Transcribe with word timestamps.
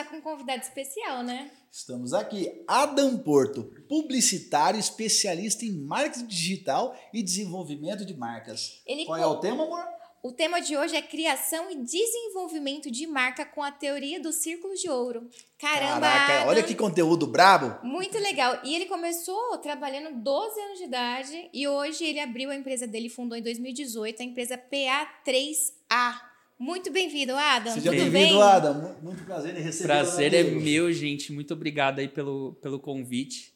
está 0.00 0.04
com 0.04 0.16
um 0.16 0.20
convidado 0.20 0.62
especial, 0.62 1.22
né? 1.22 1.50
Estamos 1.70 2.12
aqui, 2.12 2.64
Adam 2.66 3.18
Porto, 3.18 3.64
publicitário 3.88 4.80
especialista 4.80 5.64
em 5.64 5.72
marketing 5.72 6.26
digital 6.26 6.96
e 7.12 7.22
desenvolvimento 7.22 8.04
de 8.04 8.16
marcas. 8.16 8.82
Ele 8.86 9.04
Qual 9.04 9.18
é 9.18 9.26
o 9.26 9.36
tema, 9.36 9.64
amor? 9.64 9.84
O 10.22 10.32
tema 10.32 10.60
de 10.60 10.76
hoje 10.76 10.94
é 10.96 11.00
criação 11.00 11.70
e 11.70 11.76
desenvolvimento 11.76 12.90
de 12.90 13.06
marca 13.06 13.44
com 13.44 13.62
a 13.62 13.72
teoria 13.72 14.20
do 14.20 14.32
círculo 14.32 14.74
de 14.74 14.90
ouro. 14.90 15.30
Caramba! 15.58 16.00
Caraca, 16.00 16.48
olha 16.48 16.58
Adam, 16.58 16.64
que 16.64 16.74
conteúdo 16.74 17.26
brabo. 17.26 17.86
Muito 17.86 18.18
legal. 18.18 18.60
E 18.62 18.74
ele 18.74 18.84
começou 18.84 19.56
trabalhando 19.58 20.14
12 20.22 20.60
anos 20.60 20.78
de 20.78 20.84
idade 20.84 21.50
e 21.54 21.66
hoje 21.66 22.04
ele 22.04 22.20
abriu 22.20 22.50
a 22.50 22.56
empresa 22.56 22.86
dele, 22.86 23.08
fundou 23.08 23.38
em 23.38 23.42
2018, 23.42 24.20
a 24.20 24.24
empresa 24.24 24.58
PA3A. 24.58 26.29
Muito 26.60 26.92
bem-vindo, 26.92 27.34
Adam. 27.34 27.72
Seja 27.72 27.90
Tudo 27.90 28.02
bem? 28.02 28.10
bem-vindo, 28.10 28.42
Adam. 28.42 28.74
Mu- 28.74 28.96
Muito 29.02 29.24
prazer 29.24 29.56
em 29.56 29.62
receber 29.62 29.86
Prazer 29.88 30.34
é 30.34 30.42
meu, 30.42 30.92
gente. 30.92 31.32
Muito 31.32 31.54
obrigado 31.54 32.00
aí 32.00 32.06
pelo, 32.08 32.52
pelo 32.60 32.78
convite. 32.78 33.54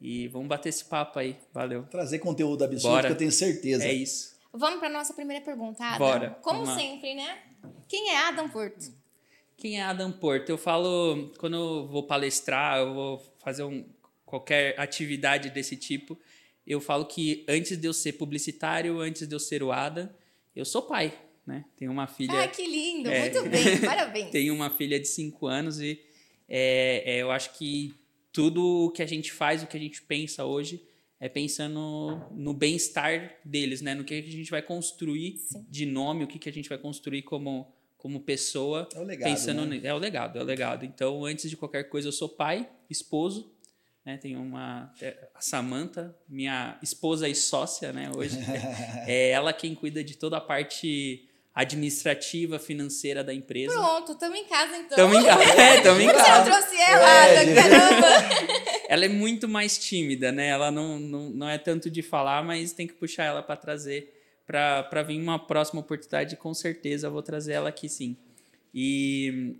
E 0.00 0.28
vamos 0.28 0.46
bater 0.46 0.68
esse 0.68 0.84
papo 0.84 1.18
aí. 1.18 1.36
Valeu. 1.52 1.82
Trazer 1.90 2.20
conteúdo 2.20 2.62
absurdo 2.62 2.92
Bora. 2.94 3.06
que 3.08 3.12
eu 3.12 3.16
tenho 3.18 3.32
certeza. 3.32 3.84
É 3.84 3.92
isso. 3.92 4.36
Vamos 4.52 4.78
para 4.78 4.88
nossa 4.88 5.12
primeira 5.14 5.44
pergunta, 5.44 5.82
Adam. 5.84 5.98
Bora. 5.98 6.30
Como 6.42 6.60
Vamos 6.60 6.68
lá. 6.70 6.76
sempre, 6.80 7.14
né? 7.14 7.38
Quem 7.88 8.10
é 8.10 8.18
Adam 8.18 8.48
Porto? 8.48 8.92
Quem 9.56 9.80
é 9.80 9.82
Adam 9.82 10.12
Porto? 10.12 10.48
Eu 10.48 10.58
falo, 10.58 11.32
quando 11.38 11.56
eu 11.56 11.88
vou 11.88 12.04
palestrar, 12.04 12.78
eu 12.78 12.94
vou 12.94 13.34
fazer 13.42 13.64
um, 13.64 13.84
qualquer 14.24 14.78
atividade 14.78 15.50
desse 15.50 15.76
tipo, 15.76 16.16
eu 16.64 16.80
falo 16.80 17.04
que 17.06 17.44
antes 17.48 17.76
de 17.76 17.86
eu 17.88 17.92
ser 17.92 18.12
publicitário, 18.12 19.00
antes 19.00 19.26
de 19.26 19.34
eu 19.34 19.40
ser 19.40 19.62
o 19.62 19.72
Adam, 19.72 20.08
eu 20.54 20.64
sou 20.64 20.82
pai, 20.82 21.12
né? 21.46 21.64
Tenho 21.76 21.90
uma 21.90 22.06
filha... 22.06 22.42
Ah, 22.42 22.48
que 22.48 22.66
lindo. 22.66 23.10
É. 23.10 23.30
Muito 23.30 23.48
bem. 23.50 23.80
Parabéns. 23.84 24.30
Tenho 24.30 24.54
uma 24.54 24.70
filha 24.70 24.98
de 24.98 25.08
5 25.08 25.46
anos 25.46 25.80
e 25.80 26.00
é, 26.48 27.02
é, 27.04 27.22
eu 27.22 27.30
acho 27.30 27.56
que 27.56 27.94
tudo 28.32 28.86
o 28.86 28.90
que 28.90 29.02
a 29.02 29.06
gente 29.06 29.32
faz, 29.32 29.62
o 29.62 29.66
que 29.66 29.76
a 29.76 29.80
gente 29.80 30.02
pensa 30.02 30.44
hoje, 30.44 30.82
é 31.20 31.28
pensando 31.28 32.28
no 32.32 32.52
bem-estar 32.52 33.38
deles, 33.44 33.80
né? 33.80 33.94
No 33.94 34.04
que 34.04 34.14
a 34.14 34.22
gente 34.22 34.50
vai 34.50 34.60
construir 34.60 35.38
Sim. 35.38 35.64
de 35.70 35.86
nome, 35.86 36.24
o 36.24 36.26
que, 36.26 36.38
que 36.38 36.48
a 36.48 36.52
gente 36.52 36.68
vai 36.68 36.76
construir 36.76 37.22
como, 37.22 37.72
como 37.96 38.20
pessoa. 38.20 38.88
É 38.94 38.98
o 38.98 39.04
legado, 39.04 39.30
pensando 39.30 39.64
né? 39.64 39.80
É 39.82 39.94
o 39.94 39.98
legado, 39.98 40.38
é 40.38 40.42
o 40.42 40.44
legado. 40.44 40.84
Então, 40.84 41.24
antes 41.24 41.48
de 41.48 41.56
qualquer 41.56 41.84
coisa, 41.84 42.08
eu 42.08 42.12
sou 42.12 42.28
pai, 42.28 42.68
esposo, 42.90 43.54
né? 44.04 44.18
Tenho 44.18 44.42
uma... 44.42 44.92
é, 45.00 45.28
A 45.34 45.40
Samantha, 45.40 46.14
minha 46.28 46.78
esposa 46.82 47.28
e 47.28 47.34
sócia, 47.34 47.92
né? 47.92 48.10
Hoje. 48.14 48.36
é 49.06 49.30
ela 49.30 49.52
quem 49.52 49.74
cuida 49.74 50.02
de 50.04 50.16
toda 50.16 50.36
a 50.36 50.40
parte 50.40 51.28
administrativa, 51.54 52.58
financeira 52.58 53.22
da 53.22 53.32
empresa. 53.32 53.72
Pronto, 53.72 54.12
estamos 54.12 54.38
em 54.38 54.44
casa 54.44 54.76
então. 54.76 54.96
Tamo 54.96 55.14
em 55.14 55.24
casa. 55.24 55.44
É, 55.54 55.80
tamo 55.82 56.00
em 56.00 56.06
Você 56.08 56.14
casa. 56.14 56.50
trouxe 56.50 56.76
ela, 56.76 57.26
É, 57.28 57.54
caramba. 57.54 58.08
Ela 58.88 59.04
é 59.04 59.08
muito 59.08 59.48
mais 59.48 59.78
tímida, 59.78 60.32
né? 60.32 60.48
Ela 60.48 60.70
não, 60.72 60.98
não, 60.98 61.30
não 61.30 61.48
é 61.48 61.56
tanto 61.56 61.88
de 61.88 62.02
falar, 62.02 62.42
mas 62.42 62.72
tem 62.72 62.86
que 62.88 62.94
puxar 62.94 63.24
ela 63.24 63.42
para 63.42 63.56
trazer, 63.56 64.12
para 64.46 65.02
vir 65.04 65.20
uma 65.20 65.38
próxima 65.38 65.80
oportunidade, 65.80 66.36
com 66.36 66.52
certeza 66.52 67.08
vou 67.08 67.22
trazer 67.22 67.52
ela 67.52 67.68
aqui 67.68 67.88
sim. 67.88 68.16
E, 68.74 69.54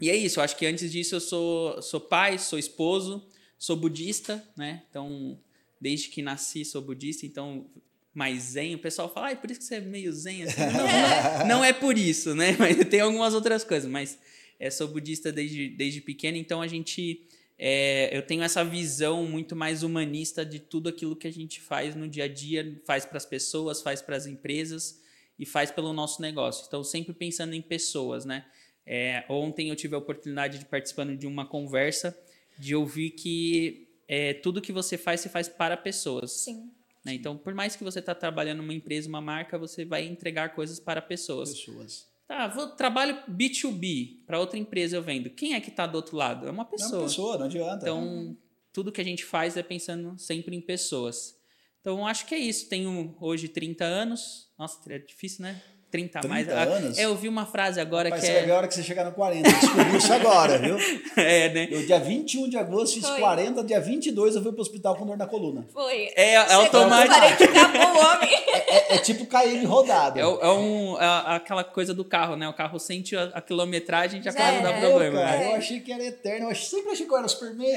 e 0.00 0.08
é 0.08 0.16
isso, 0.16 0.40
eu 0.40 0.44
acho 0.44 0.56
que 0.56 0.64
antes 0.64 0.90
disso 0.90 1.14
eu 1.16 1.20
sou, 1.20 1.82
sou 1.82 2.00
pai, 2.00 2.38
sou 2.38 2.58
esposo, 2.58 3.28
sou 3.58 3.76
budista, 3.76 4.42
né? 4.56 4.82
Então, 4.88 5.38
desde 5.78 6.08
que 6.08 6.22
nasci 6.22 6.64
sou 6.64 6.80
budista, 6.80 7.26
então 7.26 7.66
mais 8.14 8.42
zen. 8.42 8.74
O 8.74 8.78
pessoal 8.78 9.12
fala, 9.12 9.30
ah, 9.30 9.36
por 9.36 9.50
isso 9.50 9.60
que 9.60 9.66
você 9.66 9.76
é 9.76 9.80
meio 9.80 10.12
zen 10.12 10.44
assim. 10.44 10.60
Não, 10.72 11.38
não, 11.38 11.48
não 11.48 11.64
é 11.64 11.72
por 11.72 11.96
isso, 11.96 12.34
né? 12.34 12.56
Mas 12.58 12.76
tem 12.88 13.00
algumas 13.00 13.34
outras 13.34 13.64
coisas, 13.64 13.90
mas 13.90 14.18
é, 14.58 14.70
sou 14.70 14.88
budista 14.88 15.30
desde, 15.30 15.68
desde 15.68 16.00
pequeno, 16.00 16.36
então 16.36 16.60
a 16.60 16.66
gente. 16.66 17.26
é, 17.58 18.16
eu 18.16 18.22
tenho 18.22 18.42
essa 18.42 18.64
visão 18.64 19.24
muito 19.24 19.54
mais 19.54 19.82
humanista 19.82 20.44
de 20.44 20.58
tudo 20.58 20.88
aquilo 20.88 21.14
que 21.14 21.28
a 21.28 21.32
gente 21.32 21.60
faz 21.60 21.94
no 21.94 22.08
dia 22.08 22.24
a 22.24 22.28
dia, 22.28 22.80
faz 22.84 23.04
para 23.04 23.18
as 23.18 23.26
pessoas, 23.26 23.82
faz 23.82 24.02
para 24.02 24.16
as 24.16 24.26
empresas 24.26 25.00
e 25.38 25.46
faz 25.46 25.70
pelo 25.70 25.92
nosso 25.92 26.20
negócio. 26.20 26.64
Então, 26.66 26.82
sempre 26.82 27.12
pensando 27.12 27.54
em 27.54 27.62
pessoas, 27.62 28.24
né? 28.24 28.44
É, 28.84 29.24
ontem 29.28 29.68
eu 29.68 29.76
tive 29.76 29.94
a 29.94 29.98
oportunidade 29.98 30.58
de 30.58 30.64
participando 30.64 31.16
de 31.16 31.26
uma 31.26 31.46
conversa 31.46 32.18
de 32.58 32.74
ouvir 32.74 33.10
que 33.10 33.86
é, 34.08 34.32
tudo 34.32 34.62
que 34.62 34.72
você 34.72 34.96
faz, 34.96 35.20
você 35.20 35.28
faz 35.28 35.48
para 35.48 35.76
pessoas. 35.76 36.32
Sim. 36.32 36.70
Né? 37.08 37.14
Então, 37.14 37.36
por 37.36 37.54
mais 37.54 37.74
que 37.74 37.82
você 37.82 37.98
está 37.98 38.14
trabalhando 38.14 38.58
numa 38.58 38.74
empresa, 38.74 39.08
uma 39.08 39.20
marca, 39.20 39.58
você 39.58 39.84
vai 39.84 40.06
entregar 40.06 40.54
coisas 40.54 40.78
para 40.78 41.00
pessoas. 41.00 41.50
Pessoas. 41.50 42.06
Tá, 42.26 42.46
vou, 42.46 42.68
trabalho 42.68 43.16
B2B, 43.30 44.24
para 44.26 44.38
outra 44.38 44.58
empresa 44.58 44.96
eu 44.96 45.02
vendo. 45.02 45.30
Quem 45.30 45.54
é 45.54 45.60
que 45.60 45.70
está 45.70 45.86
do 45.86 45.96
outro 45.96 46.16
lado? 46.16 46.46
É 46.46 46.50
uma 46.50 46.64
Não 46.64 46.68
é 46.68 46.70
pessoa. 46.70 46.98
uma 47.00 47.08
pessoa, 47.08 47.38
não 47.38 47.46
adianta. 47.46 47.76
Então, 47.82 48.36
tudo 48.72 48.92
que 48.92 49.00
a 49.00 49.04
gente 49.04 49.24
faz 49.24 49.56
é 49.56 49.62
pensando 49.62 50.18
sempre 50.18 50.54
em 50.54 50.60
pessoas. 50.60 51.36
Então, 51.80 52.06
acho 52.06 52.26
que 52.26 52.34
é 52.34 52.38
isso. 52.38 52.68
Tenho 52.68 53.16
hoje 53.18 53.48
30 53.48 53.82
anos. 53.84 54.50
Nossa, 54.58 54.78
é 54.92 54.98
difícil, 54.98 55.42
né? 55.42 55.62
30 55.90 56.18
a 56.18 56.22
30 56.22 56.34
mais. 56.34 56.48
Ah, 56.48 56.62
anos? 56.62 56.98
É, 56.98 57.04
eu 57.04 57.16
vi 57.16 57.28
uma 57.28 57.46
frase 57.46 57.80
agora 57.80 58.10
Vai 58.10 58.18
que 58.20 58.26
ser 58.26 58.32
é. 58.32 58.40
legal 58.40 58.56
a 58.56 58.58
hora 58.58 58.68
que 58.68 58.74
você 58.74 58.82
chegar 58.82 59.04
no 59.04 59.12
40. 59.12 59.48
Descobri 59.50 59.96
isso 59.96 60.12
agora, 60.12 60.58
viu? 60.58 60.76
é, 61.16 61.48
né? 61.48 61.68
Eu, 61.70 61.86
dia 61.86 61.98
21 61.98 62.48
de 62.48 62.56
agosto, 62.58 62.94
fiz 62.94 63.06
Foi. 63.08 63.18
40. 63.20 63.64
Dia 63.64 63.80
22, 63.80 64.36
eu 64.36 64.42
fui 64.42 64.52
pro 64.52 64.60
hospital 64.60 64.96
com 64.96 65.06
dor 65.06 65.16
na 65.16 65.26
coluna. 65.26 65.66
Foi. 65.72 66.10
É, 66.14 66.34
é 66.34 66.52
automático. 66.54 67.14
40, 67.14 67.44
acabou 67.44 67.80
o 68.02 68.06
homem. 68.06 68.38
É, 68.70 68.96
é 68.96 68.98
tipo 68.98 69.24
cair 69.24 69.64
rodado. 69.64 70.18
É, 70.18 70.26
o- 70.26 70.40
é 70.42 70.52
um, 70.52 71.00
é 71.00 71.36
aquela 71.36 71.64
coisa 71.64 71.94
do 71.94 72.04
carro, 72.04 72.36
né? 72.36 72.46
O 72.46 72.52
carro 72.52 72.78
sente 72.78 73.16
a, 73.16 73.24
a 73.32 73.40
quilometragem 73.40 74.22
já 74.22 74.30
Já 74.30 74.36
começa 74.38 74.58
a 74.58 74.62
dar 74.62 74.68
era. 74.76 74.84
Eu, 74.84 74.90
problema. 74.90 75.20
cara, 75.20 75.38
né? 75.38 75.46
eu 75.46 75.54
achei 75.54 75.80
que 75.80 75.90
era 75.90 76.04
eterno. 76.04 76.50
Eu 76.50 76.54
sempre 76.54 76.92
achei 76.92 77.06
que 77.06 77.12
eu 77.12 77.16
era 77.16 77.28
Superman. 77.28 77.74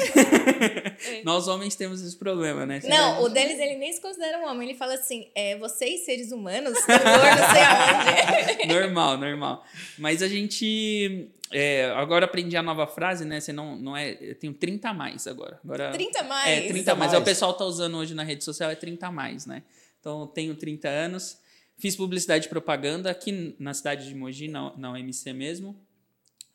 Nós 1.24 1.48
homens 1.48 1.76
temos 1.76 2.02
esse 2.02 2.16
problema, 2.18 2.66
né? 2.66 2.82
Não, 2.84 3.24
o 3.24 3.30
Denis, 3.30 3.58
ele 3.60 3.76
nem 3.76 3.92
se 3.94 4.02
considera 4.02 4.40
um 4.40 4.50
homem. 4.50 4.70
Ele 4.70 4.78
fala 4.78 4.96
assim, 4.96 5.28
é, 5.34 5.58
vocês, 5.58 6.04
seres 6.06 6.32
humanos, 6.34 6.78
têm 6.86 6.98
dor 6.98 7.06
não 7.06 7.52
sei 7.54 7.64
aonde. 7.64 8.01
normal, 8.68 9.18
normal. 9.18 9.66
Mas 9.98 10.22
a 10.22 10.28
gente. 10.28 11.30
é, 11.52 11.86
agora 11.92 12.26
aprendi 12.26 12.56
a 12.58 12.64
nova 12.64 12.88
frase, 12.88 13.26
né? 13.26 13.40
Você 13.40 13.52
não, 13.54 13.76
não 13.76 13.96
é. 13.96 14.18
Eu 14.20 14.36
tenho 14.36 14.54
30 14.54 14.90
a 14.90 14.94
mais 14.94 15.28
agora. 15.28 15.60
agora 15.64 15.92
30 15.92 16.20
a 16.20 16.24
mais. 16.24 16.50
É, 16.50 16.68
30 16.68 16.92
a 16.92 16.96
mais. 16.96 17.12
mais. 17.12 17.22
O 17.22 17.26
pessoal 17.26 17.54
tá 17.54 17.66
usando 17.66 17.98
hoje 17.98 18.14
na 18.14 18.24
rede 18.24 18.44
social 18.44 18.70
é 18.70 18.76
30 18.76 19.08
a 19.08 19.12
mais, 19.12 19.46
né? 19.46 19.64
Então 20.00 20.22
eu 20.22 20.28
tenho 20.28 20.56
30 20.56 20.88
anos. 20.88 21.40
Fiz 21.78 21.96
publicidade 21.96 22.46
e 22.46 22.50
propaganda 22.50 23.10
aqui 23.10 23.56
na 23.60 23.74
cidade 23.74 24.08
de 24.08 24.14
Mogi, 24.14 24.48
na, 24.48 24.76
na 24.78 24.92
UMC 24.92 25.34
mesmo. 25.34 25.76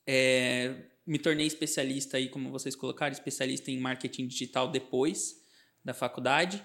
É, 0.06 0.73
me 1.06 1.19
tornei 1.19 1.47
especialista 1.47 2.17
aí, 2.17 2.29
como 2.29 2.50
vocês 2.50 2.76
colocaram, 2.76 3.12
especialista 3.12 3.70
em 3.70 3.79
marketing 3.79 4.26
digital 4.26 4.69
depois 4.69 5.41
da 5.85 5.94
faculdade. 5.94 6.62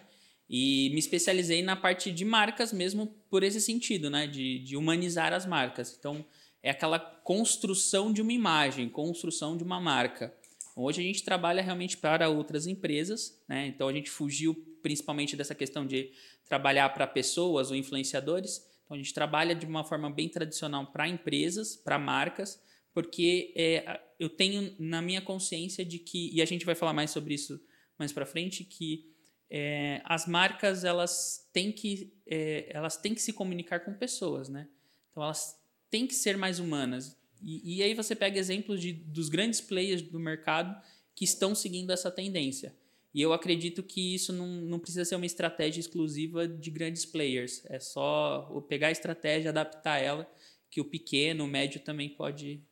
E 0.54 0.90
me 0.90 1.00
especializei 1.00 1.62
na 1.62 1.78
parte 1.78 2.12
de 2.12 2.26
marcas 2.26 2.74
mesmo 2.74 3.08
por 3.30 3.42
esse 3.42 3.62
sentido, 3.62 4.10
né? 4.10 4.28
De, 4.28 4.60
de 4.60 4.76
humanizar 4.76 5.32
as 5.32 5.46
marcas. 5.46 5.96
Então, 5.98 6.26
é 6.62 6.70
aquela 6.70 7.00
construção 7.00 8.12
de 8.12 8.22
uma 8.22 8.34
imagem, 8.34 8.90
construção 8.90 9.56
de 9.56 9.64
uma 9.64 9.80
marca. 9.80 10.36
Hoje 10.76 11.00
a 11.00 11.04
gente 11.04 11.24
trabalha 11.24 11.62
realmente 11.62 11.96
para 11.96 12.28
outras 12.28 12.68
empresas, 12.68 13.42
né? 13.48 13.68
Então 13.68 13.88
a 13.88 13.94
gente 13.94 14.10
fugiu 14.10 14.54
principalmente 14.84 15.38
dessa 15.38 15.56
questão 15.56 15.88
de 15.88 16.12
trabalhar 16.50 16.90
para 16.90 17.08
pessoas 17.08 17.72
ou 17.72 17.78
influenciadores. 17.78 18.62
Então 18.84 18.96
a 18.96 18.98
gente 18.98 19.14
trabalha 19.14 19.56
de 19.56 19.66
uma 19.66 19.86
forma 19.86 20.10
bem 20.10 20.28
tradicional 20.28 20.92
para 20.92 21.08
empresas, 21.08 21.78
para 21.78 21.98
marcas, 21.98 22.62
porque 22.94 23.54
é, 23.56 24.02
eu 24.20 24.28
tenho 24.28 24.76
na 24.78 25.02
minha 25.02 25.22
consciência 25.22 25.86
de 25.86 25.98
que 25.98 26.30
e 26.34 26.42
a 26.42 26.46
gente 26.46 26.66
vai 26.66 26.76
falar 26.76 26.92
mais 26.92 27.12
sobre 27.12 27.36
isso 27.36 27.58
mais 27.98 28.12
para 28.12 28.26
frente 28.26 28.64
que 28.64 29.11
é, 29.54 30.02
as 30.06 30.26
marcas 30.26 30.86
elas 30.86 31.50
têm 31.52 31.74
que 31.74 32.14
é, 32.26 32.70
elas 32.70 32.96
têm 32.96 33.14
que 33.14 33.22
se 33.22 33.34
comunicar 33.34 33.82
com 33.82 33.94
pessoas, 33.94 34.48
né? 34.48 34.70
Então 35.10 35.22
elas 35.22 35.60
têm 35.90 36.08
que 36.08 36.16
ser 36.16 36.38
mais 36.38 36.58
humanas. 36.58 37.18
E, 37.42 37.78
e 37.78 37.84
aí 37.84 37.94
você 37.94 38.16
pega 38.16 38.40
exemplos 38.40 38.80
de, 38.80 38.94
dos 38.94 39.28
grandes 39.28 39.60
players 39.60 40.02
do 40.02 40.20
mercado 40.20 40.82
que 41.14 41.26
estão 41.26 41.54
seguindo 41.54 41.92
essa 41.92 42.10
tendência. 42.10 42.74
E 43.14 43.22
eu 43.22 43.34
acredito 43.34 43.84
que 43.84 44.16
isso 44.16 44.32
não, 44.32 44.48
não 44.48 44.80
precisa 44.80 45.04
ser 45.04 45.16
uma 45.16 45.26
estratégia 45.26 45.82
exclusiva 45.82 46.48
de 46.48 46.72
grandes 46.72 47.06
players. 47.06 47.62
É 47.66 47.78
só 47.78 48.44
pegar 48.70 48.88
a 48.88 48.92
estratégia, 48.92 49.50
adaptar 49.50 49.98
ela, 49.98 50.32
que 50.70 50.80
o 50.80 50.86
pequeno, 50.86 51.44
o 51.44 51.48
médio 51.48 51.82
também 51.82 52.08
pode 52.08 52.64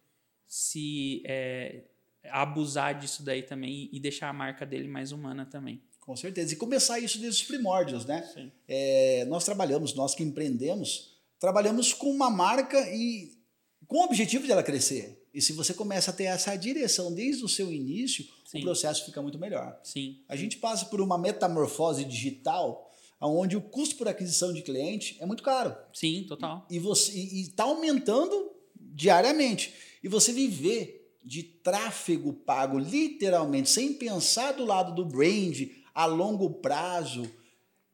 se 0.47 1.21
é, 1.25 1.83
abusar 2.29 2.97
disso 2.97 3.21
daí 3.21 3.43
também 3.43 3.89
e 3.91 3.99
deixar 3.99 4.29
a 4.29 4.33
marca 4.33 4.65
dele 4.65 4.87
mais 4.87 5.11
humana 5.11 5.45
também. 5.45 5.83
Com 6.09 6.15
certeza. 6.15 6.51
E 6.51 6.55
começar 6.55 6.99
isso 6.99 7.19
desde 7.19 7.43
os 7.43 7.47
primórdios, 7.47 8.03
né? 8.03 8.27
Sim. 8.33 8.51
É, 8.67 9.25
nós 9.25 9.45
trabalhamos, 9.45 9.93
nós 9.93 10.15
que 10.15 10.23
empreendemos, 10.23 11.11
trabalhamos 11.39 11.93
com 11.93 12.09
uma 12.09 12.31
marca 12.31 12.79
e 12.91 13.37
com 13.85 13.97
o 13.97 14.05
objetivo 14.05 14.43
de 14.43 14.51
ela 14.51 14.63
crescer. 14.63 15.23
E 15.31 15.39
se 15.39 15.53
você 15.53 15.71
começa 15.71 16.09
a 16.09 16.13
ter 16.13 16.23
essa 16.23 16.55
direção 16.55 17.13
desde 17.13 17.45
o 17.45 17.47
seu 17.47 17.71
início, 17.71 18.25
Sim. 18.43 18.57
o 18.57 18.61
processo 18.63 19.05
fica 19.05 19.21
muito 19.21 19.37
melhor. 19.37 19.79
Sim. 19.83 20.23
A 20.27 20.35
gente 20.35 20.57
passa 20.57 20.87
por 20.87 20.99
uma 20.99 21.15
metamorfose 21.15 22.03
digital, 22.03 22.91
onde 23.21 23.55
o 23.55 23.61
custo 23.61 23.95
por 23.95 24.07
aquisição 24.07 24.51
de 24.51 24.63
cliente 24.63 25.15
é 25.19 25.27
muito 25.27 25.43
caro. 25.43 25.77
Sim, 25.93 26.25
total. 26.27 26.65
E 26.71 26.79
você 26.79 27.11
está 27.19 27.65
aumentando 27.65 28.49
diariamente. 28.75 29.71
E 30.03 30.07
você 30.07 30.33
viver 30.33 31.13
de 31.23 31.43
tráfego 31.43 32.33
pago, 32.33 32.79
literalmente, 32.79 33.69
sem 33.69 33.93
pensar 33.93 34.53
do 34.53 34.65
lado 34.65 34.95
do 34.95 35.05
brand 35.05 35.77
a 35.99 36.05
longo 36.05 36.49
prazo, 36.49 37.29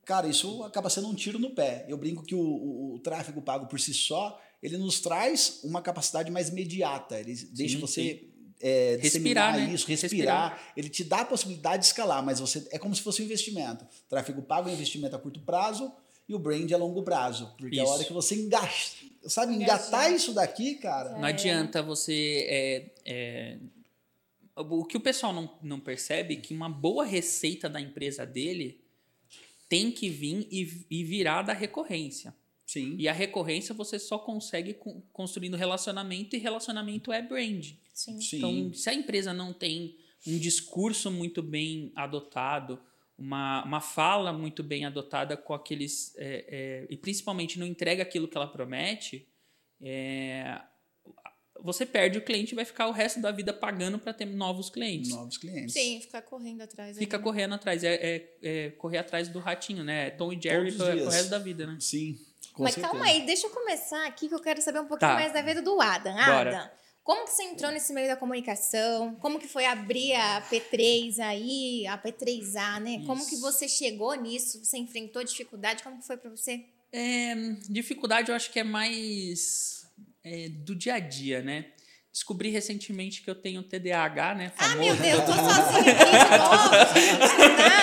cara, 0.06 0.28
isso 0.28 0.64
acaba 0.64 0.92
sendo 0.92 1.08
um 1.08 1.16
tiro 1.16 1.40
no 1.40 1.50
pé. 1.50 1.88
Eu 1.90 1.98
brinco 1.98 2.22
que 2.22 2.36
o, 2.36 2.40
o, 2.40 2.94
o 2.94 3.00
tráfego 3.00 3.42
pago 3.42 3.66
por 3.66 3.80
si 3.80 3.96
só, 3.96 4.40
ele 4.62 4.78
nos 4.78 5.00
traz 5.00 5.62
uma 5.64 5.82
capacidade 5.82 6.30
mais 6.30 6.50
imediata. 6.50 7.20
Ele 7.20 7.34
deixa 7.52 7.80
você 7.80 8.28
é, 8.62 9.00
respirar, 9.02 9.58
né? 9.58 9.74
isso, 9.74 9.88
respirar. 9.88 10.52
respirar. 10.52 10.74
Ele 10.78 10.88
te 10.88 11.04
dá 11.04 11.22
a 11.22 11.26
possibilidade 11.26 11.80
de 11.80 11.88
escalar, 11.88 12.24
mas 12.24 12.40
você 12.40 12.68
é 12.70 12.78
como 12.78 12.94
se 12.94 13.02
fosse 13.02 13.24
um 13.24 13.26
investimento. 13.26 13.88
Tráfego 14.08 14.44
pago 14.44 14.70
é 14.70 14.72
um 14.72 14.76
investimento 14.76 15.16
a 15.16 15.20
curto 15.20 15.40
prazo 15.40 15.92
e 16.30 16.36
o 16.36 16.38
brand 16.38 16.70
é 16.70 16.76
a 16.76 16.78
longo 16.78 17.02
prazo. 17.02 17.56
Porque 17.58 17.78
isso. 17.78 17.86
a 17.86 17.90
hora 17.90 18.04
que 18.04 18.14
você 18.14 18.36
engasta, 18.36 19.04
sabe, 19.24 19.56
engatar 19.56 20.14
isso 20.14 20.32
daqui, 20.32 20.76
cara. 20.76 21.18
Não 21.18 21.24
adianta 21.24 21.82
você. 21.82 22.46
É, 22.48 22.86
é, 23.04 23.58
o 24.56 24.86
que 24.86 24.98
o 24.98 25.02
pessoal 25.02 25.34
não, 25.34 25.58
não 25.62 25.80
percebe 25.80 26.36
é 26.36 26.38
que 26.38 26.54
uma 26.54 26.70
boa 26.70 27.06
receita 27.06 27.70
da 27.70 27.82
empresa 27.82 28.26
dele 28.26 28.82
tem 29.68 29.92
que 29.92 30.10
vir 30.10 30.48
e, 30.52 30.86
e 30.90 31.04
virar 31.04 31.42
da 31.42 31.54
recorrência. 31.54 32.34
Sim. 32.66 32.96
E 32.98 33.08
a 33.08 33.14
recorrência 33.14 33.76
você 33.76 34.00
só 34.00 34.18
consegue 34.18 34.76
construindo 35.14 35.56
relacionamento 35.56 36.36
e 36.36 36.40
relacionamento 36.40 37.12
é 37.12 37.22
brand. 37.22 37.74
Sim. 37.94 38.20
Sim. 38.20 38.38
Então, 38.38 38.74
se 38.74 38.90
a 38.90 38.94
empresa 38.94 39.34
não 39.34 39.54
tem 39.54 39.98
um 40.26 40.38
discurso 40.38 41.12
muito 41.12 41.44
bem 41.44 41.92
adotado, 41.96 42.80
uma, 43.18 43.64
uma 43.64 43.82
fala 43.82 44.34
muito 44.34 44.64
bem 44.64 44.86
adotada 44.86 45.38
com 45.38 45.54
aqueles. 45.54 46.14
É, 46.18 46.46
é, 46.48 46.88
e 46.90 46.98
principalmente 46.98 47.60
não 47.60 47.66
entrega 47.66 48.04
aquilo 48.04 48.28
que 48.28 48.36
ela 48.36 48.48
promete, 48.48 49.28
é, 49.82 50.60
você 51.62 51.86
perde 51.86 52.18
o 52.18 52.22
cliente 52.22 52.54
e 52.54 52.56
vai 52.56 52.66
ficar 52.66 52.88
o 52.88 52.92
resto 52.92 53.20
da 53.22 53.32
vida 53.32 53.54
pagando 53.54 53.98
para 53.98 54.14
ter 54.14 54.26
novos 54.26 54.70
clientes. 54.70 55.12
Novos 55.12 55.38
clientes. 55.38 55.74
Sim, 55.74 56.00
ficar 56.02 56.22
correndo 56.22 56.62
atrás. 56.62 56.98
Fica 56.98 57.18
aí, 57.18 57.20
né? 57.20 57.24
correndo 57.24 57.56
atrás. 57.56 57.84
É, 57.84 57.94
é, 57.96 58.30
é, 58.44 58.70
correr 58.72 58.98
atrás 59.00 59.28
do 59.30 59.40
ratinho, 59.40 59.84
né? 59.84 60.12
Tom 60.12 60.32
e 60.34 60.42
Jerry 60.42 60.72
pro 60.74 60.92
dias. 60.92 61.14
resto 61.14 61.30
da 61.30 61.40
vida, 61.40 61.66
né? 61.66 61.78
Sim. 61.80 62.20
Com 62.54 62.64
Mas 62.64 62.74
certeza. 62.74 62.94
calma 62.94 63.06
aí, 63.12 63.26
deixa 63.26 63.48
eu 63.48 63.52
começar 63.52 64.06
aqui 64.06 64.30
que 64.30 64.36
eu 64.36 64.40
quero 64.42 64.62
saber 64.62 64.80
um 64.80 64.86
pouquinho 64.88 65.12
Tá. 65.12 65.16
mais 65.16 65.34
da 65.34 65.42
vida 65.42 65.62
do 65.62 65.82
Adam. 65.82 66.14
Bora. 66.14 66.58
Adam, 66.58 66.70
como 67.04 67.26
que 67.26 67.32
você 67.32 67.44
entrou 67.44 67.72
nesse 67.72 67.94
meio 67.94 68.08
da 68.08 68.16
comunicação? 68.16 69.16
Como 69.16 69.40
que 69.40 69.48
foi 69.48 69.66
abrir 69.66 70.14
a 70.14 70.42
P3 70.50 71.20
aí, 71.20 71.86
a 71.88 71.98
P3A, 71.98 72.80
né? 72.80 73.04
Como 73.06 73.22
Isso. 73.22 73.30
que 73.30 73.36
você 73.38 73.68
chegou 73.68 74.14
nisso? 74.16 74.64
Você 74.64 74.78
enfrentou 74.78 75.24
dificuldade? 75.24 75.84
Como 75.84 76.00
que 76.00 76.08
foi 76.08 76.18
pra 76.18 76.30
você? 76.30 76.64
É, 76.92 77.36
dificuldade 77.70 78.30
eu 78.30 78.36
acho 78.36 78.50
que 78.52 78.60
é 78.60 78.64
mais 78.64 79.85
é, 80.26 80.50
do 80.50 80.76
dia 80.76 80.96
a 80.96 81.00
dia, 81.00 81.42
né? 81.42 81.66
Descobri 82.12 82.50
recentemente 82.50 83.22
que 83.22 83.30
eu 83.30 83.36
tenho 83.36 83.62
TDAH, 83.62 84.36
né? 84.36 84.52
Ah, 84.58 84.70
Famoso. 84.70 84.80
meu 84.80 84.96
Deus, 84.96 85.24
tô 85.26 85.34
sozinha 85.34 85.92
aqui 85.92 86.06
de 86.06 86.38
novo. 86.38 86.72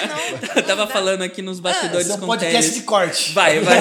Não 0.08 0.48
não. 0.48 0.56
Eu 0.56 0.62
tava 0.66 0.86
falando 0.86 1.20
aqui 1.20 1.42
nos 1.42 1.60
bastidores 1.60 2.08
é 2.08 2.14
um 2.14 2.18
com 2.18 2.24
o 2.24 2.28
podcast 2.28 2.62
Teles. 2.62 2.74
de 2.74 2.82
corte. 2.82 3.32
Vai, 3.32 3.60
vai. 3.60 3.78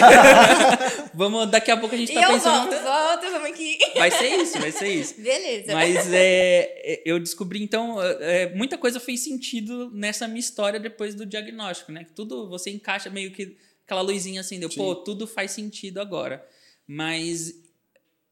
vamos, 1.16 1.50
daqui 1.50 1.72
a 1.72 1.78
pouco 1.78 1.96
a 1.96 1.98
gente 1.98 2.12
E 2.12 2.16
tá 2.16 2.24
eu 2.24 2.34
pensando. 2.34 2.69
volto, 2.69 2.84
volto, 2.84 3.31
vamos 3.31 3.50
aqui. 3.50 3.78
Vai 3.96 4.12
ser 4.12 4.28
isso, 4.28 4.60
vai 4.60 4.72
ser 4.74 4.90
isso. 4.90 5.22
Beleza. 5.22 5.74
Mas 5.74 6.12
é, 6.12 7.02
eu 7.06 7.18
descobri, 7.18 7.63
então, 7.63 7.98
é, 8.04 8.54
muita 8.54 8.78
coisa 8.78 9.00
fez 9.00 9.24
sentido 9.24 9.90
nessa 9.94 10.28
minha 10.28 10.42
história 10.42 10.81
depois 10.81 11.16
do 11.16 11.25
diagnóstico, 11.25 11.94
né? 11.94 12.06
Tudo 12.13 12.50
você 12.50 12.69
encaixa 12.72 13.10
meio 13.10 13.31
que 13.31 13.56
aquela 13.86 14.02
luzinha 14.02 14.42
assim, 14.42 14.60
deu, 14.60 14.69
Sim. 14.69 14.75
pô, 14.75 14.96
tudo 14.96 15.25
faz 15.25 15.52
sentido 15.52 16.02
agora. 16.02 16.46
Mas 16.86 17.54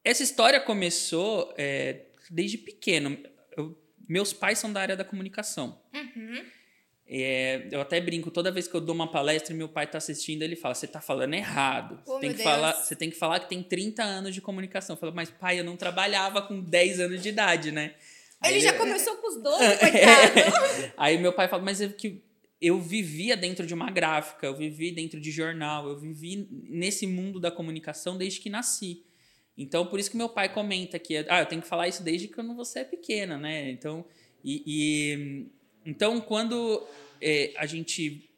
essa 0.04 0.22
história 0.22 0.60
começou 0.60 1.52
é, 1.56 2.06
desde 2.30 2.58
pequeno. 2.58 3.18
Eu- 3.56 3.76
meus 4.08 4.32
pais 4.32 4.58
são 4.58 4.72
da 4.72 4.80
área 4.80 4.96
da 4.96 5.04
comunicação. 5.04 5.80
Uhum. 5.94 6.42
É, 7.12 7.66
eu 7.72 7.80
até 7.80 8.00
brinco, 8.00 8.30
toda 8.30 8.52
vez 8.52 8.68
que 8.68 8.74
eu 8.74 8.80
dou 8.80 8.94
uma 8.94 9.10
palestra 9.10 9.52
e 9.52 9.56
meu 9.56 9.68
pai 9.68 9.84
está 9.84 9.98
assistindo, 9.98 10.42
ele 10.42 10.54
fala: 10.54 10.74
Você 10.74 10.86
está 10.86 11.00
falando 11.00 11.34
errado. 11.34 12.00
Oh, 12.06 12.12
Você 12.14 12.20
tem, 12.20 12.28
meu 12.30 12.36
que 12.38 12.42
Deus. 12.44 12.54
falar, 12.54 12.72
você 12.74 12.96
tem 12.96 13.10
que 13.10 13.16
falar 13.16 13.40
que 13.40 13.48
tem 13.48 13.62
30 13.62 14.02
anos 14.02 14.32
de 14.34 14.40
comunicação. 14.40 14.94
Eu 14.94 15.00
falo, 15.00 15.12
mas 15.14 15.28
pai, 15.30 15.58
eu 15.58 15.64
não 15.64 15.76
trabalhava 15.76 16.40
com 16.42 16.60
10 16.60 17.00
anos 17.00 17.20
de 17.22 17.28
idade, 17.30 17.72
né? 17.72 17.94
Ele 18.44 18.54
Aí 18.54 18.60
já 18.60 18.72
começou 18.74 19.16
com 19.16 19.28
os 19.28 19.42
12, 19.42 19.58
coitado. 19.78 20.92
Aí 20.96 21.18
meu 21.18 21.32
pai 21.32 21.48
fala, 21.48 21.62
mas 21.62 21.80
é 21.80 21.88
que 21.88 22.22
eu 22.60 22.80
vivia 22.80 23.36
dentro 23.36 23.66
de 23.66 23.74
uma 23.74 23.90
gráfica, 23.90 24.46
eu 24.46 24.56
vivi 24.56 24.92
dentro 24.92 25.20
de 25.20 25.30
jornal, 25.32 25.88
eu 25.88 25.98
vivi 25.98 26.46
nesse 26.50 27.06
mundo 27.06 27.40
da 27.40 27.50
comunicação 27.50 28.16
desde 28.16 28.38
que 28.40 28.48
nasci. 28.48 29.02
Então, 29.62 29.84
por 29.86 30.00
isso 30.00 30.10
que 30.10 30.16
meu 30.16 30.28
pai 30.28 30.50
comenta 30.52 30.98
que, 30.98 31.18
ah, 31.28 31.40
eu 31.40 31.46
tenho 31.46 31.60
que 31.60 31.68
falar 31.68 31.86
isso 31.86 32.02
desde 32.02 32.26
que 32.28 32.42
você 32.42 32.80
é 32.80 32.84
pequena, 32.84 33.36
né? 33.36 33.70
Então, 33.70 34.06
e, 34.42 34.62
e- 34.66 35.46
então 35.84 36.18
quando 36.18 36.86
é, 37.20 37.52
a 37.58 37.66
gente 37.66 38.30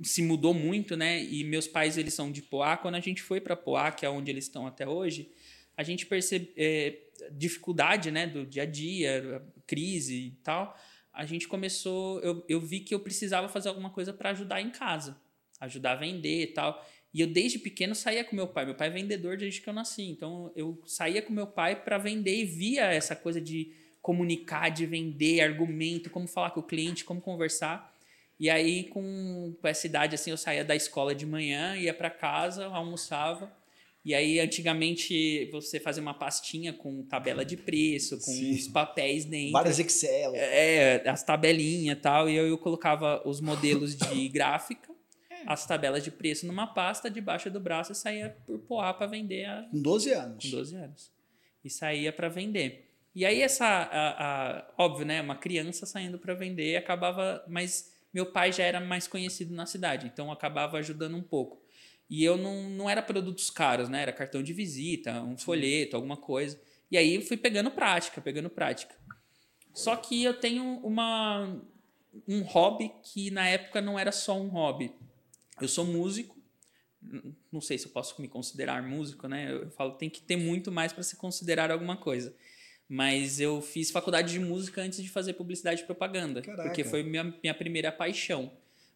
se 0.00 0.22
mudou 0.22 0.54
muito, 0.54 0.96
né? 0.96 1.20
E 1.24 1.42
meus 1.42 1.66
pais 1.66 1.98
eles 1.98 2.14
são 2.14 2.30
de 2.30 2.42
Poá. 2.42 2.76
Quando 2.76 2.94
a 2.94 3.00
gente 3.00 3.20
foi 3.20 3.40
para 3.40 3.56
Poá, 3.56 3.90
que 3.90 4.06
é 4.06 4.08
onde 4.08 4.30
eles 4.30 4.44
estão 4.44 4.68
até 4.68 4.86
hoje, 4.88 5.28
a 5.76 5.82
gente 5.82 6.06
percebe 6.06 6.52
é, 6.56 6.96
dificuldade, 7.32 8.12
né? 8.12 8.28
Do 8.28 8.46
dia 8.46 8.62
a 8.62 8.66
dia, 8.66 9.42
crise 9.66 10.14
e 10.14 10.30
tal. 10.44 10.78
A 11.12 11.26
gente 11.26 11.48
começou, 11.48 12.20
eu, 12.20 12.44
eu 12.48 12.60
vi 12.60 12.78
que 12.78 12.94
eu 12.94 13.00
precisava 13.00 13.48
fazer 13.48 13.68
alguma 13.68 13.90
coisa 13.90 14.12
para 14.12 14.30
ajudar 14.30 14.60
em 14.60 14.70
casa, 14.70 15.20
ajudar 15.58 15.92
a 15.92 15.96
vender 15.96 16.42
e 16.42 16.46
tal. 16.48 16.86
E 17.12 17.20
eu 17.20 17.26
desde 17.26 17.58
pequeno 17.58 17.94
saía 17.94 18.24
com 18.24 18.36
meu 18.36 18.46
pai. 18.46 18.66
Meu 18.66 18.74
pai 18.74 18.88
é 18.88 18.90
vendedor 18.90 19.36
desde 19.36 19.60
que 19.60 19.68
eu 19.68 19.72
nasci. 19.72 20.02
Então 20.02 20.52
eu 20.54 20.80
saía 20.86 21.22
com 21.22 21.32
meu 21.32 21.46
pai 21.46 21.82
para 21.82 21.98
vender 21.98 22.36
e 22.36 22.44
via 22.44 22.92
essa 22.92 23.16
coisa 23.16 23.40
de 23.40 23.72
comunicar, 24.00 24.70
de 24.70 24.86
vender, 24.86 25.40
argumento, 25.40 26.10
como 26.10 26.26
falar 26.26 26.50
com 26.50 26.60
o 26.60 26.62
cliente, 26.62 27.04
como 27.04 27.20
conversar. 27.20 27.94
E 28.38 28.48
aí, 28.48 28.84
com, 28.84 29.54
com 29.60 29.68
essa 29.68 29.86
idade, 29.86 30.14
assim, 30.14 30.30
eu 30.30 30.36
saía 30.36 30.64
da 30.64 30.76
escola 30.76 31.14
de 31.14 31.26
manhã, 31.26 31.76
ia 31.76 31.92
para 31.92 32.08
casa, 32.08 32.66
almoçava. 32.66 33.52
E 34.04 34.14
aí, 34.14 34.38
antigamente, 34.38 35.50
você 35.50 35.80
fazia 35.80 36.00
uma 36.00 36.14
pastinha 36.14 36.72
com 36.72 37.02
tabela 37.02 37.44
de 37.44 37.56
preço, 37.56 38.16
com 38.16 38.30
Sim. 38.32 38.54
os 38.54 38.68
papéis 38.68 39.24
dentro. 39.24 39.52
Várias 39.52 39.78
Excel. 39.78 40.32
É, 40.34 41.02
as 41.08 41.22
tabelinhas 41.24 41.98
e 41.98 42.00
tal. 42.00 42.30
E 42.30 42.36
eu, 42.36 42.46
eu 42.46 42.56
colocava 42.56 43.20
os 43.26 43.40
modelos 43.40 43.96
de 43.96 44.28
gráfica, 44.30 44.88
as 45.46 45.66
tabelas 45.66 46.02
de 46.04 46.10
preço 46.10 46.46
numa 46.46 46.66
pasta 46.66 47.10
debaixo 47.10 47.50
do 47.50 47.60
braço 47.60 47.92
e 47.92 47.94
saía 47.94 48.36
por 48.46 48.58
Poá 48.60 48.92
para 48.94 49.06
vender 49.06 49.44
a, 49.44 49.62
Com 49.70 49.80
12 49.82 50.12
anos. 50.12 50.44
com 50.44 50.50
12 50.50 50.76
anos. 50.76 51.12
E 51.64 51.70
saía 51.70 52.12
para 52.12 52.28
vender. 52.28 52.90
E 53.14 53.24
aí 53.24 53.40
essa, 53.42 53.66
a, 53.66 54.58
a- 54.58 54.70
óbvio, 54.78 55.04
né, 55.06 55.20
uma 55.20 55.36
criança 55.36 55.84
saindo 55.86 56.18
para 56.18 56.34
vender 56.34 56.76
acabava, 56.76 57.44
mas 57.48 57.92
meu 58.14 58.26
pai 58.26 58.52
já 58.52 58.62
era 58.64 58.80
mais 58.80 59.06
conhecido 59.08 59.54
na 59.54 59.66
cidade, 59.66 60.06
então 60.06 60.30
acabava 60.30 60.78
ajudando 60.78 61.16
um 61.16 61.22
pouco. 61.22 61.60
E 62.08 62.24
eu 62.24 62.36
não, 62.38 62.70
não 62.70 62.88
era 62.88 63.02
produtos 63.02 63.50
caros, 63.50 63.88
né, 63.88 64.02
era 64.02 64.12
cartão 64.12 64.42
de 64.42 64.52
visita, 64.52 65.20
um 65.22 65.36
folheto, 65.36 65.96
alguma 65.96 66.16
coisa. 66.16 66.58
E 66.90 66.96
aí 66.96 67.16
eu 67.16 67.22
fui 67.22 67.36
pegando 67.36 67.70
prática, 67.70 68.20
pegando 68.20 68.48
prática. 68.48 68.94
Só 69.74 69.94
que 69.96 70.22
eu 70.22 70.34
tenho 70.34 70.64
uma 70.84 71.60
um 72.26 72.40
hobby 72.42 72.90
que 73.02 73.30
na 73.30 73.46
época 73.46 73.80
não 73.80 73.98
era 73.98 74.10
só 74.10 74.36
um 74.40 74.48
hobby. 74.48 74.92
Eu 75.60 75.68
sou 75.68 75.84
músico, 75.84 76.36
não 77.52 77.60
sei 77.60 77.78
se 77.78 77.86
eu 77.86 77.92
posso 77.92 78.20
me 78.20 78.28
considerar 78.28 78.82
músico, 78.82 79.28
né? 79.28 79.52
Eu 79.52 79.70
falo 79.70 79.92
tem 79.92 80.10
que 80.10 80.20
ter 80.20 80.36
muito 80.36 80.70
mais 80.70 80.92
para 80.92 81.02
se 81.02 81.16
considerar 81.16 81.70
alguma 81.70 81.96
coisa. 81.96 82.34
Mas 82.88 83.38
eu 83.38 83.60
fiz 83.60 83.90
faculdade 83.90 84.32
de 84.32 84.40
música 84.40 84.80
antes 84.80 85.02
de 85.02 85.10
fazer 85.10 85.34
publicidade 85.34 85.82
e 85.82 85.84
propaganda, 85.84 86.40
Caraca. 86.40 86.64
porque 86.64 86.82
foi 86.82 87.02
minha, 87.02 87.24
minha 87.42 87.54
primeira 87.54 87.92
paixão. 87.92 88.50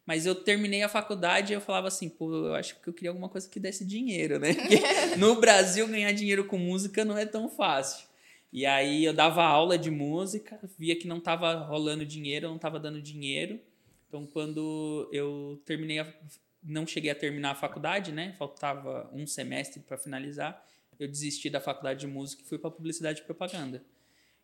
Mas 0.05 0.27
eu 0.27 0.35
terminei 0.35 0.83
a 0.83 0.89
faculdade 0.89 1.53
e 1.53 1.55
eu 1.55 1.61
falava 1.61 1.89
assim, 1.89 2.09
pô, 2.09 2.35
eu 2.35 2.55
acho 2.55 2.81
que 2.81 2.89
eu 2.89 2.93
queria 2.93 3.11
alguma 3.11 3.29
coisa 3.29 3.49
que 3.49 3.61
desse 3.61 3.85
dinheiro, 3.85 4.39
né? 4.39 4.55
Porque 4.55 4.81
no 5.17 5.39
Brasil 5.41 5.87
ganhar 5.87 6.11
dinheiro 6.13 6.45
com 6.47 6.59
música 6.59 7.05
não 7.05 7.17
é 7.17 7.25
tão 7.25 7.49
fácil. 7.49 8.07
E 8.53 8.67
aí 8.67 9.05
eu 9.05 9.13
dava 9.13 9.45
aula 9.45 9.79
de 9.79 9.91
música, 9.91 10.59
via 10.79 10.97
que 10.97 11.07
não 11.07 11.19
estava 11.19 11.55
rolando 11.55 12.05
dinheiro, 12.05 12.49
não 12.49 12.57
estava 12.57 12.81
dando 12.81 13.01
dinheiro. 13.01 13.61
Então 14.09 14.27
quando 14.27 15.09
eu 15.13 15.63
terminei, 15.65 16.01
a, 16.01 16.15
não 16.63 16.87
cheguei 16.87 17.11
a 17.11 17.15
terminar 17.15 17.51
a 17.51 17.55
faculdade, 17.55 18.13
né? 18.13 18.35
Faltava 18.39 19.11
um 19.13 19.27
semestre 19.27 19.81
para 19.81 19.97
finalizar. 19.99 20.65
Eu 20.99 21.09
desisti 21.09 21.51
da 21.51 21.61
faculdade 21.61 22.01
de 22.01 22.07
música 22.07 22.43
e 22.43 22.47
fui 22.47 22.59
para 22.59 22.71
publicidade 22.71 23.21
e 23.21 23.25
propaganda. 23.25 23.83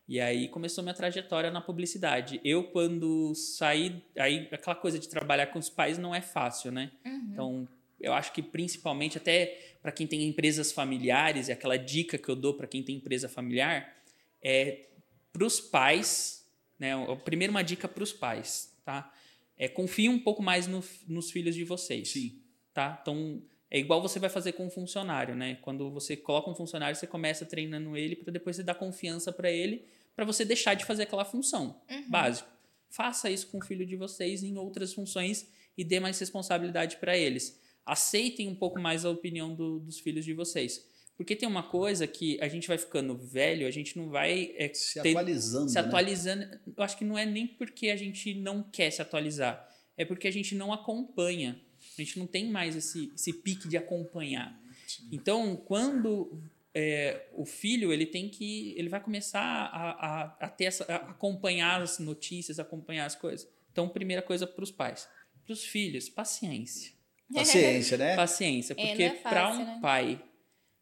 E 0.08 0.20
aí 0.20 0.48
começou 0.48 0.82
minha 0.82 0.94
trajetória 0.94 1.50
na 1.50 1.60
publicidade. 1.60 2.40
Eu, 2.42 2.64
quando 2.64 3.34
saí, 3.34 4.02
aí 4.18 4.48
aquela 4.50 4.74
coisa 4.74 4.98
de 4.98 5.06
trabalhar 5.08 5.48
com 5.48 5.58
os 5.58 5.68
pais 5.68 5.98
não 5.98 6.14
é 6.14 6.20
fácil, 6.22 6.72
né? 6.72 6.90
Então, 7.30 7.68
eu 8.00 8.12
acho 8.14 8.32
que 8.32 8.42
principalmente 8.42 9.18
até 9.18 9.76
para 9.82 9.92
quem 9.92 10.06
tem 10.06 10.26
empresas 10.26 10.72
familiares, 10.72 11.48
e 11.48 11.52
aquela 11.52 11.76
dica 11.76 12.16
que 12.16 12.28
eu 12.28 12.34
dou 12.34 12.54
para 12.54 12.66
quem 12.66 12.82
tem 12.82 12.96
empresa 12.96 13.28
familiar 13.28 13.94
é 14.42 14.86
para 15.32 15.44
os 15.44 15.60
pais, 15.60 16.44
né? 16.78 16.96
o- 16.96 17.16
Primeiro 17.16 17.50
uma 17.52 17.62
dica 17.62 17.86
para 17.86 18.02
os 18.02 18.12
pais, 18.12 18.74
tá? 18.84 19.12
É 19.58 19.66
confie 19.68 20.08
um 20.08 20.18
pouco 20.18 20.42
mais 20.42 20.66
no- 20.66 20.84
nos 21.06 21.30
filhos 21.30 21.54
de 21.54 21.64
vocês 21.64 22.10
Sim. 22.10 22.40
tá? 22.72 22.98
Então, 23.02 23.42
É 23.70 23.78
igual 23.78 24.00
você 24.00 24.18
vai 24.18 24.30
fazer 24.30 24.52
com 24.52 24.64
um 24.66 24.70
funcionário, 24.70 25.34
né? 25.36 25.56
Quando 25.60 25.90
você 25.90 26.16
coloca 26.16 26.48
um 26.50 26.54
funcionário, 26.54 26.96
você 26.96 27.06
começa 27.06 27.44
treinando 27.44 27.98
ele 27.98 28.16
para 28.16 28.32
depois 28.32 28.56
você 28.56 28.62
dar 28.62 28.74
confiança 28.74 29.30
para 29.30 29.50
ele, 29.52 29.84
para 30.16 30.24
você 30.24 30.42
deixar 30.42 30.72
de 30.72 30.86
fazer 30.86 31.02
aquela 31.02 31.22
função 31.26 31.78
Uhum. 31.90 32.08
básica. 32.08 32.48
Faça 32.88 33.30
isso 33.30 33.46
com 33.48 33.58
o 33.58 33.62
filho 33.62 33.84
de 33.84 33.94
vocês 33.94 34.42
em 34.42 34.56
outras 34.56 34.94
funções 34.94 35.46
e 35.76 35.84
dê 35.84 36.00
mais 36.00 36.18
responsabilidade 36.18 36.96
para 36.96 37.14
eles. 37.14 37.60
Aceitem 37.84 38.48
um 38.48 38.54
pouco 38.54 38.80
mais 38.80 39.04
a 39.04 39.10
opinião 39.10 39.54
do- 39.54 39.80
dos 39.80 39.98
filhos 40.00 40.24
de 40.24 40.32
vocês. 40.32 40.82
Porque 41.18 41.34
tem 41.36 41.48
uma 41.48 41.64
coisa 41.64 42.06
que 42.06 42.40
a 42.40 42.46
gente 42.48 42.66
vai 42.68 42.78
ficando 42.78 43.14
velho, 43.18 43.66
a 43.66 43.70
gente 43.72 43.98
não 43.98 44.08
vai 44.08 44.54
é, 44.56 44.72
Se 44.72 45.02
ter- 45.02 45.10
atualizando. 45.10 45.68
se 45.68 45.74
né? 45.74 45.80
atualizando. 45.80 46.60
Eu 46.76 46.82
acho 46.84 46.96
que 46.96 47.04
não 47.04 47.18
é 47.18 47.26
nem 47.26 47.46
porque 47.46 47.90
a 47.90 47.96
gente 47.96 48.32
não 48.34 48.62
quer 48.62 48.90
se 48.92 49.02
atualizar, 49.02 49.68
é 49.96 50.04
porque 50.04 50.28
a 50.28 50.30
gente 50.32 50.54
não 50.54 50.72
acompanha. 50.72 51.60
A 51.98 52.00
gente 52.02 52.18
não 52.20 52.26
tem 52.26 52.48
mais 52.48 52.76
esse, 52.76 53.12
esse 53.14 53.32
pique 53.32 53.68
de 53.68 53.76
acompanhar. 53.76 54.56
Então, 55.10 55.56
quando 55.56 56.40
é, 56.72 57.26
o 57.34 57.44
filho 57.44 57.92
ele 57.92 58.06
tem 58.06 58.28
que 58.28 58.72
ele 58.78 58.88
vai 58.88 59.00
começar 59.02 59.40
a, 59.42 59.90
a, 59.90 60.36
a 60.40 60.48
ter 60.48 60.64
essa, 60.66 60.84
a 60.84 60.96
acompanhar 61.10 61.82
as 61.82 61.98
notícias, 61.98 62.60
acompanhar 62.60 63.06
as 63.06 63.16
coisas. 63.16 63.48
Então, 63.72 63.88
primeira 63.88 64.22
coisa 64.22 64.46
para 64.46 64.62
os 64.62 64.70
pais, 64.70 65.08
para 65.44 65.52
os 65.52 65.64
filhos, 65.64 66.08
paciência. 66.08 66.92
Paciência, 67.34 67.96
né? 67.98 68.14
Paciência, 68.16 68.72
É, 68.78 68.86
porque 68.86 69.08
não 69.08 69.14
é 69.14 69.18
para 69.18 69.50
um 69.52 69.58
né? 69.64 69.78
pai 69.82 70.24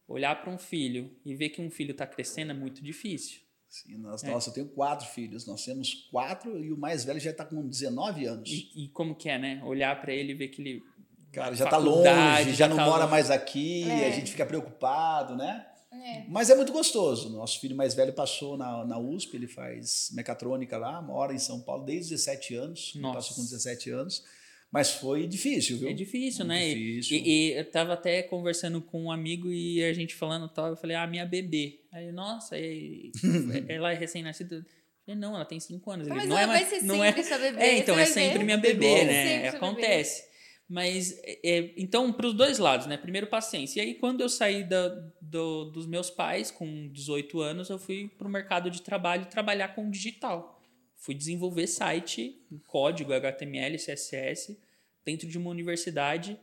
olhar 0.08 0.40
para 0.40 0.50
um 0.52 0.58
filho 0.58 1.10
e 1.24 1.34
ver 1.34 1.50
que 1.50 1.60
um 1.60 1.70
filho 1.70 1.92
está 1.92 2.06
crescendo 2.06 2.50
é 2.52 2.54
muito 2.54 2.82
difícil. 2.82 3.40
Sim, 3.68 3.98
nós, 3.98 4.22
É. 4.22 4.30
Nossa, 4.30 4.50
eu 4.50 4.54
tenho 4.54 4.68
quatro 4.68 5.06
filhos. 5.08 5.46
Nós 5.46 5.64
temos 5.64 6.06
quatro 6.10 6.62
e 6.64 6.72
o 6.72 6.76
mais 6.78 7.04
velho 7.04 7.20
já 7.20 7.30
está 7.30 7.44
com 7.44 7.66
19 7.66 8.24
anos. 8.26 8.48
E, 8.50 8.84
e 8.84 8.88
como 8.88 9.14
que 9.14 9.28
é, 9.28 9.38
né? 9.38 9.60
Olhar 9.64 10.00
para 10.00 10.12
ele 10.14 10.32
e 10.32 10.34
ver 10.34 10.48
que 10.48 10.62
ele 10.62 10.82
Cara, 11.32 11.54
já 11.54 11.64
está 11.64 11.76
longe, 11.76 12.54
já 12.54 12.66
não 12.68 12.76
tá 12.76 12.84
mora 12.86 12.98
longe. 13.00 13.10
mais 13.10 13.30
aqui, 13.30 13.82
É. 13.84 14.06
a 14.06 14.10
gente 14.10 14.30
fica 14.30 14.46
preocupado, 14.46 15.36
né? 15.36 15.66
É. 15.92 16.24
Mas 16.28 16.48
é 16.50 16.54
muito 16.54 16.72
gostoso. 16.72 17.28
Nosso 17.30 17.60
filho 17.60 17.74
mais 17.76 17.94
velho 17.94 18.12
passou 18.12 18.56
na, 18.56 18.84
na 18.84 18.98
USP, 18.98 19.34
ele 19.34 19.46
faz 19.48 20.10
mecatrônica 20.14 20.76
lá, 20.78 21.02
mora 21.02 21.34
em 21.34 21.38
São 21.38 21.60
Paulo 21.60 21.84
desde 21.84 22.10
17 22.10 22.54
anos. 22.54 22.92
Passou 23.12 23.36
com 23.36 23.42
17 23.42 23.90
anos. 23.90 24.24
Mas 24.70 24.90
foi 24.92 25.26
difícil, 25.26 25.78
viu? 25.78 25.88
É 25.88 25.92
difícil, 25.92 26.44
Muito 26.44 26.58
né? 26.58 26.68
E- 26.68 26.74
difícil. 26.74 27.16
E, 27.18 27.28
e 27.28 27.52
eu 27.52 27.64
tava 27.70 27.92
até 27.94 28.22
conversando 28.22 28.82
com 28.82 29.04
um 29.04 29.10
amigo 29.10 29.50
e 29.50 29.82
a 29.82 29.92
gente 29.92 30.14
falando 30.14 30.48
tal, 30.48 30.68
eu 30.68 30.76
falei, 30.76 30.96
ah, 30.96 31.06
minha 31.06 31.24
bebê. 31.24 31.80
Aí, 31.92 32.10
nossa, 32.12 32.58
e- 32.58 33.10
ela 33.68 33.92
é 33.92 33.94
recém-nascida. 33.94 34.56
Eu 34.56 34.64
falei, 35.04 35.20
não, 35.20 35.34
ela 35.36 35.44
tem 35.44 35.60
cinco 35.60 35.90
anos. 35.90 36.06
Ele, 36.08 36.16
Mas 36.16 36.28
não 36.28 36.36
ela 36.36 36.42
é 36.42 36.46
vai 36.46 36.56
mais, 36.64 36.68
ser 36.68 36.84
não 36.86 36.96
sempre 37.00 37.20
é, 37.20 37.24
sua 37.24 37.38
bebê. 37.38 37.62
É, 37.62 37.78
então, 37.78 37.98
é 37.98 38.04
sempre 38.06 38.38
ver. 38.38 38.44
minha 38.44 38.58
bebê, 38.58 38.86
bom. 38.86 39.04
né? 39.06 39.24
Sua 39.24 39.42
bebê. 39.52 39.56
Acontece. 39.56 40.24
Mas, 40.68 41.16
é, 41.22 41.70
então, 41.76 42.12
para 42.12 42.26
os 42.26 42.34
dois 42.34 42.58
lados, 42.58 42.88
né? 42.88 42.96
Primeiro, 42.96 43.28
paciência. 43.28 43.80
E 43.80 43.84
aí, 43.86 43.94
quando 43.94 44.20
eu 44.20 44.28
saí 44.28 44.64
da, 44.64 44.88
do- 45.22 45.66
dos 45.66 45.86
meus 45.86 46.10
pais, 46.10 46.50
com 46.50 46.88
18 46.92 47.40
anos, 47.40 47.70
eu 47.70 47.78
fui 47.78 48.08
para 48.18 48.26
o 48.26 48.30
mercado 48.30 48.68
de 48.68 48.82
trabalho 48.82 49.26
trabalhar 49.26 49.68
com 49.76 49.88
digital. 49.88 50.55
Fui 50.96 51.14
desenvolver 51.14 51.66
site, 51.66 52.40
código 52.66 53.12
HTML, 53.12 53.76
CSS, 53.76 54.58
dentro 55.04 55.28
de 55.28 55.38
uma 55.38 55.50
universidade 55.50 56.38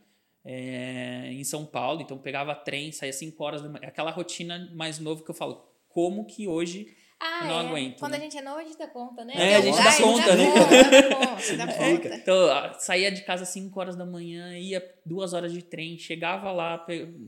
é, 0.46 1.30
em 1.32 1.44
São 1.44 1.66
Paulo. 1.66 2.02
Então, 2.02 2.18
pegava 2.18 2.54
trem, 2.56 2.92
saía 2.92 3.14
5 3.14 3.44
horas 3.44 3.62
da 3.62 3.70
manhã. 3.70 3.88
Aquela 3.88 4.12
rotina 4.12 4.70
mais 4.74 5.00
nova 5.00 5.24
que 5.24 5.30
eu 5.30 5.36
falo, 5.36 5.66
como 5.90 6.26
que 6.26 6.48
hoje 6.48 6.96
Ah, 7.20 7.40
Eu 7.44 7.48
não 7.48 7.60
é. 7.62 7.68
aguento, 7.68 8.00
Quando 8.00 8.12
né? 8.14 8.18
a 8.18 8.22
gente 8.22 8.38
é 8.38 8.42
novo, 8.42 8.58
a 8.60 8.64
gente 8.64 8.78
dá 8.78 8.88
conta, 8.88 9.24
né? 9.24 9.34
É, 9.38 9.56
a 9.56 9.62
gente 9.62 9.78
dá 9.78 9.98
conta, 9.98 10.36
né? 10.36 10.46
Dá 10.54 11.16
conta, 11.16 11.56
dá 11.58 11.68
conta, 11.68 11.68
dá 11.68 11.74
conta. 11.74 12.16
Então, 12.16 12.80
saía 12.80 13.12
de 13.12 13.22
casa 13.24 13.44
às 13.44 13.50
5 13.50 13.80
horas 13.80 13.96
da 13.96 14.06
manhã, 14.06 14.58
ia 14.58 14.84
duas 15.06 15.34
horas 15.34 15.54
de 15.54 15.62
trem, 15.62 15.98
chegava 15.98 16.52
lá, 16.52 16.86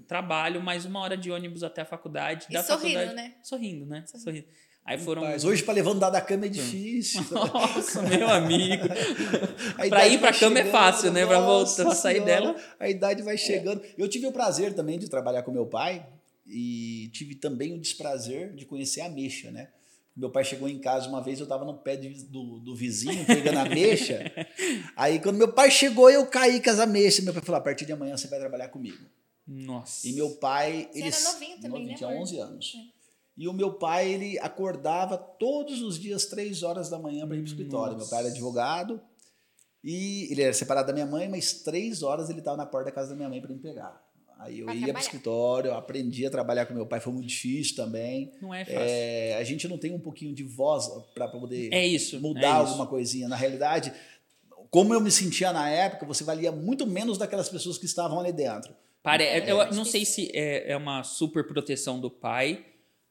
trabalho, 0.08 0.62
mais 0.62 0.84
uma 0.86 1.00
hora 1.00 1.16
de 1.16 1.32
ônibus 1.32 1.64
até 1.64 1.82
a 1.82 1.86
faculdade. 1.86 2.48
E 2.50 2.54
da 2.54 2.64
sorrindo, 2.64 3.00
faculdade, 3.00 3.16
né? 3.16 3.36
Sorrindo, 3.42 3.86
né? 3.86 4.04
Sorrindo. 4.06 4.46
Aí 4.86 5.00
foram. 5.00 5.24
Mas 5.24 5.44
hoje, 5.44 5.64
para 5.64 5.74
levantar 5.74 6.12
da 6.12 6.22
cama 6.22 6.46
é 6.46 6.50
difícil. 6.50 7.24
Nossa, 7.32 8.04
meu 8.04 8.30
amigo. 8.30 8.84
A 9.74 9.74
Pra 9.78 9.88
idade 9.88 10.14
ir 10.14 10.20
pra 10.20 10.30
vai 10.30 10.40
cama 10.40 10.60
é 10.60 10.66
fácil, 10.66 11.12
né? 11.12 11.26
Pra 11.26 11.40
nossa 11.42 11.84
voltar, 11.84 11.96
sair 11.96 12.14
Senhora, 12.22 12.32
dela. 12.42 12.56
A 12.80 12.88
idade 12.90 13.24
vai 13.24 13.36
chegando. 13.38 13.82
Eu 13.98 14.08
tive 14.08 14.28
o 14.28 14.32
prazer 14.32 14.74
também 14.74 15.00
de 15.00 15.10
trabalhar 15.10 15.42
com 15.42 15.52
meu 15.52 15.66
pai 15.66 16.06
e 16.46 17.10
tive 17.12 17.34
também 17.36 17.74
o 17.74 17.80
desprazer 17.82 18.54
de 18.54 18.64
conhecer 18.66 19.02
a 19.02 19.08
ameixa, 19.08 19.50
né? 19.50 19.70
Meu 20.16 20.30
pai 20.30 20.46
chegou 20.46 20.70
em 20.70 20.80
casa 20.80 21.10
uma 21.10 21.22
vez, 21.22 21.40
eu 21.40 21.44
estava 21.44 21.66
no 21.66 21.74
pé 21.74 21.98
de- 21.98 22.24
do, 22.26 22.60
do 22.60 22.76
vizinho 22.76 23.26
pegando 23.26 23.58
a 23.58 23.64
ameixa. 23.64 24.32
Aí, 24.96 25.20
quando 25.20 25.36
meu 25.38 25.52
pai 25.52 25.70
chegou, 25.72 26.10
eu 26.10 26.26
caí 26.28 26.62
com 26.64 26.70
as 26.70 26.80
ameixas. 26.80 27.26
Meu 27.26 27.34
pai 27.34 27.42
falou: 27.44 27.60
a 27.60 27.64
partir 27.64 27.86
de 27.86 27.92
amanhã 27.92 28.16
você 28.16 28.28
vai 28.28 28.40
trabalhar 28.40 28.70
comigo. 28.70 29.04
Nossa. 29.48 30.08
E 30.08 30.14
meu 30.14 30.30
pai. 30.36 30.88
Você 30.94 31.00
ele, 31.00 31.08
era 31.10 31.20
novinho 31.22 31.56
também, 31.56 31.70
novinho, 31.70 31.88
né, 31.90 31.96
Tinha 31.96 32.10
amor? 32.10 32.22
11 32.22 32.40
anos. 32.40 32.74
E 33.38 33.48
o 33.48 33.54
meu 33.54 33.74
pai, 33.74 34.10
ele 34.10 34.40
acordava 34.40 35.18
todos 35.18 35.82
os 35.82 36.00
dias, 36.00 36.26
três 36.26 36.64
horas 36.64 36.90
da 36.90 36.98
manhã, 36.98 37.28
para 37.28 37.36
ir 37.36 37.40
para 37.40 37.46
o 37.46 37.52
escritório. 37.52 37.98
Meu 37.98 38.08
pai 38.08 38.20
era 38.20 38.30
advogado 38.30 39.02
e 39.84 40.32
ele 40.32 40.42
era 40.42 40.54
separado 40.54 40.88
da 40.88 40.94
minha 40.94 41.06
mãe, 41.06 41.28
mas 41.28 41.54
três 41.62 42.02
horas 42.02 42.30
ele 42.30 42.40
estava 42.40 42.56
na 42.58 42.66
porta 42.66 42.86
da 42.86 42.92
casa 42.96 43.10
da 43.10 43.16
minha 43.16 43.28
mãe 43.30 43.42
para 43.42 43.54
me 43.54 43.60
pegar. 43.60 44.02
Aí 44.40 44.60
eu 44.60 44.66
Pra 44.66 44.76
ia 44.76 44.88
para 44.88 44.98
o 44.98 45.02
escritório, 45.02 45.70
eu 45.70 45.76
aprendi 45.76 46.26
a 46.26 46.30
trabalhar 46.30 46.66
com 46.66 46.74
meu 46.74 46.86
pai, 46.86 47.00
foi 47.00 47.14
muito 47.14 47.28
difícil 47.28 47.76
também. 47.76 48.32
Não 48.42 48.54
é 48.54 48.66
fácil. 48.66 48.80
É, 48.80 49.36
a 49.36 49.44
gente 49.44 49.68
não 49.68 49.78
tem 49.78 49.94
um 49.94 50.00
pouquinho 50.00 50.34
de 50.34 50.44
voz 50.44 50.90
para 51.14 51.28
poder 51.28 51.74
É, 51.74 51.86
isso. 51.86 52.20
mudar 52.20 52.42
é 52.42 52.48
isso. 52.48 52.70
alguma 52.72 52.88
coisinha. 52.88 53.28
Na 53.28 53.36
realidade, 53.36 53.94
como 54.70 54.94
eu 54.94 55.00
me 55.00 55.12
sentia 55.12 55.54
na 55.54 55.70
época, 55.70 56.06
você 56.06 56.24
valia 56.24 56.52
muito 56.52 56.86
menos 56.86 57.18
daquelas 57.18 57.48
pessoas 57.48 57.78
que 57.78 57.86
estavam 57.86 58.20
ali 58.20 58.32
dentro. 58.34 58.74
Pare... 59.04 59.24
É, 59.24 59.50
eu 59.50 59.62
acho 59.62 59.74
não 59.76 59.86
sei 59.86 60.04
se 60.04 60.30
é, 60.34 60.72
é 60.72 60.78
uma 60.78 61.04
super 61.04 61.46
proteção 61.48 62.00
do 62.00 62.10
pai 62.10 62.66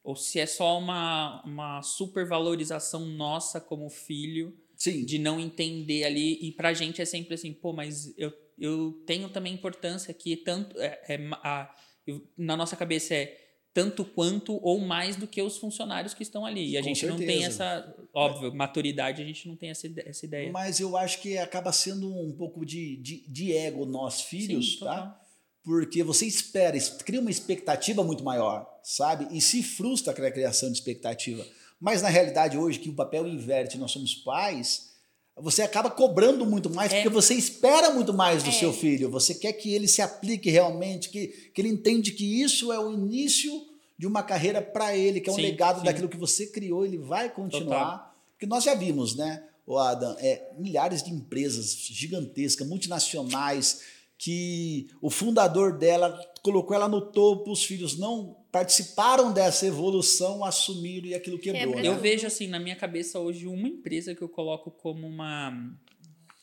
ou 0.05 0.15
se 0.15 0.39
é 0.39 0.45
só 0.45 0.77
uma, 0.77 1.43
uma 1.43 1.81
super 1.81 2.25
valorização 2.27 3.05
nossa 3.05 3.59
como 3.59 3.89
filho 3.89 4.55
Sim. 4.77 5.03
de 5.03 5.17
não 5.19 5.39
entender 5.39 6.03
ali. 6.05 6.37
E 6.41 6.51
pra 6.51 6.73
gente 6.73 7.01
é 7.01 7.05
sempre 7.05 7.33
assim, 7.33 7.51
pô, 7.51 7.73
mas 7.73 8.13
eu, 8.17 8.31
eu 8.57 8.93
tenho 9.05 9.27
também 9.29 9.53
importância 9.53 10.13
que 10.13 10.37
tanto. 10.37 10.79
É, 10.79 11.01
é 11.09 11.29
a- 11.43 11.75
eu- 12.05 12.21
na 12.37 12.55
nossa 12.55 12.75
cabeça 12.75 13.13
é 13.15 13.41
tanto 13.73 14.05
quanto 14.05 14.57
ou 14.63 14.79
mais 14.79 15.17
do 15.17 15.27
que 15.27 15.41
os 15.41 15.57
funcionários 15.57 16.13
que 16.13 16.23
estão 16.23 16.45
ali. 16.45 16.69
E 16.69 16.77
a 16.77 16.81
Com 16.81 16.87
gente 16.87 17.05
não 17.07 17.17
tem 17.17 17.41
certeza. 17.41 17.63
essa. 17.65 17.95
Óbvio, 18.13 18.53
maturidade, 18.55 19.21
a 19.21 19.25
gente 19.25 19.47
não 19.49 19.55
tem 19.57 19.69
essa, 19.71 19.85
essa 20.05 20.25
ideia. 20.25 20.49
Mas 20.51 20.79
eu 20.79 20.95
acho 20.95 21.19
que 21.21 21.37
acaba 21.37 21.73
sendo 21.73 22.07
um 22.15 22.31
pouco 22.31 22.65
de, 22.65 22.95
de, 22.97 23.27
de 23.29 23.51
ego 23.53 23.85
nós 23.85 24.21
filhos, 24.21 24.73
Sim, 24.73 24.79
tá? 24.79 24.95
total. 25.01 25.24
Porque 25.65 26.03
você 26.03 26.25
espera, 26.27 26.77
es- 26.77 26.89
cria 27.03 27.19
uma 27.19 27.31
expectativa 27.31 28.03
muito 28.03 28.23
maior, 28.23 28.65
sabe? 28.83 29.27
E 29.35 29.41
se 29.41 29.63
frustra 29.63 30.13
com 30.13 30.21
a 30.23 30.29
criação 30.31 30.69
de 30.71 30.77
expectativa. 30.77 31.45
Mas 31.81 32.01
na 32.03 32.07
realidade, 32.09 32.57
hoje, 32.57 32.79
que 32.79 32.89
o 32.89 32.93
papel 32.93 33.27
inverte, 33.27 33.77
nós 33.77 33.91
somos 33.91 34.13
pais, 34.13 34.91
você 35.35 35.63
acaba 35.63 35.89
cobrando 35.89 36.45
muito 36.45 36.69
mais, 36.69 36.93
É. 36.93 36.97
porque 36.97 37.09
você 37.09 37.33
espera 37.33 37.89
muito 37.91 38.13
mais 38.13 38.43
do 38.43 38.49
É. 38.49 38.53
seu 38.53 38.71
filho. 38.71 39.09
Você 39.09 39.33
quer 39.33 39.53
que 39.53 39.73
ele 39.73 39.87
se 39.87 40.01
aplique 40.01 40.49
realmente, 40.51 41.09
que, 41.09 41.27
que 41.53 41.59
ele 41.61 41.69
entende 41.69 42.11
que 42.11 42.41
isso 42.41 42.71
é 42.71 42.79
o 42.79 42.93
início 42.93 43.51
de 43.97 44.05
uma 44.05 44.21
carreira 44.23 44.61
para 44.61 44.95
ele, 44.95 45.19
que 45.19 45.29
é 45.29 45.33
um 45.33 45.35
Sim, 45.35 45.41
legado 45.41 45.79
sim. 45.79 45.85
daquilo 45.85 46.07
que 46.09 46.17
você 46.17 46.45
criou, 46.47 46.85
ele 46.85 46.97
vai 46.99 47.29
continuar. 47.33 48.15
Porque 48.33 48.45
nós 48.45 48.63
já 48.63 48.75
vimos, 48.75 49.15
né, 49.15 49.43
o 49.65 49.77
Adam, 49.79 50.15
é, 50.19 50.51
milhares 50.59 51.01
de 51.01 51.11
empresas 51.11 51.73
gigantescas, 51.75 52.67
multinacionais, 52.67 53.81
que 54.17 54.87
o 55.01 55.09
fundador 55.09 55.77
dela 55.77 56.19
colocou 56.41 56.75
ela 56.75 56.87
no 56.87 57.01
topo, 57.11 57.51
os 57.51 57.63
filhos 57.63 57.97
não 57.97 58.45
participaram 58.51 59.33
dessa 59.33 59.65
evolução, 59.65 60.45
assumiram 60.45 61.07
e 61.07 61.15
aquilo 61.15 61.37
quebrou. 61.37 61.73
Quebra 61.73 61.81
né? 61.81 61.87
Eu 61.87 61.99
vejo 61.99 62.25
assim 62.25 62.47
na 62.47 62.59
minha 62.59 62.75
cabeça 62.75 63.19
hoje 63.19 63.47
uma 63.47 63.67
empresa 63.67 64.15
que 64.15 64.21
eu 64.21 64.29
coloco 64.29 64.71
como 64.71 65.05
uma 65.05 65.53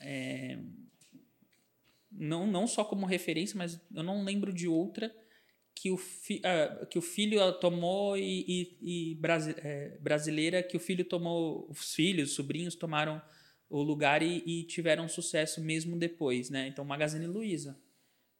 é, 0.00 0.58
não, 2.10 2.46
não 2.46 2.66
só 2.66 2.84
como 2.84 3.06
referência, 3.06 3.56
mas 3.56 3.80
eu 3.94 4.02
não 4.02 4.24
lembro 4.24 4.52
de 4.52 4.68
outra 4.68 5.14
que 5.74 5.90
o, 5.90 5.96
fi, 5.96 6.40
ah, 6.44 6.86
que 6.90 6.98
o 6.98 7.02
filho 7.02 7.40
tomou 7.54 8.16
e, 8.16 8.44
e, 8.82 9.12
e 9.12 9.14
brasi- 9.14 9.54
é, 9.58 9.96
brasileira 10.00 10.62
que 10.62 10.76
o 10.76 10.80
filho 10.80 11.04
tomou 11.04 11.66
os 11.70 11.94
filhos, 11.94 12.30
os 12.30 12.34
sobrinhos 12.36 12.74
tomaram 12.74 13.20
o 13.72 13.82
lugar 13.82 14.22
e, 14.22 14.42
e 14.46 14.64
tiveram 14.64 15.08
sucesso 15.08 15.60
mesmo 15.62 15.96
depois, 15.96 16.50
né? 16.50 16.68
Então 16.68 16.84
Magazine 16.84 17.26
Luiza 17.26 17.76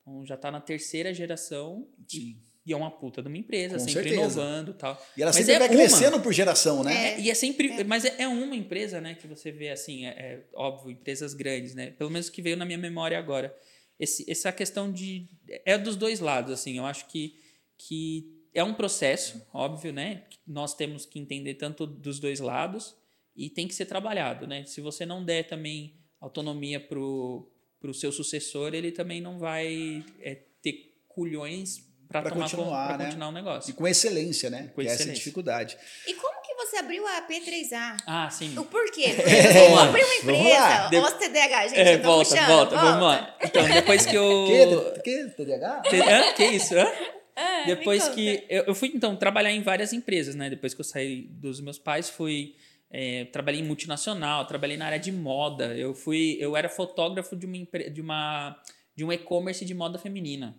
então, 0.02 0.26
já 0.26 0.34
está 0.34 0.50
na 0.50 0.60
terceira 0.60 1.14
geração 1.14 1.88
e, 1.98 2.16
Sim. 2.16 2.42
e 2.66 2.72
é 2.72 2.76
uma 2.76 2.90
puta 2.90 3.22
de 3.22 3.28
uma 3.28 3.38
empresa, 3.38 3.78
Com 3.78 3.80
sempre 3.80 4.10
certeza. 4.10 4.14
inovando 4.16 4.72
e 4.72 4.74
tal. 4.74 5.06
E 5.16 5.22
ela 5.22 5.30
Mas 5.30 5.36
sempre 5.36 5.54
é 5.54 5.58
vai 5.58 5.68
uma. 5.68 5.76
crescendo 5.76 6.20
por 6.20 6.32
geração, 6.32 6.84
né? 6.84 7.14
É, 7.14 7.20
e 7.20 7.30
é 7.30 7.34
sempre. 7.34 7.82
Mas 7.84 8.04
é, 8.04 8.22
é 8.22 8.28
uma 8.28 8.54
empresa, 8.54 9.00
né, 9.00 9.14
que 9.14 9.26
você 9.26 9.50
vê 9.50 9.70
assim, 9.70 10.06
é, 10.06 10.10
é 10.10 10.44
óbvio, 10.54 10.90
empresas 10.90 11.32
grandes, 11.32 11.74
né? 11.74 11.92
Pelo 11.92 12.10
menos 12.10 12.28
que 12.28 12.42
veio 12.42 12.56
na 12.56 12.66
minha 12.66 12.78
memória 12.78 13.18
agora. 13.18 13.56
Esse, 13.98 14.30
essa 14.30 14.52
questão 14.52 14.92
de. 14.92 15.28
É 15.64 15.78
dos 15.78 15.96
dois 15.96 16.20
lados, 16.20 16.52
assim. 16.52 16.76
Eu 16.76 16.84
acho 16.84 17.06
que, 17.06 17.38
que 17.78 18.42
é 18.52 18.62
um 18.62 18.74
processo, 18.74 19.46
óbvio, 19.54 19.92
né? 19.92 20.24
Nós 20.46 20.74
temos 20.74 21.06
que 21.06 21.18
entender 21.18 21.54
tanto 21.54 21.86
dos 21.86 22.18
dois 22.18 22.40
lados 22.40 23.00
e 23.36 23.48
tem 23.50 23.66
que 23.68 23.74
ser 23.74 23.86
trabalhado, 23.86 24.46
né? 24.46 24.64
Se 24.64 24.80
você 24.80 25.04
não 25.06 25.24
der 25.24 25.44
também 25.46 25.94
autonomia 26.20 26.78
pro, 26.80 27.50
pro 27.80 27.92
seu 27.94 28.12
sucessor, 28.12 28.74
ele 28.74 28.92
também 28.92 29.20
não 29.20 29.38
vai 29.38 30.04
é, 30.20 30.34
ter 30.62 30.94
culhões 31.08 31.90
para 32.08 32.22
Pra 32.22 32.30
continuar, 32.32 32.88
para 32.88 32.98
né? 32.98 33.04
continuar 33.06 33.28
o 33.28 33.32
negócio. 33.32 33.70
E 33.70 33.72
com 33.72 33.88
excelência, 33.88 34.50
né? 34.50 34.70
Com 34.74 34.82
que 34.82 34.82
é 34.82 34.84
essa 34.84 34.96
excelência. 34.96 35.14
dificuldade. 35.14 35.78
E 36.06 36.12
como 36.14 36.42
que 36.42 36.54
você 36.56 36.76
abriu 36.76 37.06
a 37.06 37.26
P3A? 37.26 37.96
Ah, 38.06 38.28
sim. 38.30 38.56
O 38.58 38.64
porquê? 38.66 39.14
Porque 39.16 39.30
você 39.30 39.52
Vamos 39.54 39.76
lá. 39.78 39.88
abriu 39.88 40.04
uma 40.06 40.14
empresa, 40.16 40.88
De- 40.90 40.96
os 40.98 41.12
TDAH, 41.14 41.68
gente, 41.68 41.80
É, 41.80 41.94
eu 41.94 42.02
tô 42.02 42.08
volta, 42.08 42.30
puxando, 42.30 42.46
volta, 42.48 42.76
vamos 42.76 43.02
lá. 43.02 43.36
Então, 43.42 43.66
depois 43.70 44.04
que 44.04 44.14
eu. 44.14 44.44
Que, 45.02 45.24
que 45.24 45.24
TDAH? 45.30 45.80
Te- 45.88 46.00
Hã? 46.02 46.32
Que 46.34 46.44
isso? 46.44 46.78
Hã? 46.78 46.86
Ah, 47.34 47.64
Depois 47.66 48.06
que. 48.08 48.44
Eu, 48.48 48.64
eu 48.64 48.74
fui, 48.74 48.92
então, 48.94 49.16
trabalhar 49.16 49.50
em 49.50 49.62
várias 49.62 49.94
empresas, 49.94 50.34
né? 50.34 50.50
Depois 50.50 50.74
que 50.74 50.80
eu 50.82 50.84
saí 50.84 51.22
dos 51.30 51.60
meus 51.62 51.78
pais, 51.78 52.10
fui. 52.10 52.54
É, 52.92 53.24
trabalhei 53.24 53.62
em 53.62 53.64
multinacional, 53.64 54.46
trabalhei 54.46 54.76
na 54.76 54.84
área 54.84 54.98
de 54.98 55.10
moda. 55.10 55.74
Eu 55.74 55.94
fui. 55.94 56.36
Eu 56.38 56.54
era 56.54 56.68
fotógrafo 56.68 57.34
de 57.34 57.46
uma, 57.46 57.58
de 57.90 58.00
uma 58.02 58.62
de 58.94 59.02
um 59.02 59.10
e-commerce 59.10 59.64
de 59.64 59.74
moda 59.74 59.98
feminina. 59.98 60.54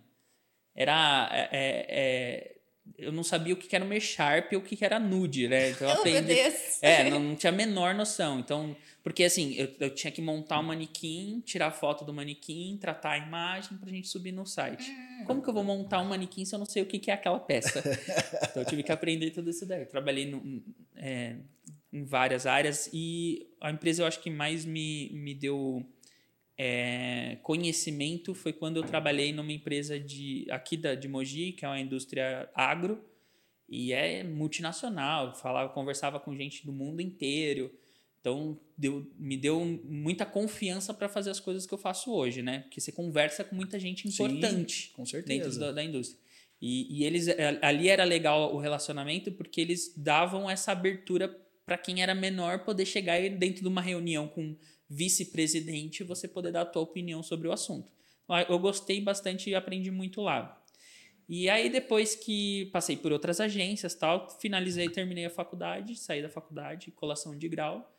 Era. 0.75 1.29
é, 1.31 1.49
é, 1.51 1.85
é, 1.89 2.53
eu 2.97 3.13
não 3.13 3.23
sabia 3.23 3.53
o 3.53 3.57
que 3.57 3.73
era 3.73 3.85
uma 3.85 3.97
Sharp 3.97 4.51
e 4.51 4.57
o 4.57 4.61
que 4.61 4.83
era 4.83 4.99
nude, 4.99 5.47
né? 5.47 5.69
Então 5.69 5.87
eu 5.87 5.93
Oh, 5.95 5.99
aprendi. 5.99 6.33
É, 6.81 7.09
não, 7.09 7.19
não 7.19 7.35
tinha 7.35 7.51
a 7.51 7.55
menor 7.55 7.93
noção. 7.93 8.39
Então, 8.39 8.75
porque 9.03 9.23
assim, 9.23 9.53
eu, 9.53 9.69
eu 9.79 9.93
tinha 9.93 10.11
que 10.11 10.21
montar 10.21 10.59
um 10.59 10.63
manequim, 10.63 11.41
tirar 11.45 11.71
foto 11.71 12.03
do 12.03 12.13
manequim, 12.13 12.77
tratar 12.81 13.11
a 13.11 13.17
imagem 13.19 13.77
pra 13.77 13.89
gente 13.89 14.07
subir 14.07 14.31
no 14.31 14.45
site. 14.45 14.91
Como 15.25 15.41
que 15.41 15.49
eu 15.49 15.53
vou 15.53 15.63
montar 15.63 16.01
um 16.01 16.05
manequim 16.05 16.43
se 16.43 16.55
eu 16.55 16.59
não 16.59 16.65
sei 16.65 16.81
o 16.81 16.85
que, 16.85 16.99
que 16.99 17.11
é 17.11 17.13
aquela 17.13 17.39
peça? 17.39 17.79
então, 18.49 18.63
eu 18.63 18.65
tive 18.65 18.83
que 18.83 18.91
aprender 18.91 19.31
tudo 19.31 19.49
isso 19.49 19.65
daí. 19.65 19.81
Eu 19.81 19.87
trabalhei 19.87 20.25
no, 20.25 20.61
é, 20.97 21.37
em 21.93 22.03
várias 22.03 22.47
áreas 22.47 22.89
e 22.91 23.47
a 23.61 23.69
empresa 23.69 24.01
eu 24.01 24.07
acho 24.07 24.19
que 24.19 24.31
mais 24.31 24.65
me, 24.65 25.11
me 25.13 25.35
deu 25.35 25.85
é, 26.57 27.37
conhecimento 27.43 28.33
foi 28.33 28.51
quando 28.51 28.77
eu 28.77 28.83
trabalhei 28.83 29.31
numa 29.31 29.51
empresa 29.51 29.99
de 29.99 30.47
aqui 30.49 30.75
da, 30.75 30.95
de 30.95 31.07
Mogi, 31.07 31.51
que 31.51 31.63
é 31.63 31.67
uma 31.67 31.79
indústria 31.79 32.49
agro, 32.55 32.99
e 33.69 33.93
é 33.93 34.23
multinacional, 34.23 35.35
falava, 35.35 35.69
conversava 35.69 36.19
com 36.19 36.35
gente 36.35 36.65
do 36.65 36.73
mundo 36.73 37.01
inteiro. 37.01 37.71
Então, 38.19 38.57
deu, 38.77 39.11
me 39.17 39.35
deu 39.35 39.59
muita 39.83 40.25
confiança 40.25 40.93
para 40.93 41.09
fazer 41.09 41.29
as 41.29 41.39
coisas 41.39 41.65
que 41.65 41.73
eu 41.73 41.77
faço 41.77 42.11
hoje, 42.11 42.41
né? 42.41 42.59
Porque 42.59 42.79
você 42.79 42.91
conversa 42.91 43.43
com 43.43 43.55
muita 43.55 43.77
gente 43.77 44.09
Sim, 44.09 44.23
importante 44.23 44.91
Com 44.95 45.03
dentro 45.03 45.21
certeza. 45.25 45.59
da, 45.59 45.71
da 45.73 45.83
indústria. 45.83 46.19
E, 46.61 46.99
e 46.99 47.03
eles 47.03 47.27
ali 47.61 47.89
era 47.89 48.05
legal 48.05 48.55
o 48.55 48.57
relacionamento 48.57 49.33
porque 49.33 49.59
eles 49.59 49.93
davam 49.97 50.49
essa 50.49 50.71
abertura 50.71 51.27
para 51.65 51.77
quem 51.77 52.01
era 52.01 52.13
menor 52.13 52.63
poder 52.65 52.85
chegar 52.85 53.19
e 53.19 53.29
dentro 53.29 53.61
de 53.61 53.67
uma 53.67 53.81
reunião 53.81 54.27
com 54.27 54.55
vice-presidente 54.89 56.03
você 56.03 56.27
poder 56.27 56.51
dar 56.51 56.61
a 56.61 56.65
tua 56.65 56.81
opinião 56.81 57.21
sobre 57.23 57.47
o 57.47 57.51
assunto. 57.51 57.91
Então, 58.23 58.37
Eu 58.49 58.59
gostei 58.59 59.01
bastante 59.01 59.49
e 59.49 59.55
aprendi 59.55 59.91
muito 59.91 60.21
lá. 60.21 60.59
E 61.27 61.49
aí 61.49 61.69
depois 61.69 62.15
que 62.15 62.65
passei 62.73 62.97
por 62.97 63.11
outras 63.11 63.39
agências, 63.39 63.95
tal, 63.95 64.29
finalizei, 64.41 64.89
terminei 64.89 65.25
a 65.25 65.29
faculdade, 65.29 65.95
saí 65.95 66.21
da 66.21 66.29
faculdade, 66.29 66.91
colação 66.91 67.37
de 67.37 67.47
grau. 67.47 67.89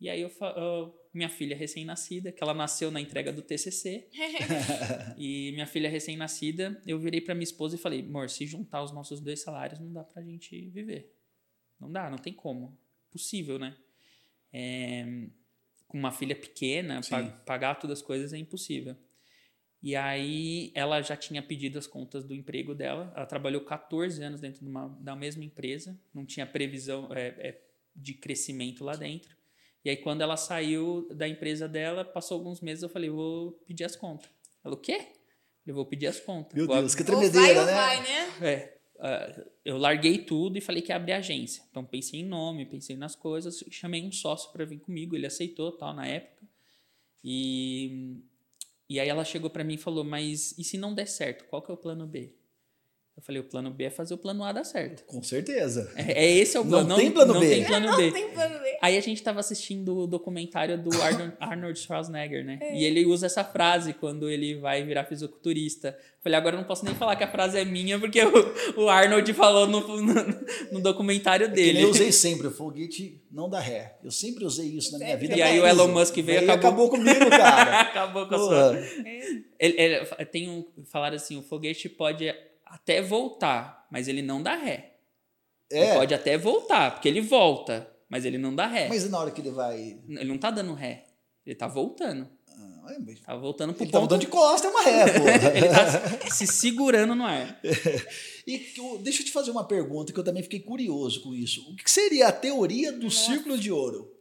E 0.00 0.10
aí 0.10 0.20
eu, 0.20 0.30
eu- 0.56 1.00
minha 1.14 1.28
filha 1.28 1.56
recém-nascida, 1.56 2.30
que 2.32 2.42
ela 2.42 2.52
nasceu 2.52 2.90
na 2.90 3.00
entrega 3.00 3.32
do 3.32 3.40
TCC, 3.40 4.08
e 5.16 5.52
minha 5.52 5.66
filha 5.66 5.88
recém-nascida, 5.88 6.82
eu 6.86 6.98
virei 6.98 7.20
pra 7.20 7.34
minha 7.34 7.44
esposa 7.44 7.76
e 7.76 7.78
falei: 7.78 8.00
amor, 8.00 8.28
se 8.28 8.44
juntar 8.46 8.82
os 8.82 8.92
nossos 8.92 9.20
dois 9.20 9.40
salários, 9.40 9.78
não 9.80 9.92
dá 9.92 10.02
pra 10.04 10.22
gente 10.22 10.68
viver. 10.70 11.14
Não 11.80 11.90
dá, 11.90 12.10
não 12.10 12.18
tem 12.18 12.32
como. 12.32 12.76
Possível, 13.14 13.60
né? 13.60 13.76
É, 14.52 15.04
com 15.86 15.96
uma 15.96 16.10
filha 16.10 16.34
pequena, 16.34 17.00
pa- 17.08 17.22
pagar 17.46 17.76
todas 17.76 18.00
as 18.00 18.04
coisas 18.04 18.32
é 18.32 18.38
impossível. 18.38 18.96
E 19.80 19.94
aí 19.94 20.72
ela 20.74 21.00
já 21.00 21.16
tinha 21.16 21.40
pedido 21.40 21.78
as 21.78 21.86
contas 21.86 22.24
do 22.24 22.34
emprego 22.34 22.74
dela. 22.74 23.12
Ela 23.14 23.24
trabalhou 23.26 23.60
14 23.64 24.20
anos 24.20 24.40
dentro 24.40 24.64
de 24.64 24.68
uma, 24.68 24.88
da 25.00 25.14
mesma 25.14 25.44
empresa, 25.44 25.96
não 26.12 26.26
tinha 26.26 26.44
previsão 26.44 27.08
é, 27.12 27.28
é, 27.38 27.60
de 27.94 28.14
crescimento 28.14 28.82
lá 28.82 28.96
dentro. 28.96 29.36
E 29.84 29.90
aí, 29.90 29.96
quando 29.96 30.22
ela 30.22 30.36
saiu 30.36 31.06
da 31.14 31.28
empresa 31.28 31.68
dela, 31.68 32.04
passou 32.04 32.36
alguns 32.38 32.60
meses, 32.60 32.82
eu 32.82 32.88
falei, 32.88 33.10
vou 33.10 33.52
pedir 33.64 33.84
as 33.84 33.94
contas. 33.94 34.28
Ela, 34.64 34.74
o 34.74 34.78
quê? 34.78 35.12
Eu 35.64 35.76
vou 35.76 35.86
pedir 35.86 36.08
as 36.08 36.18
contas. 36.18 36.54
Meu 36.54 36.66
Deus, 36.66 36.96
que 36.96 37.02
Ou 37.02 37.06
vai 37.06 37.16
tremedeira, 37.30 37.60
ou 37.60 37.66
né? 37.66 37.72
vai, 37.74 38.02
né? 38.02 38.32
é, 38.42 38.73
ah, 39.00 39.44
eu 39.64 39.76
larguei 39.76 40.18
tudo 40.18 40.56
e 40.56 40.60
falei 40.60 40.82
que 40.82 40.92
ia 40.92 40.96
abrir 40.96 41.12
agência. 41.12 41.62
Então 41.70 41.84
pensei 41.84 42.20
em 42.20 42.24
nome, 42.24 42.66
pensei 42.66 42.96
nas 42.96 43.14
coisas, 43.16 43.64
chamei 43.70 44.02
um 44.02 44.12
sócio 44.12 44.52
para 44.52 44.64
vir 44.64 44.78
comigo, 44.78 45.16
ele 45.16 45.26
aceitou 45.26 45.72
tal 45.72 45.94
na 45.94 46.06
época. 46.06 46.46
E 47.22 48.20
e 48.88 49.00
aí 49.00 49.08
ela 49.08 49.24
chegou 49.24 49.48
para 49.50 49.64
mim 49.64 49.74
e 49.74 49.78
falou: 49.78 50.04
"Mas 50.04 50.56
e 50.58 50.64
se 50.64 50.76
não 50.78 50.94
der 50.94 51.06
certo, 51.06 51.44
qual 51.46 51.62
que 51.62 51.70
é 51.70 51.74
o 51.74 51.76
plano 51.76 52.06
B?" 52.06 52.34
Eu 53.16 53.22
falei: 53.22 53.40
"O 53.40 53.44
plano 53.44 53.70
B 53.70 53.84
é 53.84 53.90
fazer 53.90 54.12
o 54.14 54.18
plano 54.18 54.42
A 54.42 54.50
dar 54.52 54.64
certo." 54.64 55.04
Com 55.06 55.22
certeza. 55.22 55.92
É, 55.96 56.24
é 56.24 56.30
esse 56.36 56.56
é 56.56 56.60
o 56.60 56.64
Não 56.64 56.70
plano. 56.84 56.96
tem 56.96 57.10
plano 57.12 57.34
não 57.34 57.40
B. 57.40 57.48
tem 57.48 57.64
plano 57.64 57.96
B. 57.96 58.02
Não 58.06 58.12
tem 58.12 58.30
plano 58.30 58.58
B. 58.58 58.78
Aí 58.82 58.98
a 58.98 59.00
gente 59.00 59.22
tava 59.22 59.40
assistindo 59.40 59.96
o 59.96 60.06
documentário 60.06 60.76
do 60.76 60.90
Arnold, 61.00 61.32
Arnold 61.40 61.78
Schwarzenegger, 61.78 62.44
né? 62.44 62.58
E 62.74 62.84
ele 62.84 63.06
usa 63.06 63.26
essa 63.26 63.44
frase 63.44 63.92
quando 63.94 64.28
ele 64.28 64.56
vai 64.56 64.82
virar 64.84 65.04
fisiculturista. 65.04 65.96
Falei, 66.22 66.38
agora 66.38 66.56
eu 66.56 66.60
não 66.60 66.66
posso 66.66 66.84
nem 66.84 66.94
falar 66.94 67.16
que 67.16 67.24
a 67.24 67.30
frase 67.30 67.58
é 67.58 67.64
minha, 67.64 67.98
porque 67.98 68.20
o, 68.22 68.82
o 68.82 68.88
Arnold 68.88 69.32
falou 69.34 69.66
no, 69.66 69.80
no, 70.02 70.14
no 70.72 70.80
documentário 70.80 71.46
É 71.46 71.48
dele. 71.48 71.72
nem 71.74 71.82
eu 71.82 71.90
usei 71.90 72.10
sempre, 72.12 72.46
o 72.46 72.50
foguete 72.50 73.22
não 73.30 73.48
dá 73.48 73.60
ré. 73.60 73.96
Eu 74.02 74.10
sempre 74.10 74.44
usei 74.44 74.66
isso 74.68 74.92
na 74.92 74.98
minha 74.98 75.16
vida. 75.16 75.36
E 75.36 75.42
aí 75.42 75.60
o. 75.60 75.66
Elon 75.66 75.88
Musk 75.88 76.14
veio 76.16 76.40
e 76.40 76.44
acabou. 76.50 76.86
acabou 76.86 76.90
comigo, 76.90 77.30
cara. 77.30 77.80
Acabou 77.94 78.26
com 78.26 78.34
a 78.34 78.38
sua. 78.38 78.48
Porra. 78.48 78.80
Ele, 79.60 79.80
ele- 79.80 80.04
tem 80.26 80.48
um. 80.50 80.64
Falaram 80.86 81.16
assim: 81.16 81.36
o 81.38 81.42
foguete 81.42 81.88
pode 81.88 82.34
até 82.66 83.00
voltar, 83.02 83.86
mas 83.90 84.08
ele 84.08 84.22
não 84.22 84.42
dá 84.42 84.54
ré. 84.56 84.96
Ele 85.70 85.84
É, 85.84 85.94
pode 85.94 86.14
até 86.14 86.36
voltar, 86.38 86.92
porque 86.92 87.08
ele 87.08 87.20
volta, 87.20 87.90
mas 88.08 88.24
ele 88.24 88.38
não 88.38 88.54
dá 88.54 88.66
ré. 88.66 88.88
mas 88.88 89.08
na 89.10 89.18
hora 89.18 89.30
que 89.30 89.40
ele 89.40 89.50
vai... 89.50 89.98
Ele 90.08 90.24
não 90.24 90.38
tá 90.38 90.50
dando 90.50 90.74
ré. 90.74 91.04
Ele 91.46 91.54
tá 91.56 91.66
voltando. 91.66 92.28
Ah, 92.48 92.92
é, 92.92 92.98
mas- 92.98 93.20
Tá 93.20 93.34
voltando 93.34 93.72
pro 93.74 93.82
Ele 93.84 93.90
tá 93.90 93.98
ponto 93.98 94.10
voltando 94.10 94.20
de 94.20 94.26
costa, 94.28 94.66
é 94.68 94.70
uma 94.70 94.82
ré, 94.82 95.04
porra. 95.18 95.30
Ele 95.56 95.68
tá 95.68 96.30
se 96.30 96.46
segurando 96.46 97.14
no 97.14 97.24
ar. 97.24 97.60
E 98.46 98.74
eu- 98.76 98.98
deixa 98.98 99.22
eu 99.22 99.26
te 99.26 99.32
fazer 99.32 99.50
uma 99.50 99.66
pergunta 99.66 100.12
que 100.12 100.18
eu 100.18 100.24
também 100.24 100.42
fiquei 100.42 100.60
curioso 100.60 101.22
com 101.22 101.34
isso. 101.34 101.62
O 101.70 101.74
que 101.76 101.90
seria 101.90 102.28
a 102.28 102.32
teoria 102.32 102.92
do 102.92 103.10
círculo 103.10 103.56
de 103.56 103.72
ouro? 103.72 104.12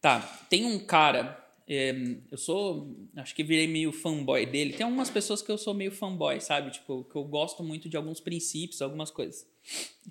Tá, 0.00 0.20
tem 0.50 0.64
um 0.66 0.78
cara. 0.84 1.40
É, 1.68 1.94
eu 2.30 2.36
sou. 2.38 2.94
Acho 3.16 3.34
que 3.34 3.42
virei 3.42 3.66
meio 3.66 3.92
fanboy 3.92 4.44
dele. 4.46 4.74
Tem 4.74 4.84
algumas 4.84 5.10
pessoas 5.10 5.40
que 5.42 5.50
eu 5.50 5.58
sou 5.58 5.74
meio 5.74 5.90
fanboy, 5.92 6.40
sabe? 6.40 6.70
Tipo, 6.70 7.04
que 7.04 7.16
eu 7.16 7.24
gosto 7.24 7.62
muito 7.62 7.88
de 7.88 7.96
alguns 7.96 8.20
princípios, 8.20 8.82
algumas 8.82 9.10
coisas. 9.10 9.46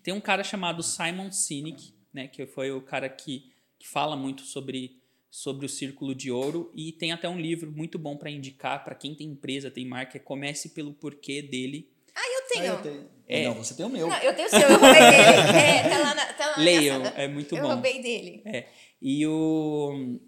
Tem 0.02 0.14
um 0.14 0.22
cara 0.22 0.44
chamado 0.44 0.82
Simon 0.82 1.32
Sinek, 1.32 1.94
né? 2.14 2.28
Que 2.28 2.46
foi 2.46 2.72
o 2.72 2.82
cara 2.82 3.08
que, 3.08 3.52
que 3.78 3.88
fala 3.88 4.16
muito 4.16 4.42
sobre, 4.44 5.00
sobre 5.30 5.66
o 5.66 5.70
círculo 5.70 6.16
de 6.16 6.32
ouro. 6.32 6.72
E 6.76 6.92
tem 6.92 7.12
até 7.12 7.30
um 7.30 7.40
livro 7.40 7.72
muito 7.72 8.00
bom 8.00 8.18
para 8.18 8.32
indicar 8.32 8.84
para 8.84 8.96
quem 8.96 9.14
tem 9.14 9.28
empresa, 9.28 9.70
tem 9.70 9.86
marca. 9.86 10.18
é 10.18 10.20
Comece 10.20 10.70
pelo 10.70 10.94
porquê 10.94 11.42
dele. 11.42 11.90
Eu 12.16 12.48
tenho. 12.50 12.64
Ah, 12.64 12.76
eu 12.76 12.82
tenho. 12.82 13.10
É. 13.28 13.46
Não, 13.46 13.56
você 13.56 13.74
tem 13.76 13.86
o 13.86 13.90
meu. 13.90 14.08
Não, 14.08 14.18
eu 14.18 14.36
tenho 14.36 14.48
o 14.48 14.52
seu, 14.52 14.60
eu 14.60 14.78
roubei 14.78 15.00
dele. 15.00 15.58
É, 15.58 15.90
tá 15.90 15.98
lá 15.98 16.16
na, 16.16 16.26
tá 16.34 16.48
lá 16.48 16.58
Leiam, 16.58 17.04
é 17.16 17.28
muito 17.28 17.56
eu 17.56 17.62
bom. 17.62 17.68
roubei 17.70 18.02
dele. 18.02 18.42
É. 18.46 18.68
E 19.02 19.26
o. 19.26 20.20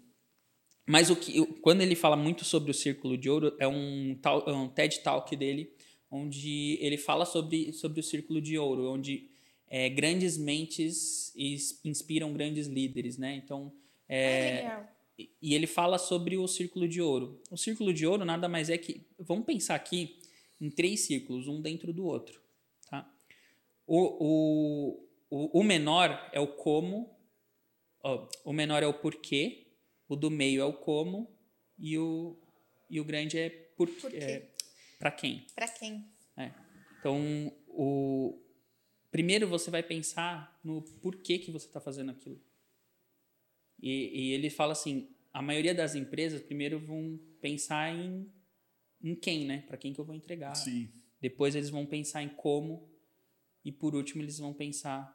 Mas 0.86 1.10
o 1.10 1.16
que, 1.16 1.44
quando 1.60 1.80
ele 1.80 1.96
fala 1.96 2.16
muito 2.16 2.44
sobre 2.44 2.70
o 2.70 2.74
Círculo 2.74 3.18
de 3.18 3.28
Ouro, 3.28 3.54
é 3.58 3.66
um, 3.66 4.16
tal, 4.22 4.48
é 4.48 4.52
um 4.52 4.68
TED 4.68 5.00
Talk 5.00 5.34
dele, 5.34 5.72
onde 6.08 6.78
ele 6.80 6.96
fala 6.96 7.24
sobre, 7.24 7.72
sobre 7.72 7.98
o 7.98 8.02
Círculo 8.02 8.40
de 8.40 8.56
Ouro, 8.56 8.88
onde 8.92 9.28
é, 9.68 9.88
grandes 9.88 10.38
mentes 10.38 11.34
inspiram 11.84 12.32
grandes 12.32 12.68
líderes, 12.68 13.18
né? 13.18 13.34
Então, 13.34 13.72
é, 14.08 14.62
legal. 14.62 14.88
e 15.42 15.54
ele 15.54 15.66
fala 15.66 15.98
sobre 15.98 16.36
o 16.36 16.46
Círculo 16.46 16.86
de 16.86 17.02
Ouro. 17.02 17.42
O 17.50 17.56
Círculo 17.56 17.92
de 17.92 18.06
Ouro 18.06 18.24
nada 18.24 18.48
mais 18.48 18.70
é 18.70 18.78
que. 18.78 19.04
Vamos 19.18 19.44
pensar 19.44 19.74
aqui 19.74 20.20
em 20.60 20.70
três 20.70 21.00
círculos, 21.00 21.48
um 21.48 21.60
dentro 21.60 21.92
do 21.92 22.04
outro. 22.04 22.40
Tá? 22.88 23.12
O, 23.86 23.98
o, 24.24 25.08
o, 25.28 25.60
o 25.60 25.64
menor 25.64 26.30
é 26.32 26.38
o 26.38 26.46
como, 26.46 27.10
ó, 28.02 28.28
o 28.44 28.52
menor 28.52 28.84
é 28.84 28.86
o 28.86 28.94
porquê, 28.94 29.65
o 30.08 30.16
do 30.16 30.30
meio 30.30 30.60
é 30.60 30.64
o 30.64 30.72
como 30.72 31.34
e 31.78 31.98
o, 31.98 32.36
e 32.88 33.00
o 33.00 33.04
grande 33.04 33.38
é 33.38 33.50
por, 33.50 33.88
Por 33.88 34.10
quê? 34.10 34.16
é, 34.16 34.54
para 34.98 35.10
quem. 35.10 35.46
Pra 35.54 35.68
quem? 35.68 36.08
É. 36.36 36.52
Então, 36.98 37.52
o 37.68 38.42
primeiro 39.10 39.46
você 39.48 39.70
vai 39.70 39.82
pensar 39.82 40.58
no 40.64 40.82
porquê 41.00 41.38
que 41.38 41.50
você 41.50 41.66
está 41.66 41.80
fazendo 41.80 42.10
aquilo. 42.10 42.40
E, 43.80 44.30
e 44.30 44.32
ele 44.32 44.48
fala 44.48 44.72
assim, 44.72 45.14
a 45.32 45.42
maioria 45.42 45.74
das 45.74 45.94
empresas 45.94 46.42
primeiro 46.42 46.78
vão 46.80 47.20
pensar 47.40 47.94
em, 47.94 48.32
em 49.02 49.14
quem, 49.14 49.44
né? 49.44 49.62
Para 49.66 49.76
quem 49.76 49.92
que 49.92 50.00
eu 50.00 50.04
vou 50.04 50.14
entregar. 50.14 50.54
Sim. 50.54 50.90
Depois 51.20 51.54
eles 51.54 51.70
vão 51.70 51.84
pensar 51.84 52.22
em 52.22 52.28
como 52.28 52.90
e 53.64 53.70
por 53.72 53.94
último 53.94 54.22
eles 54.22 54.38
vão 54.38 54.54
pensar 54.54 55.14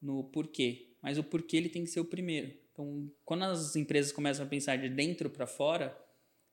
no 0.00 0.24
porquê. 0.24 0.96
Mas 1.02 1.18
o 1.18 1.24
porquê 1.24 1.56
ele 1.56 1.68
tem 1.68 1.84
que 1.84 1.90
ser 1.90 2.00
o 2.00 2.04
primeiro. 2.04 2.52
Então, 2.80 3.12
quando 3.26 3.44
as 3.44 3.76
empresas 3.76 4.10
começam 4.10 4.46
a 4.46 4.48
pensar 4.48 4.76
de 4.76 4.88
dentro 4.88 5.28
para 5.28 5.46
fora, 5.46 5.94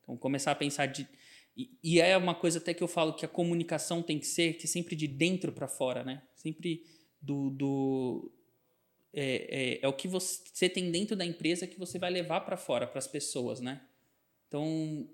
então 0.03 0.17
começar 0.17 0.51
a 0.51 0.55
pensar 0.55 0.85
de 0.87 1.07
E, 1.55 1.71
e 1.81 2.01
é 2.01 2.15
uma 2.17 2.35
coisa 2.35 2.59
até 2.59 2.73
que 2.73 2.83
eu 2.83 2.87
falo 2.87 3.13
que 3.13 3.25
a 3.25 3.29
comunicação 3.29 4.03
tem 4.03 4.19
que 4.19 4.27
ser 4.27 4.53
que 4.53 4.65
é 4.65 4.67
sempre 4.67 4.95
de 4.95 5.07
dentro 5.07 5.53
para 5.53 5.67
fora, 5.67 6.03
né? 6.03 6.21
Sempre 6.35 6.83
do, 7.21 7.49
do 7.49 8.31
é, 9.13 9.79
é, 9.79 9.79
é, 9.81 9.87
o 9.87 9.93
que 9.93 10.07
você 10.07 10.69
tem 10.69 10.91
dentro 10.91 11.15
da 11.15 11.25
empresa 11.25 11.65
que 11.65 11.79
você 11.79 11.97
vai 11.97 12.11
levar 12.11 12.41
para 12.41 12.57
fora 12.57 12.85
para 12.85 12.99
as 12.99 13.07
pessoas, 13.07 13.59
né? 13.61 13.81
Então, 14.47 15.09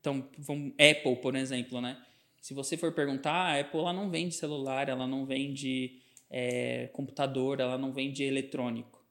então 0.00 0.28
vamos, 0.38 0.72
Apple, 0.72 1.16
por 1.22 1.36
exemplo, 1.36 1.80
né? 1.80 2.04
Se 2.40 2.52
você 2.52 2.76
for 2.76 2.92
perguntar, 2.92 3.32
a 3.32 3.60
Apple 3.60 3.78
ela 3.78 3.92
não 3.92 4.10
vende 4.10 4.34
celular, 4.34 4.88
ela 4.88 5.06
não 5.06 5.24
vende 5.24 6.02
é, 6.28 6.88
computador, 6.88 7.60
ela 7.60 7.78
não 7.78 7.92
vende 7.92 8.24
eletrônico. 8.24 9.01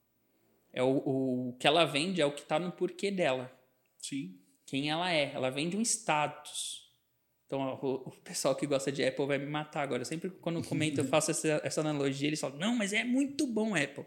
É 0.74 0.82
o, 0.82 1.50
o 1.50 1.58
que 1.60 1.68
ela 1.68 1.86
vende 1.86 2.22
é 2.22 2.26
o 2.26 2.32
que 2.32 2.42
está 2.42 2.58
no 2.58 2.72
porquê 2.72 3.12
dela. 3.12 3.52
Sim. 3.98 4.36
Quem 4.66 4.90
ela 4.90 5.12
é. 5.12 5.32
Ela 5.34 5.50
vende 5.50 5.76
um 5.76 5.82
status. 5.82 6.82
Então, 7.46 7.78
o, 7.82 8.08
o, 8.08 8.12
pessoal 8.24 8.56
que 8.56 8.66
gosta 8.66 8.92
de 8.92 9.04
Apple 9.04 9.26
vai 9.26 9.38
me 9.38 9.46
matar 9.46 9.82
agora. 9.82 10.06
Sempre 10.06 10.30
quando 10.30 10.60
eu 10.60 10.64
comento, 10.64 11.02
eu 11.02 11.06
faço 11.10 11.32
essa, 11.32 11.62
essa 11.64 11.82
analogia, 11.82 12.28
eles 12.28 12.40
falam, 12.40 12.58
não, 12.58 12.76
mas 12.76 12.94
é 12.94 13.04
muito 13.04 13.46
bom 13.46 13.76
Apple. 13.76 14.06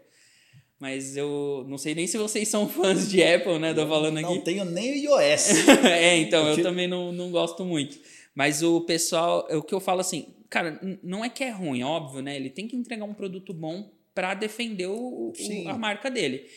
Mas 0.79 1.15
eu 1.15 1.63
não 1.69 1.77
sei 1.77 1.93
nem 1.93 2.07
se 2.07 2.17
vocês 2.17 2.47
são 2.47 2.67
fãs 2.69 3.09
de 3.09 3.23
Apple, 3.23 3.59
né? 3.59 3.73
Tô 3.73 3.87
falando 3.87 4.17
aqui. 4.17 4.27
Não 4.27 4.41
tenho 4.41 4.65
nem 4.65 5.07
o 5.07 5.19
iOS. 5.19 5.67
é, 5.85 6.17
então, 6.17 6.47
eu 6.47 6.63
também 6.63 6.87
não, 6.87 7.11
não 7.11 7.29
gosto 7.29 7.63
muito. 7.63 7.99
Mas 8.33 8.63
o 8.63 8.81
pessoal, 8.81 9.47
o 9.51 9.61
que 9.61 9.73
eu 9.73 9.79
falo 9.79 10.01
assim, 10.01 10.33
cara, 10.49 10.79
não 11.03 11.23
é 11.23 11.29
que 11.29 11.43
é 11.43 11.51
ruim, 11.51 11.83
óbvio, 11.83 12.21
né? 12.21 12.35
Ele 12.35 12.49
tem 12.49 12.67
que 12.67 12.75
entregar 12.75 13.05
um 13.05 13.13
produto 13.13 13.53
bom 13.53 13.93
para 14.15 14.33
defender 14.33 14.87
o, 14.87 15.31
o, 15.31 15.33
a 15.69 15.77
marca 15.77 16.09
dele. 16.09 16.49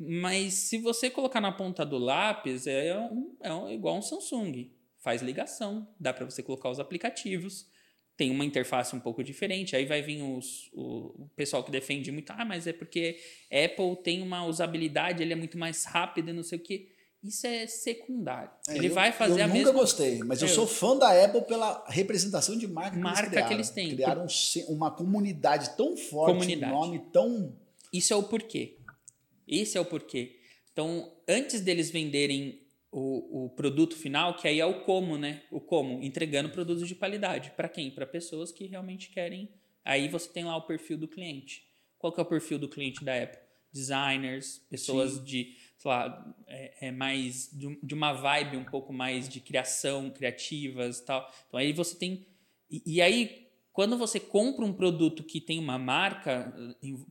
Mas 0.00 0.54
se 0.54 0.78
você 0.78 1.10
colocar 1.10 1.40
na 1.40 1.52
ponta 1.52 1.84
do 1.84 1.98
lápis, 1.98 2.66
é, 2.66 2.98
um, 2.98 3.36
é 3.40 3.52
um, 3.52 3.70
igual 3.70 3.98
um 3.98 4.02
Samsung. 4.02 4.72
Faz 4.98 5.20
ligação, 5.20 5.86
dá 6.00 6.12
para 6.12 6.24
você 6.24 6.42
colocar 6.42 6.70
os 6.70 6.80
aplicativos, 6.80 7.68
tem 8.16 8.30
uma 8.30 8.44
interface 8.44 8.94
um 8.96 9.00
pouco 9.00 9.22
diferente. 9.22 9.76
Aí 9.76 9.84
vai 9.84 10.00
vir 10.00 10.22
os, 10.22 10.70
o, 10.72 11.24
o, 11.24 11.30
pessoal 11.36 11.62
que 11.62 11.70
defende 11.70 12.10
muito, 12.10 12.30
ah, 12.30 12.44
mas 12.44 12.66
é 12.66 12.72
porque 12.72 13.18
Apple 13.50 14.02
tem 14.02 14.22
uma 14.22 14.44
usabilidade, 14.46 15.22
ele 15.22 15.32
é 15.32 15.36
muito 15.36 15.58
mais 15.58 15.84
rápido, 15.84 16.32
não 16.32 16.42
sei 16.42 16.58
o 16.58 16.62
quê. 16.62 16.88
Isso 17.22 17.46
é 17.46 17.66
secundário. 17.68 18.50
É, 18.68 18.76
ele 18.76 18.88
eu, 18.88 18.94
vai 18.94 19.12
fazer 19.12 19.42
a 19.42 19.46
mesma. 19.46 19.60
Eu 19.60 19.66
nunca 19.66 19.78
gostei, 19.78 20.18
mas 20.18 20.42
eu, 20.42 20.48
eu, 20.48 20.54
sou 20.54 20.66
fã 20.66 20.96
da 20.96 21.24
Apple 21.24 21.42
pela 21.42 21.84
representação 21.88 22.58
de 22.58 22.66
marca, 22.66 22.98
marca 22.98 23.30
que 23.30 23.36
eles. 23.36 23.46
Que 23.46 23.54
eles 23.54 23.70
têm. 23.70 23.90
Criaram 23.94 24.26
uma 24.68 24.90
comunidade 24.90 25.76
tão 25.76 25.96
forte, 25.96 26.34
comunidade. 26.34 26.72
um 26.72 26.76
nome 26.76 26.98
tão. 27.12 27.56
Isso 27.92 28.12
é 28.12 28.16
o 28.16 28.24
porquê. 28.24 28.78
Esse 29.46 29.78
é 29.78 29.80
o 29.80 29.84
porquê. 29.84 30.36
Então, 30.72 31.12
antes 31.28 31.60
deles 31.60 31.90
venderem 31.90 32.60
o, 32.90 33.44
o 33.44 33.48
produto 33.50 33.96
final, 33.96 34.36
que 34.36 34.48
aí 34.48 34.58
é 34.58 34.66
o 34.66 34.80
como, 34.84 35.16
né? 35.16 35.42
O 35.50 35.60
como, 35.60 36.02
entregando 36.02 36.50
produtos 36.50 36.88
de 36.88 36.94
qualidade. 36.94 37.52
Para 37.56 37.68
quem? 37.68 37.90
Para 37.90 38.06
pessoas 38.06 38.50
que 38.50 38.66
realmente 38.66 39.10
querem. 39.10 39.48
Aí 39.84 40.08
você 40.08 40.28
tem 40.28 40.44
lá 40.44 40.56
o 40.56 40.62
perfil 40.62 40.98
do 40.98 41.08
cliente. 41.08 41.66
Qual 41.98 42.12
que 42.12 42.20
é 42.20 42.22
o 42.22 42.26
perfil 42.26 42.58
do 42.58 42.68
cliente 42.68 43.04
da 43.04 43.16
Apple? 43.16 43.38
Designers, 43.72 44.60
pessoas 44.68 45.12
Sim. 45.12 45.24
de, 45.24 45.56
sei 45.82 45.90
lá, 45.90 46.36
é, 46.46 46.88
é 46.88 46.92
mais 46.92 47.50
de, 47.52 47.76
de, 47.82 47.92
uma 47.92 48.12
vibe 48.12 48.56
um 48.56 48.64
pouco 48.64 48.92
mais 48.92 49.28
de 49.28 49.40
criação, 49.40 50.10
criativas 50.10 51.00
e 51.00 51.04
tal. 51.04 51.28
Então 51.48 51.58
aí 51.58 51.72
você 51.72 51.98
tem. 51.98 52.24
E, 52.70 52.82
e 52.86 53.02
aí, 53.02 53.48
quando 53.72 53.98
você 53.98 54.20
compra 54.20 54.64
um 54.64 54.72
produto 54.72 55.24
que 55.24 55.40
tem 55.40 55.58
uma 55.58 55.78
marca, 55.78 56.54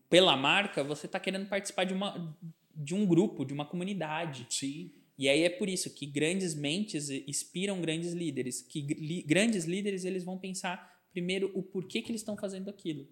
pela 0.10 0.38
marca, 0.38 0.86
você 0.86 1.06
está 1.06 1.20
querendo 1.20 1.50
participar 1.50 1.84
de, 1.84 1.94
uma, 1.94 2.38
de 2.74 2.96
um 2.96 3.06
grupo, 3.06 3.44
de 3.44 3.54
uma 3.54 3.66
comunidade. 3.66 4.48
Sim. 4.50 4.90
E 5.18 5.28
aí 5.28 5.44
é 5.44 5.50
por 5.50 5.68
isso 5.68 5.94
que 5.94 6.06
grandes 6.06 6.56
mentes 6.56 7.10
inspiram 7.10 7.82
grandes 7.82 8.14
líderes. 8.14 8.62
Que 8.62 8.80
li, 8.82 9.22
grandes 9.22 9.66
líderes 9.66 10.06
eles 10.06 10.24
vão 10.24 10.38
pensar 10.38 10.90
primeiro 11.12 11.52
o 11.54 11.62
porquê 11.62 12.02
que 12.02 12.10
eles 12.10 12.22
estão 12.22 12.38
fazendo 12.38 12.70
aquilo. 12.70 13.06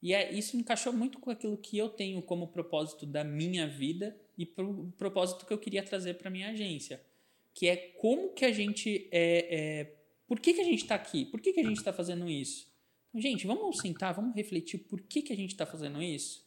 E 0.00 0.14
é, 0.14 0.32
isso 0.32 0.56
encaixou 0.56 0.92
muito 0.92 1.18
com 1.18 1.30
aquilo 1.32 1.56
que 1.56 1.76
eu 1.76 1.88
tenho 1.88 2.22
como 2.22 2.46
propósito 2.46 3.04
da 3.04 3.24
minha 3.24 3.66
vida 3.66 4.16
e 4.38 4.46
pro 4.46 4.90
propósito 4.96 5.44
que 5.44 5.52
eu 5.52 5.58
queria 5.58 5.82
trazer 5.82 6.14
para 6.14 6.30
minha 6.30 6.50
agência, 6.50 7.04
que 7.52 7.66
é 7.66 7.76
como 7.76 8.32
que 8.32 8.44
a 8.44 8.52
gente 8.52 9.08
é, 9.10 9.48
é 9.50 9.94
por 10.28 10.38
que, 10.38 10.52
que 10.52 10.60
a 10.60 10.64
gente 10.64 10.82
está 10.82 10.94
aqui? 10.94 11.24
Por 11.24 11.40
que, 11.40 11.52
que 11.54 11.60
a 11.60 11.64
gente 11.64 11.78
está 11.78 11.92
fazendo 11.92 12.28
isso? 12.28 12.70
Então, 13.08 13.20
gente, 13.20 13.46
vamos 13.46 13.78
sentar, 13.78 14.14
vamos 14.14 14.36
refletir 14.36 14.78
por 14.78 15.00
que, 15.00 15.22
que 15.22 15.32
a 15.32 15.36
gente 15.36 15.52
está 15.52 15.64
fazendo 15.64 16.02
isso? 16.02 16.46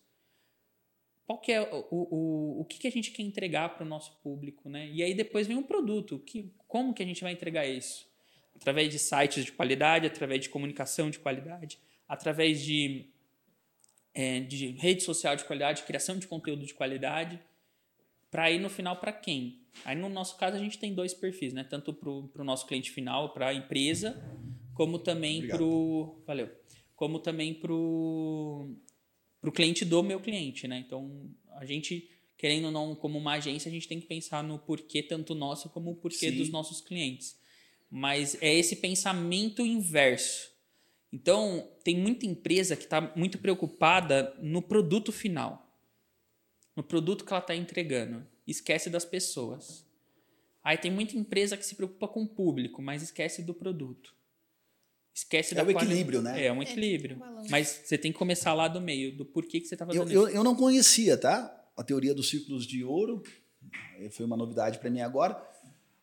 Qual 1.26 1.40
que 1.40 1.52
é 1.52 1.62
o, 1.62 1.88
o, 1.90 2.62
o 2.62 2.66
que, 2.66 2.78
que 2.78 2.88
a 2.88 2.92
gente 2.92 3.12
quer 3.12 3.24
entregar 3.24 3.70
para 3.70 3.84
o 3.84 3.90
nosso 3.90 4.16
público, 4.22 4.70
né? 4.70 4.88
E 4.90 5.02
aí 5.02 5.14
depois 5.14 5.48
vem 5.48 5.58
um 5.58 5.64
produto. 5.64 6.20
Que, 6.20 6.54
como 6.68 6.94
que 6.94 7.02
a 7.02 7.06
gente 7.06 7.24
vai 7.24 7.34
entregar 7.34 7.66
isso? 7.66 8.08
Através 8.56 8.90
de 8.90 9.00
sites 9.00 9.46
de 9.46 9.52
qualidade, 9.52 10.06
através 10.06 10.42
de 10.42 10.50
comunicação 10.50 11.10
de 11.10 11.18
qualidade, 11.18 11.80
através 12.08 12.62
de, 12.62 13.08
é, 14.14 14.42
de 14.42 14.68
rede 14.72 15.02
social 15.02 15.36
de 15.36 15.44
qualidade, 15.46 15.84
criação 15.84 16.20
de 16.20 16.28
conteúdo 16.28 16.66
de 16.66 16.74
qualidade, 16.74 17.40
para 18.32 18.50
ir 18.50 18.60
no 18.60 18.70
final 18.70 18.96
para 18.96 19.12
quem? 19.12 19.60
Aí 19.86 19.96
no 19.96 20.10
nosso 20.10 20.38
caso 20.38 20.56
a 20.56 20.60
gente 20.60 20.80
tem 20.80 20.96
dois 20.96 21.14
perfis, 21.14 21.54
né? 21.54 21.64
Tanto 21.64 21.94
para 21.94 22.10
o 22.10 22.44
nosso 22.44 22.66
cliente 22.66 22.90
final, 22.90 23.34
para 23.34 23.50
a 23.50 23.54
empresa, 23.54 24.20
como 24.74 24.98
também 24.98 25.48
para 25.48 25.64
o. 25.64 26.24
Valeu. 26.26 26.50
Como 26.96 27.20
também 27.20 27.54
para 27.54 27.74
o 27.74 28.76
cliente 29.54 29.84
do 29.84 30.02
meu 30.02 30.20
cliente, 30.20 30.68
né? 30.68 30.80
Então 30.80 31.30
a 31.58 31.66
gente, 31.66 32.10
querendo 32.38 32.66
ou 32.66 32.72
não, 32.72 32.96
como 32.96 33.18
uma 33.18 33.34
agência, 33.34 33.70
a 33.70 33.72
gente 33.72 33.88
tem 33.88 34.00
que 34.00 34.08
pensar 34.08 34.44
no 34.44 34.58
porquê 34.58 35.04
tanto 35.04 35.36
nosso 35.36 35.70
como 35.70 35.92
o 35.92 35.96
porquê 35.96 36.32
Sim. 36.32 36.38
dos 36.38 36.50
nossos 36.50 36.82
clientes. 36.82 37.40
Mas 37.90 38.42
é 38.42 38.54
esse 38.54 38.78
pensamento 38.78 39.66
inverso. 39.66 40.50
Então, 41.12 41.70
tem 41.84 41.98
muita 41.98 42.26
empresa 42.26 42.78
que 42.78 42.84
está 42.84 43.14
muito 43.18 43.38
preocupada 43.38 44.34
no 44.42 44.62
produto 44.62 45.12
final, 45.12 45.71
no 46.76 46.84
produto 46.84 47.26
que 47.26 47.32
ela 47.32 47.42
está 47.42 47.56
entregando 47.56 48.26
esquece 48.48 48.90
das 48.90 49.06
pessoas. 49.06 49.86
Aí 50.64 50.78
tem 50.78 50.92
muita 50.92 51.18
empresa 51.18 51.58
que 51.58 51.66
se 51.66 51.76
preocupa 51.76 52.08
com 52.08 52.24
o 52.24 52.28
público, 52.28 52.82
mas 52.82 53.02
esquece 53.02 53.42
do 53.42 53.54
produto. 53.54 54.14
Esquece 55.14 55.54
é 55.54 55.58
da 55.58 55.64
o 55.64 55.72
equilíbrio, 55.72 56.22
né? 56.22 56.46
É, 56.46 56.52
um 56.52 56.62
equilíbrio. 56.62 57.22
É, 57.46 57.50
mas 57.50 57.82
você 57.84 57.98
tem 57.98 58.12
que 58.12 58.18
começar 58.18 58.54
lá 58.54 58.68
do 58.68 58.80
meio, 58.80 59.16
do 59.16 59.26
porquê 59.26 59.60
que 59.60 59.68
você 59.68 59.76
está 59.76 59.86
fazendo 59.86 60.04
eu, 60.04 60.08
isso. 60.08 60.30
Eu, 60.30 60.36
eu 60.36 60.44
não 60.44 60.56
conhecia, 60.56 61.18
tá? 61.18 61.54
A 61.76 61.84
teoria 61.84 62.14
dos 62.14 62.30
círculos 62.30 62.66
de 62.66 62.84
ouro. 62.84 63.22
Foi 64.12 64.26
uma 64.26 64.38
novidade 64.38 64.80
para 64.80 64.90
mim 64.90 65.02
agora. 65.02 65.42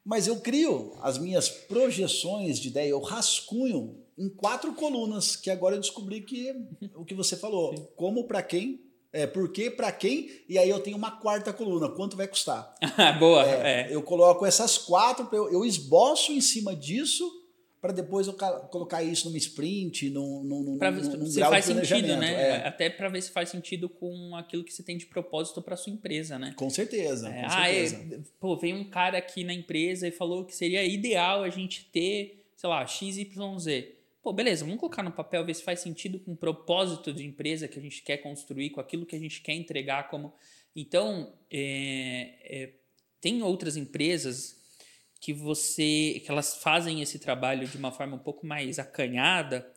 Mas 0.04 0.26
eu 0.26 0.40
crio 0.40 0.94
as 1.02 1.18
minhas 1.18 1.48
projeções 1.48 2.58
de 2.58 2.68
ideia, 2.68 2.88
eu 2.88 3.00
rascunho 3.00 4.02
em 4.16 4.28
quatro 4.28 4.72
colunas, 4.74 5.36
que 5.36 5.50
agora 5.50 5.76
eu 5.76 5.80
descobri 5.80 6.22
que 6.22 6.54
o 6.94 7.04
que 7.04 7.14
você 7.14 7.36
falou. 7.36 7.74
Como, 7.96 8.24
para 8.24 8.42
quem, 8.42 8.80
é, 9.18 9.26
por 9.26 9.50
quê, 9.50 9.70
para 9.70 9.90
quem, 9.90 10.30
e 10.48 10.58
aí 10.58 10.68
eu 10.70 10.80
tenho 10.80 10.96
uma 10.96 11.10
quarta 11.10 11.52
coluna, 11.52 11.88
quanto 11.88 12.16
vai 12.16 12.28
custar. 12.28 12.74
Boa, 13.18 13.44
é, 13.44 13.82
é. 13.82 13.94
Eu 13.94 14.02
coloco 14.02 14.46
essas 14.46 14.78
quatro, 14.78 15.28
eu, 15.32 15.52
eu 15.52 15.64
esboço 15.64 16.32
em 16.32 16.40
cima 16.40 16.74
disso 16.74 17.38
para 17.80 17.92
depois 17.92 18.26
eu 18.26 18.34
colocar 18.70 19.02
isso 19.02 19.28
numa 19.28 19.38
sprint, 19.38 20.10
num, 20.10 20.42
num, 20.42 20.78
pra 20.78 20.90
num, 20.90 21.00
num 21.00 21.26
se 21.26 21.40
faz 21.40 21.64
sentido, 21.64 22.16
né? 22.16 22.32
É. 22.32 22.66
Até 22.66 22.90
para 22.90 23.08
ver 23.08 23.22
se 23.22 23.30
faz 23.30 23.50
sentido 23.50 23.88
com 23.88 24.34
aquilo 24.34 24.64
que 24.64 24.72
você 24.72 24.82
tem 24.82 24.96
de 24.96 25.06
propósito 25.06 25.62
para 25.62 25.76
sua 25.76 25.92
empresa, 25.92 26.38
né? 26.38 26.52
Com 26.56 26.68
certeza, 26.68 27.28
é, 27.28 27.42
com 27.42 27.46
ah, 27.46 27.64
certeza. 27.64 27.96
É, 27.96 28.18
pô, 28.40 28.56
veio 28.56 28.76
um 28.76 28.84
cara 28.84 29.18
aqui 29.18 29.44
na 29.44 29.54
empresa 29.54 30.08
e 30.08 30.10
falou 30.10 30.44
que 30.44 30.56
seria 30.56 30.84
ideal 30.84 31.44
a 31.44 31.50
gente 31.50 31.88
ter, 31.92 32.44
sei 32.56 32.68
lá, 32.68 32.84
XYZ. 32.84 33.97
Pô, 34.22 34.32
beleza, 34.32 34.64
vamos 34.64 34.80
colocar 34.80 35.02
no 35.02 35.12
papel, 35.12 35.44
ver 35.44 35.54
se 35.54 35.62
faz 35.62 35.80
sentido 35.80 36.18
com 36.18 36.32
o 36.32 36.36
propósito 36.36 37.12
de 37.12 37.24
empresa 37.24 37.68
que 37.68 37.78
a 37.78 37.82
gente 37.82 38.02
quer 38.02 38.18
construir, 38.18 38.70
com 38.70 38.80
aquilo 38.80 39.06
que 39.06 39.14
a 39.14 39.18
gente 39.18 39.40
quer 39.40 39.54
entregar 39.54 40.08
como. 40.10 40.34
Então, 40.74 41.32
é, 41.50 42.34
é, 42.42 42.72
tem 43.20 43.42
outras 43.42 43.76
empresas 43.76 44.56
que 45.20 45.32
você. 45.32 46.20
que 46.24 46.30
elas 46.30 46.56
fazem 46.62 47.00
esse 47.00 47.18
trabalho 47.18 47.66
de 47.66 47.76
uma 47.76 47.92
forma 47.92 48.16
um 48.16 48.20
pouco 48.20 48.46
mais 48.46 48.78
acanhada, 48.78 49.72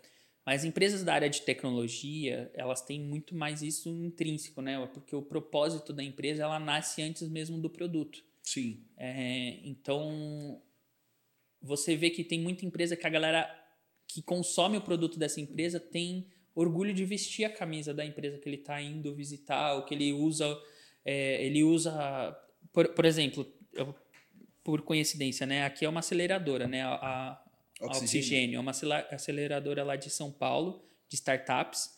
mas 0.46 0.66
empresas 0.66 1.04
da 1.04 1.14
área 1.14 1.30
de 1.30 1.42
tecnologia, 1.44 2.52
elas 2.56 2.82
têm 2.82 3.00
muito 3.00 3.36
mais 3.36 3.62
isso 3.62 3.90
intrínseco, 3.90 4.62
né? 4.62 4.84
Porque 4.88 5.16
o 5.16 5.22
propósito 5.22 5.94
da 5.94 6.04
empresa 6.04 6.44
ela 6.44 6.60
nasce 6.60 7.02
antes 7.02 7.28
mesmo 7.30 7.60
do 7.60 7.70
produto. 7.70 8.24
Sim. 8.42 8.84
É, 8.98 9.60
então, 9.64 10.60
você 11.62 11.96
vê 11.96 12.10
que 12.10 12.24
tem 12.24 12.42
muita 12.42 12.66
empresa 12.66 12.96
que 12.96 13.06
a 13.06 13.10
galera 13.10 13.61
que 14.14 14.22
consome 14.22 14.78
o 14.78 14.82
produto 14.82 15.18
dessa 15.18 15.40
empresa 15.40 15.80
tem 15.80 16.28
orgulho 16.54 16.94
de 16.94 17.06
vestir 17.06 17.46
a 17.46 17.50
camisa 17.50 17.94
da 17.94 18.06
empresa 18.06 18.38
que 18.38 18.48
ele 18.48 18.58
está 18.58 18.82
indo 18.82 19.16
visitar, 19.16 19.74
ou 19.76 19.84
que 19.84 19.94
ele 19.94 20.12
usa. 20.14 20.58
É, 21.06 21.44
ele 21.46 21.64
usa. 21.64 22.38
Por, 22.74 22.90
por 22.90 23.06
exemplo, 23.06 23.46
eu, 23.74 23.96
por 24.64 24.82
coincidência, 24.82 25.46
né? 25.46 25.64
Aqui 25.64 25.86
é 25.86 25.90
uma 25.90 26.02
aceleradora, 26.02 26.68
né? 26.68 26.84
A, 26.84 26.94
a 26.96 27.44
Oxigênio. 27.82 28.04
Oxigênio. 28.04 28.58
É 28.58 28.60
uma 28.60 28.72
aceleradora 29.12 29.84
lá 29.84 29.96
de 29.96 30.10
São 30.10 30.32
Paulo, 30.32 30.84
de 31.08 31.16
startups. 31.16 31.98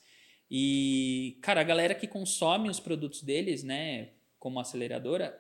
E, 0.49 1.39
cara, 1.41 1.62
a 1.62 1.63
galera 1.63 1.95
que 1.95 2.08
consome 2.08 2.69
os 2.69 2.80
produtos 2.80 3.23
deles, 3.23 3.63
né? 3.63 4.12
Como 4.39 4.60
aceleradora, 4.60 5.38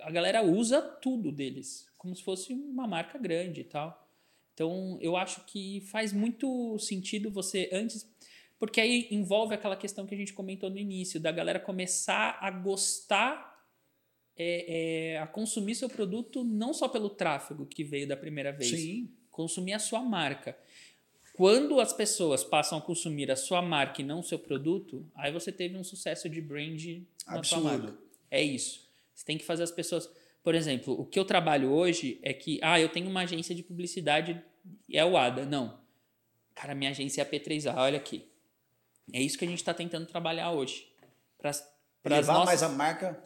a 0.00 0.10
galera 0.10 0.42
usa 0.42 0.82
tudo 0.82 1.30
deles, 1.30 1.86
como 1.96 2.14
se 2.14 2.22
fosse 2.22 2.52
uma 2.52 2.86
marca 2.86 3.18
grande 3.18 3.60
e 3.60 3.64
tal. 3.64 4.05
Então, 4.56 4.96
eu 5.02 5.18
acho 5.18 5.44
que 5.44 5.82
faz 5.82 6.14
muito 6.14 6.78
sentido 6.78 7.30
você 7.30 7.68
antes. 7.70 8.10
Porque 8.58 8.80
aí 8.80 9.06
envolve 9.10 9.54
aquela 9.54 9.76
questão 9.76 10.06
que 10.06 10.14
a 10.14 10.18
gente 10.18 10.32
comentou 10.32 10.70
no 10.70 10.78
início, 10.78 11.20
da 11.20 11.30
galera 11.30 11.60
começar 11.60 12.38
a 12.40 12.50
gostar, 12.50 13.54
é, 14.34 15.12
é, 15.12 15.18
a 15.18 15.26
consumir 15.26 15.74
seu 15.74 15.90
produto 15.90 16.42
não 16.42 16.72
só 16.72 16.88
pelo 16.88 17.10
tráfego 17.10 17.66
que 17.66 17.84
veio 17.84 18.08
da 18.08 18.16
primeira 18.16 18.50
vez, 18.50 18.70
Sim. 18.70 19.10
consumir 19.30 19.74
a 19.74 19.78
sua 19.78 20.00
marca. 20.00 20.56
Quando 21.34 21.78
as 21.78 21.92
pessoas 21.92 22.42
passam 22.42 22.78
a 22.78 22.80
consumir 22.80 23.30
a 23.30 23.36
sua 23.36 23.60
marca 23.60 24.00
e 24.00 24.04
não 24.06 24.20
o 24.20 24.24
seu 24.24 24.38
produto, 24.38 25.06
aí 25.14 25.30
você 25.30 25.52
teve 25.52 25.76
um 25.76 25.84
sucesso 25.84 26.30
de 26.30 26.40
brand 26.40 26.82
na 27.26 27.42
sua 27.42 27.60
marca. 27.60 27.88
Absurdo. 27.88 27.98
É 28.30 28.42
isso. 28.42 28.88
Você 29.14 29.26
tem 29.26 29.36
que 29.36 29.44
fazer 29.44 29.64
as 29.64 29.70
pessoas. 29.70 30.10
Por 30.46 30.54
exemplo, 30.54 30.94
o 30.94 31.04
que 31.04 31.18
eu 31.18 31.24
trabalho 31.24 31.72
hoje 31.72 32.20
é 32.22 32.32
que, 32.32 32.60
ah, 32.62 32.78
eu 32.78 32.88
tenho 32.88 33.10
uma 33.10 33.22
agência 33.22 33.52
de 33.52 33.64
publicidade, 33.64 34.40
é 34.88 35.04
o 35.04 35.16
ADA. 35.16 35.44
Não. 35.44 35.80
Cara, 36.54 36.72
minha 36.72 36.92
agência 36.92 37.20
é 37.20 37.24
a 37.24 37.28
P3A, 37.28 37.74
olha 37.78 37.96
aqui. 37.96 38.28
É 39.12 39.20
isso 39.20 39.36
que 39.36 39.44
a 39.44 39.48
gente 39.48 39.58
está 39.58 39.74
tentando 39.74 40.06
trabalhar 40.06 40.52
hoje. 40.52 40.86
Para 41.36 41.50
Levar 42.04 42.44
mais 42.44 42.62
a 42.62 42.68
marca 42.68 43.20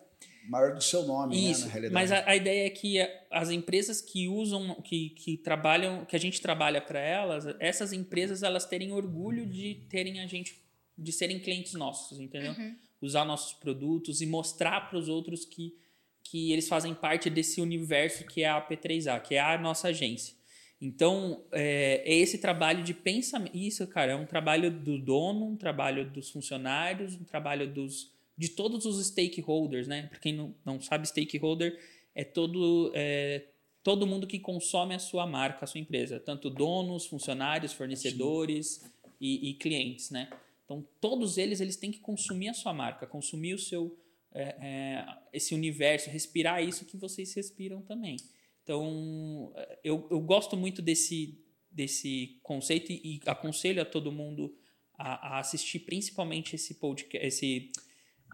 maior 0.49 0.75
do 0.75 0.83
seu 0.83 1.03
nome, 1.03 1.37
isso, 1.37 1.61
né, 1.61 1.67
na 1.67 1.73
realidade. 1.73 1.93
mas 1.93 2.11
a, 2.11 2.27
a 2.27 2.35
ideia 2.35 2.67
é 2.67 2.71
que 2.71 2.97
as 3.31 3.51
empresas 3.51 4.01
que 4.01 4.27
usam, 4.27 4.77
que, 4.77 5.11
que 5.11 5.37
trabalham, 5.37 6.07
que 6.07 6.17
a 6.17 6.19
gente 6.19 6.41
trabalha 6.41 6.81
para 6.81 7.01
elas, 7.01 7.45
essas 7.61 7.93
empresas 7.93 8.43
elas 8.43 8.65
terem 8.65 8.93
orgulho 8.93 9.45
de 9.45 9.87
terem 9.91 10.21
a 10.21 10.27
gente, 10.27 10.59
de 10.97 11.13
serem 11.13 11.39
clientes 11.39 11.75
nossos, 11.75 12.19
entendeu? 12.19 12.57
Usar 12.99 13.27
nossos 13.27 13.53
produtos 13.53 14.23
e 14.23 14.27
mostrar 14.27 14.89
para 14.89 14.99
os 14.99 15.07
outros 15.07 15.45
que, 15.45 15.77
que 16.23 16.53
eles 16.53 16.69
fazem 16.69 16.95
parte 16.95 17.29
desse 17.29 17.61
universo 17.61 18.25
que 18.25 18.43
é 18.43 18.49
a 18.49 18.61
P3A, 18.61 19.21
que 19.21 19.35
é 19.35 19.41
a 19.41 19.59
nossa 19.59 19.89
agência. 19.89 20.35
Então, 20.81 21.45
é, 21.53 22.03
é 22.05 22.15
esse 22.17 22.39
trabalho 22.39 22.83
de 22.83 22.95
pensamento. 22.95 23.55
Isso, 23.55 23.87
cara, 23.87 24.13
é 24.13 24.17
um 24.17 24.25
trabalho 24.25 24.71
do 24.71 24.99
dono, 24.99 25.47
um 25.47 25.57
trabalho 25.57 26.11
dos 26.11 26.31
funcionários, 26.31 27.15
um 27.15 27.25
trabalho 27.25 27.71
dos, 27.71 28.11
de 28.37 28.49
todos 28.49 28.87
os 28.87 29.05
stakeholders, 29.07 29.87
né? 29.87 30.07
Para 30.09 30.19
quem 30.19 30.33
não, 30.33 30.55
não 30.65 30.81
sabe, 30.81 31.07
stakeholder 31.07 31.79
é 32.15 32.25
todo, 32.25 32.91
é, 32.95 33.45
todo 33.83 34.07
mundo 34.07 34.27
que 34.27 34.39
consome 34.39 34.95
a 34.95 34.99
sua 34.99 35.27
marca, 35.27 35.65
a 35.65 35.67
sua 35.67 35.81
empresa. 35.81 36.19
Tanto 36.19 36.49
donos, 36.49 37.07
funcionários, 37.07 37.75
fornecedores 37.75 38.83
e, 39.21 39.51
e 39.51 39.55
clientes, 39.55 40.11
né? 40.11 40.31
Então, 40.65 40.87
todos 41.01 41.37
eles, 41.37 41.61
eles 41.61 41.77
têm 41.77 41.91
que 41.91 41.99
consumir 41.99 42.49
a 42.49 42.55
sua 42.55 42.73
marca, 42.73 43.07
consumir 43.07 43.55
o 43.55 43.59
seu... 43.59 43.99
é, 44.33 44.43
é, 44.43 45.07
esse 45.33 45.55
universo, 45.55 46.11
respirar 46.11 46.63
isso 46.63 46.85
que 46.85 46.97
vocês 46.97 47.35
respiram 47.35 47.83
também. 47.83 48.17
Então, 48.63 49.53
eu, 49.83 50.07
eu 50.11 50.21
gosto 50.21 50.57
muito 50.57 50.81
desse, 50.81 51.43
desse 51.71 52.39
conceito 52.43 52.93
e, 52.93 53.21
aconselho 53.27 53.83
a 53.83 53.85
todo 53.85 54.13
mundo 54.13 54.57
a, 54.95 55.37
a 55.37 55.39
assistir 55.41 55.81
principalmente 55.81 56.55
esse 56.55 56.75
podcast, 56.75 57.27
esse 57.27 57.73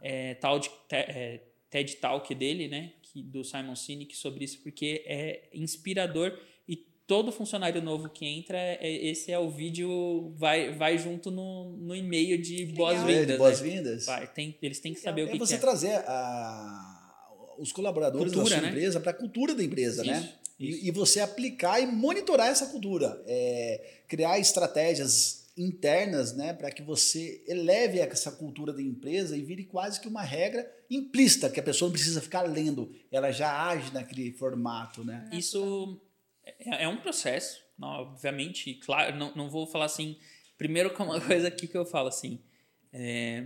é, 0.03 0.35
tal 0.35 0.59
de 0.59 0.69
te- 0.69 0.95
é, 0.95 1.43
TED 1.71 1.97
Talk 1.97 2.35
dele, 2.35 2.69
né, 2.69 2.93
que, 3.03 3.23
do 3.23 3.43
Simon 3.43 3.75
Sinek 3.75 4.17
sobre 4.17 4.45
isso, 4.45 4.63
porque 4.63 5.03
é 5.07 5.49
inspirador 5.55 6.39
todo 7.07 7.31
funcionário 7.31 7.81
novo 7.81 8.09
que 8.09 8.27
entra, 8.27 8.59
é, 8.59 9.07
esse 9.07 9.31
é 9.31 9.39
o 9.39 9.49
vídeo, 9.49 10.33
vai, 10.37 10.73
vai 10.73 10.99
junto 10.99 11.31
no, 11.31 11.77
no 11.77 11.95
e-mail 11.95 12.41
de 12.41 12.67
boas-vindas. 12.67 13.23
É, 13.23 13.27
né? 13.27 13.37
boas-vindas. 13.37 14.07
Vai, 14.07 14.27
tem, 14.27 14.57
eles 14.61 14.81
têm 14.81 14.93
que 14.93 15.01
saber 15.01 15.23
o 15.23 15.29
é 15.29 15.33
que, 15.33 15.39
você 15.39 15.55
que 15.55 15.59
é. 15.59 15.61
trazer 15.61 15.95
a- 16.07 17.55
os 17.59 17.73
colaboradores 17.73 18.33
Cultura, 18.33 18.57
da 18.57 18.61
sua 18.61 18.63
né? 18.63 18.69
empresa 18.77 19.01
para 19.01 19.13
a 19.13 19.15
cultura 19.15 19.55
da 19.55 19.63
empresa, 19.63 20.05
né? 20.05 20.19
Isso, 20.19 20.35
E- 20.59 20.69
isso. 20.71 20.87
E, 20.87 20.91
você 20.91 21.21
aplicar 21.21 21.81
e 21.81 21.87
monitorar 21.87 22.49
essa 22.49 22.67
cultura. 22.67 23.23
É, 23.27 24.01
criar 24.09 24.39
estratégias 24.39 25.47
internas 25.57 26.35
né, 26.35 26.53
para 26.53 26.71
que 26.71 26.83
você 26.83 27.43
eleve 27.49 27.99
essa 27.99 28.31
cultura 28.31 28.75
da 28.75 28.83
empresa 28.83 29.35
e 29.37 29.41
vire 29.43 29.65
quase 29.65 29.99
que 30.01 30.07
uma 30.07 30.23
regra 30.23 30.71
implícita, 30.91 31.49
que 31.49 31.59
a 31.59 31.63
pessoa 31.63 31.89
não 31.89 31.95
precisa 31.95 32.21
ficar 32.21 32.43
lendo, 32.43 32.93
ela 33.11 33.31
já 33.33 33.67
age 33.69 33.91
naquele 33.95 34.33
formato. 34.33 35.03
Né? 35.03 35.31
Isso 35.33 35.99
é, 36.47 36.85
é 36.85 36.89
um 36.89 36.97
processo, 36.97 37.61
obviamente, 37.81 38.75
claro, 38.75 39.17
não, 39.17 39.35
não 39.35 39.51
vou 39.51 39.67
falar 39.67 39.87
assim. 39.87 40.19
Primeiro, 40.57 40.91
com 40.91 41.05
uma 41.05 41.21
coisa 41.25 41.49
aqui 41.49 41.67
que 41.67 41.77
eu 41.77 41.85
falo 41.85 42.09
assim: 42.09 42.41
é, 42.93 43.45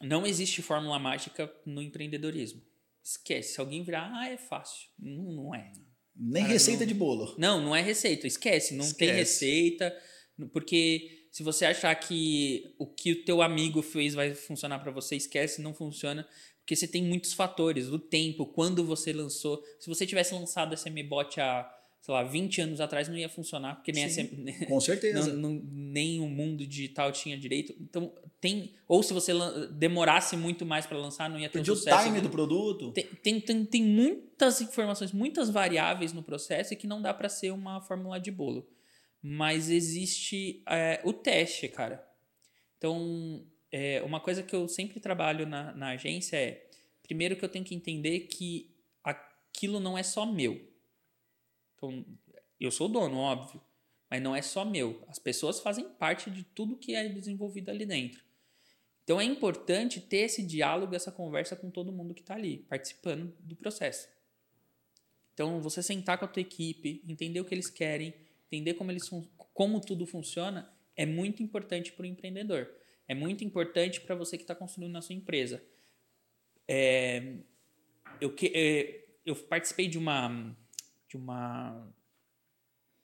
não 0.00 0.26
existe 0.26 0.60
fórmula 0.62 0.98
mágica 0.98 1.52
no 1.64 1.80
empreendedorismo. 1.80 2.60
Esquece. 3.02 3.54
Se 3.54 3.60
alguém 3.60 3.82
virar, 3.82 4.10
ah, 4.14 4.28
é 4.28 4.36
fácil. 4.36 4.88
Não, 4.98 5.32
não 5.32 5.54
é. 5.54 5.72
Nem 6.14 6.42
Cara, 6.42 6.52
receita 6.52 6.80
não- 6.80 6.86
de 6.86 6.94
bolo. 6.94 7.34
Não, 7.38 7.60
não 7.60 7.74
é 7.76 7.80
receita. 7.80 8.26
Esquece. 8.26 8.74
Não 8.74 8.84
tem 8.92 9.08
Esquece. 9.08 9.44
receita. 9.44 9.98
Porque 10.52 11.26
se 11.30 11.42
você 11.42 11.64
achar 11.64 11.94
que 11.96 12.74
o 12.78 12.86
que 12.86 13.12
o 13.12 13.24
teu 13.24 13.42
amigo 13.42 13.82
fez 13.82 14.14
vai 14.14 14.34
funcionar 14.34 14.78
para 14.80 14.90
você, 14.92 15.16
esquece, 15.16 15.60
não 15.62 15.74
funciona. 15.74 16.26
Porque 16.60 16.76
você 16.76 16.86
tem 16.86 17.02
muitos 17.02 17.32
fatores. 17.32 17.88
O 17.88 17.98
tempo, 17.98 18.46
quando 18.46 18.84
você 18.84 19.12
lançou. 19.12 19.62
Se 19.80 19.88
você 19.88 20.06
tivesse 20.06 20.32
lançado 20.34 20.74
essa 20.74 20.88
MBOT 20.88 21.40
há, 21.40 21.68
sei 22.02 22.12
lá, 22.12 22.24
20 22.24 22.60
anos 22.60 22.80
atrás, 22.80 23.08
não 23.08 23.16
ia 23.16 23.28
funcionar. 23.28 23.76
Porque 23.76 23.92
nem, 23.92 24.08
Sim, 24.08 24.44
essa, 24.50 24.66
Com 24.66 24.80
certeza. 24.80 25.32
não, 25.34 25.50
não- 25.50 25.62
nem 25.72 26.20
o 26.20 26.26
mundo 26.28 26.66
digital 26.66 27.12
tinha 27.12 27.38
direito. 27.38 27.74
Então, 27.80 28.12
tem. 28.40 28.72
Ou 28.88 29.02
se 29.04 29.14
você 29.14 29.32
demorasse 29.70 30.36
muito 30.36 30.66
mais 30.66 30.84
para 30.84 30.98
lançar, 30.98 31.30
não 31.30 31.38
ia 31.38 31.48
ter 31.48 31.58
um 31.58 31.62
Perdi 31.62 31.70
o 31.70 31.76
sucesso. 31.76 32.04
time 32.04 32.20
do 32.20 32.28
produto. 32.28 32.90
Tem, 32.92 33.04
tem, 33.06 33.40
tem, 33.40 33.64
tem 33.64 33.82
muitas 33.84 34.60
informações, 34.60 35.12
muitas 35.12 35.48
variáveis 35.48 36.12
no 36.12 36.22
processo 36.24 36.74
e 36.74 36.76
que 36.76 36.86
não 36.88 37.00
dá 37.00 37.14
para 37.14 37.28
ser 37.28 37.52
uma 37.52 37.80
fórmula 37.80 38.18
de 38.18 38.30
bolo. 38.32 38.68
Mas 39.22 39.70
existe 39.70 40.60
é, 40.68 41.00
o 41.04 41.12
teste, 41.12 41.68
cara. 41.68 42.04
Então, 42.78 43.46
é, 43.70 44.02
uma 44.02 44.18
coisa 44.18 44.42
que 44.42 44.56
eu 44.56 44.66
sempre 44.66 44.98
trabalho 44.98 45.46
na, 45.46 45.72
na 45.72 45.90
agência 45.90 46.36
é: 46.36 46.66
primeiro 47.04 47.36
que 47.36 47.44
eu 47.44 47.48
tenho 47.48 47.64
que 47.64 47.76
entender 47.76 48.20
que 48.20 48.74
aquilo 49.04 49.78
não 49.78 49.96
é 49.96 50.02
só 50.02 50.26
meu. 50.26 50.71
Então, 51.82 52.06
eu 52.60 52.70
sou 52.70 52.88
o 52.88 52.92
dono, 52.92 53.16
óbvio, 53.18 53.60
mas 54.08 54.22
não 54.22 54.36
é 54.36 54.42
só 54.42 54.64
meu. 54.64 55.02
As 55.08 55.18
pessoas 55.18 55.58
fazem 55.58 55.88
parte 55.88 56.30
de 56.30 56.44
tudo 56.44 56.76
que 56.76 56.94
é 56.94 57.08
desenvolvido 57.08 57.70
ali 57.70 57.84
dentro. 57.84 58.22
Então 59.02 59.20
é 59.20 59.24
importante 59.24 60.00
ter 60.00 60.18
esse 60.18 60.46
diálogo, 60.46 60.94
essa 60.94 61.10
conversa 61.10 61.56
com 61.56 61.70
todo 61.70 61.90
mundo 61.90 62.14
que 62.14 62.20
está 62.20 62.34
ali, 62.34 62.58
participando 62.68 63.34
do 63.40 63.56
processo. 63.56 64.08
Então 65.34 65.60
você 65.60 65.82
sentar 65.82 66.18
com 66.18 66.24
a 66.24 66.28
tua 66.28 66.42
equipe, 66.42 67.02
entender 67.08 67.40
o 67.40 67.44
que 67.44 67.54
eles 67.54 67.68
querem, 67.68 68.14
entender 68.46 68.74
como, 68.74 68.92
eles 68.92 69.10
como 69.54 69.80
tudo 69.80 70.06
funciona, 70.06 70.72
é 70.94 71.04
muito 71.04 71.42
importante 71.42 71.90
para 71.92 72.04
o 72.04 72.06
empreendedor. 72.06 72.70
É 73.08 73.14
muito 73.14 73.42
importante 73.42 74.00
para 74.00 74.14
você 74.14 74.36
que 74.36 74.44
está 74.44 74.54
construindo 74.54 74.96
a 74.96 75.02
sua 75.02 75.16
empresa. 75.16 75.60
É, 76.68 77.38
eu, 78.20 78.32
que, 78.32 78.52
é, 78.54 79.16
eu 79.26 79.34
participei 79.34 79.88
de 79.88 79.98
uma, 79.98 80.56
de 81.12 81.16
uma, 81.18 81.94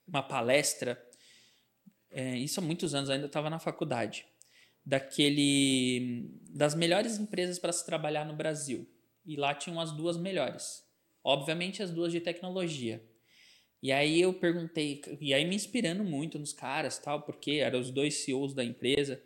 uma 0.07 0.23
palestra, 0.23 0.99
é, 2.09 2.35
isso 2.37 2.59
há 2.59 2.63
muitos 2.63 2.95
anos, 2.95 3.09
ainda 3.09 3.27
estava 3.27 3.49
na 3.49 3.59
faculdade 3.59 4.25
daquele 4.83 6.31
das 6.49 6.73
melhores 6.73 7.19
empresas 7.19 7.59
para 7.59 7.71
se 7.71 7.85
trabalhar 7.85 8.25
no 8.25 8.35
Brasil. 8.35 8.89
E 9.23 9.35
lá 9.35 9.53
tinham 9.53 9.79
as 9.79 9.91
duas 9.91 10.17
melhores. 10.17 10.83
Obviamente 11.23 11.83
as 11.83 11.91
duas 11.91 12.11
de 12.11 12.19
tecnologia. 12.19 13.05
E 13.83 13.91
aí 13.91 14.19
eu 14.19 14.33
perguntei, 14.33 15.01
e 15.21 15.33
aí 15.33 15.45
me 15.45 15.55
inspirando 15.55 16.03
muito 16.03 16.39
nos 16.39 16.51
caras, 16.51 16.97
tal, 16.97 17.21
porque 17.21 17.51
eram 17.51 17.79
os 17.79 17.91
dois 17.91 18.15
CEOs 18.15 18.55
da 18.55 18.63
empresa. 18.63 19.21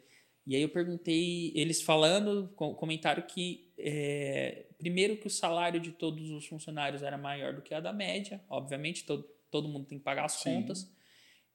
E 0.45 0.55
aí 0.55 0.61
eu 0.61 0.69
perguntei, 0.69 1.51
eles 1.55 1.81
falando, 1.81 2.51
com- 2.55 2.73
comentaram 2.73 3.23
que 3.23 3.71
é, 3.77 4.65
primeiro 4.77 5.17
que 5.17 5.27
o 5.27 5.29
salário 5.29 5.79
de 5.79 5.91
todos 5.91 6.29
os 6.29 6.45
funcionários 6.45 7.01
era 7.01 7.17
maior 7.17 7.53
do 7.53 7.61
que 7.61 7.73
a 7.73 7.79
da 7.79 7.93
média, 7.93 8.43
obviamente 8.49 9.05
todo, 9.05 9.23
todo 9.49 9.69
mundo 9.69 9.85
tem 9.85 9.97
que 9.97 10.03
pagar 10.03 10.25
as 10.25 10.33
Sim. 10.33 10.55
contas. 10.55 10.91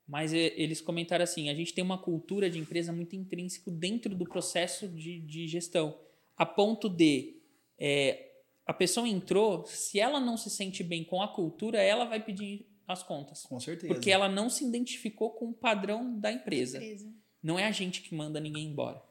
Mas 0.07 0.33
é, 0.33 0.55
eles 0.57 0.81
comentaram 0.81 1.23
assim: 1.23 1.51
a 1.51 1.55
gente 1.55 1.75
tem 1.75 1.85
uma 1.85 1.99
cultura 1.99 2.49
de 2.49 2.59
empresa 2.59 2.93
muito 2.93 3.15
intrínseco 3.15 3.71
dentro 3.71 4.15
do 4.15 4.25
processo 4.25 4.89
de, 4.89 5.21
de 5.21 5.47
gestão, 5.47 5.99
a 6.37 6.47
ponto 6.47 6.89
de 6.89 7.37
é, 7.79 8.29
a 8.67 8.73
pessoa 8.73 9.09
entrou, 9.09 9.65
se 9.67 10.01
ela 10.01 10.19
não 10.19 10.37
se 10.37 10.51
sente 10.51 10.83
bem 10.83 11.05
com 11.05 11.23
a 11.23 11.29
cultura, 11.29 11.81
ela 11.81 12.05
vai 12.05 12.25
pedir 12.25 12.67
as 12.87 13.03
contas. 13.03 13.43
Com 13.43 13.61
certeza. 13.61 13.93
Porque 13.93 14.11
ela 14.11 14.29
não 14.29 14.49
se 14.49 14.65
identificou 14.65 15.31
com 15.31 15.51
o 15.51 15.55
padrão 15.55 16.19
da 16.19 16.33
empresa. 16.33 16.79
Empresa. 16.79 17.13
Não 17.43 17.59
é 17.59 17.67
a 17.67 17.71
gente 17.73 18.03
que 18.03 18.15
manda 18.15 18.41
ninguém 18.41 18.67
embora. 18.67 19.03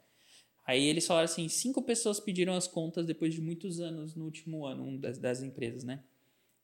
Aí 0.65 0.83
eles 0.85 1.07
falaram 1.07 1.25
assim: 1.25 1.47
cinco 1.47 1.81
pessoas 1.81 2.19
pediram 2.19 2.53
as 2.53 2.67
contas 2.67 3.05
depois 3.05 3.33
de 3.33 3.41
muitos 3.41 3.79
anos 3.79 4.15
no 4.15 4.25
último 4.25 4.65
ano, 4.65 4.83
um 4.83 4.97
das, 4.99 5.17
das 5.17 5.41
empresas, 5.41 5.83
né? 5.83 6.03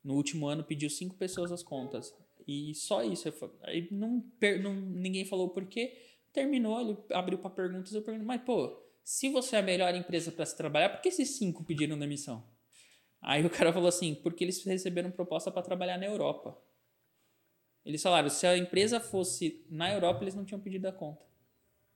No 0.03 0.15
último 0.15 0.47
ano 0.47 0.63
pediu 0.63 0.89
cinco 0.89 1.15
pessoas 1.15 1.51
as 1.51 1.63
contas. 1.63 2.13
E 2.45 2.75
só 2.75 3.03
isso. 3.03 3.31
Aí 3.61 3.87
não, 3.89 4.23
não- 4.61 4.75
ninguém 4.75 5.23
falou 5.25 5.49
por 5.49 5.65
quê. 5.65 5.97
Terminou, 6.33 6.81
ele 6.81 6.97
abriu 7.11 7.37
para 7.37 7.49
perguntas. 7.49 7.93
Eu 7.93 8.01
perguntei, 8.01 8.25
mas 8.27 8.41
pô, 8.41 8.77
se 9.03 9.29
você 9.29 9.55
é 9.55 9.59
a 9.59 9.63
melhor 9.63 9.95
empresa 9.95 10.31
para 10.31 10.45
se 10.45 10.57
trabalhar, 10.57 10.89
por 10.89 11.01
que 11.01 11.07
esses 11.09 11.37
cinco 11.37 11.63
pediram 11.63 11.97
demissão? 11.97 12.43
Aí 13.21 13.45
o 13.45 13.49
cara 13.49 13.71
falou 13.71 13.87
assim: 13.87 14.15
porque 14.15 14.43
eles 14.43 14.61
receberam 14.65 15.11
proposta 15.11 15.49
para 15.49 15.61
trabalhar 15.61 15.97
na 15.97 16.05
Europa. 16.05 16.57
Eles 17.85 18.01
falaram, 18.01 18.29
se 18.29 18.45
a 18.47 18.57
empresa 18.57 18.99
fosse 18.99 19.65
na 19.69 19.91
Europa, 19.93 20.23
eles 20.23 20.35
não 20.35 20.45
tinham 20.45 20.59
pedido 20.61 20.87
a 20.87 20.91
conta. 20.91 21.25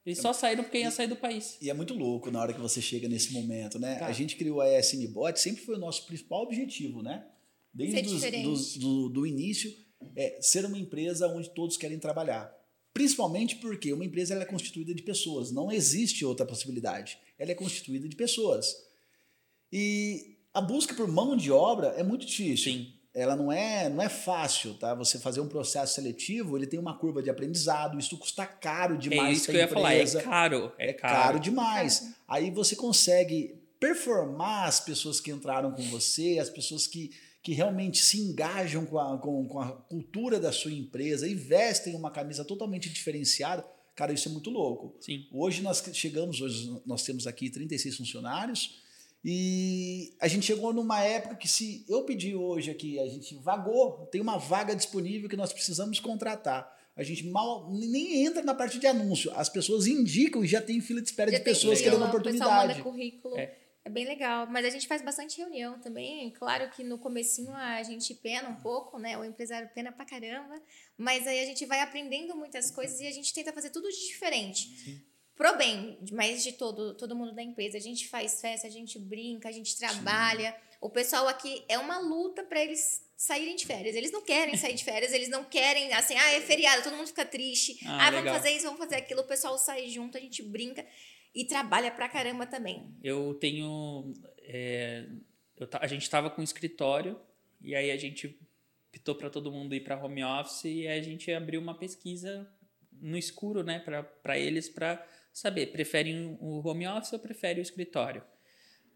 Eles 0.07 0.19
só 0.19 0.31
saíram 0.31 0.63
porque 0.63 0.79
ia 0.79 0.89
sair 0.89 1.07
do 1.07 1.15
país. 1.17 1.57
E 1.61 1.69
é 1.69 1.73
muito 1.73 1.93
louco 1.93 2.31
na 2.31 2.39
hora 2.41 2.53
que 2.53 2.59
você 2.61 2.81
chega 2.81 3.07
nesse 3.09 3.33
momento, 3.33 3.77
né? 3.77 3.95
Tá. 3.99 4.05
A 4.07 4.13
gente 4.13 4.35
criou 4.37 4.61
a 4.61 4.79
ESN 4.79 5.05
Bot, 5.07 5.37
sempre 5.39 5.61
foi 5.63 5.75
o 5.75 5.79
nosso 5.79 6.05
principal 6.05 6.43
objetivo, 6.43 7.03
né? 7.03 7.25
Desde 7.73 7.95
dos- 8.01 8.21
dos- 8.43 8.77
do, 8.77 9.09
do 9.09 9.27
início, 9.27 9.71
é 10.15 10.39
ser 10.41 10.63
uma 10.65 10.77
empresa 10.79 11.27
onde 11.27 11.49
todos 11.53 11.75
querem 11.75 11.99
trabalhar. 11.99 12.55
Principalmente 12.93 13.57
porque 13.57 13.91
uma 13.93 14.05
empresa 14.05 14.33
ela 14.33 14.43
é 14.43 14.45
constituída 14.45 14.93
de 14.95 15.03
pessoas, 15.03 15.51
não 15.51 15.71
existe 15.71 16.23
outra 16.25 16.45
possibilidade. 16.45 17.19
Ela 17.37 17.51
é 17.51 17.55
constituída 17.55 18.07
de 18.07 18.15
pessoas. 18.15 18.73
E 19.71 20.37
a 20.53 20.61
busca 20.61 20.93
por 20.95 21.07
mão 21.07 21.35
de 21.35 21.51
obra 21.51 21.87
é 21.89 22.03
muito 22.03 22.25
difícil. 22.25 22.71
Sim. 22.73 22.93
Ela 23.19 23.35
não 23.35 23.51
é, 23.51 23.89
não 23.89 24.03
é 24.03 24.09
fácil, 24.09 24.75
tá? 24.75 24.93
Você 24.93 25.17
fazer 25.17 25.41
um 25.41 25.47
processo 25.47 25.95
seletivo, 25.95 26.55
ele 26.55 26.67
tem 26.67 26.79
uma 26.79 26.95
curva 26.95 27.23
de 27.23 27.31
aprendizado, 27.31 27.97
isso 27.97 28.15
custa 28.15 28.45
caro 28.45 28.95
demais 28.95 29.29
é 29.29 29.31
isso 29.31 29.45
que 29.49 29.57
eu 29.57 29.61
ia 29.61 29.67
falar, 29.67 29.93
é 29.93 29.95
empresa. 29.95 30.21
caro. 30.21 30.71
É, 30.77 30.89
É 30.91 30.93
caro. 30.93 31.13
caro 31.15 31.39
demais. 31.39 32.13
Aí 32.27 32.51
você 32.51 32.75
consegue 32.75 33.55
performar 33.79 34.67
as 34.67 34.79
pessoas 34.79 35.19
que 35.19 35.31
entraram 35.31 35.71
com 35.71 35.81
você, 35.89 36.37
as 36.39 36.49
pessoas 36.51 36.85
que, 36.85 37.09
que 37.41 37.53
realmente 37.53 38.03
se 38.03 38.19
engajam 38.19 38.85
com 38.85 38.99
a, 38.99 39.17
com, 39.17 39.47
com 39.47 39.59
a 39.61 39.71
cultura 39.71 40.39
da 40.39 40.51
sua 40.51 40.71
empresa 40.71 41.27
e 41.27 41.33
vestem 41.33 41.95
uma 41.95 42.11
camisa 42.11 42.45
totalmente 42.45 42.87
diferenciada. 42.87 43.65
Cara, 43.95 44.13
isso 44.13 44.29
é 44.29 44.31
muito 44.31 44.51
louco. 44.51 44.95
Sim. 45.01 45.25
Hoje 45.31 45.63
nós 45.63 45.83
chegamos, 45.91 46.39
hoje 46.39 46.79
nós 46.85 47.01
temos 47.01 47.25
aqui 47.25 47.49
36 47.49 47.97
funcionários 47.97 48.85
e 49.29 50.15
a 50.21 50.27
gente 50.29 50.45
chegou 50.45 50.71
numa 50.71 51.03
época 51.03 51.35
que 51.35 51.49
se 51.49 51.83
eu 51.89 52.03
pedir 52.03 52.33
hoje 52.33 52.71
aqui, 52.71 52.97
a 52.97 53.05
gente 53.09 53.35
vagou, 53.35 54.07
tem 54.09 54.21
uma 54.21 54.37
vaga 54.37 54.73
disponível 54.73 55.27
que 55.27 55.35
nós 55.35 55.51
precisamos 55.51 55.99
contratar. 55.99 56.73
A 56.95 57.03
gente 57.03 57.27
mal 57.27 57.69
nem 57.69 58.25
entra 58.25 58.41
na 58.41 58.55
parte 58.55 58.79
de 58.79 58.87
anúncio. 58.87 59.29
As 59.35 59.49
pessoas 59.49 59.85
indicam 59.85 60.45
e 60.45 60.47
já 60.47 60.61
tem 60.61 60.79
fila 60.79 61.01
de 61.01 61.09
espera 61.09 61.29
Já 61.29 61.39
de 61.39 61.43
pessoas 61.43 61.79
querendo 61.81 61.95
O 61.95 61.99
pessoal 61.99 62.09
oportunidade. 62.09 62.67
manda 62.69 62.83
currículo. 62.83 63.37
É. 63.37 63.53
É. 63.83 63.89
bem 63.89 64.05
legal. 64.05 64.47
Mas 64.49 64.65
a 64.65 64.69
gente 64.69 64.87
faz 64.87 65.01
bastante 65.01 65.37
reunião 65.37 65.77
também. 65.81 66.31
Claro 66.31 66.69
que 66.69 66.81
no 66.81 66.97
comecinho 66.97 67.53
a 67.53 67.83
gente 67.83 68.13
pena 68.13 68.47
um 68.47 68.55
pouco, 68.55 68.97
né? 68.97 69.17
O 69.17 69.25
empresário 69.25 69.69
pena 69.75 69.91
pra 69.91 70.05
caramba. 70.05 70.55
Mas 70.97 71.27
aí 71.27 71.41
a 71.41 71.45
gente 71.45 71.65
vai 71.65 71.81
aprendendo 71.81 72.33
muitas 72.33 72.71
coisas 72.71 72.97
e 73.01 73.07
a 73.07 73.11
gente 73.11 73.33
tenta 73.33 73.51
fazer 73.51 73.71
tudo 73.71 73.89
de 73.89 74.07
diferente. 74.07 75.05
Pro 75.37 75.55
bem, 75.55 75.99
mas 76.11 76.43
de 76.43 76.53
todo, 76.53 76.95
todo 76.95 77.15
mundo 77.15 77.31
da 77.33 77.43
empresa. 77.43 77.77
A 77.77 77.81
gente 77.81 78.07
faz 78.09 78.41
festa, 78.41 78.65
a 78.67 78.71
gente 78.71 78.97
brinca, 78.97 79.47
a 79.47 79.51
gente 79.51 79.77
trabalha. 79.77 80.55
O 80.81 80.89
pessoal 80.89 81.27
aqui 81.27 81.63
é 81.69 81.77
uma 81.77 81.99
luta 81.99 82.43
para 82.43 82.61
eles 82.63 83.07
saírem 83.15 83.55
de 83.55 83.65
férias. 83.65 83.95
Eles 83.95 84.11
não 84.11 84.21
querem 84.23 84.57
sair 84.57 84.73
de 84.73 84.83
férias, 84.83 85.13
eles 85.13 85.29
não 85.29 85.43
querem, 85.43 85.93
assim, 85.93 86.15
ah, 86.15 86.31
é 86.31 86.41
feriado, 86.41 86.83
todo 86.83 86.95
mundo 86.95 87.07
fica 87.07 87.23
triste. 87.25 87.79
Ah, 87.85 88.07
Ah, 88.07 88.11
vamos 88.11 88.31
fazer 88.31 88.51
isso, 88.51 88.65
vamos 88.65 88.79
fazer 88.79 88.95
aquilo. 88.95 89.21
O 89.21 89.27
pessoal 89.27 89.57
sai 89.57 89.87
junto, 89.89 90.17
a 90.17 90.21
gente 90.21 90.41
brinca 90.41 90.83
e 91.35 91.45
trabalha 91.45 91.91
pra 91.91 92.09
caramba 92.09 92.47
também. 92.47 92.91
Eu 93.03 93.35
tenho. 93.35 94.11
é, 94.41 95.05
eu 95.55 95.67
a 95.73 95.87
gente 95.87 96.01
estava 96.03 96.29
com 96.31 96.41
um 96.41 96.43
escritório 96.43 97.19
e 97.61 97.75
aí 97.75 97.91
a 97.91 97.97
gente 97.97 98.39
pitou 98.91 99.13
para 99.13 99.29
todo 99.29 99.51
mundo 99.51 99.75
ir 99.75 99.81
para 99.81 100.03
home 100.03 100.23
office 100.23 100.65
e 100.65 100.87
aí 100.87 100.99
a 100.99 101.03
gente 101.03 101.31
abriu 101.31 101.61
uma 101.61 101.77
pesquisa 101.77 102.51
no 102.99 103.15
escuro, 103.17 103.63
né, 103.63 103.79
para 104.23 104.39
eles 104.39 104.67
para 104.67 105.05
saber, 105.37 105.67
preferem 105.67 106.37
o 106.41 106.67
home 106.67 106.87
office 106.87 107.13
ou 107.13 107.19
preferem 107.19 107.59
o 107.59 107.61
escritório. 107.61 108.23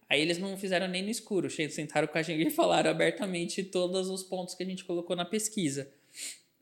Aí 0.09 0.19
eles 0.19 0.37
não 0.39 0.57
fizeram 0.57 0.87
nem 0.87 1.03
no 1.03 1.09
escuro, 1.09 1.49
sentaram 1.49 2.07
com 2.07 2.17
a 2.17 2.21
gente 2.21 2.47
e 2.47 2.49
falaram 2.51 2.89
abertamente 2.89 3.63
todos 3.63 4.09
os 4.09 4.23
pontos 4.23 4.55
que 4.55 4.63
a 4.63 4.65
gente 4.65 4.83
colocou 4.83 5.15
na 5.15 5.23
pesquisa. 5.23 5.89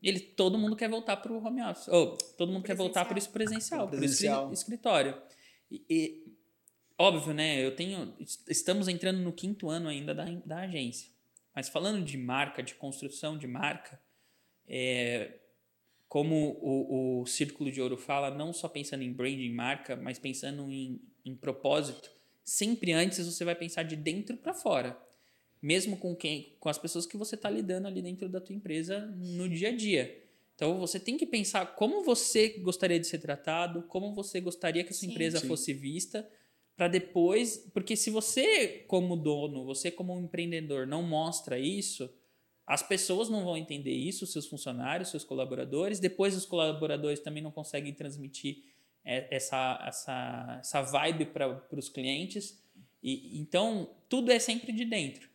Ele, 0.02 0.20
todo 0.20 0.58
mundo 0.58 0.76
quer 0.76 0.88
voltar 0.88 1.16
para 1.16 1.32
o 1.32 1.44
home 1.44 1.62
office. 1.62 1.88
Ou, 1.88 2.16
todo 2.36 2.52
mundo 2.52 2.62
quer 2.62 2.76
voltar 2.76 3.04
para 3.06 3.18
o 3.18 3.28
presencial, 3.28 3.88
para 3.88 3.96
o 3.96 3.98
presencial. 3.98 4.52
escritório. 4.52 5.20
E, 5.70 5.84
e, 5.88 6.24
óbvio, 6.98 7.34
né? 7.34 7.64
Eu 7.64 7.74
tenho. 7.74 8.14
Estamos 8.48 8.86
entrando 8.86 9.18
no 9.18 9.32
quinto 9.32 9.68
ano 9.68 9.88
ainda 9.88 10.14
da, 10.14 10.24
da 10.44 10.58
agência. 10.60 11.10
Mas 11.54 11.68
falando 11.68 12.04
de 12.04 12.16
marca, 12.16 12.62
de 12.62 12.74
construção 12.74 13.36
de 13.36 13.46
marca, 13.46 14.00
é, 14.66 15.38
como 16.10 16.58
o, 16.60 17.20
o 17.20 17.26
Círculo 17.26 17.70
de 17.70 17.80
Ouro 17.80 17.96
fala, 17.96 18.36
não 18.36 18.52
só 18.52 18.68
pensando 18.68 19.04
em 19.04 19.12
branding, 19.12 19.52
marca, 19.52 19.94
mas 19.94 20.18
pensando 20.18 20.68
em, 20.68 21.00
em 21.24 21.36
propósito, 21.36 22.10
sempre 22.44 22.90
antes 22.90 23.24
você 23.24 23.44
vai 23.44 23.54
pensar 23.54 23.84
de 23.84 23.94
dentro 23.94 24.36
para 24.36 24.52
fora. 24.52 25.00
Mesmo 25.62 25.96
com 25.96 26.16
quem, 26.16 26.56
com 26.58 26.68
as 26.68 26.78
pessoas 26.78 27.06
que 27.06 27.16
você 27.16 27.36
está 27.36 27.48
lidando 27.48 27.86
ali 27.86 28.02
dentro 28.02 28.28
da 28.28 28.40
tua 28.40 28.56
empresa 28.56 29.06
no 29.06 29.48
dia 29.48 29.68
a 29.68 29.76
dia. 29.76 30.20
Então 30.56 30.80
você 30.80 30.98
tem 30.98 31.16
que 31.16 31.24
pensar 31.24 31.76
como 31.76 32.02
você 32.02 32.48
gostaria 32.58 32.98
de 32.98 33.06
ser 33.06 33.18
tratado, 33.18 33.84
como 33.84 34.12
você 34.12 34.40
gostaria 34.40 34.82
que 34.82 34.90
a 34.90 34.92
sua 34.92 35.06
Sim. 35.06 35.12
empresa 35.12 35.38
Sim. 35.38 35.46
fosse 35.46 35.72
vista, 35.72 36.28
para 36.76 36.88
depois, 36.88 37.70
porque 37.72 37.94
se 37.94 38.10
você 38.10 38.84
como 38.88 39.14
dono, 39.14 39.64
você 39.64 39.92
como 39.92 40.18
empreendedor 40.18 40.88
não 40.88 41.04
mostra 41.04 41.56
isso, 41.56 42.12
as 42.70 42.84
pessoas 42.84 43.28
não 43.28 43.42
vão 43.42 43.56
entender 43.56 43.92
isso, 43.92 44.24
seus 44.28 44.46
funcionários, 44.46 45.08
seus 45.08 45.24
colaboradores. 45.24 45.98
Depois, 45.98 46.36
os 46.36 46.46
colaboradores 46.46 47.18
também 47.18 47.42
não 47.42 47.50
conseguem 47.50 47.92
transmitir 47.92 48.62
é, 49.04 49.26
essa, 49.34 49.82
essa, 49.84 50.58
essa 50.60 50.80
vibe 50.80 51.26
para 51.26 51.66
os 51.72 51.88
clientes. 51.88 52.62
E, 53.02 53.40
então, 53.40 53.90
tudo 54.08 54.30
é 54.30 54.38
sempre 54.38 54.70
de 54.70 54.84
dentro. 54.84 55.28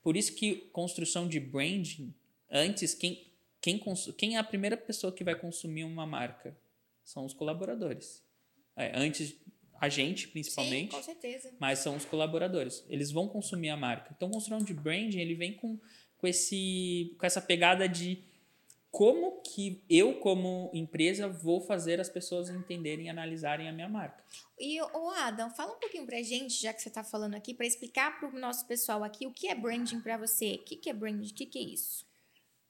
Por 0.00 0.16
isso 0.16 0.36
que 0.36 0.68
construção 0.72 1.26
de 1.26 1.40
branding, 1.40 2.14
antes, 2.48 2.94
quem, 2.94 3.32
quem, 3.60 3.82
quem 4.16 4.36
é 4.36 4.38
a 4.38 4.44
primeira 4.44 4.76
pessoa 4.76 5.12
que 5.12 5.24
vai 5.24 5.34
consumir 5.34 5.82
uma 5.82 6.06
marca? 6.06 6.56
São 7.02 7.24
os 7.24 7.34
colaboradores. 7.34 8.22
É, 8.76 8.96
antes, 8.96 9.34
a 9.80 9.88
gente, 9.88 10.28
principalmente 10.28 10.92
Sim, 10.92 10.98
com 10.98 11.02
certeza. 11.02 11.52
mas 11.58 11.80
são 11.80 11.96
os 11.96 12.04
colaboradores. 12.04 12.84
Eles 12.88 13.10
vão 13.10 13.26
consumir 13.26 13.70
a 13.70 13.76
marca. 13.76 14.14
Então, 14.16 14.30
construção 14.30 14.64
de 14.64 14.72
branding, 14.72 15.18
ele 15.18 15.34
vem 15.34 15.52
com, 15.52 15.80
com, 16.18 16.26
esse, 16.26 17.14
com 17.18 17.26
essa 17.26 17.40
pegada 17.40 17.88
de 17.88 18.22
como 18.90 19.42
que 19.42 19.82
eu, 19.90 20.14
como 20.20 20.70
empresa, 20.72 21.28
vou 21.28 21.60
fazer 21.60 22.00
as 22.00 22.08
pessoas 22.08 22.48
entenderem 22.48 23.06
e 23.06 23.08
analisarem 23.10 23.68
a 23.68 23.72
minha 23.72 23.88
marca. 23.88 24.24
E, 24.58 24.80
o 24.80 25.10
Adam, 25.10 25.50
fala 25.50 25.74
um 25.74 25.78
pouquinho 25.78 26.06
pra 26.06 26.22
gente, 26.22 26.62
já 26.62 26.72
que 26.72 26.80
você 26.80 26.88
tá 26.88 27.04
falando 27.04 27.34
aqui, 27.34 27.52
pra 27.52 27.66
explicar 27.66 28.18
pro 28.18 28.32
nosso 28.38 28.66
pessoal 28.66 29.04
aqui 29.04 29.26
o 29.26 29.32
que 29.32 29.48
é 29.48 29.54
branding 29.54 30.00
pra 30.00 30.16
você. 30.16 30.54
O 30.54 30.58
que, 30.64 30.76
que 30.76 30.88
é 30.88 30.94
branding? 30.94 31.28
O 31.30 31.34
que, 31.34 31.44
que 31.44 31.58
é 31.58 31.62
isso? 31.62 32.06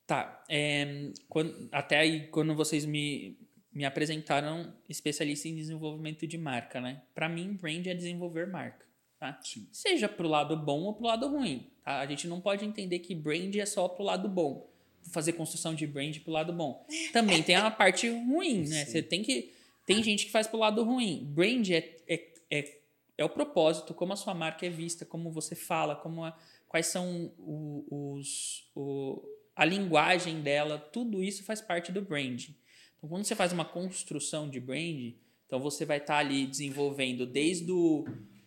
Tá, 0.07 0.45
é, 0.49 1.11
quando- 1.29 1.69
até 1.71 1.99
aí, 1.99 2.29
quando 2.29 2.55
vocês 2.55 2.85
me, 2.85 3.37
me 3.73 3.85
apresentaram 3.85 4.73
especialista 4.89 5.49
em 5.49 5.55
desenvolvimento 5.55 6.27
de 6.27 6.39
marca, 6.39 6.81
né? 6.81 7.03
Para 7.15 7.29
mim, 7.29 7.53
brand 7.55 7.87
é 7.87 7.95
desenvolver 7.95 8.47
marca, 8.47 8.86
tá? 9.19 9.39
Seja 9.73 10.09
pro 10.09 10.29
lado 10.29 10.57
bom 10.57 10.83
ou 10.83 10.95
pro 10.95 11.07
lado 11.07 11.29
ruim, 11.29 11.67
tá? 11.85 12.01
A 12.01 12.07
gente 12.07 12.27
não 12.29 12.41
pode 12.41 12.65
entender 12.65 12.99
que 13.01 13.15
brand 13.15 13.55
é 13.57 13.67
só 13.67 13.89
pro 13.89 14.05
lado 14.05 14.29
bom. 14.29 14.71
Fazer 15.13 15.35
construção 15.35 15.75
de 15.75 15.87
brand 15.87 16.19
pro 16.21 16.33
lado 16.33 16.53
bom. 16.53 16.85
Também 17.13 17.43
tem 17.43 17.55
a 17.55 17.71
parte 17.71 18.09
ruim, 18.09 18.67
né? 18.69 18.85
Sim. 18.85 18.91
Você 18.93 19.03
tem 19.03 19.23
que... 19.23 19.53
Tem 19.87 20.03
gente 20.03 20.27
que 20.27 20.33
faz 20.33 20.49
pro 20.49 20.59
lado 20.59 20.83
ruim. 20.83 21.25
Brand 21.31 21.71
é, 21.71 21.97
é, 22.09 22.29
é, 22.51 22.79
é 23.17 23.25
o 23.25 23.29
propósito, 23.29 23.95
como 23.95 24.13
a 24.13 24.17
sua 24.17 24.35
marca 24.35 24.67
é 24.67 24.69
vista, 24.69 25.05
como 25.05 25.31
você 25.31 25.55
fala, 25.55 25.95
como 25.95 26.25
a- 26.25 26.37
quais 26.67 26.87
são 26.87 27.33
os... 27.39 28.69
O, 28.75 29.23
a 29.55 29.65
linguagem 29.65 30.43
dela, 30.43 30.77
tudo 30.77 31.23
isso 31.23 31.45
faz 31.45 31.61
parte 31.61 31.93
do 31.93 32.03
branding. 32.03 32.55
Então, 32.97 33.09
quando 33.09 33.25
você 33.25 33.37
faz 33.37 33.53
uma 33.53 33.65
construção 33.65 34.51
de 34.51 34.59
brand, 34.59 35.13
então 35.47 35.61
você 35.61 35.85
vai 35.85 35.99
estar 35.99 36.19
ali 36.19 36.47
desenvolvendo 36.47 37.25
desde 37.25 37.71
o 37.71 38.05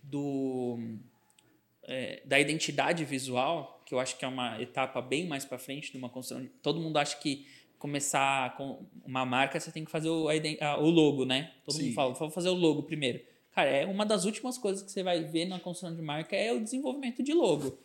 do, 0.10 0.78
é, 1.84 2.22
da 2.26 2.40
identidade 2.40 3.04
visual, 3.06 3.82
que 3.86 3.94
eu 3.94 4.00
acho 4.00 4.18
que 4.18 4.26
é 4.26 4.28
uma 4.28 4.62
etapa 4.62 5.02
bem 5.02 5.28
mais 5.28 5.46
para 5.46 5.58
frente 5.58 5.92
de 5.92 5.98
uma 5.98 6.10
construção. 6.10 6.44
de- 6.44 6.50
Todo 6.62 6.80
mundo 6.80 6.98
acha 6.98 7.18
que 7.18 7.46
começar 7.78 8.56
com 8.58 8.86
uma 9.06 9.26
marca 9.26 9.60
você 9.60 9.72
tem 9.72 9.86
que 9.86 9.92
fazer 9.92 10.10
o, 10.10 10.28
a 10.30 10.78
o 10.80 10.90
logo, 10.90 11.26
né? 11.26 11.54
Todo 11.66 11.76
Sim. 11.76 11.86
mundo 11.86 11.94
fala, 11.96 12.14
vou 12.14 12.30
fazer 12.30 12.50
o 12.50 12.54
logo 12.54 12.84
primeiro. 12.84 13.22
Cara, 13.52 13.70
é 13.70 13.86
uma 13.86 14.06
das 14.06 14.26
últimas 14.26 14.58
coisas 14.58 14.84
que 14.84 14.92
você 14.92 15.02
vai 15.02 15.24
ver 15.24 15.46
na 15.46 15.60
construção 15.60 15.96
de 15.96 16.02
marca 16.02 16.36
é 16.36 16.52
o 16.54 16.60
desenvolvimento 16.62 17.24
de 17.24 17.34
logo. 17.34 17.78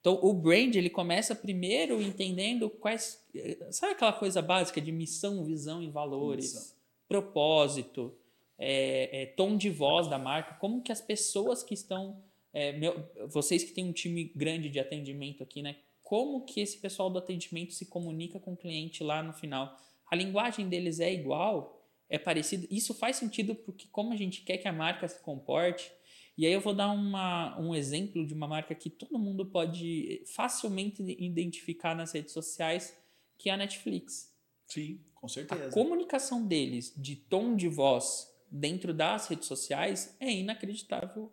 Então, 0.00 0.18
o 0.22 0.32
brand, 0.32 0.74
ele 0.76 0.88
começa 0.90 1.34
primeiro 1.34 2.00
entendendo 2.00 2.70
quais... 2.70 3.22
Sabe 3.70 3.92
aquela 3.92 4.12
coisa 4.12 4.40
básica 4.40 4.80
de 4.80 4.90
missão, 4.90 5.44
visão 5.44 5.82
e 5.82 5.90
valores? 5.90 6.54
Missão. 6.54 6.76
Propósito, 7.06 8.14
é, 8.62 9.22
é, 9.22 9.26
tom 9.26 9.56
de 9.56 9.70
voz 9.70 10.06
da 10.06 10.18
marca. 10.18 10.54
Como 10.56 10.82
que 10.82 10.92
as 10.92 11.00
pessoas 11.00 11.62
que 11.62 11.72
estão... 11.74 12.22
é, 12.52 12.72
meu- 12.72 13.08
vocês 13.28 13.64
que 13.64 13.72
têm 13.72 13.86
um 13.86 13.92
time 13.92 14.24
grande 14.36 14.68
de 14.68 14.78
atendimento 14.78 15.42
aqui, 15.42 15.62
né? 15.62 15.76
Como 16.02 16.44
que 16.44 16.60
esse 16.60 16.76
pessoal 16.78 17.08
do 17.08 17.18
atendimento 17.18 17.72
se 17.72 17.86
comunica 17.86 18.38
com 18.38 18.52
o 18.52 18.56
cliente 18.56 19.02
lá 19.02 19.22
no 19.22 19.32
final? 19.32 19.76
A 20.10 20.14
linguagem 20.16 20.68
deles 20.68 21.00
é 21.00 21.10
igual? 21.12 21.80
É 22.08 22.18
parecida? 22.18 22.66
Isso 22.70 22.92
faz 22.92 23.16
sentido 23.16 23.54
porque 23.54 23.86
como 23.90 24.12
a 24.12 24.16
gente 24.16 24.42
quer 24.42 24.58
que 24.58 24.66
a 24.68 24.72
marca 24.72 25.06
se 25.08 25.20
comporte, 25.22 25.90
e 26.36 26.44
aí 26.44 26.52
eu 26.52 26.60
vou 26.60 26.74
dar 26.74 26.90
uma, 26.90 27.56
um 27.60 27.74
exemplo 27.74 28.26
de 28.26 28.34
uma 28.34 28.48
marca 28.48 28.74
que 28.74 28.90
todo 28.90 29.18
mundo 29.18 29.46
pode 29.46 30.22
facilmente 30.34 31.00
identificar 31.02 31.94
nas 31.94 32.12
redes 32.12 32.32
sociais, 32.32 32.96
que 33.38 33.48
é 33.48 33.52
a 33.52 33.56
Netflix. 33.56 34.34
Sim, 34.66 35.00
com 35.14 35.26
A 35.26 35.28
certeza. 35.28 35.70
comunicação 35.70 36.44
deles 36.46 36.92
de 36.96 37.14
tom 37.14 37.54
de 37.54 37.68
voz 37.68 38.28
dentro 38.50 38.92
das 38.92 39.28
redes 39.28 39.46
sociais 39.46 40.16
é 40.20 40.30
inacreditável 40.30 41.32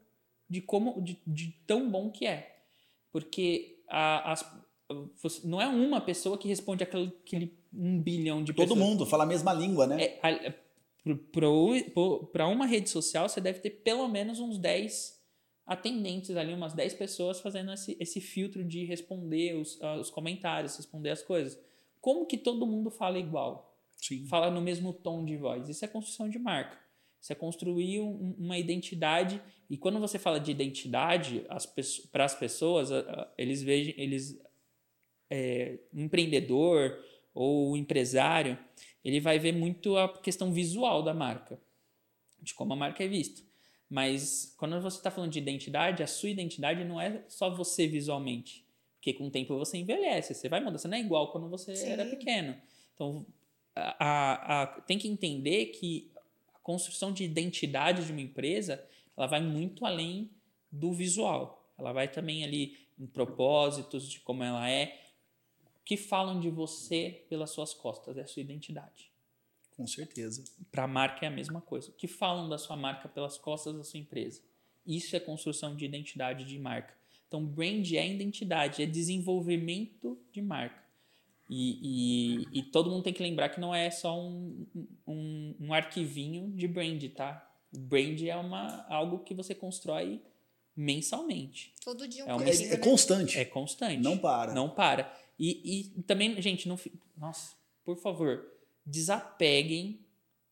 de 0.50 0.62
como 0.62 1.02
de, 1.02 1.20
de 1.26 1.52
tão 1.66 1.90
bom 1.90 2.10
que 2.12 2.26
é. 2.26 2.64
Porque 3.12 3.80
a- 3.88 4.32
as, 4.32 4.46
não 5.44 5.62
é 5.62 5.68
uma 5.68 6.00
pessoa 6.02 6.38
que 6.38 6.48
responde 6.48 6.84
aquele, 6.84 7.08
aquele 7.26 7.58
um 7.74 8.00
bilhão 8.02 8.44
de 8.44 8.54
Todo 8.54 8.70
pessoas. 8.70 8.80
mundo 8.80 9.06
fala 9.06 9.24
a 9.24 9.28
mesma 9.28 9.54
língua, 9.54 9.86
né? 9.88 10.04
É, 10.04 10.54
para 12.34 12.48
uma 12.48 12.66
rede 12.66 12.90
social, 12.90 13.28
você 13.30 13.40
deve 13.42 13.60
ter 13.60 13.70
pelo 13.70 14.08
menos 14.08 14.40
uns 14.40 14.58
10 14.58 15.18
atendentes 15.66 16.36
ali, 16.36 16.54
umas 16.54 16.74
10 16.74 16.94
pessoas 16.94 17.40
fazendo 17.40 17.72
esse, 17.74 17.98
esse 18.00 18.22
filtro 18.22 18.64
de 18.64 18.86
responder 18.86 19.56
os, 19.56 19.82
ah, 19.82 19.96
os 19.98 20.10
comentários, 20.10 20.78
responder 20.78 21.10
as 21.10 21.22
coisas. 21.22 21.60
Como 22.00 22.26
que 22.26 22.38
todo 22.38 22.66
mundo 22.66 22.90
fala 22.90 23.18
igual? 23.20 23.78
Sim. 23.98 24.26
Fala 24.28 24.50
no 24.52 24.62
mesmo 24.62 24.94
tom 24.94 25.26
de 25.26 25.36
voz? 25.36 25.68
Isso 25.68 25.84
é 25.84 25.88
construção 25.88 26.30
de 26.30 26.40
marca. 26.40 26.78
É 27.30 27.36
construir 27.36 28.00
um- 28.00 28.36
uma 28.38 28.58
identidade. 28.58 29.42
E 29.70 29.76
quando 29.78 30.00
você 30.00 30.18
fala 30.18 30.40
de 30.40 30.50
identidade, 30.52 31.46
para 32.12 32.24
as 32.24 32.36
pessoas, 32.36 32.90
eles 33.38 33.62
vejam, 33.62 33.94
eles 33.98 34.40
é, 35.30 35.78
empreendedor 35.94 36.98
ou 37.34 37.76
empresário, 37.76 38.58
ele 39.04 39.20
vai 39.20 39.38
ver 39.40 39.52
muito 39.54 39.98
a 39.98 40.18
questão 40.20 40.52
visual 40.54 41.04
da 41.04 41.14
marca, 41.14 41.60
de 42.42 42.54
como 42.54 42.74
a 42.74 42.76
marca 42.78 43.04
é 43.04 43.08
vista. 43.08 43.42
Mas 43.90 44.54
quando 44.58 44.80
você 44.82 44.98
está 44.98 45.12
falando 45.12 45.32
de 45.32 45.40
identidade, 45.40 46.04
a 46.04 46.08
sua 46.08 46.30
identidade 46.30 46.84
não 46.86 47.00
é 47.00 47.24
só 47.28 47.50
você 47.54 47.88
visualmente. 47.88 48.66
Porque 48.96 49.14
com 49.14 49.28
o 49.28 49.32
tempo 49.32 49.58
você 49.58 49.78
envelhece, 49.78 50.34
você 50.34 50.50
vai 50.50 50.60
mudar, 50.62 50.78
você 50.78 50.88
não 50.88 50.98
é 50.98 51.02
igual 51.02 51.32
quando 51.32 51.50
você 51.50 51.76
Sim. 51.76 51.90
era 51.90 52.06
pequeno. 52.06 52.56
Então, 52.94 53.26
a, 53.76 54.06
a- 54.06 54.64
a- 54.64 54.68
tem 54.82 54.98
que 54.98 55.08
entender 55.08 55.68
que 55.68 56.10
construção 56.68 57.14
de 57.14 57.24
identidade 57.24 58.06
de 58.06 58.12
uma 58.12 58.20
empresa, 58.20 58.86
ela 59.16 59.26
vai 59.26 59.40
muito 59.40 59.86
além 59.86 60.30
do 60.70 60.92
visual. 60.92 61.72
Ela 61.78 61.94
vai 61.94 62.12
também 62.12 62.44
ali 62.44 62.78
em 63.00 63.08
propósitos 63.08 64.10
de 64.10 64.20
como 64.20 64.44
ela 64.44 64.70
é, 64.70 65.02
que 65.86 65.96
falam 65.96 66.42
de 66.42 66.50
você 66.50 67.26
pelas 67.30 67.52
suas 67.52 67.74
costas, 67.74 68.18
é 68.18 68.22
a 68.22 68.28
sua 68.28 68.42
identidade. 68.42 69.10
Com 69.78 69.88
certeza. 69.88 70.44
Para 70.70 70.84
a 70.84 70.88
marca 70.88 71.26
é 71.26 71.30
a 71.30 71.32
mesma 71.32 71.62
coisa. 71.62 71.90
Que 71.94 72.06
falam 72.06 72.50
da 72.50 72.58
sua 72.58 72.76
marca 72.76 73.08
pelas 73.08 73.38
costas 73.38 73.74
da 73.74 73.86
sua 73.86 74.02
empresa? 74.02 74.42
Isso 74.86 75.16
é 75.16 75.22
construção 75.22 75.74
de 75.74 75.86
identidade 75.86 76.44
de 76.44 76.60
marca. 76.60 76.94
Então, 77.30 77.46
brand 77.46 77.90
é 77.94 78.06
identidade, 78.06 78.84
é 78.84 78.86
desenvolvimento 78.86 80.20
de 80.34 80.42
marca. 80.42 80.84
E, 81.50 82.44
e, 82.52 82.60
e 82.60 82.64
todo 82.64 82.90
mundo 82.90 83.04
tem 83.04 83.14
que 83.14 83.24
lembrar 83.24 83.50
que 83.50 83.60
não 83.60 83.74
é 83.74 83.90
só 83.90 84.20
um, 84.20 84.66
um, 85.08 85.56
um 85.62 85.74
arquivinho 85.74 86.50
de 86.52 86.68
brand, 86.68 87.02
tá? 87.16 87.44
O 87.74 87.80
brand 87.80 88.22
é 88.22 88.36
uma, 88.36 88.86
algo 88.90 89.20
que 89.20 89.34
você 89.34 89.56
constrói 89.56 90.22
mensalmente. 90.76 91.74
Todo 91.84 92.08
dia 92.08 92.26
um 92.26 92.30
É 92.30 92.34
uma- 92.36 92.44
É, 92.50 92.74
é 92.74 92.78
constante. 92.78 93.38
É 93.38 93.46
constante. 93.46 94.02
Não 94.02 94.18
para. 94.18 94.54
Não 94.54 94.70
para. 94.70 95.12
E, 95.40 95.96
e 95.98 96.02
também, 96.04 96.40
gente, 96.42 96.68
não. 96.68 96.78
Nossa, 97.18 97.56
por 97.84 97.98
favor, 97.98 98.46
desapeguem 98.86 100.00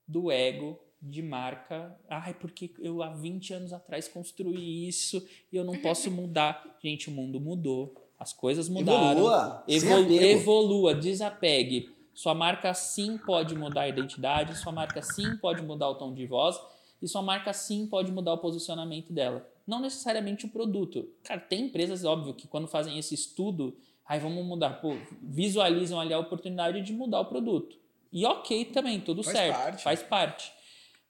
do 0.08 0.32
ego 0.32 0.80
de 1.02 1.22
marca. 1.22 1.98
Ai, 2.10 2.34
porque 2.34 2.72
eu 2.80 3.04
há 3.04 3.10
20 3.14 3.54
anos 3.54 3.74
atrás 3.74 4.08
construí 4.08 4.88
isso 4.88 5.28
e 5.52 5.56
eu 5.56 5.64
não 5.64 5.76
posso 5.82 6.10
mudar. 6.10 6.78
Gente, 6.82 7.10
o 7.10 7.12
mundo 7.12 7.40
mudou. 7.40 8.02
As 8.20 8.32
coisas 8.34 8.70
mudaram. 8.70 9.12
Evolua. 9.12 9.64
Evolu- 9.68 10.14
evolua, 10.22 10.96
desapegue. 10.96 11.90
Sua 12.14 12.34
marca 12.34 12.74
sim 12.74 13.18
pode 13.18 13.56
mudar 13.56 13.82
a 13.82 13.90
identidade, 13.90 14.58
sua 14.58 14.72
marca 14.72 15.02
sim 15.02 15.36
pode 15.38 15.62
mudar 15.62 15.90
o 15.90 15.96
tom 15.96 16.14
de 16.14 16.26
voz 16.26 16.58
e 17.02 17.08
sua 17.10 17.22
marca 17.22 17.52
sim 17.52 17.88
pode 17.88 18.10
mudar 18.12 18.34
o 18.34 18.38
posicionamento 18.38 19.12
dela. 19.12 19.46
Não 19.68 19.82
necessariamente 19.82 20.46
o 20.46 20.50
produto. 20.50 21.10
Cara, 21.24 21.42
tem 21.42 21.66
empresas, 21.66 22.06
óbvio, 22.06 22.34
que 22.34 22.48
quando 22.48 22.68
fazem 22.70 22.98
esse 22.98 23.14
estudo, 23.14 23.76
aí 24.08 24.18
vamos 24.20 24.46
mudar, 24.46 24.80
pô, 24.82 24.96
visualizam 25.22 26.00
ali 26.00 26.14
a 26.14 26.20
oportunidade 26.20 26.82
de 26.82 26.94
mudar 26.94 27.20
o 27.20 27.26
produto. 27.26 27.76
E 28.14 28.26
ok 28.26 28.64
também, 28.66 29.02
tudo 29.02 29.22
Faz 29.22 29.36
certo, 29.38 29.58
parte. 29.58 29.84
faz 29.84 30.04
parte. 30.04 30.52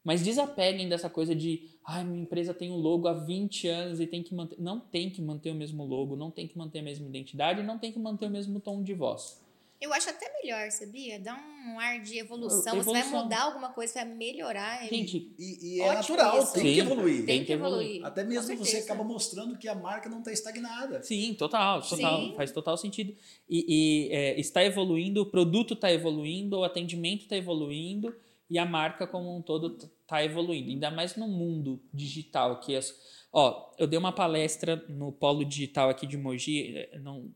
Mas 0.06 0.22
desapeguem 0.22 0.88
dessa 0.88 1.10
coisa 1.10 1.34
de, 1.34 1.64
ai, 1.84 2.04
minha 2.04 2.22
empresa 2.22 2.54
tem 2.54 2.72
um 2.72 2.78
logo 2.78 3.08
há 3.08 3.14
20 3.14 3.68
anos 3.68 4.00
e 4.00 4.06
tem 4.06 4.22
que 4.22 4.36
manter. 4.36 4.56
Não 4.62 4.80
tem 4.80 5.10
que 5.10 5.20
manter 5.20 5.50
o 5.50 5.56
mesmo 5.56 5.84
logo, 5.84 6.16
não 6.16 6.30
tem 6.30 6.48
que 6.48 6.56
manter 6.56 6.80
a 6.80 6.84
mesma 6.84 7.08
identidade, 7.08 7.64
não 7.64 7.80
tem 7.80 7.92
que 7.92 7.98
manter 7.98 8.28
o 8.28 8.30
mesmo 8.30 8.60
tom 8.60 8.84
de 8.84 8.94
voz. 8.94 9.44
Eu 9.82 9.92
acho 9.94 10.10
até 10.10 10.32
melhor, 10.42 10.72
sabia? 10.72 11.20
Dá 11.20 11.36
um 11.36 11.80
ar 11.80 12.00
de 12.02 12.18
evolução. 12.18 12.62
Você 12.76 12.92
vai 12.92 13.02
Evolução. 13.02 13.24
mudar 13.24 13.42
alguma 13.44 13.70
coisa, 13.74 13.94
vai 13.96 14.06
melhorar. 14.06 14.88
Gente, 14.88 15.32
E, 15.38 15.78
e 15.78 15.82
é 15.82 15.94
natural, 15.94 16.42
isso. 16.42 16.54
tem 16.54 16.64
Sim. 16.64 16.74
que 16.74 16.80
evoluir. 16.80 17.26
tem 17.26 17.44
que 17.44 17.52
evoluir. 17.52 18.06
Até 18.06 18.24
mesmo 18.24 18.56
você 18.58 18.78
acaba 18.78 19.04
mostrando 19.04 19.58
que 19.58 19.68
a 19.68 19.76
marca 19.76 20.08
não 20.08 20.20
está 20.20 20.32
estagnada. 20.32 21.04
Sim, 21.04 21.34
total, 21.34 21.82
total, 21.82 22.22
Sim. 22.22 22.34
faz 22.38 22.52
total 22.52 22.78
sentido. 22.78 23.14
E, 23.50 23.66
e, 23.68 24.14
é, 24.14 24.40
está 24.40 24.64
evoluindo, 24.64 25.22
o 25.24 25.26
produto 25.26 25.74
está 25.74 25.92
evoluindo, 25.92 26.58
o 26.60 26.64
atendimento 26.64 27.24
está 27.24 27.36
evoluindo 27.36 28.16
e 28.50 28.60
a 28.60 28.66
marca 28.66 29.08
como 29.08 29.36
um 29.36 29.42
todo 29.42 29.78
está 30.02 30.24
evoluindo. 30.24 30.70
Ainda 30.70 30.92
mais 30.92 31.16
no 31.16 31.28
mundo 31.28 31.82
digital 31.94 32.60
que 32.60 32.76
as, 32.76 32.94
ó, 33.34 33.74
eu 33.78 33.88
dei 33.88 33.98
uma 33.98 34.12
palestra 34.12 34.76
no 34.88 35.12
polo 35.12 35.44
digital 35.44 35.90
aqui 35.90 36.06
de 36.06 36.18
Mogi, 36.18 36.78
é, 36.78 37.00
não 37.00 37.32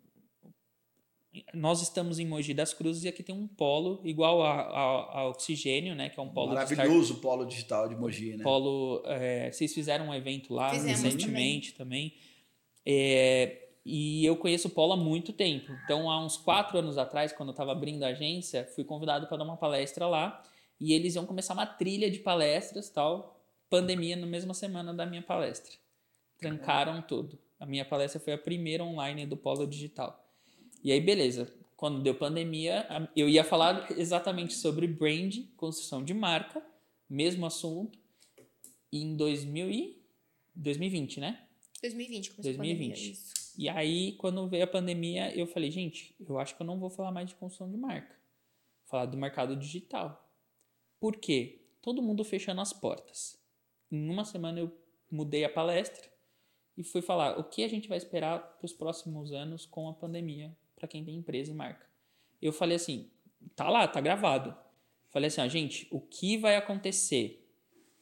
nós 1.53 1.82
estamos 1.84 2.18
em 2.18 2.26
Mogi 2.26 2.55
das 2.55 2.74
Cruzes 2.74 3.03
e 3.03 3.07
aqui 3.07 3.22
tem 3.22 3.36
um 3.36 3.47
polo 3.47 4.01
igual 4.03 4.41
a, 4.41 4.62
a, 4.62 5.20
a 5.20 5.30
Oxigênio, 5.30 5.93
né, 5.93 6.10
que 6.10 6.20
é 6.20 6.24
um 6.24 6.30
polo 6.30 6.53
start- 6.53 6.72
Maravilhoso 6.72 7.14
o 7.14 7.18
polo 7.18 7.45
digital 7.45 7.88
de 7.88 7.95
Mogi, 7.95 8.36
né? 8.36 8.43
Polo, 8.43 9.03
é, 9.05 9.51
vocês 9.51 9.72
fizeram 9.74 10.07
um 10.07 10.14
evento 10.14 10.53
lá 10.53 10.72
Fizemos 10.72 11.03
recentemente 11.03 11.74
também. 11.76 12.16
É, 12.86 13.68
e 13.86 14.26
eu 14.26 14.36
conheço 14.38 14.68
o 14.68 14.72
Polo 14.72 14.93
há 14.93 14.97
muito 14.97 15.32
tempo. 15.32 15.72
Então, 15.84 16.10
há 16.10 16.24
uns 16.24 16.36
quatro 16.38 16.78
anos 16.80 16.97
atrás, 16.97 17.32
quando 17.32 17.49
eu 17.49 17.53
estava 17.53 17.72
abrindo 17.72 18.03
a 18.03 18.07
agência, 18.07 18.68
fui 18.76 18.84
convidado 18.84 19.28
para 19.28 19.38
dar 19.38 19.43
uma 19.43 19.57
palestra 19.57 20.07
lá. 20.07 20.43
E 20.80 20.94
eles 20.94 21.16
iam 21.16 21.26
começar 21.26 21.54
uma 21.54 21.66
trilha 21.66 22.10
de 22.10 22.20
palestras 22.20 22.90
tal. 22.90 23.40
Pandemia 23.70 24.16
na 24.16 24.26
mesma 24.26 24.54
semana 24.54 24.94
da 24.94 25.06
minha 25.06 25.22
palestra. 25.22 25.74
Trancaram 26.40 27.02
tudo. 27.02 27.38
A 27.60 27.66
minha 27.66 27.84
palestra 27.84 28.20
foi 28.20 28.34
a 28.34 28.38
primeira 28.38 28.84
online 28.84 29.26
do 29.26 29.36
Polo 29.36 29.68
Digital. 29.68 30.26
E 30.84 30.92
aí, 30.92 31.02
beleza. 31.02 31.54
Quando 31.76 32.02
deu 32.02 32.16
pandemia, 32.16 32.86
a- 32.90 33.08
eu 33.16 33.28
ia 33.30 33.44
falar 33.44 33.92
exatamente 33.98 34.54
sobre 34.54 34.88
brand, 34.88 35.36
construção 35.58 36.04
de 36.04 36.14
marca, 36.14 36.66
mesmo 37.10 37.46
assunto, 37.46 38.00
em 38.92 39.16
2000 39.16 39.70
e 39.70 40.02
2020, 40.56 41.20
né? 41.20 41.42
2020, 41.82 42.32
começou 42.32 42.52
a 42.52 42.56
2020. 42.56 42.90
pandemia, 42.90 43.12
isso. 43.12 43.34
E 43.58 43.68
aí, 43.70 44.14
quando 44.14 44.48
veio 44.48 44.64
a 44.64 44.68
pandemia, 44.68 45.36
eu 45.38 45.46
falei, 45.48 45.70
gente, 45.72 46.16
eu 46.20 46.40
acho 46.40 46.56
que 46.56 46.62
eu 46.62 46.66
não 46.66 46.80
vou 46.80 46.90
falar 46.90 47.12
mais 47.12 47.30
de 47.30 47.36
construção 47.36 47.70
de 47.70 47.78
marca. 47.78 48.10
Vou 48.84 48.90
falar 48.90 49.06
do 49.06 49.18
mercado 49.18 49.56
digital. 49.56 50.29
Por 51.00 51.16
quê? 51.16 51.62
Todo 51.82 52.02
mundo 52.02 52.24
fechando 52.24 52.62
as 52.62 52.74
portas. 52.74 53.39
Em 53.91 54.10
uma 54.10 54.26
semana 54.26 54.60
eu 54.60 54.72
mudei 55.10 55.43
a 55.43 55.50
palestra 55.50 56.10
e 56.78 56.84
fui 56.84 57.02
falar 57.02 57.39
o 57.39 57.43
que 57.43 57.64
a 57.64 57.68
gente 57.68 57.88
vai 57.88 57.97
esperar 57.97 58.39
para 58.39 58.66
os 58.66 58.74
próximos 58.74 59.32
anos 59.32 59.66
com 59.66 59.88
a 59.88 59.93
pandemia 59.93 60.56
para 60.76 60.88
quem 60.88 61.04
tem 61.04 61.16
empresa 61.16 61.52
e 61.52 61.56
marca. 61.56 61.86
Eu 62.41 62.54
falei 62.54 62.76
assim, 62.76 63.10
tá 63.56 63.70
lá, 63.70 63.88
tá 63.88 64.00
gravado. 64.00 64.56
Falei 65.10 65.28
assim, 65.28 65.41
ó, 65.41 65.47
gente, 65.47 65.88
o 65.91 66.00
que 66.00 66.38
vai 66.38 66.56
acontecer 66.56 67.45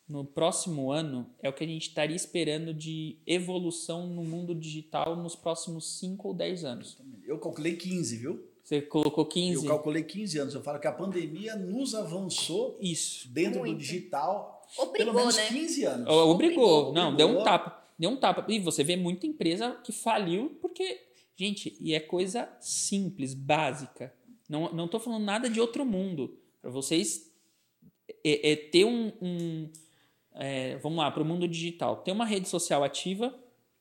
no 0.07 0.23
próximo 0.23 0.91
ano 0.91 1.29
é 1.41 1.49
o 1.49 1.53
que 1.53 1.63
a 1.63 1.67
gente 1.67 1.89
estaria 1.89 2.15
esperando 2.15 2.73
de 2.73 3.17
evolução 3.25 4.07
no 4.07 4.23
mundo 4.23 4.55
digital 4.55 5.15
nos 5.15 5.35
próximos 5.35 5.99
5 5.99 6.27
ou 6.27 6.33
10 6.33 6.63
anos. 6.63 6.97
Eu 7.25 7.39
calculei 7.39 7.75
15, 7.75 8.17
viu? 8.17 8.47
Você 8.67 8.81
colocou 8.81 9.25
15? 9.25 9.63
Eu 9.63 9.69
calculei 9.69 10.03
15 10.03 10.39
anos. 10.39 10.53
Eu 10.53 10.61
falo 10.61 10.77
que 10.77 10.87
a 10.87 10.91
pandemia 10.91 11.55
nos 11.55 11.95
avançou 11.95 12.77
Isso. 12.81 13.29
dentro 13.29 13.59
Muito. 13.59 13.75
do 13.75 13.79
digital 13.79 14.61
pelo 14.75 14.89
Obrigou, 14.89 15.13
menos 15.13 15.37
né? 15.37 15.47
15 15.47 15.85
anos. 15.85 16.07
Obrigou. 16.09 16.31
Obrigou. 16.31 16.93
Não, 16.93 17.13
Obrigou. 17.13 17.15
deu 17.15 17.39
um 17.39 17.43
tapa. 17.45 17.87
Deu 17.97 18.09
um 18.09 18.17
tapa. 18.17 18.45
E 18.51 18.59
você 18.59 18.83
vê 18.83 18.97
muita 18.97 19.25
empresa 19.25 19.71
que 19.85 19.93
faliu 19.93 20.57
porque, 20.61 20.99
gente, 21.33 21.77
e 21.79 21.93
é 21.93 22.01
coisa 22.01 22.49
simples, 22.59 23.33
básica. 23.33 24.13
Não, 24.49 24.73
não 24.73 24.89
tô 24.89 24.99
falando 24.99 25.23
nada 25.23 25.49
de 25.49 25.61
outro 25.61 25.85
mundo. 25.85 26.37
Para 26.61 26.69
vocês 26.69 27.31
é, 28.21 28.51
é 28.51 28.55
ter 28.57 28.83
um. 28.83 29.13
um, 29.21 29.71
é, 30.33 30.75
vamos 30.79 30.97
lá, 30.97 31.09
para 31.09 31.23
o 31.23 31.25
mundo 31.25 31.47
digital. 31.47 32.01
Ter 32.03 32.11
uma 32.11 32.25
rede 32.25 32.49
social 32.49 32.83
ativa, 32.83 33.33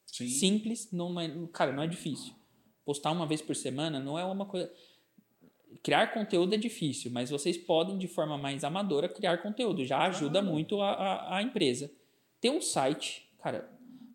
Sim. 0.07 0.29
simples, 0.29 0.93
não 0.93 1.21
é, 1.21 1.29
cara, 1.53 1.73
não 1.73 1.83
é 1.83 1.89
difícil. 1.89 2.37
Postar 2.87 3.11
uma 3.11 3.27
vez 3.27 3.43
por 3.43 3.55
semana 3.57 3.99
não 4.01 4.17
é 4.19 4.25
uma 4.25 4.47
coisa. 4.47 4.73
Criar 5.83 6.15
conteúdo 6.15 6.55
é 6.55 6.57
difícil, 6.57 7.11
mas 7.11 7.29
vocês 7.31 7.59
podem, 7.59 7.99
de 7.99 8.07
forma 8.07 8.39
mais 8.39 8.63
amadora, 8.65 9.09
criar 9.09 9.39
conteúdo. 9.43 9.85
Já 9.85 9.99
ajuda 10.07 10.41
muito 10.41 10.81
a, 10.81 10.93
a, 10.93 11.37
a 11.39 11.43
empresa. 11.43 11.91
Ter 12.41 12.49
um 12.51 12.63
site, 12.63 13.29
cara, 13.43 13.69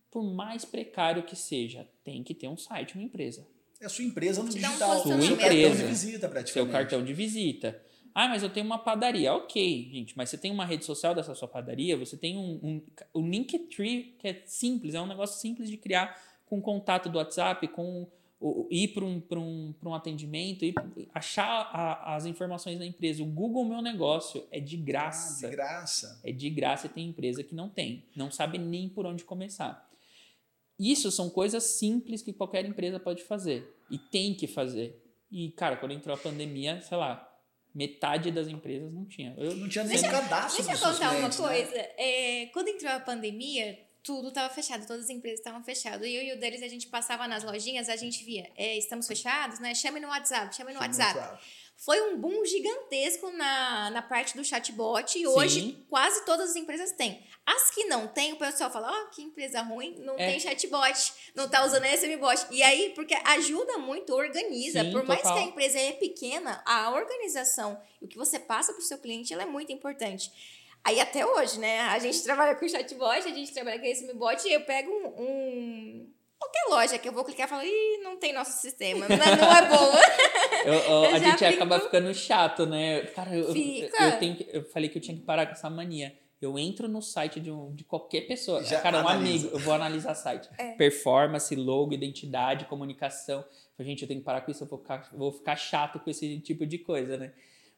por 0.09 0.23
mais 0.23 0.63
precário 0.63 1.23
que 1.23 1.35
seja, 1.35 1.85
tem 2.03 2.23
que 2.23 2.33
ter 2.33 2.47
um 2.47 2.55
site, 2.57 2.95
uma 2.95 3.03
empresa. 3.03 3.45
É 3.81 3.85
a 3.85 3.89
sua 3.89 4.05
empresa 4.05 4.41
no 4.41 4.49
dá 4.49 4.53
um 4.55 4.61
digital. 4.61 4.89
posicionamento. 4.89 5.27
seu 5.27 5.37
cartão 5.37 5.57
Empresa. 5.57 5.83
de 5.83 5.89
visita, 5.89 6.19
Seu 6.19 6.29
praticamente. 6.29 6.71
cartão 6.71 7.03
de 7.03 7.13
visita. 7.13 7.81
Ah, 8.15 8.27
mas 8.29 8.41
eu 8.43 8.49
tenho 8.49 8.65
uma 8.65 8.77
padaria. 8.79 9.33
Ok, 9.33 9.89
gente, 9.91 10.15
mas 10.17 10.29
você 10.29 10.37
tem 10.37 10.51
uma 10.51 10.65
rede 10.65 10.85
social 10.85 11.13
dessa 11.13 11.35
sua 11.35 11.47
padaria, 11.47 11.97
você 11.97 12.15
tem 12.15 12.37
um, 12.37 12.59
um, 12.63 12.85
um 13.21 13.29
Linktree 13.29 14.15
que 14.19 14.27
é 14.27 14.41
simples, 14.45 14.93
é 14.95 15.01
um 15.01 15.07
negócio 15.07 15.39
simples 15.41 15.69
de 15.69 15.77
criar 15.77 16.17
com 16.45 16.61
contato 16.61 17.09
do 17.09 17.17
WhatsApp, 17.17 17.67
com 17.69 18.07
o, 18.41 18.67
ir 18.71 18.87
para 18.89 19.05
um, 19.05 19.21
um, 19.33 19.75
um 19.83 19.93
atendimento, 19.93 20.65
ir, 20.65 20.73
achar 21.13 21.69
a, 21.71 22.15
as 22.15 22.25
informações 22.25 22.79
da 22.79 22.85
empresa. 22.85 23.21
O 23.21 23.27
Google 23.27 23.63
Meu 23.63 23.81
Negócio 23.81 24.45
é 24.51 24.59
de 24.59 24.75
graça. 24.75 25.45
Ah, 25.45 25.49
de 25.49 25.55
graça. 25.55 26.21
É 26.23 26.31
de 26.31 26.49
graça 26.49 26.87
e 26.87 26.89
tem 26.89 27.07
empresa 27.07 27.43
que 27.43 27.53
não 27.53 27.69
tem. 27.69 28.03
Não 28.15 28.31
sabe 28.31 28.57
nem 28.57 28.89
por 28.89 29.05
onde 29.05 29.23
começar. 29.23 29.87
Isso 30.79 31.11
são 31.11 31.29
coisas 31.29 31.63
simples 31.63 32.23
que 32.23 32.33
qualquer 32.33 32.65
empresa 32.65 32.99
pode 32.99 33.23
fazer 33.23 33.71
e 33.89 33.99
tem 33.99 34.33
que 34.33 34.47
fazer. 34.47 34.99
E, 35.31 35.51
cara, 35.51 35.77
quando 35.77 35.91
entrou 35.91 36.15
a 36.15 36.17
pandemia, 36.17 36.81
sei 36.81 36.97
lá, 36.97 37.31
metade 37.73 38.31
das 38.31 38.47
empresas 38.47 38.91
não 38.91 39.05
tinha. 39.05 39.35
Eu 39.37 39.55
não 39.55 39.69
tinha 39.69 39.83
nem 39.83 40.01
cadastro 40.01 40.63
Deixa 40.63 40.83
eu 40.83 40.91
contar 40.91 41.11
uma 41.11 41.29
né? 41.29 41.35
coisa. 41.35 41.71
Né? 41.71 41.87
É, 41.97 42.45
quando 42.47 42.69
entrou 42.69 42.91
a 42.91 42.99
pandemia, 42.99 43.79
tudo 44.03 44.29
estava 44.29 44.53
fechado, 44.53 44.85
todas 44.87 45.05
as 45.05 45.09
empresas 45.09 45.39
estavam 45.39 45.63
fechadas. 45.63 46.07
E 46.07 46.13
eu 46.13 46.23
e 46.23 46.33
o 46.33 46.39
deles, 46.39 46.61
a 46.63 46.67
gente 46.67 46.87
passava 46.87 47.27
nas 47.27 47.43
lojinhas, 47.43 47.89
a 47.89 47.95
gente 47.95 48.23
via, 48.23 48.51
é, 48.55 48.77
estamos 48.77 49.07
fechados, 49.07 49.59
né? 49.59 49.75
Chame 49.75 49.99
no 49.99 50.07
WhatsApp, 50.07 50.55
chame 50.55 50.73
no 50.73 50.79
chame 50.79 50.87
WhatsApp. 50.87 51.19
WhatsApp. 51.19 51.43
Foi 51.83 51.99
um 51.99 52.17
boom 52.17 52.45
gigantesco 52.45 53.31
na, 53.31 53.89
na 53.89 54.01
parte 54.03 54.37
do 54.37 54.45
chatbot 54.45 55.17
e 55.17 55.21
Sim. 55.21 55.25
hoje 55.25 55.85
quase 55.89 56.23
todas 56.25 56.51
as 56.51 56.55
empresas 56.55 56.91
têm. 56.91 57.23
As 57.43 57.71
que 57.71 57.85
não 57.85 58.07
têm, 58.07 58.33
o 58.33 58.35
pessoal 58.35 58.71
fala, 58.71 58.91
ó, 58.91 59.03
oh, 59.03 59.09
que 59.09 59.23
empresa 59.23 59.63
ruim, 59.63 59.95
não 59.97 60.13
é. 60.13 60.29
tem 60.29 60.39
chatbot, 60.39 61.13
não 61.33 61.49
tá 61.49 61.65
usando 61.65 61.85
SMBot. 61.85 62.45
E 62.51 62.61
aí, 62.61 62.91
porque 62.93 63.15
ajuda 63.25 63.79
muito, 63.79 64.13
organiza. 64.13 64.83
Sim, 64.83 64.91
Por 64.91 65.03
mais 65.05 65.23
total. 65.23 65.37
que 65.37 65.43
a 65.43 65.47
empresa 65.47 65.79
é 65.79 65.91
pequena, 65.93 66.61
a 66.67 66.91
organização, 66.91 67.81
o 67.99 68.07
que 68.07 68.15
você 68.15 68.37
passa 68.37 68.73
para 68.73 68.81
o 68.81 68.85
seu 68.85 68.99
cliente, 68.99 69.33
ela 69.33 69.41
é 69.41 69.47
muito 69.47 69.71
importante. 69.71 70.31
Aí 70.83 70.99
até 70.99 71.25
hoje, 71.25 71.59
né? 71.59 71.81
A 71.81 71.99
gente 71.99 72.23
trabalha 72.23 72.55
com 72.55 72.67
chatbot, 72.67 73.17
a 73.17 73.21
gente 73.21 73.53
trabalha 73.53 73.79
com 73.79 73.85
SMBot 73.85 74.47
e 74.47 74.53
eu 74.53 74.61
pego 74.61 74.91
um, 74.91 75.23
um 75.23 76.09
qualquer 76.39 76.69
loja 76.69 76.97
que 76.97 77.07
eu 77.07 77.13
vou 77.13 77.23
clicar 77.23 77.45
e 77.45 77.49
falo, 77.49 77.63
ih, 77.63 78.01
não 78.03 78.17
tem 78.17 78.33
nosso 78.33 78.59
sistema, 78.59 79.07
não, 79.07 79.17
não 79.17 79.55
é 79.55 79.69
boa. 79.69 80.01
eu, 80.65 80.73
eu, 80.73 81.15
a 81.15 81.19
gente 81.19 81.37
brinco. 81.37 81.55
acaba 81.55 81.79
ficando 81.79 82.13
chato, 82.13 82.65
né? 82.65 83.01
Cara, 83.07 83.35
eu, 83.35 83.53
Fica. 83.53 84.03
eu, 84.03 84.19
tenho, 84.19 84.37
eu 84.49 84.63
falei 84.65 84.89
que 84.89 84.97
eu 84.97 85.01
tinha 85.01 85.15
que 85.15 85.23
parar 85.23 85.45
com 85.45 85.51
essa 85.51 85.69
mania. 85.69 86.17
Eu 86.41 86.57
entro 86.57 86.87
no 86.87 87.03
site 87.03 87.39
de, 87.39 87.51
um, 87.51 87.71
de 87.75 87.83
qualquer 87.83 88.21
pessoa. 88.21 88.63
Já 88.63 88.81
cara, 88.81 89.03
um 89.03 89.07
amigo, 89.07 89.49
eu 89.53 89.59
vou 89.59 89.75
analisar 89.75 90.15
site. 90.15 90.49
É. 90.57 90.71
Performance, 90.71 91.55
logo, 91.55 91.93
identidade, 91.93 92.65
comunicação. 92.65 93.45
Gente, 93.79 94.01
eu 94.01 94.07
tenho 94.07 94.21
que 94.21 94.25
parar 94.25 94.41
com 94.41 94.49
isso, 94.49 94.63
eu 94.63 94.67
vou 94.67 94.79
ficar, 94.79 95.07
vou 95.13 95.31
ficar 95.31 95.55
chato 95.55 95.99
com 95.99 96.09
esse 96.09 96.39
tipo 96.39 96.65
de 96.65 96.79
coisa, 96.79 97.15
né? 97.17 97.31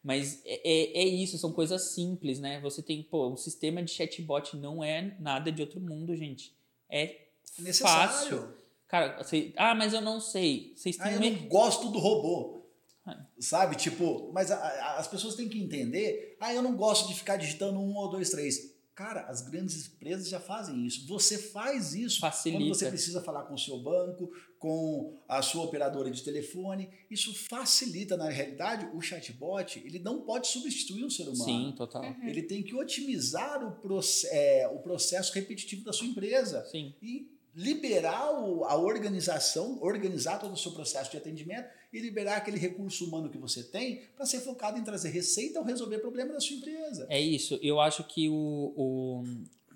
Mas 0.04 0.42
é, 0.46 0.62
é, 0.64 1.04
é, 1.04 1.06
isso, 1.06 1.38
são 1.38 1.54
coisas 1.54 1.94
simples, 1.94 2.40
né? 2.40 2.60
Você 2.60 2.82
tem, 2.82 3.02
pô, 3.02 3.30
o 3.30 3.38
sistema 3.38 3.82
de 3.82 3.92
chatbot 3.92 4.58
não 4.58 4.84
é 4.84 5.16
nada 5.20 5.50
de 5.52 5.62
outro 5.62 5.80
mundo, 5.80 6.16
gente. 6.16 6.54
É 6.90 7.22
Necessário. 7.58 8.12
fácil. 8.12 8.54
Cara, 8.88 9.24
você, 9.24 9.54
ah, 9.56 9.74
mas 9.74 9.94
eu 9.94 10.02
não 10.02 10.20
sei. 10.20 10.74
Vocês 10.76 10.98
têm 10.98 11.06
ah, 11.06 11.14
eu 11.14 11.20
não 11.22 11.48
gosto 11.48 11.90
do 11.90 12.00
robô. 12.00 12.64
É. 13.08 13.16
Sabe? 13.40 13.76
Tipo, 13.78 14.30
mas 14.34 14.52
a, 14.52 14.58
a, 14.58 14.98
as 15.00 15.08
pessoas 15.08 15.36
têm 15.36 15.48
que 15.48 15.58
entender. 15.58 16.36
Ah, 16.40 16.54
eu 16.54 16.62
não 16.62 16.76
gosto 16.76 17.08
de 17.08 17.16
ficar 17.16 17.38
digitando 17.38 17.80
um 17.80 17.96
ou 17.96 18.10
dois, 18.10 18.30
três. 18.30 18.73
Cara, 18.96 19.22
as 19.22 19.42
grandes 19.42 19.88
empresas 19.88 20.30
já 20.30 20.40
fazem 20.40 20.86
isso. 20.86 21.08
Você 21.08 21.38
faz 21.38 21.96
isso 21.96 22.20
Facilita. 22.20 22.62
quando 22.64 22.76
você 22.76 22.90
precisa 22.90 23.22
falar 23.22 23.44
com 23.46 23.56
o 23.56 23.58
seu 23.58 23.80
banco, 23.80 24.32
com 24.60 25.20
a 25.28 25.42
sua 25.42 25.64
operadora 25.64 26.12
de 26.12 26.22
telefone. 26.22 26.90
Isso 27.10 27.34
facilita, 27.34 28.16
na 28.16 28.30
realidade, 28.30 28.88
o 28.94 29.02
chatbot, 29.02 29.82
ele 29.84 29.98
não 29.98 30.22
pode 30.22 30.48
substituir 30.48 31.04
o 31.04 31.10
ser 31.10 31.24
humano. 31.24 31.44
Sim, 31.44 31.74
total. 31.76 32.04
Uhum. 32.04 32.28
Ele 32.28 32.44
tem 32.44 32.62
que 32.62 32.76
otimizar 32.76 33.66
o, 33.68 33.72
proce 33.82 34.28
é, 34.28 34.68
o 34.68 34.78
processo 34.78 35.34
repetitivo 35.34 35.84
da 35.84 35.92
sua 35.92 36.06
empresa. 36.06 36.64
Sim. 36.66 36.94
E 37.02 37.34
liberar 37.56 38.30
a 38.68 38.76
organização, 38.76 39.78
organizar 39.82 40.40
todo 40.40 40.54
o 40.54 40.58
seu 40.58 40.72
processo 40.72 41.12
de 41.12 41.18
atendimento 41.18 41.70
e 41.92 42.00
liberar 42.00 42.38
aquele 42.38 42.58
recurso 42.58 43.06
humano 43.06 43.30
que 43.30 43.38
você 43.38 43.64
tem 43.64 44.02
para 44.16 44.26
ser 44.26 44.40
focado 44.40 44.80
em 44.80 44.84
trazer 44.84 45.10
receita 45.10 45.60
ou 45.60 45.66
resolver 45.66 46.00
problema 46.00 46.34
da 46.34 46.40
sua 46.40 46.56
empresa. 46.56 47.06
É 47.10 47.22
isso. 47.22 47.60
Eu 47.62 47.80
acho 47.80 48.04
que 48.06 48.28
o, 48.28 48.74
o, 48.76 49.24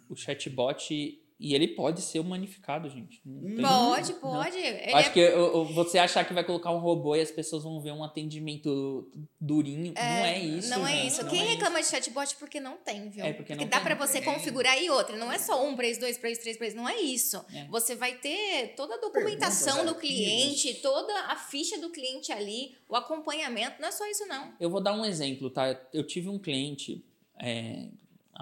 o 0.10 0.16
chatbot 0.16 1.22
e 1.40 1.54
ele 1.54 1.68
pode 1.68 2.02
ser 2.02 2.20
humanificado, 2.20 2.90
gente. 2.90 3.22
pode, 3.62 4.14
pode. 4.14 4.58
Acho 4.58 5.10
é... 5.10 5.12
que 5.12 5.32
você 5.74 6.00
achar 6.00 6.26
que 6.26 6.34
vai 6.34 6.44
colocar 6.44 6.72
um 6.72 6.80
robô 6.80 7.16
e 7.16 7.22
as 7.22 7.30
pessoas 7.30 7.64
vão 7.64 7.80
ver 7.80 7.92
um 7.92 8.04
atendimento 8.04 9.08
durinho. 9.40 9.94
É, 9.96 10.02
não 10.02 10.26
é 10.26 10.40
isso. 10.40 10.70
Não 10.70 10.88
é 10.88 11.06
isso. 11.06 11.22
Não 11.22 11.30
Quem 11.30 11.42
é 11.42 11.50
reclama 11.50 11.80
isso. 11.80 11.92
de 11.92 11.96
chatbot 11.98 12.36
porque 12.38 12.60
não 12.60 12.78
tem, 12.78 13.10
viu? 13.10 13.24
É 13.24 13.34
porque, 13.34 13.54
porque 13.54 13.70
dá 13.70 13.80
para 13.80 13.94
você 13.94 14.20
configurar 14.20 14.82
e 14.82 14.90
outra. 14.90 15.16
Não 15.16 15.32
é 15.32 15.38
só 15.38 15.64
um 15.64 15.76
preço, 15.76 16.00
dois 16.00 16.18
preços, 16.18 16.42
três 16.42 16.58
preços. 16.58 16.76
Não 16.76 16.90
é 16.90 17.00
isso. 17.00 17.46
É. 17.54 17.68
Você 17.68 17.96
vai 17.96 18.16
ter 18.16 18.74
toda 18.76 18.96
a 18.96 18.98
documentação 18.98 19.86
do 19.86 19.94
cliente, 19.94 20.74
toda 20.82 21.14
a 21.28 21.36
ficha 21.36 21.78
do 21.80 21.92
cliente 21.92 22.32
ali, 22.32 22.76
o 22.90 22.96
acompanhamento. 22.96 23.80
Não 23.80 23.90
é 23.90 23.92
só 23.92 24.10
isso, 24.10 24.26
não. 24.26 24.56
Eu 24.60 24.72
vou 24.72 24.82
dar 24.82 24.94
um 24.94 25.06
exemplo, 25.06 25.52
tá? 25.52 25.80
Eu 25.94 26.06
tive 26.06 26.30
um 26.30 26.40
cliente. 26.40 27.06
É, 27.40 27.90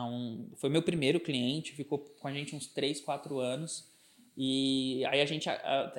um, 0.04 0.50
foi 0.58 0.70
meu 0.70 0.82
primeiro 0.82 1.20
cliente, 1.20 1.74
ficou 1.74 2.00
com 2.00 2.28
a 2.28 2.34
gente 2.34 2.56
uns 2.56 2.68
3, 2.68 3.00
4 3.02 3.40
anos. 3.40 3.90
E 4.38 5.06
aí 5.06 5.22
a 5.22 5.26
gente, 5.26 5.48
é 5.48 5.54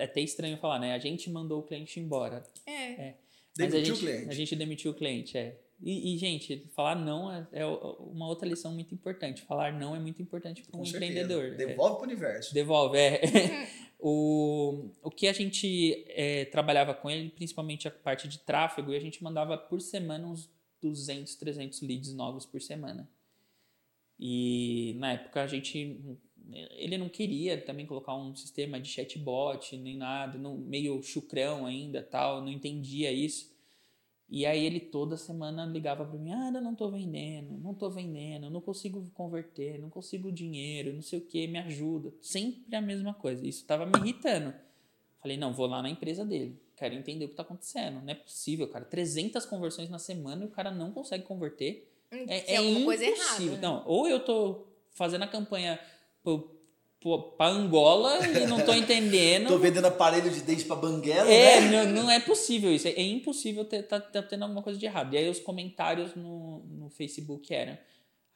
até 0.04 0.20
estranho 0.20 0.58
falar, 0.58 0.78
né? 0.78 0.92
A 0.92 0.98
gente 0.98 1.30
mandou 1.30 1.60
o 1.60 1.62
cliente 1.62 1.98
embora. 1.98 2.42
É. 2.66 2.72
é. 2.72 3.14
Demitiu 3.56 3.80
a 3.80 3.84
gente, 3.84 3.92
o 3.92 3.98
cliente. 3.98 4.28
A 4.28 4.34
gente 4.34 4.56
demitiu 4.56 4.90
o 4.90 4.94
cliente, 4.94 5.38
é. 5.38 5.58
E, 5.82 6.14
e 6.14 6.18
gente, 6.18 6.70
falar 6.74 6.94
não 6.94 7.30
é, 7.30 7.46
é, 7.52 7.66
uma 7.66 8.26
outra 8.26 8.48
lição 8.48 8.72
muito 8.72 8.94
importante. 8.94 9.42
Falar 9.42 9.72
não 9.72 9.94
é 9.94 9.98
muito 9.98 10.20
importante 10.20 10.62
para 10.62 10.78
um 10.78 10.84
empreendedor. 10.84 11.54
Devolve 11.56 11.94
é. 11.94 11.96
para 11.96 12.00
o 12.00 12.02
universo. 12.02 12.54
Devolve, 12.54 12.98
é. 12.98 13.68
o, 13.98 14.90
o 15.02 15.10
que 15.10 15.26
a 15.26 15.32
gente 15.32 16.04
é, 16.08 16.46
trabalhava 16.46 16.94
com 16.94 17.10
ele, 17.10 17.30
principalmente 17.30 17.88
a 17.88 17.90
parte 17.90 18.28
de 18.28 18.38
tráfego, 18.38 18.92
e 18.92 18.96
a 18.96 19.00
gente 19.00 19.22
mandava 19.22 19.56
por 19.56 19.80
semana 19.80 20.26
uns 20.26 20.50
200, 20.82 21.34
300 21.34 21.80
leads 21.82 22.12
novos 22.12 22.46
por 22.46 22.60
semana. 22.60 23.08
E 24.18 24.94
na 24.98 25.12
época 25.12 25.42
a 25.42 25.46
gente 25.46 26.18
ele 26.52 26.96
não 26.96 27.08
queria 27.08 27.60
também 27.60 27.86
colocar 27.86 28.14
um 28.14 28.34
sistema 28.34 28.80
de 28.80 28.88
chatbot 28.88 29.76
nem 29.76 29.96
nada, 29.96 30.38
não, 30.38 30.56
meio 30.56 31.02
chucrão 31.02 31.66
ainda, 31.66 32.02
tal, 32.02 32.40
não 32.40 32.50
entendia 32.50 33.12
isso. 33.12 33.54
E 34.28 34.44
aí 34.44 34.64
ele 34.64 34.80
toda 34.80 35.16
semana 35.16 35.64
ligava 35.66 36.04
para 36.04 36.18
mim: 36.18 36.32
"Ah, 36.32 36.50
eu 36.52 36.60
não 36.60 36.74
tô 36.74 36.90
vendendo, 36.90 37.56
não 37.58 37.74
tô 37.74 37.88
vendendo, 37.88 38.50
não 38.50 38.60
consigo 38.60 39.08
converter, 39.14 39.78
não 39.78 39.88
consigo 39.88 40.32
dinheiro, 40.32 40.92
não 40.92 41.02
sei 41.02 41.18
o 41.20 41.22
que, 41.22 41.46
me 41.46 41.58
ajuda". 41.58 42.12
Sempre 42.20 42.74
a 42.74 42.80
mesma 42.80 43.14
coisa. 43.14 43.46
Isso 43.46 43.60
estava 43.60 43.86
me 43.86 43.92
irritando. 43.98 44.52
Falei: 45.20 45.36
"Não, 45.36 45.52
vou 45.52 45.66
lá 45.66 45.80
na 45.80 45.90
empresa 45.90 46.24
dele. 46.24 46.60
Quero 46.76 46.94
entender 46.94 47.24
o 47.24 47.28
que 47.28 47.34
está 47.34 47.42
acontecendo. 47.42 48.00
Não 48.00 48.10
é 48.10 48.14
possível, 48.14 48.68
cara. 48.68 48.84
300 48.84 49.46
conversões 49.46 49.88
na 49.88 49.98
semana 49.98 50.44
e 50.44 50.46
o 50.46 50.50
cara 50.50 50.70
não 50.70 50.92
consegue 50.92 51.24
converter". 51.24 51.88
É, 52.10 52.54
é 52.54 52.56
alguma 52.56 52.84
coisa 52.84 53.04
errada. 53.04 53.58
Não, 53.58 53.82
ou 53.86 54.08
eu 54.08 54.20
tô 54.20 54.66
fazendo 54.92 55.22
a 55.22 55.26
campanha 55.26 55.78
para 57.36 57.50
Angola 57.50 58.26
e 58.26 58.46
não 58.46 58.64
tô 58.64 58.72
entendendo. 58.74 59.48
tô 59.48 59.58
vendendo 59.58 59.86
aparelho 59.86 60.30
de 60.30 60.40
dente 60.42 60.64
para 60.64 60.76
Banguela, 60.76 61.30
é, 61.30 61.60
né? 61.60 61.84
Não, 61.84 62.02
não 62.02 62.10
é 62.10 62.18
possível 62.18 62.74
isso. 62.74 62.88
É, 62.88 62.92
é 62.92 63.02
impossível 63.02 63.64
ter 63.64 63.82
tá, 63.84 64.00
tá, 64.00 64.22
tendo 64.22 64.42
alguma 64.42 64.62
coisa 64.62 64.78
de 64.78 64.86
errado. 64.86 65.14
E 65.14 65.18
aí 65.18 65.28
os 65.28 65.38
comentários 65.38 66.14
no, 66.14 66.64
no 66.66 66.90
Facebook 66.90 67.52
eram: 67.54 67.78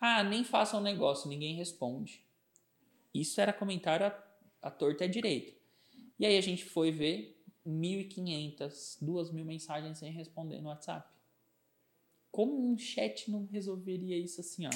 ah, 0.01 0.23
nem 0.23 0.45
façam 0.45 0.81
um 0.81 0.83
negócio, 0.83 1.29
ninguém 1.29 1.55
responde. 1.57 2.25
Isso 3.13 3.41
era 3.41 3.53
comentário 3.53 4.07
a, 4.07 4.15
a 4.63 4.71
torta 4.71 5.05
e 5.05 5.09
a 5.09 5.11
direita. 5.11 5.53
E 6.19 6.27
aí 6.27 6.37
a 6.37 6.43
gente 6.43 6.65
foi 6.65 6.93
ver 6.93 7.43
1.500, 7.67 8.99
2.000 9.03 9.45
mensagens 9.45 9.99
sem 9.99 10.13
responder 10.13 10.61
no 10.61 10.69
WhatsApp. 10.69 11.09
Como 12.31 12.73
um 12.73 12.79
chat 12.79 13.31
não 13.31 13.47
resolveria 13.47 14.17
isso 14.17 14.41
assim, 14.41 14.67
ó? 14.67 14.71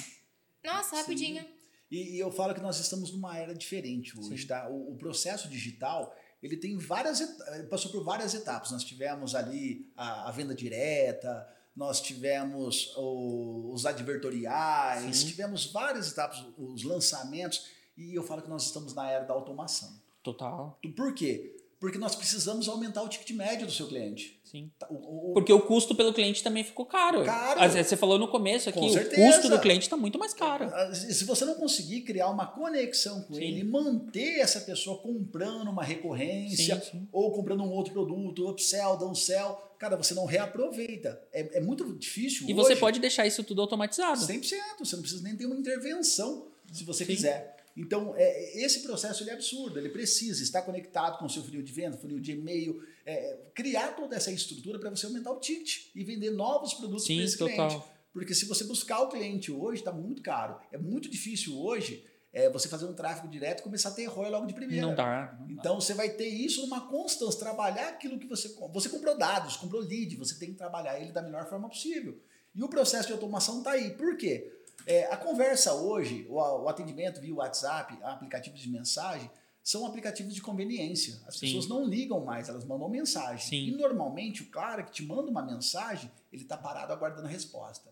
Nossa, 0.63 0.97
rapidinho. 0.97 1.45
E, 1.89 2.15
e, 2.15 2.19
eu 2.19 2.31
falo 2.31 2.53
que 2.53 2.61
nós 2.61 2.79
estamos 2.79 3.11
numa 3.11 3.37
era 3.37 3.53
diferente 3.53 4.17
hoje, 4.19 4.41
Sim. 4.41 4.47
tá? 4.47 4.67
O, 4.69 4.93
o, 4.93 4.97
processo 4.97 5.47
digital, 5.47 6.13
ele 6.41 6.57
tem 6.57 6.77
várias 6.77 7.21
passou 7.69 7.91
por 7.91 8.03
várias 8.03 8.33
etapas. 8.33 8.71
Nós 8.71 8.83
tivemos 8.83 9.35
ali 9.35 9.91
a, 9.95 10.27
a 10.27 10.31
venda 10.31 10.55
direta, 10.55 11.47
nós 11.75 12.01
tivemos 12.01 12.93
o, 12.97 13.71
os 13.71 13.85
advertoriais, 13.85 15.17
Sim. 15.17 15.27
tivemos 15.27 15.71
várias 15.71 16.11
etapas, 16.11 16.43
os 16.57 16.83
lançamentos, 16.83 17.67
e 17.95 18.15
eu 18.15 18.23
falo 18.23 18.41
que 18.41 18.49
nós 18.49 18.63
estamos 18.63 18.93
na 18.93 19.09
era 19.09 19.25
da 19.25 19.33
automação. 19.33 20.01
Total. 20.23 20.79
Por 20.95 21.13
quê? 21.13 21.55
Porque 21.85 21.99
nós 21.99 22.15
precisamos 22.15 22.67
aumentar 22.67 23.03
o 23.03 23.07
ticket 23.07 23.29
médio 23.37 23.67
do 23.67 23.71
seu 23.71 23.87
cliente. 23.87 24.39
Sim. 24.43 24.71
Tá, 24.79 24.87
o- 24.89 25.29
o- 25.29 25.33
Porque 25.33 25.53
o 25.53 25.61
custo 25.61 25.93
pelo 25.93 26.11
cliente 26.11 26.41
também 26.41 26.63
ficou 26.63 26.83
caro. 26.83 27.23
Caro. 27.23 27.59
Você 27.71 27.95
falou 27.95 28.17
no 28.17 28.27
começo 28.27 28.67
aqui, 28.69 28.79
Com 28.79 28.87
o 28.87 28.91
custo 29.15 29.49
do 29.49 29.59
cliente 29.59 29.83
está 29.83 29.95
muito 29.95 30.17
mais 30.17 30.33
caro. 30.33 30.65
Ah, 30.73 30.91
Se 30.95 31.23
você 31.25 31.45
não 31.45 31.53
conseguir 31.53 32.01
criar 32.01 32.29
uma 32.29 32.47
conexão 32.47 33.21
com 33.21 33.35
Sim. 33.35 33.43
ele 33.43 33.63
manter 33.63 34.39
essa 34.39 34.61
pessoa 34.61 34.97
comprando 34.97 35.69
uma 35.69 35.83
recorrência 35.83 36.75
Sim, 36.81 36.89
sim. 36.91 37.07
ou 37.11 37.31
comprando 37.31 37.61
um 37.63 37.69
outro 37.69 37.93
produto, 37.93 38.49
upsell, 38.49 38.97
downsell, 38.97 39.61
cara, 39.77 39.95
você 39.95 40.15
não 40.15 40.25
reaproveita. 40.25 41.21
É, 41.31 41.59
é 41.59 41.61
muito 41.61 41.85
difícil 41.99 42.41
E 42.49 42.53
hoje. 42.53 42.53
você 42.55 42.75
pode 42.75 42.99
deixar 42.99 43.27
isso 43.27 43.43
tudo 43.43 43.61
automatizado. 43.61 44.19
100%, 44.25 44.57
você 44.79 44.95
não 44.95 45.03
precisa 45.03 45.21
nem 45.23 45.35
ter 45.35 45.45
uma 45.45 45.55
intervenção 45.55 46.47
se 46.73 46.83
você 46.83 47.05
Sim. 47.05 47.13
quiser. 47.13 47.55
Então, 47.75 48.13
é, 48.15 48.63
esse 48.63 48.81
processo 48.81 49.23
ele 49.23 49.31
é 49.31 49.33
absurdo, 49.33 49.77
ele 49.77 49.89
precisa 49.89 50.41
estar 50.41 50.61
conectado 50.61 51.19
com 51.19 51.25
o 51.25 51.29
seu 51.29 51.43
funil 51.43 51.61
de 51.61 51.73
venda, 51.73 51.97
funil 51.97 52.19
de 52.19 52.31
e-mail, 52.31 52.81
é, 53.05 53.37
criar 53.53 53.95
toda 53.95 54.15
essa 54.15 54.31
estrutura 54.31 54.79
para 54.79 54.89
você 54.89 55.05
aumentar 55.05 55.31
o 55.31 55.39
ticket 55.39 55.87
e 55.93 56.03
vender 56.03 56.31
novos 56.31 56.73
produtos 56.73 57.05
para 57.05 57.15
esse 57.15 57.37
total. 57.37 57.67
cliente. 57.67 57.85
Porque 58.13 58.33
se 58.33 58.45
você 58.45 58.63
buscar 58.63 59.01
o 59.01 59.09
cliente 59.09 59.51
hoje, 59.51 59.81
está 59.81 59.91
muito 59.91 60.21
caro. 60.21 60.57
É 60.71 60.77
muito 60.77 61.09
difícil 61.09 61.59
hoje 61.59 62.05
é, 62.31 62.49
você 62.49 62.69
fazer 62.69 62.85
um 62.85 62.93
tráfego 62.93 63.27
direto 63.27 63.59
e 63.59 63.63
começar 63.63 63.89
a 63.89 63.91
ter 63.91 64.05
ROI 64.05 64.29
logo 64.29 64.45
de 64.45 64.53
primeira. 64.53 64.87
Não 64.87 64.95
dá. 64.95 65.35
não 65.39 65.47
dá. 65.47 65.53
Então 65.53 65.81
você 65.81 65.93
vai 65.93 66.09
ter 66.09 66.27
isso 66.27 66.61
numa 66.61 66.87
constância, 66.87 67.37
trabalhar 67.39 67.89
aquilo 67.89 68.17
que 68.17 68.25
você 68.25 68.55
você 68.71 68.87
comprou 68.87 69.17
dados, 69.17 69.57
comprou 69.57 69.81
lead, 69.81 70.15
você 70.15 70.35
tem 70.35 70.51
que 70.51 70.57
trabalhar 70.57 70.99
ele 70.99 71.11
da 71.11 71.21
melhor 71.21 71.45
forma 71.49 71.67
possível. 71.67 72.17
E 72.53 72.63
o 72.63 72.69
processo 72.69 73.07
de 73.07 73.13
automação 73.13 73.59
está 73.59 73.71
aí. 73.71 73.91
Por 73.91 74.15
quê? 74.15 74.49
É, 74.85 75.05
a 75.05 75.17
conversa 75.17 75.73
hoje, 75.73 76.25
o, 76.29 76.35
o 76.35 76.69
atendimento 76.69 77.19
via 77.19 77.33
WhatsApp, 77.35 77.97
aplicativos 78.03 78.59
de 78.59 78.69
mensagem, 78.69 79.29
são 79.63 79.85
aplicativos 79.85 80.35
de 80.35 80.41
conveniência. 80.41 81.19
As 81.25 81.37
Sim. 81.37 81.47
pessoas 81.47 81.67
não 81.67 81.83
ligam 81.83 82.23
mais, 82.23 82.49
elas 82.49 82.63
mandam 82.63 82.87
mensagem. 82.87 83.45
Sim. 83.45 83.67
E 83.67 83.71
normalmente 83.71 84.43
o 84.43 84.45
cara 84.47 84.83
que 84.83 84.91
te 84.91 85.03
manda 85.03 85.29
uma 85.29 85.41
mensagem, 85.41 86.11
ele 86.31 86.43
está 86.43 86.55
parado 86.55 86.93
aguardando 86.93 87.27
a 87.27 87.31
resposta. 87.31 87.89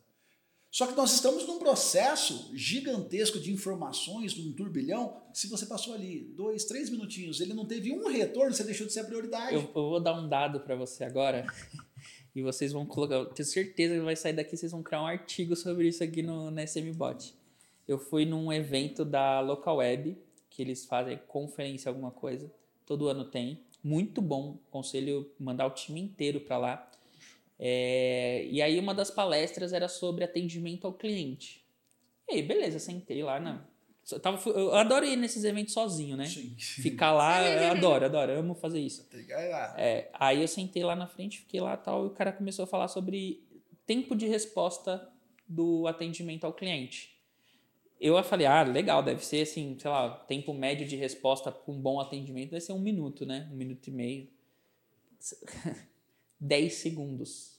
Só 0.70 0.88
que 0.88 0.96
nós 0.96 1.14
estamos 1.14 1.48
num 1.48 1.60
processo 1.60 2.52
gigantesco 2.54 3.40
de 3.40 3.52
informações, 3.52 4.36
num 4.36 4.52
turbilhão. 4.54 5.22
Se 5.32 5.48
você 5.48 5.68
passou 5.68 5.94
ali 5.94 6.32
dois, 6.36 6.66
três 6.66 6.90
minutinhos, 6.90 7.40
ele 7.40 7.54
não 7.54 7.64
teve 7.66 7.92
um 7.92 8.08
retorno, 8.08 8.52
você 8.52 8.64
deixou 8.64 8.88
de 8.88 8.94
ser 8.94 9.02
a 9.02 9.04
prioridade. 9.04 9.54
Eu, 9.54 9.62
eu 9.62 9.90
vou 9.90 10.00
dar 10.00 10.20
um 10.20 10.28
dado 10.28 10.60
para 10.62 10.76
você 10.76 11.04
agora. 11.04 11.46
E 12.36 12.42
vocês 12.42 12.72
vão 12.72 12.86
colocar. 12.86 13.26
Tenho 13.34 13.48
certeza 13.48 13.96
que 13.96 14.02
vai 14.02 14.16
sair 14.16 14.34
daqui, 14.34 14.58
vocês 14.58 14.72
vão 14.72 14.82
criar 14.82 15.02
um 15.02 15.08
artigo 15.08 15.56
sobre 15.56 15.88
isso 15.88 16.04
aqui 16.04 16.22
no, 16.22 16.50
no 16.50 16.62
SMBot. 16.62 17.34
Eu 17.88 17.98
fui 17.98 18.26
num 18.26 18.52
evento 18.52 19.04
da 19.04 19.40
Local 19.40 19.78
Web, 19.78 20.18
que 20.50 20.62
eles 20.62 20.86
fazem 20.86 21.20
conferência, 21.28 21.90
alguma 21.90 22.12
coisa. 22.12 22.52
Todo 22.86 23.08
ano 23.08 23.26
tem. 23.26 23.60
Muito 23.84 24.22
bom. 24.22 24.58
Conselho 24.72 25.30
mandar 25.40 25.68
o 25.68 25.72
time 25.72 26.00
inteiro 26.00 26.40
para 26.40 26.58
lá. 26.58 26.92
É, 27.60 28.46
e 28.50 28.62
aí 28.62 28.80
uma 28.80 28.94
das 28.94 29.12
palestras 29.12 29.74
era 29.74 29.88
sobre 29.88 30.24
atendimento 30.24 30.88
ao 30.88 30.94
cliente. 30.94 31.64
E 32.28 32.36
aí, 32.36 32.42
beleza, 32.42 32.80
sentei 32.80 33.22
lá 33.22 33.40
na. 33.40 33.66
Eu, 34.12 34.20
tava, 34.20 34.50
eu 34.50 34.74
adoro 34.76 35.06
ir 35.06 35.16
nesses 35.16 35.44
eventos 35.44 35.74
sozinho, 35.74 36.18
né? 36.18 36.26
Sim. 36.26 36.56
Ficar 36.58 37.14
lá, 37.14 37.42
eu 37.50 37.72
adoro, 37.72 38.06
adoro, 38.06 38.32
amo 38.34 38.54
fazer 38.54 38.80
isso. 38.80 39.08
É, 39.78 40.10
aí 40.14 40.42
eu 40.42 40.48
sentei 40.48 40.84
lá 40.84 40.96
na 40.96 41.08
frente, 41.08 41.40
fiquei 41.40 41.62
lá 41.62 41.78
tal, 41.78 42.04
e 42.04 42.08
o 42.08 42.12
cara 42.12 42.32
começou 42.34 42.64
a 42.64 42.68
falar 42.68 42.88
sobre 42.90 43.44
tempo 43.86 44.16
de 44.16 44.28
resposta 44.28 45.10
do 45.48 45.88
atendimento 45.88 46.46
ao 46.46 46.54
cliente. 46.54 47.14
Eu 48.00 48.22
falei, 48.24 48.46
ah, 48.46 48.64
legal, 48.64 49.02
deve 49.02 49.26
ser 49.26 49.44
assim, 49.44 49.78
sei 49.80 49.90
lá, 49.90 50.10
tempo 50.10 50.54
médio 50.54 50.86
de 50.86 50.98
resposta 50.98 51.50
para 51.50 51.74
um 51.74 51.80
bom 51.80 52.02
atendimento 52.02 52.52
deve 52.52 52.62
ser 52.62 52.74
um 52.74 52.80
minuto, 52.80 53.26
né? 53.26 53.50
Um 53.52 53.56
minuto 53.56 53.88
e 53.88 53.92
meio. 53.92 54.28
10 56.38 56.74
segundos. 56.74 57.58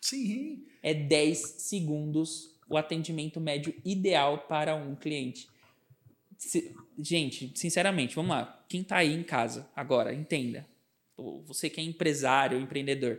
Sim. 0.00 0.66
É 0.82 0.92
10 0.92 1.38
segundos 1.38 2.56
o 2.68 2.76
atendimento 2.76 3.40
médio 3.40 3.72
ideal 3.84 4.38
para 4.48 4.74
um 4.74 4.96
cliente. 4.96 5.46
Se- 6.38 6.74
gente, 6.98 7.52
sinceramente, 7.58 8.14
vamos 8.14 8.30
lá. 8.30 8.64
Quem 8.68 8.82
tá 8.84 8.96
aí 8.98 9.12
em 9.14 9.22
casa 9.22 9.68
agora, 9.74 10.12
entenda. 10.14 10.66
Você 11.46 11.70
que 11.70 11.80
é 11.80 11.84
empresário, 11.84 12.58
empreendedor. 12.60 13.18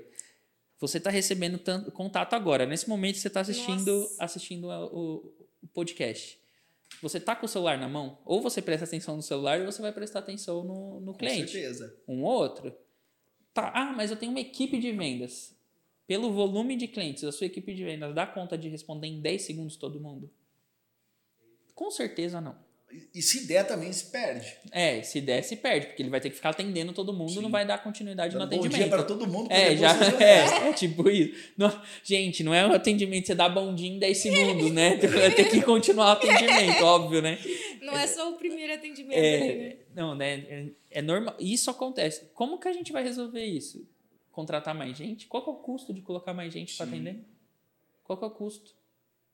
Você 0.79 0.99
está 0.99 1.09
recebendo 1.09 1.57
tanto 1.57 1.91
contato 1.91 2.33
agora. 2.33 2.65
Nesse 2.65 2.87
momento 2.87 3.17
você 3.17 3.27
está 3.27 3.41
assistindo, 3.41 4.01
Nossa. 4.01 4.23
assistindo 4.23 4.69
a- 4.69 4.85
o, 4.85 5.33
o 5.63 5.67
podcast. 5.73 6.39
Você 7.01 7.19
tá 7.19 7.35
com 7.35 7.45
o 7.45 7.49
celular 7.49 7.77
na 7.79 7.89
mão? 7.89 8.19
Ou 8.23 8.41
você 8.41 8.61
presta 8.61 8.85
atenção 8.85 9.15
no 9.15 9.21
celular 9.23 9.59
ou 9.61 9.65
você 9.71 9.81
vai 9.81 9.91
prestar 9.91 10.19
atenção 10.19 10.63
no, 10.63 10.99
no 10.99 11.11
Com 11.13 11.17
cliente 11.19 11.51
certeza. 11.51 11.99
um 12.07 12.23
ou 12.23 12.31
outro. 12.31 12.73
Tá, 13.53 13.71
ah, 13.73 13.93
mas 13.93 14.11
eu 14.11 14.17
tenho 14.17 14.31
uma 14.31 14.39
equipe 14.39 14.77
de 14.79 14.91
vendas. 14.91 15.55
Pelo 16.05 16.31
volume 16.31 16.77
de 16.77 16.87
clientes, 16.87 17.23
a 17.23 17.31
sua 17.31 17.47
equipe 17.47 17.73
de 17.73 17.83
vendas 17.83 18.13
dá 18.15 18.25
conta 18.27 18.57
de 18.57 18.69
responder 18.69 19.07
em 19.07 19.19
10 19.19 19.41
segundos 19.41 19.75
todo 19.75 19.99
mundo? 19.99 20.31
Com 21.75 21.91
certeza 21.91 22.39
não. 22.39 22.55
E, 22.91 23.09
e 23.15 23.21
se 23.21 23.45
der 23.45 23.67
também 23.67 23.91
se 23.91 24.05
perde. 24.05 24.55
É, 24.71 25.01
se 25.03 25.19
der, 25.19 25.43
se 25.43 25.57
perde, 25.57 25.87
porque 25.87 26.01
ele 26.01 26.09
vai 26.09 26.21
ter 26.21 26.29
que 26.29 26.37
ficar 26.37 26.51
atendendo 26.51 26.93
todo 26.93 27.11
mundo, 27.11 27.33
Sim. 27.33 27.41
não 27.41 27.49
vai 27.49 27.65
dar 27.65 27.83
continuidade 27.83 28.33
no 28.33 28.39
Dando 28.39 28.49
bom 28.49 28.55
atendimento. 28.59 28.81
dia 28.81 28.89
para 28.89 29.03
todo 29.03 29.27
mundo. 29.27 29.51
É, 29.51 29.75
já 29.75 29.91
é, 30.23 30.69
é 30.69 30.73
tipo 30.73 31.09
isso. 31.09 31.51
Não- 31.57 31.81
gente, 32.01 32.43
não 32.43 32.53
é 32.53 32.65
um 32.65 32.71
atendimento, 32.71 33.27
você 33.27 33.35
dá 33.35 33.49
bom 33.49 33.75
dia 33.75 33.89
em 33.89 33.99
10 33.99 34.17
segundos, 34.17 34.71
né? 34.71 34.97
Você 34.97 35.07
vai 35.07 35.31
ter 35.31 35.49
que 35.49 35.61
continuar 35.61 36.07
o 36.07 36.11
atendimento, 36.11 36.83
óbvio, 36.83 37.21
né? 37.21 37.37
Não 37.81 37.97
é 37.97 38.07
só 38.07 38.31
o 38.31 38.37
primeiro 38.37 38.73
atendimento 38.73 39.17
ali, 39.17 39.27
né? 39.27 39.65
É, 39.65 39.77
não, 39.93 40.15
né? 40.15 40.33
É, 40.49 40.65
é 40.91 41.01
normal. 41.01 41.35
Isso 41.39 41.69
acontece. 41.69 42.29
Como 42.33 42.57
que 42.57 42.67
a 42.69 42.73
gente 42.73 42.91
vai 42.93 43.03
resolver 43.03 43.43
isso? 43.43 43.85
Contratar 44.31 44.73
mais 44.73 44.95
gente? 44.97 45.27
Qual 45.27 45.43
que 45.43 45.49
é 45.49 45.53
o 45.53 45.55
custo 45.57 45.93
de 45.93 46.01
colocar 46.01 46.33
mais 46.33 46.53
gente 46.53 46.75
para 46.77 46.85
atender? 46.85 47.19
Qual 48.03 48.17
que 48.17 48.23
é 48.23 48.27
o 48.27 48.31
custo? 48.31 48.73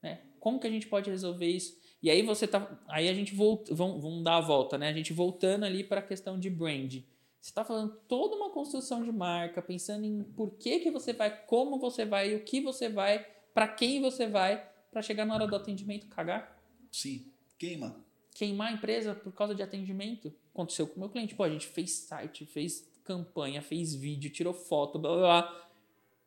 Né? 0.02 0.20
Como 0.40 0.60
que 0.60 0.66
a 0.66 0.70
gente 0.70 0.88
pode 0.88 1.10
resolver 1.10 1.46
isso? 1.48 1.83
E 2.04 2.10
aí 2.10 2.22
você 2.22 2.46
tá. 2.46 2.70
Aí 2.90 3.08
a 3.08 3.14
gente 3.14 3.34
volta. 3.34 3.74
Vamos, 3.74 4.04
vamos 4.04 4.24
dar 4.24 4.36
a 4.36 4.42
volta, 4.42 4.78
né? 4.78 4.90
A 4.90 4.94
gente 4.94 5.14
voltando 5.14 5.64
ali 5.64 5.86
para 5.86 6.02
a 6.02 6.04
questão 6.04 6.38
de 6.38 6.50
brand. 6.50 6.92
Você 6.92 7.50
está 7.50 7.64
fazendo 7.64 7.96
toda 8.08 8.36
uma 8.36 8.50
construção 8.50 9.04
de 9.04 9.12
marca, 9.12 9.62
pensando 9.62 10.06
em 10.06 10.22
por 10.22 10.52
que, 10.52 10.80
que 10.80 10.92
você 10.92 11.14
vai, 11.14 11.46
como 11.46 11.80
você 11.80 12.06
vai, 12.06 12.36
o 12.36 12.44
que 12.44 12.62
você 12.62 12.90
vai, 12.90 13.26
para 13.54 13.68
quem 13.68 14.02
você 14.02 14.28
vai, 14.28 14.66
para 14.92 15.02
chegar 15.02 15.26
na 15.26 15.34
hora 15.34 15.48
do 15.48 15.56
atendimento 15.56 16.08
cagar 16.08 16.58
Sim. 16.92 17.26
Queima. 17.58 17.96
queimar 18.34 18.72
a 18.72 18.74
empresa 18.74 19.16
por 19.16 19.34
causa 19.34 19.56
de 19.56 19.64
atendimento. 19.64 20.34
Aconteceu 20.54 20.88
com 20.88 20.98
o 20.98 21.00
meu 21.00 21.10
cliente. 21.10 21.36
Pô, 21.36 21.44
a 21.44 21.50
gente 21.50 21.68
fez 21.68 21.92
site, 21.92 22.46
fez 22.46 22.86
campanha, 23.04 23.62
fez 23.62 23.96
vídeo, 23.96 24.30
tirou 24.30 24.54
foto, 24.54 25.00
blá 25.00 25.12
blá 25.12 25.20
blá. 25.22 25.70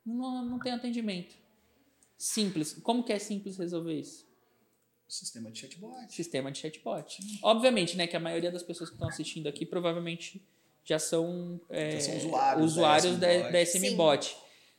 Não, 0.05 0.45
não 0.45 0.59
tem 0.59 0.73
atendimento. 0.73 1.35
Simples. 2.17 2.75
Como 2.83 3.05
que 3.05 3.13
é 3.13 3.19
simples 3.19 3.57
resolver 3.59 3.99
isso? 3.99 4.26
Sistema 5.09 5.51
de 5.51 5.61
chatbot. 5.61 6.13
Sistema 6.13 6.51
de 6.51 6.59
chatbot. 6.59 7.19
Obviamente, 7.43 7.97
né, 7.97 8.07
que 8.07 8.17
a 8.17 8.21
maioria 8.21 8.51
das 8.51 8.63
pessoas 8.63 8.91
que 8.91 8.97
estão 8.97 9.09
assistindo 9.09 9.47
aqui 9.49 9.65
provavelmente 9.65 10.43
já 10.85 10.99
são, 10.99 11.61
é, 11.71 11.93
Já 11.93 12.01
são 12.01 12.17
usuários 12.17 12.59
da 12.59 12.65
usuários 12.65 13.19
da, 13.19 13.33
SMBot. 13.35 13.53
da 13.53 13.61
SMBot. 13.63 14.37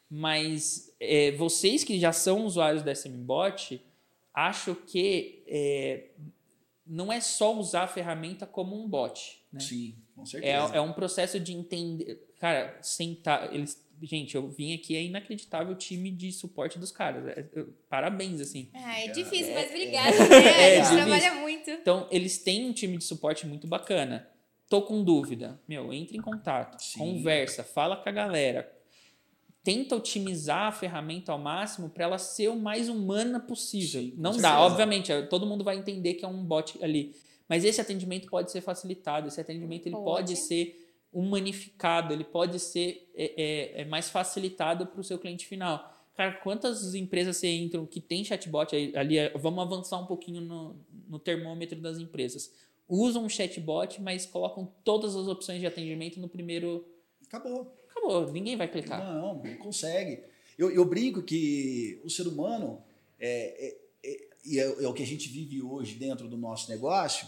Mas 0.09 0.93
é, 0.99 1.31
vocês 1.33 1.83
que 1.83 1.99
já 1.99 2.11
são 2.13 2.45
usuários 2.45 2.81
da 2.83 2.91
SMBot, 2.93 3.81
acho 4.33 4.73
que 4.75 5.43
é, 5.47 6.09
não 6.85 7.11
é 7.11 7.19
só 7.19 7.53
usar 7.57 7.83
a 7.83 7.87
ferramenta 7.87 8.45
como 8.45 8.81
um 8.81 8.87
bot. 8.87 9.41
Né? 9.51 9.59
Sim, 9.59 9.95
com 10.15 10.23
É, 10.23 10.25
certeza. 10.25 10.75
é 10.75 10.81
um 10.81 10.93
processo 10.93 11.39
de 11.39 11.53
entender. 11.53 12.25
Cara, 12.39 12.77
sentar. 12.81 13.53
Eles, 13.53 13.81
gente, 14.01 14.35
eu 14.35 14.47
vim 14.49 14.73
aqui, 14.73 14.95
é 14.95 15.03
inacreditável 15.03 15.73
o 15.73 15.77
time 15.77 16.11
de 16.11 16.31
suporte 16.31 16.77
dos 16.77 16.91
caras. 16.91 17.25
É- 17.27 17.39
é- 17.55 17.65
parabéns, 17.89 18.39
assim. 18.41 18.69
Ah, 18.73 18.99
é 19.01 19.07
difícil, 19.09 19.53
mas 19.53 19.65
é- 19.65 19.69
obrigada, 19.69 20.17
né? 20.29 20.35
A 20.35 20.39
é 20.39 20.75
gente 20.75 20.83
difícil. 20.83 20.95
trabalha 20.97 21.33
muito. 21.41 21.69
Então, 21.71 22.07
eles 22.11 22.37
têm 22.37 22.65
um 22.69 22.73
time 22.73 22.97
de 22.97 23.03
suporte 23.03 23.45
muito 23.47 23.67
bacana. 23.67 24.27
Tô 24.69 24.81
com 24.81 25.03
dúvida. 25.03 25.59
Meu, 25.67 25.93
entre 25.93 26.17
em 26.17 26.21
contato, 26.21 26.79
Sim. 26.81 26.99
conversa, 26.99 27.63
fala 27.63 27.95
com 27.95 28.09
a 28.09 28.11
galera. 28.11 28.71
Tenta 29.63 29.95
otimizar 29.95 30.67
a 30.67 30.71
ferramenta 30.71 31.31
ao 31.33 31.37
máximo 31.39 31.89
para 31.89 32.05
ela 32.05 32.17
ser 32.17 32.47
o 32.49 32.55
mais 32.55 32.87
humana 32.87 33.39
possível. 33.39 34.01
Sim, 34.01 34.13
Não 34.17 34.37
dá, 34.37 34.61
obviamente, 34.61 35.11
é, 35.11 35.21
todo 35.23 35.45
mundo 35.45 35.63
vai 35.63 35.77
entender 35.77 36.13
que 36.13 36.23
é 36.23 36.27
um 36.27 36.41
bot 36.43 36.81
ali. 36.83 37.13
Mas 37.49 37.65
esse 37.65 37.79
atendimento 37.81 38.29
pode 38.29 38.51
ser 38.51 38.61
facilitado, 38.61 39.27
esse 39.27 39.39
atendimento 39.41 39.87
ele 39.87 39.95
pode, 39.95 40.05
Pode. 40.05 40.35
ser 40.37 40.86
humanificado, 41.11 42.13
ele 42.13 42.23
pode 42.23 42.59
ser 42.59 43.09
é, 43.15 43.33
é, 43.77 43.81
é 43.81 43.85
mais 43.85 44.09
facilitado 44.09 44.85
para 44.87 44.99
o 44.99 45.03
seu 45.03 45.17
cliente 45.17 45.45
final. 45.45 45.93
Cara, 46.15 46.33
quantas 46.33 46.95
empresas 46.95 47.37
você 47.37 47.47
entram 47.47 47.85
que 47.85 48.01
tem 48.01 48.23
chatbot 48.23 48.75
ali? 48.95 49.17
é, 49.17 49.29
Vamos 49.37 49.63
avançar 49.63 49.99
um 49.99 50.05
pouquinho 50.05 50.41
no, 50.41 50.75
no 51.07 51.19
termômetro 51.19 51.79
das 51.79 51.99
empresas. 51.99 52.51
Usam 52.89 53.25
um 53.25 53.29
chatbot, 53.29 54.01
mas 54.01 54.25
colocam 54.25 54.71
todas 54.83 55.15
as 55.15 55.27
opções 55.27 55.59
de 55.59 55.67
atendimento 55.67 56.19
no 56.19 56.27
primeiro. 56.27 56.87
Acabou. 57.27 57.71
Acabou, 57.89 58.31
ninguém 58.31 58.55
vai 58.55 58.67
clicar. 58.67 59.03
Não, 59.13 59.43
não 59.43 59.57
consegue. 59.57 60.23
Eu, 60.57 60.71
eu 60.71 60.85
brinco 60.85 61.21
que 61.21 61.99
o 62.03 62.09
ser 62.09 62.27
humano, 62.27 62.81
é, 63.19 63.67
é- 63.67 63.77
é- 64.03 64.27
e 64.45 64.59
é, 64.59 64.83
é 64.83 64.87
o 64.87 64.93
que 64.93 65.03
a 65.03 65.05
gente 65.05 65.27
vive 65.29 65.61
hoje 65.61 65.95
dentro 65.95 66.27
do 66.27 66.37
nosso 66.37 66.69
negócio, 66.71 67.27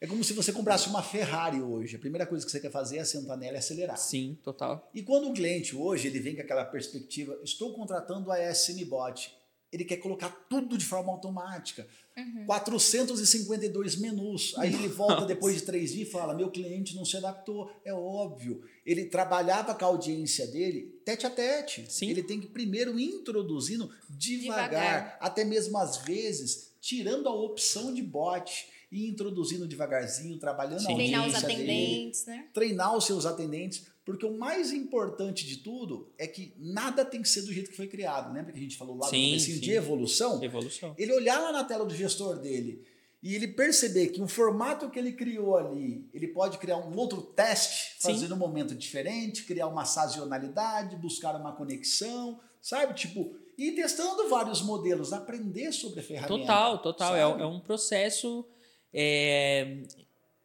É 0.00 0.06
como 0.06 0.22
se 0.22 0.32
você 0.32 0.52
comprasse 0.52 0.88
uma 0.88 1.02
Ferrari 1.02 1.60
hoje. 1.60 1.96
A 1.96 1.98
primeira 1.98 2.24
coisa 2.24 2.44
que 2.46 2.52
você 2.52 2.60
quer 2.60 2.70
fazer 2.70 2.98
é 2.98 3.04
sentar 3.04 3.36
nela 3.36 3.56
e 3.56 3.58
acelerar. 3.58 3.96
Sim, 3.96 4.38
total. 4.44 4.88
E 4.94 5.02
quando 5.02 5.28
o 5.28 5.32
cliente 5.34 5.74
hoje 5.74 6.06
ele 6.06 6.20
vem 6.20 6.36
com 6.36 6.42
aquela 6.42 6.64
perspectiva, 6.64 7.38
estou 7.42 7.72
contratando 7.74 8.30
a 8.30 8.38
SMBot, 8.54 9.34
ele 9.72 9.84
quer 9.84 9.96
colocar 9.96 10.30
tudo 10.48 10.78
de 10.78 10.84
forma 10.84 11.10
automática. 11.12 11.86
Uhum. 12.16 12.46
452 12.46 13.96
menus. 13.96 14.54
Aí 14.56 14.72
ele 14.72 14.88
volta 14.88 15.26
depois 15.26 15.56
de 15.56 15.62
três 15.62 15.92
dias 15.92 16.08
e 16.08 16.10
fala: 16.10 16.34
meu 16.34 16.50
cliente 16.50 16.94
não 16.96 17.04
se 17.04 17.16
adaptou. 17.16 17.70
É 17.84 17.92
óbvio. 17.92 18.62
Ele 18.86 19.04
trabalhava 19.06 19.74
com 19.74 19.84
a 19.84 19.88
audiência 19.88 20.46
dele 20.46 21.00
tete 21.04 21.26
a 21.26 21.30
tete. 21.30 21.86
Sim. 21.88 22.08
Ele 22.08 22.22
tem 22.22 22.40
que 22.40 22.46
primeiro 22.46 22.98
introduzindo 22.98 23.90
devagar, 24.08 24.68
Devagar. 24.68 25.18
até 25.20 25.44
mesmo 25.44 25.76
às 25.76 25.98
vezes 25.98 26.72
tirando 26.80 27.28
a 27.28 27.34
opção 27.34 27.92
de 27.92 28.02
bot 28.02 28.68
e 28.90 29.08
introduzindo 29.08 29.66
devagarzinho, 29.66 30.38
trabalhando 30.38 30.80
a 30.80 30.86
Sim. 30.86 30.92
audiência 30.92 31.18
Treinar 31.18 31.26
os 31.28 31.42
dele 31.42 31.54
atendentes, 31.54 32.26
né? 32.26 32.48
treinar 32.54 32.96
os 32.96 33.04
seus 33.04 33.26
atendentes, 33.26 33.86
porque 34.04 34.24
o 34.24 34.38
mais 34.38 34.72
importante 34.72 35.46
de 35.46 35.58
tudo 35.58 36.10
é 36.16 36.26
que 36.26 36.54
nada 36.58 37.04
tem 37.04 37.20
que 37.20 37.28
ser 37.28 37.42
do 37.42 37.52
jeito 37.52 37.70
que 37.70 37.76
foi 37.76 37.86
criado. 37.86 38.32
Lembra 38.32 38.52
que 38.52 38.58
a 38.58 38.62
gente 38.62 38.76
falou 38.76 38.96
lá 38.96 39.08
Sim, 39.08 39.22
no 39.22 39.28
comecinho 39.28 39.56
sim. 39.56 39.62
de 39.62 39.72
evolução? 39.72 40.42
Evolução. 40.42 40.94
Ele 40.96 41.12
olhar 41.12 41.38
lá 41.40 41.52
na 41.52 41.64
tela 41.64 41.84
do 41.84 41.94
gestor 41.94 42.38
dele 42.38 42.82
e 43.22 43.34
ele 43.34 43.48
perceber 43.48 44.08
que 44.08 44.22
o 44.22 44.28
formato 44.28 44.88
que 44.88 44.98
ele 44.98 45.12
criou 45.12 45.56
ali, 45.56 46.08
ele 46.14 46.28
pode 46.28 46.56
criar 46.58 46.76
um 46.76 46.96
outro 46.96 47.20
teste, 47.20 47.96
Sim. 47.98 48.12
fazer 48.12 48.32
um 48.32 48.36
momento 48.36 48.74
diferente, 48.74 49.44
criar 49.44 49.66
uma 49.66 49.84
sazonalidade, 49.84 50.96
buscar 50.96 51.34
uma 51.34 51.52
conexão, 51.52 52.40
sabe? 52.62 52.94
Tipo, 52.94 53.36
ir 53.58 53.72
testando 53.74 54.28
vários 54.28 54.62
modelos, 54.62 55.12
aprender 55.12 55.72
sobre 55.72 55.98
a 55.98 56.02
ferramenta. 56.02 56.38
Total, 56.38 56.78
total. 56.78 57.16
É, 57.16 57.20
é 57.20 57.46
um 57.46 57.58
processo. 57.58 58.46
É, 58.92 59.82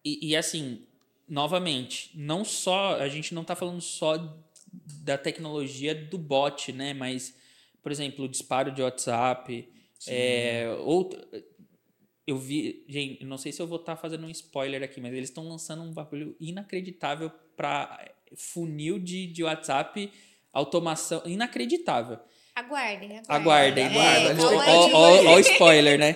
e, 0.04 0.30
e, 0.30 0.36
assim, 0.36 0.86
novamente, 1.28 2.12
não 2.14 2.44
só. 2.44 2.96
A 3.00 3.08
gente 3.08 3.34
não 3.34 3.42
está 3.42 3.56
falando 3.56 3.82
só 3.82 4.18
da 5.04 5.18
tecnologia 5.18 5.94
do 5.94 6.18
bot, 6.18 6.72
né? 6.72 6.94
Mas, 6.94 7.36
por 7.82 7.92
exemplo, 7.92 8.26
o 8.26 8.30
disparo 8.30 8.72
de 8.72 8.82
WhatsApp. 8.82 9.70
É, 10.08 10.68
outro, 10.80 11.22
eu 12.28 12.38
vi. 12.38 12.86
Gente, 12.90 13.24
não 13.26 13.38
sei 13.38 13.52
se 13.52 13.62
eu 13.62 13.68
vou 13.68 13.80
estar 13.80 13.96
fazendo 13.96 14.26
um 14.26 14.30
spoiler 14.30 14.84
aqui, 14.84 15.00
mas 15.00 15.14
eles 15.14 15.30
estão 15.30 15.48
lançando 15.48 15.84
um 15.84 15.94
bagulho 15.94 16.36
inacreditável 16.40 17.32
para 17.56 18.12
funil 18.36 19.00
de, 19.00 19.28
de 19.28 19.44
WhatsApp, 19.44 20.12
automação. 20.52 21.22
Inacreditável. 21.26 22.20
Aguardem, 22.56 23.18
aguardem. 23.18 23.26
Aguardem, 23.28 23.86
Aguardem, 23.86 24.92
É, 24.92 24.94
ó 24.94 25.36
o 25.36 25.40
spoiler, 25.40 25.98
né? 25.98 26.16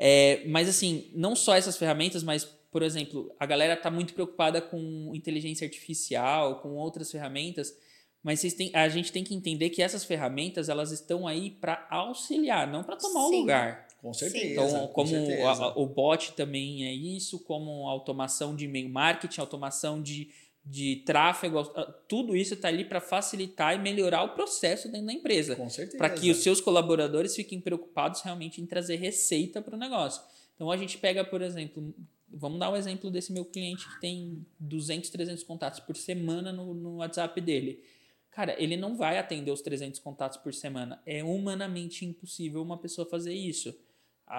É, 0.00 0.44
mas 0.46 0.68
assim, 0.68 1.10
não 1.12 1.34
só 1.34 1.56
essas 1.56 1.76
ferramentas, 1.76 2.22
mas, 2.22 2.44
por 2.44 2.82
exemplo, 2.82 3.34
a 3.38 3.44
galera 3.44 3.76
tá 3.76 3.90
muito 3.90 4.14
preocupada 4.14 4.60
com 4.62 5.10
inteligência 5.12 5.64
artificial, 5.66 6.60
com 6.60 6.76
outras 6.76 7.10
ferramentas, 7.10 7.74
mas 8.22 8.38
vocês 8.40 8.54
têm, 8.54 8.70
a 8.74 8.88
gente 8.88 9.10
tem 9.10 9.24
que 9.24 9.34
entender 9.34 9.70
que 9.70 9.82
essas 9.82 10.04
ferramentais 10.04 10.68
elas 10.68 10.92
estão 10.92 11.26
aí 11.26 11.50
para 11.50 11.84
auxiliar, 11.90 12.66
não 12.70 12.84
para 12.84 12.96
tomar 12.96 13.26
o 13.26 13.30
Sim. 13.30 13.40
lugar. 13.40 13.88
Com 14.00 14.12
certeza. 14.14 14.46
Então, 14.46 14.86
com 14.86 14.92
como 14.92 15.08
certeza. 15.08 15.48
a- 15.64 15.76
o 15.76 15.84
bot 15.86 16.32
também 16.34 16.86
é 16.86 16.92
isso, 16.92 17.40
como 17.40 17.88
automação 17.88 18.54
de 18.54 18.66
e-mail 18.66 18.88
marketing, 18.88 19.40
automação 19.40 20.00
de, 20.00 20.30
de 20.70 20.96
tráfego, 21.06 21.60
a- 21.60 21.84
tudo 22.06 22.36
isso 22.36 22.52
está 22.54 22.68
ali 22.68 22.84
para 22.84 23.00
facilitar 23.00 23.74
e 23.74 23.78
melhorar 23.78 24.22
o 24.22 24.34
processo 24.34 24.86
dentro 24.90 25.06
da 25.06 25.12
empresa 25.12 25.56
Com 25.56 25.70
certeza. 25.70 25.96
para 25.96 26.10
que 26.10 26.30
os 26.30 26.38
seus 26.38 26.60
colaboradores 26.60 27.34
fiquem 27.34 27.58
preocupados 27.60 28.20
realmente 28.20 28.60
em 28.60 28.66
trazer 28.66 28.96
receita 28.96 29.62
para 29.62 29.74
o 29.74 29.78
negócio. 29.78 30.20
Então 30.54 30.70
a 30.70 30.76
gente 30.76 30.98
pega, 30.98 31.24
por 31.24 31.40
exemplo, 31.40 31.94
vamos 32.30 32.58
dar 32.60 32.70
um 32.70 32.76
exemplo 32.76 33.10
desse 33.10 33.32
meu 33.32 33.44
cliente 33.46 33.88
que 33.88 34.00
tem 34.00 34.44
200, 34.60 35.08
300 35.08 35.42
contatos 35.42 35.80
por 35.80 35.96
semana 35.96 36.52
no, 36.52 36.74
no 36.74 36.96
WhatsApp 36.96 37.40
dele. 37.40 37.82
Cara, 38.30 38.54
ele 38.62 38.76
não 38.76 38.94
vai 38.96 39.16
atender 39.18 39.50
os 39.50 39.62
300 39.62 39.98
contatos 40.00 40.36
por 40.38 40.52
semana. 40.52 41.00
É 41.06 41.24
humanamente 41.24 42.04
impossível 42.04 42.60
uma 42.62 42.76
pessoa 42.76 43.08
fazer 43.08 43.32
isso. 43.34 43.74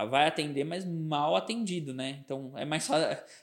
Vai 0.10 0.28
atender, 0.28 0.64
mas 0.64 0.86
mal 0.86 1.36
atendido, 1.36 1.94
né? 1.94 2.20
Então 2.24 2.52
é 2.58 2.64
mais 2.66 2.88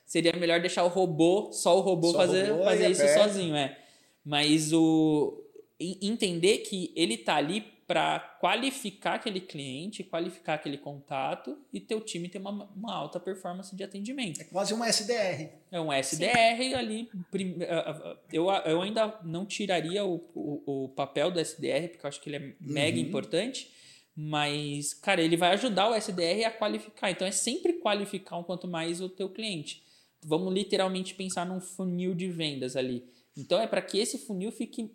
seria 0.04 0.32
melhor 0.34 0.60
deixar 0.60 0.84
o 0.84 0.88
robô, 0.88 1.50
só 1.52 1.76
o 1.76 1.80
robô 1.80 2.12
Só 2.12 2.18
fazer, 2.18 2.50
robô 2.50 2.64
fazer 2.64 2.90
isso 2.90 3.02
aperta. 3.02 3.22
sozinho, 3.22 3.56
é. 3.56 3.76
Mas 4.24 4.72
o 4.72 5.42
entender 5.78 6.58
que 6.58 6.92
ele 6.96 7.18
tá 7.18 7.36
ali 7.36 7.60
para 7.86 8.18
qualificar 8.40 9.14
aquele 9.14 9.40
cliente, 9.40 10.02
qualificar 10.02 10.54
aquele 10.54 10.76
contato 10.76 11.56
e 11.72 11.78
teu 11.78 12.00
time 12.00 12.28
ter 12.28 12.38
uma, 12.38 12.68
uma 12.74 12.92
alta 12.92 13.20
performance 13.20 13.76
de 13.76 13.84
atendimento. 13.84 14.40
É 14.40 14.44
quase 14.44 14.74
uma 14.74 14.88
SDR. 14.88 15.50
É 15.70 15.80
um 15.80 15.92
SDR 15.92 16.74
ali. 16.74 17.08
prim- 17.30 17.58
ah, 17.62 17.90
ah, 18.04 18.16
Eu, 18.32 18.48
eu 18.64 18.82
ainda 18.82 19.16
não 19.22 19.46
tiraria 19.46 20.04
o, 20.04 20.16
o, 20.34 20.84
o 20.84 20.88
papel 20.88 21.30
do 21.30 21.38
SDR, 21.38 21.88
porque 21.90 22.04
eu 22.04 22.08
acho 22.08 22.20
que 22.20 22.28
ele 22.28 22.36
é 22.36 22.52
mega 22.60 22.96
Uhum. 22.98 23.04
importante. 23.04 23.70
Mas, 24.16 24.94
cara, 24.94 25.20
ele 25.20 25.36
vai 25.36 25.50
ajudar 25.52 25.90
o 25.90 25.94
SDR 25.94 26.46
a 26.46 26.50
qualificar. 26.50 27.10
Então 27.10 27.26
é 27.26 27.30
sempre 27.30 27.74
qualificar 27.74 28.38
um 28.38 28.42
quanto 28.42 28.66
mais 28.66 29.00
o 29.00 29.08
teu 29.08 29.28
cliente. 29.28 29.82
Vamos 30.24 30.52
literalmente 30.54 31.14
pensar 31.14 31.44
num 31.44 31.60
funil 31.60 32.14
de 32.14 32.28
vendas 32.28 32.76
ali. 32.76 33.04
Então 33.36 33.60
é 33.60 33.66
para 33.66 33.82
que 33.82 33.98
esse 33.98 34.18
funil 34.18 34.50
fique 34.50 34.90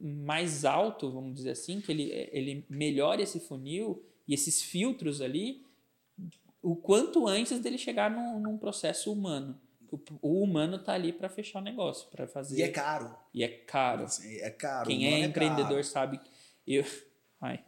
mais 0.00 0.64
alto, 0.64 1.10
vamos 1.10 1.34
dizer 1.34 1.50
assim, 1.50 1.80
que 1.80 1.92
ele, 1.92 2.28
ele 2.32 2.64
melhore 2.68 3.22
esse 3.22 3.38
funil 3.38 4.04
e 4.26 4.34
esses 4.34 4.60
filtros 4.60 5.20
ali 5.20 5.64
o 6.66 6.74
quanto 6.74 7.28
antes 7.28 7.60
dele 7.60 7.78
chegar 7.78 8.10
num, 8.10 8.40
num 8.40 8.58
processo 8.58 9.12
humano. 9.12 9.56
O, 9.88 10.00
o 10.20 10.42
humano 10.42 10.80
tá 10.80 10.94
ali 10.94 11.12
para 11.12 11.28
fechar 11.28 11.60
o 11.60 11.62
negócio, 11.62 12.08
para 12.10 12.26
fazer. 12.26 12.58
E 12.58 12.62
é 12.62 12.68
caro. 12.68 13.16
E 13.32 13.44
é 13.44 13.48
caro. 13.48 14.02
Assim, 14.02 14.36
é 14.38 14.50
caro. 14.50 14.88
Quem 14.88 15.06
é 15.06 15.10
nome 15.12 15.26
empreendedor 15.26 15.84
sabe. 15.84 16.20
Eu, 16.66 16.84
ai. 17.40 17.64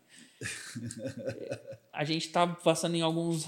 A 1.92 2.04
gente 2.04 2.28
tá 2.30 2.46
passando 2.46 2.94
em 2.94 3.00
alguns. 3.02 3.44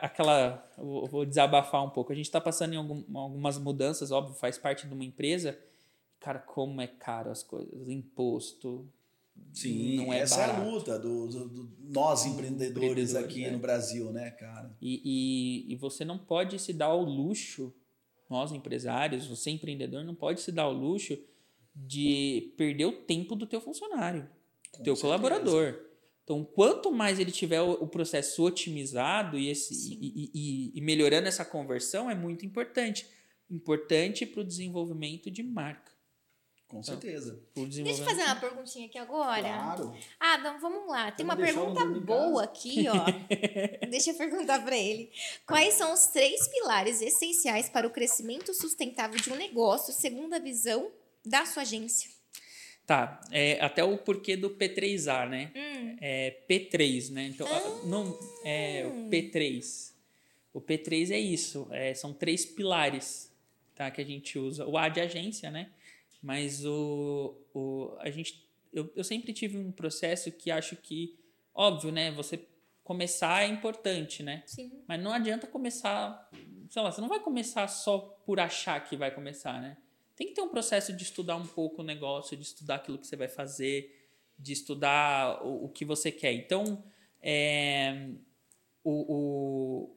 Aquela. 0.00 0.68
Vou 0.76 1.24
desabafar 1.24 1.84
um 1.84 1.90
pouco. 1.90 2.12
A 2.12 2.14
gente 2.14 2.30
tá 2.30 2.40
passando 2.40 2.74
em 2.74 2.76
algum- 2.76 3.04
algumas 3.18 3.58
mudanças, 3.58 4.10
óbvio, 4.10 4.34
faz 4.34 4.58
parte 4.58 4.86
de 4.86 4.94
uma 4.94 5.04
empresa. 5.04 5.58
Cara, 6.20 6.38
como 6.38 6.80
é 6.80 6.86
caro 6.86 7.30
as 7.30 7.42
coisas. 7.42 7.88
Imposto. 7.88 8.88
Sim, 9.52 9.96
não 9.96 10.12
é 10.12 10.20
essa 10.20 10.40
é 10.40 10.44
a 10.44 10.46
barato. 10.52 10.70
luta 10.70 10.98
do, 10.98 11.26
do- 11.26 11.48
do- 11.48 11.70
nós 11.90 12.24
empreendedores 12.24 13.16
aqui 13.16 13.44
é. 13.44 13.50
no 13.50 13.58
Brasil, 13.58 14.12
né, 14.12 14.30
cara? 14.30 14.70
E, 14.80 15.02
e, 15.68 15.72
e 15.72 15.76
você 15.76 16.04
não 16.04 16.16
pode 16.16 16.56
se 16.60 16.72
dar 16.72 16.86
ao 16.86 17.02
luxo, 17.02 17.74
nós 18.30 18.52
empresários, 18.52 19.26
você 19.26 19.50
empreendedor, 19.50 20.04
não 20.04 20.14
pode 20.14 20.40
se 20.40 20.52
dar 20.52 20.62
ao 20.62 20.72
luxo 20.72 21.18
de 21.74 22.52
perder 22.56 22.84
o 22.86 22.92
tempo 22.92 23.34
do 23.34 23.44
teu 23.44 23.60
funcionário, 23.60 24.22
do 24.22 24.78
Com 24.78 24.82
teu 24.84 24.94
certeza. 24.94 25.02
colaborador. 25.02 25.80
Então, 26.24 26.42
quanto 26.42 26.90
mais 26.90 27.20
ele 27.20 27.30
tiver 27.30 27.60
o, 27.60 27.86
processo 27.86 28.42
otimizado 28.42 29.38
e, 29.38 29.50
esse, 29.50 29.74
e, 29.74 30.30
e- 30.34 30.72
e 30.74 30.80
melhorando 30.80 31.28
essa 31.28 31.44
conversão, 31.44 32.10
é 32.10 32.14
muito 32.14 32.46
importante. 32.46 33.06
Importante 33.50 34.24
para 34.24 34.40
o 34.40 34.44
desenvolvimento 34.44 35.30
de 35.30 35.42
marca. 35.42 35.92
Com 36.66 36.82
certeza. 36.82 37.40
Pro 37.52 37.66
Deixa 37.66 38.00
eu 38.00 38.04
fazer 38.04 38.22
uma 38.22 38.36
perguntinha 38.36 38.86
aqui 38.86 38.98
agora. 38.98 39.42
Claro. 39.42 39.94
Ah, 40.18 40.38
não, 40.38 40.58
vamos 40.58 40.88
lá. 40.88 41.12
Tem 41.12 41.22
uma 41.24 41.36
Vamos 41.36 41.52
pergunta 41.52 41.84
boa 42.00 42.42
aqui, 42.42 42.86
ó. 42.88 43.04
Deixa 43.88 44.10
eu 44.10 44.16
perguntar 44.16 44.64
para 44.64 44.76
ele. 44.76 45.12
Quais 45.46 45.74
são 45.74 45.92
os 45.92 46.06
três 46.06 46.48
pilares 46.48 47.00
essenciais 47.00 47.68
para 47.68 47.86
o 47.86 47.90
crescimento 47.90 48.52
sustentável 48.54 49.20
de 49.20 49.30
um 49.30 49.36
negócio, 49.36 49.92
segundo 49.92 50.32
a 50.34 50.38
visão 50.38 50.90
da 51.24 51.44
sua 51.46 51.62
agência? 51.62 52.10
Tá, 52.86 53.20
é, 53.30 53.58
até 53.60 53.82
o 53.82 53.96
porquê 53.96 54.36
do 54.36 54.50
P3A, 54.50 55.26
né? 55.28 55.50
Hum, 55.56 55.96
é 56.00 56.36
P3, 56.48 57.10
né? 57.10 57.26
Então, 57.28 57.46
a- 57.46 57.86
não, 57.86 58.18
é 58.44 58.84
o 58.86 59.08
P3. 59.08 59.94
O 60.52 60.60
P3 60.60 61.10
é 61.10 61.18
isso, 61.18 61.66
é, 61.70 61.94
são 61.94 62.12
três 62.12 62.44
pilares 62.44 63.32
tá, 63.74 63.90
que 63.90 64.00
a 64.00 64.04
gente 64.04 64.38
usa. 64.38 64.66
O 64.66 64.76
A 64.76 64.88
de 64.88 65.00
agência, 65.00 65.50
né? 65.50 65.70
Mas 66.22 66.64
o, 66.64 67.34
o, 67.54 67.96
a 68.00 68.10
gente, 68.10 68.46
eu, 68.72 68.90
eu 68.94 69.02
sempre 69.02 69.32
tive 69.32 69.56
um 69.58 69.72
processo 69.72 70.30
que 70.30 70.50
acho 70.50 70.76
que, 70.76 71.18
óbvio, 71.54 71.90
né? 71.90 72.10
Você 72.12 72.38
começar 72.82 73.44
é 73.44 73.46
importante, 73.46 74.22
né? 74.22 74.42
sim. 74.46 74.70
Mas 74.86 75.02
não 75.02 75.10
adianta 75.12 75.46
começar, 75.46 76.30
sei 76.68 76.82
lá, 76.82 76.92
você 76.92 77.00
não 77.00 77.08
vai 77.08 77.18
começar 77.20 77.66
só 77.66 77.98
por 78.26 78.38
achar 78.38 78.78
que 78.84 78.94
vai 78.94 79.10
começar, 79.10 79.60
né? 79.60 79.76
Tem 80.16 80.28
que 80.28 80.34
ter 80.34 80.42
um 80.42 80.48
processo 80.48 80.92
de 80.92 81.02
estudar 81.02 81.36
um 81.36 81.46
pouco 81.46 81.82
o 81.82 81.84
negócio, 81.84 82.36
de 82.36 82.42
estudar 82.42 82.76
aquilo 82.76 82.98
que 82.98 83.06
você 83.06 83.16
vai 83.16 83.28
fazer, 83.28 84.08
de 84.38 84.52
estudar 84.52 85.44
o, 85.44 85.64
o 85.64 85.68
que 85.68 85.84
você 85.84 86.12
quer. 86.12 86.32
Então, 86.32 86.84
é, 87.20 88.10
o, 88.82 89.14
o, 89.14 89.96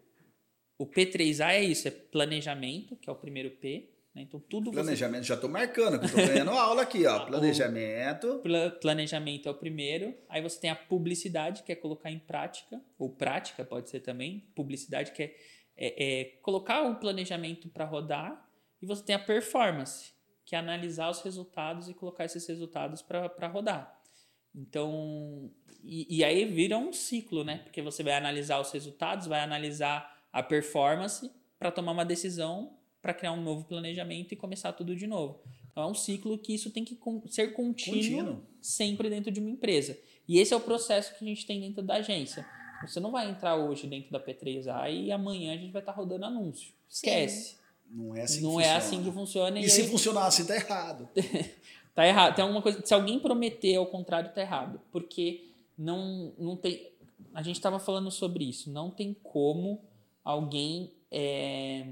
o 0.79 0.87
P3A 0.87 1.51
é 1.51 1.63
isso, 1.63 1.87
é 1.87 1.91
planejamento, 1.91 2.95
que 2.95 3.09
é 3.09 3.13
o 3.13 3.15
primeiro 3.15 3.51
P. 3.51 3.89
Né? 4.15 4.23
Então, 4.23 4.39
tudo 4.39 4.71
você 4.71 4.81
Planejamento, 4.81 5.23
já 5.23 5.37
tô 5.37 5.47
marcando, 5.47 5.99
tô 6.09 6.17
ganhando 6.17 6.49
aula 6.57 6.81
aqui, 6.81 7.05
ó. 7.05 7.25
Planejamento. 7.25 8.39
Pla- 8.39 8.71
planejamento 8.71 9.47
é 9.47 9.51
o 9.51 9.55
primeiro. 9.55 10.15
Aí 10.27 10.41
você 10.41 10.59
tem 10.59 10.71
a 10.71 10.75
publicidade, 10.75 11.61
que 11.61 11.71
é 11.71 11.75
colocar 11.75 12.09
em 12.09 12.19
prática, 12.19 12.81
ou 12.97 13.09
prática 13.09 13.63
pode 13.63 13.89
ser 13.89 13.99
também. 13.99 14.49
Publicidade, 14.55 15.11
que 15.11 15.21
é, 15.21 15.35
é, 15.77 16.21
é 16.21 16.23
colocar 16.41 16.81
o 16.89 16.95
planejamento 16.95 17.69
para 17.69 17.85
rodar 17.85 18.46
e 18.81 18.85
você 18.85 19.03
tem 19.03 19.15
a 19.15 19.19
performance, 19.19 20.11
que 20.45 20.55
é 20.55 20.59
analisar 20.59 21.09
os 21.09 21.21
resultados 21.21 21.89
e 21.89 21.93
colocar 21.93 22.25
esses 22.25 22.45
resultados 22.47 23.01
para 23.01 23.47
rodar. 23.47 23.97
Então, 24.55 25.51
e, 25.83 26.17
e, 26.17 26.23
aí 26.23 26.45
vira 26.45 26.77
um 26.77 26.91
ciclo, 26.91 27.43
né? 27.43 27.59
Porque 27.59 27.81
você 27.81 28.01
vai 28.01 28.13
analisar 28.13 28.59
os 28.59 28.71
resultados, 28.71 29.27
vai 29.27 29.41
analisar 29.41 30.25
a 30.33 30.41
performance 30.41 31.31
para 31.59 31.71
tomar 31.71 31.91
uma 31.91 32.05
decisão, 32.05 32.77
para 33.01 33.13
criar 33.13 33.33
um 33.33 33.41
novo 33.41 33.65
planejamento 33.65 34.33
e 34.33 34.35
começar 34.35 34.73
tudo 34.73 34.95
de 34.95 35.05
novo. 35.05 35.41
Então 35.71 35.83
é 35.83 35.87
um 35.87 35.93
ciclo 35.93 36.37
que 36.39 36.55
isso 36.55 36.71
tem 36.71 36.83
que 36.83 36.97
ser 37.27 37.53
contínuo, 37.53 37.99
contínuo, 37.99 38.43
sempre 38.59 39.09
dentro 39.09 39.31
de 39.31 39.39
uma 39.39 39.49
empresa. 39.49 39.97
E 40.27 40.39
esse 40.39 40.53
é 40.53 40.57
o 40.57 40.61
processo 40.61 41.15
que 41.17 41.23
a 41.23 41.27
gente 41.27 41.45
tem 41.45 41.61
dentro 41.61 41.83
da 41.83 41.95
agência. 41.95 42.45
Você 42.81 42.99
não 42.99 43.11
vai 43.11 43.29
entrar 43.29 43.55
hoje 43.55 43.87
dentro 43.87 44.11
da 44.11 44.19
P3A 44.19 44.91
e 44.91 45.11
amanhã 45.11 45.53
a 45.53 45.57
gente 45.57 45.71
vai 45.71 45.81
estar 45.81 45.93
tá 45.93 45.97
rodando 45.97 46.25
anúncio. 46.25 46.73
Esquece. 46.89 47.51
Sim. 47.51 47.57
Não 47.89 48.15
é 48.15 48.21
assim 48.21 48.41
não 48.41 48.57
que 48.57 48.63
é 48.63 48.65
funciona. 48.65 48.77
assim 48.77 49.03
que 49.03 49.11
funciona. 49.11 49.59
E, 49.59 49.65
e 49.65 49.69
se 49.69 49.81
aí... 49.81 49.89
funcionar 49.89 50.27
assim, 50.27 50.45
tá 50.45 50.55
errado. 50.55 51.09
tá 51.95 52.05
errado. 52.05 52.35
Tem 52.35 52.43
alguma 52.43 52.61
coisa. 52.61 52.85
Se 52.85 52.93
alguém 52.93 53.19
prometer 53.19 53.75
ao 53.75 53.85
contrário, 53.85 54.33
tá 54.33 54.41
errado. 54.41 54.81
Porque 54.91 55.51
não, 55.77 56.33
não 56.37 56.55
tem. 56.55 56.91
A 57.33 57.41
gente 57.41 57.55
estava 57.55 57.79
falando 57.79 58.11
sobre 58.11 58.43
isso. 58.43 58.69
Não 58.71 58.89
tem 58.89 59.15
como 59.23 59.81
alguém 60.23 60.91
é, 61.11 61.87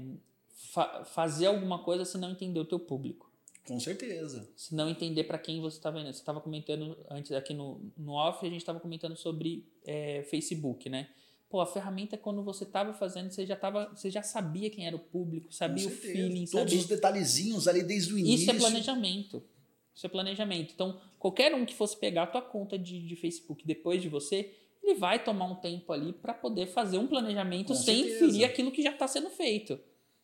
fa 0.54 1.04
fazer 1.04 1.46
alguma 1.46 1.78
coisa 1.78 2.04
se 2.04 2.18
não 2.18 2.30
entender 2.30 2.60
o 2.60 2.64
teu 2.64 2.78
público. 2.78 3.30
Com 3.66 3.80
certeza. 3.80 4.48
Se 4.54 4.74
não 4.74 4.88
entender 4.88 5.24
para 5.24 5.38
quem 5.38 5.60
você 5.60 5.76
está 5.76 5.90
vendo. 5.90 6.06
Você 6.06 6.20
estava 6.20 6.40
comentando 6.40 6.96
antes 7.10 7.32
aqui 7.32 7.52
no, 7.52 7.80
no 7.96 8.12
off, 8.12 8.46
a 8.46 8.48
gente 8.48 8.60
estava 8.60 8.78
comentando 8.78 9.16
sobre 9.16 9.66
é, 9.84 10.22
Facebook, 10.30 10.88
né? 10.88 11.08
Pô, 11.48 11.60
a 11.60 11.66
ferramenta 11.66 12.16
quando 12.18 12.42
você 12.42 12.64
estava 12.64 12.92
fazendo, 12.92 13.30
você 13.30 13.46
já 13.46 13.54
tava, 13.54 13.88
você 13.94 14.10
já 14.10 14.22
sabia 14.22 14.68
quem 14.68 14.86
era 14.86 14.96
o 14.96 14.98
público, 14.98 15.52
sabia 15.52 15.86
o 15.86 15.90
feeling, 15.90 16.44
todos 16.46 16.50
sabia... 16.50 16.78
os 16.78 16.86
detalhezinhos 16.86 17.68
ali 17.68 17.82
desde 17.84 18.14
o 18.14 18.18
início. 18.18 18.42
Isso 18.42 18.50
é 18.50 18.54
planejamento. 18.54 19.42
Isso 19.94 20.06
é 20.06 20.08
planejamento. 20.08 20.72
Então, 20.74 21.00
qualquer 21.18 21.54
um 21.54 21.64
que 21.64 21.74
fosse 21.74 21.96
pegar 21.96 22.24
a 22.24 22.26
tua 22.26 22.42
conta 22.42 22.78
de, 22.78 23.00
de 23.06 23.16
Facebook 23.16 23.66
depois 23.66 24.02
de 24.02 24.08
você, 24.08 24.52
ele 24.82 24.94
vai 24.94 25.22
tomar 25.22 25.46
um 25.46 25.54
tempo 25.54 25.92
ali 25.92 26.12
para 26.12 26.34
poder 26.34 26.66
fazer 26.66 26.98
um 26.98 27.06
planejamento 27.06 27.68
Com 27.68 27.74
sem 27.74 28.02
certeza. 28.02 28.18
ferir 28.18 28.44
aquilo 28.44 28.70
que 28.70 28.82
já 28.82 28.90
está 28.90 29.08
sendo 29.08 29.30
feito. 29.30 29.78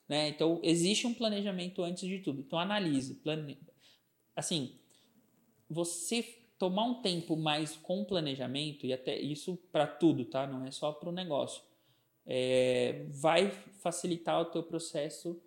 Né? 0.08 0.28
Então, 0.28 0.60
existe 0.62 1.06
um 1.06 1.14
planejamento 1.14 1.82
antes 1.82 2.06
de 2.06 2.18
tudo. 2.18 2.40
Então, 2.40 2.58
analise. 2.58 3.14
Plane... 3.14 3.58
Assim, 4.36 4.72
você 5.70 6.41
tomar 6.62 6.84
um 6.84 7.02
tempo 7.02 7.36
mais 7.36 7.74
com 7.74 8.04
planejamento, 8.04 8.86
e 8.86 8.92
até 8.92 9.18
isso 9.18 9.56
para 9.72 9.84
tudo, 9.84 10.24
tá? 10.24 10.46
Não 10.46 10.64
é 10.64 10.70
só 10.70 10.92
para 10.92 11.08
o 11.08 11.12
negócio. 11.12 11.60
É, 12.24 13.04
vai 13.10 13.50
facilitar 13.80 14.40
o 14.40 14.44
teu 14.44 14.62
processo 14.62 15.42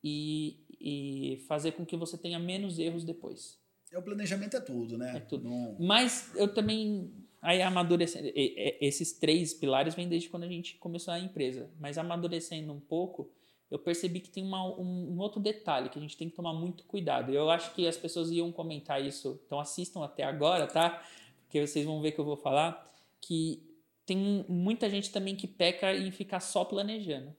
e, 0.00 0.64
e 0.80 1.44
fazer 1.48 1.72
com 1.72 1.84
que 1.84 1.96
você 1.96 2.16
tenha 2.16 2.38
menos 2.38 2.78
erros 2.78 3.02
depois. 3.02 3.58
É, 3.92 3.98
o 3.98 4.02
planejamento 4.02 4.56
é 4.56 4.60
tudo, 4.60 4.96
né? 4.96 5.16
É 5.16 5.18
tudo. 5.18 5.48
Não... 5.48 5.76
Mas 5.80 6.32
eu 6.36 6.54
também 6.54 7.12
aí 7.42 7.60
amadurecendo 7.62 8.30
esses 8.36 9.10
três 9.12 9.52
pilares 9.52 9.96
vêm 9.96 10.08
desde 10.08 10.28
quando 10.28 10.44
a 10.44 10.48
gente 10.48 10.76
começou 10.76 11.14
a 11.14 11.18
empresa 11.18 11.70
mas 11.80 11.96
amadurecendo 11.96 12.70
um 12.70 12.78
pouco 12.78 13.32
eu 13.70 13.78
percebi 13.78 14.20
que 14.20 14.30
tem 14.30 14.42
uma, 14.42 14.64
um, 14.64 15.12
um, 15.12 15.18
outro 15.20 15.40
detalhe 15.40 15.88
que 15.88 15.98
a 15.98 16.02
gente 16.02 16.16
tem 16.16 16.28
que 16.28 16.34
tomar 16.34 16.52
muito 16.52 16.84
cuidado. 16.84 17.32
Eu 17.32 17.48
acho 17.50 17.72
que 17.72 17.86
as 17.86 17.96
pessoas 17.96 18.30
iam 18.30 18.50
comentar 18.50 19.04
isso, 19.04 19.40
então 19.46 19.60
assistam 19.60 20.04
até 20.04 20.24
agora, 20.24 20.66
tá? 20.66 21.02
Porque 21.44 21.64
vocês 21.64 21.86
vão 21.86 22.00
ver 22.00 22.12
que 22.12 22.18
eu 22.18 22.24
vou 22.24 22.36
falar 22.36 22.92
que 23.20 23.62
tem 24.04 24.44
muita 24.48 24.90
gente 24.90 25.12
também 25.12 25.36
que 25.36 25.46
peca 25.46 25.94
em 25.94 26.10
ficar 26.10 26.40
só 26.40 26.64
planejando. 26.64 27.34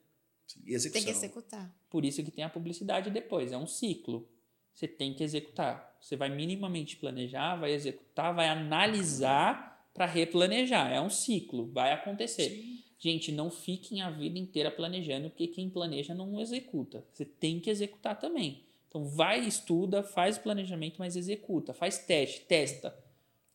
Execução. 0.65 0.91
Tem 0.91 1.03
que 1.03 1.17
executar. 1.17 1.75
Por 1.89 2.05
isso 2.05 2.23
que 2.23 2.31
tem 2.31 2.43
a 2.45 2.49
publicidade 2.49 3.09
depois, 3.09 3.51
é 3.51 3.57
um 3.57 3.67
ciclo. 3.67 4.27
Você 4.73 4.87
tem 4.87 5.13
que 5.13 5.23
executar. 5.23 5.97
Você 5.99 6.15
vai 6.15 6.29
minimamente 6.29 6.95
planejar, 6.95 7.57
vai 7.57 7.73
executar, 7.73 8.33
vai 8.33 8.47
analisar 8.47 9.89
para 9.93 10.05
replanejar. 10.05 10.91
É 10.91 11.01
um 11.01 11.09
ciclo, 11.09 11.69
vai 11.71 11.91
acontecer. 11.91 12.49
Sim. 12.49 12.90
Gente, 13.03 13.31
não 13.31 13.49
fiquem 13.49 13.99
a 14.03 14.11
vida 14.11 14.37
inteira 14.37 14.69
planejando, 14.69 15.31
porque 15.31 15.47
quem 15.47 15.67
planeja 15.67 16.13
não 16.13 16.39
executa. 16.39 17.03
Você 17.11 17.25
tem 17.25 17.59
que 17.59 17.71
executar 17.71 18.19
também. 18.19 18.63
Então, 18.87 19.05
vai, 19.05 19.39
estuda, 19.39 20.03
faz 20.03 20.37
o 20.37 20.41
planejamento, 20.41 20.97
mas 20.99 21.15
executa. 21.15 21.73
Faz 21.73 21.97
teste, 21.97 22.41
testa. 22.41 22.95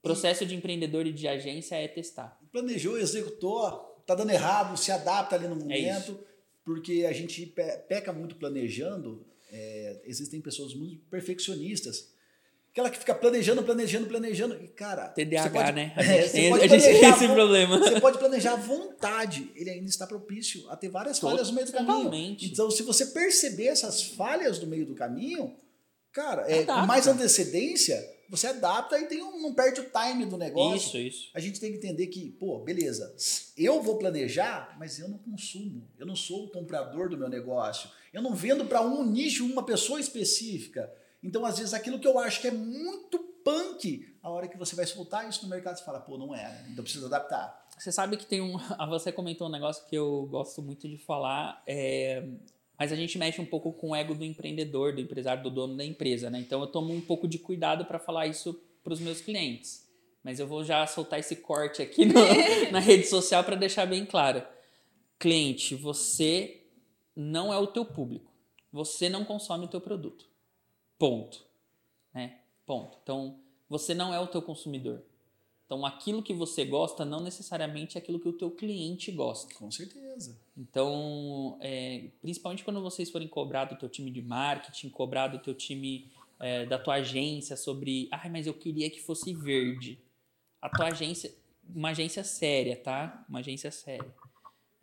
Processo 0.03 0.44
de 0.44 0.57
empreendedor 0.57 1.07
e 1.07 1.12
de 1.12 1.28
agência 1.28 1.76
é 1.76 1.86
testar. 1.86 2.40
Planejou, 2.51 2.99
executou, 2.99 3.70
tá 4.05 4.16
dando 4.16 4.32
errado, 4.32 4.76
se 4.76 4.90
adapta 4.90 5.36
ali 5.36 5.47
no 5.47 5.55
é 5.55 5.59
momento, 5.59 6.12
é 6.12 6.24
porque 6.64 7.07
a 7.09 7.12
gente 7.12 7.47
peca 7.88 8.12
muito 8.12 8.34
planejando. 8.34 9.24
É, 9.49 10.03
existem 10.07 10.40
pessoas 10.40 10.74
muito 10.74 11.05
perfeccionistas 11.07 12.15
Aquela 12.77 12.91
que 12.91 12.99
fica 12.99 13.14
planejando, 13.14 13.62
planejando, 13.62 14.07
planejando. 14.07 14.62
E, 14.62 14.68
cara. 14.68 15.09
TDAH, 15.09 15.49
pode, 15.49 15.72
né? 15.72 15.95
A 15.97 16.03
gente, 16.03 16.31
tem, 16.31 16.53
a 16.53 16.66
gente 16.66 16.83
tem 16.83 17.09
esse 17.09 17.27
problema. 17.27 17.79
Você 17.79 17.99
pode 17.99 18.18
planejar 18.18 18.53
à 18.53 18.57
vontade. 18.57 19.51
Ele 19.57 19.70
ainda 19.70 19.89
está 19.89 20.07
propício 20.07 20.68
a 20.68 20.77
ter 20.77 20.91
várias 20.91 21.18
falhas 21.18 21.49
no 21.49 21.55
meio 21.55 21.66
do 21.66 21.72
caminho. 21.72 22.37
Então, 22.43 22.70
se 22.70 22.83
você 22.83 23.07
perceber 23.07 23.68
essas 23.68 24.03
falhas 24.03 24.61
no 24.61 24.66
meio 24.66 24.85
do 24.85 24.95
caminho, 24.95 25.57
cara, 26.12 26.45
é, 26.53 26.66
com 26.66 26.87
mais 26.87 27.07
antecedência, 27.07 27.99
você 28.29 28.49
adapta 28.49 28.99
e 28.99 29.07
tem 29.07 29.22
um, 29.22 29.41
não 29.41 29.55
perde 29.55 29.81
o 29.81 29.91
time 29.91 30.27
do 30.27 30.37
negócio. 30.37 30.77
Isso, 30.77 30.99
isso. 30.99 31.31
A 31.33 31.41
gente 31.41 31.59
tem 31.59 31.70
que 31.70 31.79
entender 31.79 32.09
que, 32.09 32.29
pô, 32.33 32.59
beleza, 32.59 33.16
eu 33.57 33.81
vou 33.81 33.97
planejar, 33.97 34.77
mas 34.79 34.99
eu 34.99 35.09
não 35.09 35.16
consumo. 35.16 35.89
Eu 35.99 36.05
não 36.05 36.14
sou 36.14 36.45
o 36.45 36.51
comprador 36.51 37.09
do 37.09 37.16
meu 37.16 37.31
negócio. 37.31 37.89
Eu 38.12 38.20
não 38.20 38.35
vendo 38.35 38.66
para 38.66 38.83
um 38.83 39.03
nicho, 39.03 39.47
uma 39.47 39.64
pessoa 39.64 39.99
específica. 39.99 40.93
Então, 41.27 41.45
às 41.45 41.59
vezes, 41.59 41.74
aquilo 41.74 41.99
que 41.99 42.07
eu 42.07 42.16
acho 42.20 42.41
que 42.41 42.47
é 42.47 42.53
muito 42.53 43.18
punk, 43.45 44.16
a 44.22 44.31
hora 44.31 44.47
que 44.47 44.57
você 44.57 44.77
vai 44.77 44.87
soltar 44.87 45.29
isso 45.29 45.43
no 45.43 45.49
mercado, 45.49 45.77
você 45.77 45.85
fala, 45.85 45.99
pô, 45.99 46.16
não 46.16 46.33
é, 46.33 46.64
então 46.70 46.85
precisa 46.85 47.07
adaptar. 47.07 47.66
Você 47.77 47.91
sabe 47.91 48.16
que 48.16 48.24
tem 48.24 48.41
um. 48.41 48.57
Você 48.89 49.12
comentou 49.12 49.49
um 49.49 49.51
negócio 49.51 49.85
que 49.87 49.95
eu 49.97 50.27
gosto 50.31 50.62
muito 50.62 50.89
de 50.89 50.97
falar, 50.97 51.62
é, 51.66 52.27
mas 52.79 52.93
a 52.93 52.97
gente 52.97 53.18
mexe 53.18 53.41
um 53.41 53.45
pouco 53.45 53.72
com 53.72 53.91
o 53.91 53.95
ego 53.95 54.14
do 54.14 54.24
empreendedor, 54.24 54.95
do 54.95 55.01
empresário, 55.01 55.43
do 55.43 55.51
dono 55.51 55.77
da 55.77 55.85
empresa, 55.85 56.31
né? 56.31 56.39
Então 56.39 56.61
eu 56.61 56.68
tomo 56.68 56.95
um 56.95 57.01
pouco 57.01 57.29
de 57.29 57.39
cuidado 57.39 57.85
para 57.85 57.99
falar 57.99 58.29
isso 58.29 58.59
para 58.83 58.95
os 58.95 59.01
meus 59.01 59.20
clientes. 59.20 59.85
Mas 60.24 60.41
eu 60.41 60.47
vou 60.47 60.64
já 60.64 60.87
soltar 60.87 61.18
esse 61.18 61.37
corte 61.37 61.83
aqui 61.83 62.07
no, 62.07 62.14
na 62.72 62.79
rede 62.79 63.07
social 63.07 63.45
para 63.45 63.57
deixar 63.57 63.85
bem 63.85 64.07
claro. 64.07 64.43
Cliente, 65.18 65.74
você 65.74 66.62
não 67.14 67.53
é 67.53 67.59
o 67.59 67.66
teu 67.66 67.85
público. 67.85 68.33
Você 68.72 69.09
não 69.09 69.24
consome 69.24 69.66
o 69.66 69.68
teu 69.68 69.81
produto. 69.81 70.27
Ponto. 70.99 71.44
Né? 72.14 72.38
Ponto. 72.64 72.99
Então, 73.03 73.38
você 73.68 73.94
não 73.94 74.12
é 74.12 74.20
o 74.20 74.26
teu 74.26 74.40
consumidor. 74.42 75.03
Então, 75.66 75.84
aquilo 75.84 76.22
que 76.22 76.32
você 76.32 76.64
gosta 76.64 77.05
não 77.05 77.20
necessariamente 77.20 77.99
é 77.99 78.01
aquilo 78.01 78.20
que 78.20 78.28
o 78.28 78.32
teu 78.32 78.51
cliente 78.51 79.11
gosta. 79.11 79.53
Com 79.55 79.70
certeza. 79.70 80.38
Então, 80.57 81.59
é, 81.61 82.09
principalmente 82.22 82.62
quando 82.62 82.80
vocês 82.80 83.11
forem 83.11 83.26
cobrar 83.26 83.64
do 83.64 83.76
teu 83.76 83.88
time 83.88 84.11
de 84.11 84.22
marketing, 84.22 84.88
cobrar 84.90 85.26
do 85.26 85.40
teu 85.40 85.55
time, 85.55 86.09
é, 86.38 86.64
da 86.66 86.78
tua 86.78 86.94
agência 86.94 87.57
sobre, 87.57 88.09
ah, 88.12 88.28
mas 88.28 88.47
eu 88.47 88.55
queria 88.55 88.88
que 88.88 89.03
fosse 89.03 89.34
verde. 89.34 89.99
A 90.62 90.70
tua 90.70 90.86
agência, 90.86 91.34
uma 91.68 91.90
agência 91.90 92.22
séria, 92.22 92.76
tá? 92.76 93.24
Uma 93.28 93.40
agência 93.40 93.72
séria. 93.72 94.14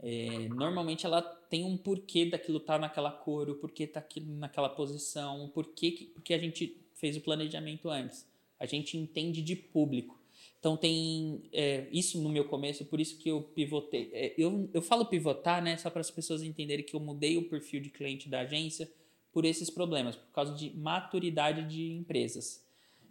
É, 0.06 0.50
normalmente 0.50 1.06
ela 1.06 1.22
tem 1.22 1.64
um 1.64 1.78
porquê 1.78 2.26
daquilo 2.26 2.60
tá 2.60 2.78
naquela 2.78 3.10
cor, 3.10 3.50
o 3.50 3.56
porquê 3.56 3.88
tá 3.88 4.04
naquela 4.26 4.68
posição, 4.68 5.46
o 5.46 5.48
porquê 5.48 5.92
que, 5.92 6.06
porque 6.08 6.34
a 6.34 6.38
gente 6.38 6.78
fez 6.94 7.16
o 7.16 7.22
planejamento 7.22 7.90
antes. 7.90 8.28
A 8.60 8.66
gente 8.66 8.98
entende 8.98 9.42
de 9.42 9.56
público. 9.56 10.20
Então 10.60 10.76
tem 10.76 11.44
é, 11.54 11.88
isso 11.90 12.22
no 12.22 12.28
meu 12.28 12.44
começo, 12.46 12.84
por 12.86 13.00
isso 13.00 13.18
que 13.18 13.30
eu 13.30 13.42
pivotei. 13.42 14.10
É, 14.12 14.34
eu, 14.38 14.70
eu 14.74 14.82
falo 14.82 15.06
pivotar, 15.06 15.64
né, 15.64 15.78
só 15.78 15.90
para 15.90 16.02
as 16.02 16.12
pessoas 16.12 16.44
entenderem 16.44 16.84
que 16.84 16.96
eu 16.96 17.00
mudei 17.00 17.38
o 17.38 17.48
perfil 17.48 17.80
de 17.80 17.90
cliente 17.90 18.28
da 18.28 18.42
agência 18.42 18.92
por 19.32 19.46
esses 19.46 19.70
problemas, 19.70 20.18
por 20.18 20.32
causa 20.34 20.54
de 20.54 20.70
maturidade 20.76 21.66
de 21.66 21.94
empresas. 21.94 22.62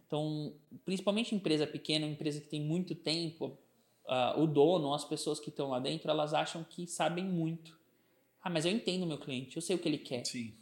Então, 0.05 0.53
principalmente 0.85 1.33
empresa 1.33 1.65
pequena, 1.65 2.05
empresa 2.05 2.39
que 2.39 2.47
tem 2.47 2.61
muito 2.61 2.93
tempo, 2.93 3.57
uh, 4.05 4.41
o 4.41 4.47
dono, 4.47 4.93
as 4.93 5.05
pessoas 5.05 5.39
que 5.39 5.49
estão 5.49 5.69
lá 5.69 5.79
dentro, 5.79 6.09
elas 6.09 6.33
acham 6.33 6.63
que 6.63 6.87
sabem 6.87 7.25
muito. 7.25 7.77
Ah, 8.41 8.49
mas 8.49 8.65
eu 8.65 8.71
entendo 8.71 9.03
o 9.03 9.07
meu 9.07 9.17
cliente, 9.17 9.55
eu 9.55 9.61
sei 9.61 9.75
o 9.75 9.79
que 9.79 9.87
ele 9.87 9.97
quer. 9.97 10.25
Sim. 10.25 10.53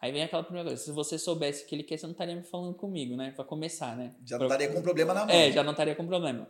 Aí 0.00 0.12
vem 0.12 0.22
aquela 0.22 0.44
primeira 0.44 0.68
coisa, 0.68 0.82
se 0.82 0.92
você 0.92 1.18
soubesse 1.18 1.64
o 1.64 1.66
que 1.66 1.74
ele 1.74 1.82
quer, 1.82 1.98
você 1.98 2.06
não 2.06 2.12
estaria 2.12 2.36
me 2.36 2.44
falando 2.44 2.74
comigo, 2.74 3.16
né? 3.16 3.32
Para 3.32 3.44
começar, 3.44 3.96
né? 3.96 4.14
Já 4.24 4.38
não 4.38 4.46
estaria 4.46 4.72
com 4.72 4.80
problema 4.80 5.12
na 5.12 5.26
mão. 5.26 5.34
É, 5.34 5.50
já 5.50 5.62
não 5.62 5.72
estaria 5.72 5.94
com 5.94 6.06
problema. 6.06 6.48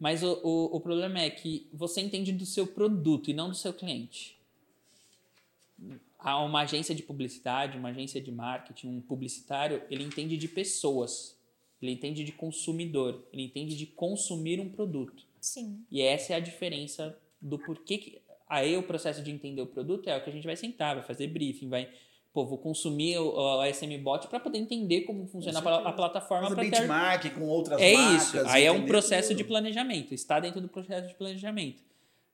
Mas 0.00 0.22
o, 0.22 0.40
o, 0.42 0.76
o 0.76 0.80
problema 0.80 1.20
é 1.20 1.30
que 1.30 1.68
você 1.72 2.00
entende 2.00 2.32
do 2.32 2.46
seu 2.46 2.66
produto 2.66 3.30
e 3.30 3.34
não 3.34 3.50
do 3.50 3.54
seu 3.54 3.72
cliente. 3.72 4.38
Há 6.18 6.42
uma 6.42 6.62
agência 6.62 6.94
de 6.94 7.02
publicidade, 7.02 7.76
uma 7.76 7.90
agência 7.90 8.20
de 8.20 8.32
marketing, 8.32 8.88
um 8.88 9.00
publicitário, 9.00 9.82
ele 9.90 10.02
entende 10.02 10.36
de 10.38 10.48
pessoas, 10.48 11.38
ele 11.80 11.92
entende 11.92 12.24
de 12.24 12.32
consumidor, 12.32 13.26
ele 13.30 13.42
entende 13.42 13.76
de 13.76 13.86
consumir 13.86 14.58
um 14.58 14.70
produto. 14.70 15.25
Sim. 15.46 15.84
E 15.90 16.02
essa 16.02 16.32
é 16.32 16.36
a 16.36 16.40
diferença 16.40 17.16
do 17.40 17.58
porquê 17.58 17.98
que 17.98 18.26
Aí 18.48 18.76
o 18.76 18.82
processo 18.82 19.22
de 19.22 19.30
entender 19.30 19.60
o 19.60 19.66
produto 19.66 20.08
é 20.08 20.16
o 20.16 20.22
que 20.22 20.30
a 20.30 20.32
gente 20.32 20.46
vai 20.46 20.56
sentar, 20.56 20.94
vai 20.94 21.04
fazer 21.04 21.26
briefing, 21.26 21.68
vai 21.68 21.88
pô, 22.32 22.44
vou 22.44 22.58
consumir 22.58 23.18
o, 23.18 23.34
o 23.34 23.72
SM 23.72 23.96
Bot 23.98 24.28
para 24.28 24.38
poder 24.38 24.58
entender 24.58 25.00
como 25.00 25.26
funciona 25.26 25.58
a, 25.58 25.88
a 25.88 25.92
plataforma. 25.92 26.50
Fazer 26.50 26.70
benchmark 26.70 27.22
ter... 27.22 27.30
com 27.30 27.48
outras 27.48 27.80
é 27.80 27.94
marcas. 27.94 28.34
É 28.34 28.38
isso. 28.38 28.48
Aí 28.48 28.64
é 28.64 28.70
um 28.70 28.84
processo 28.86 29.28
tudo. 29.28 29.38
de 29.38 29.44
planejamento. 29.44 30.14
Está 30.14 30.38
dentro 30.38 30.60
do 30.60 30.68
processo 30.68 31.08
de 31.08 31.14
planejamento. 31.14 31.82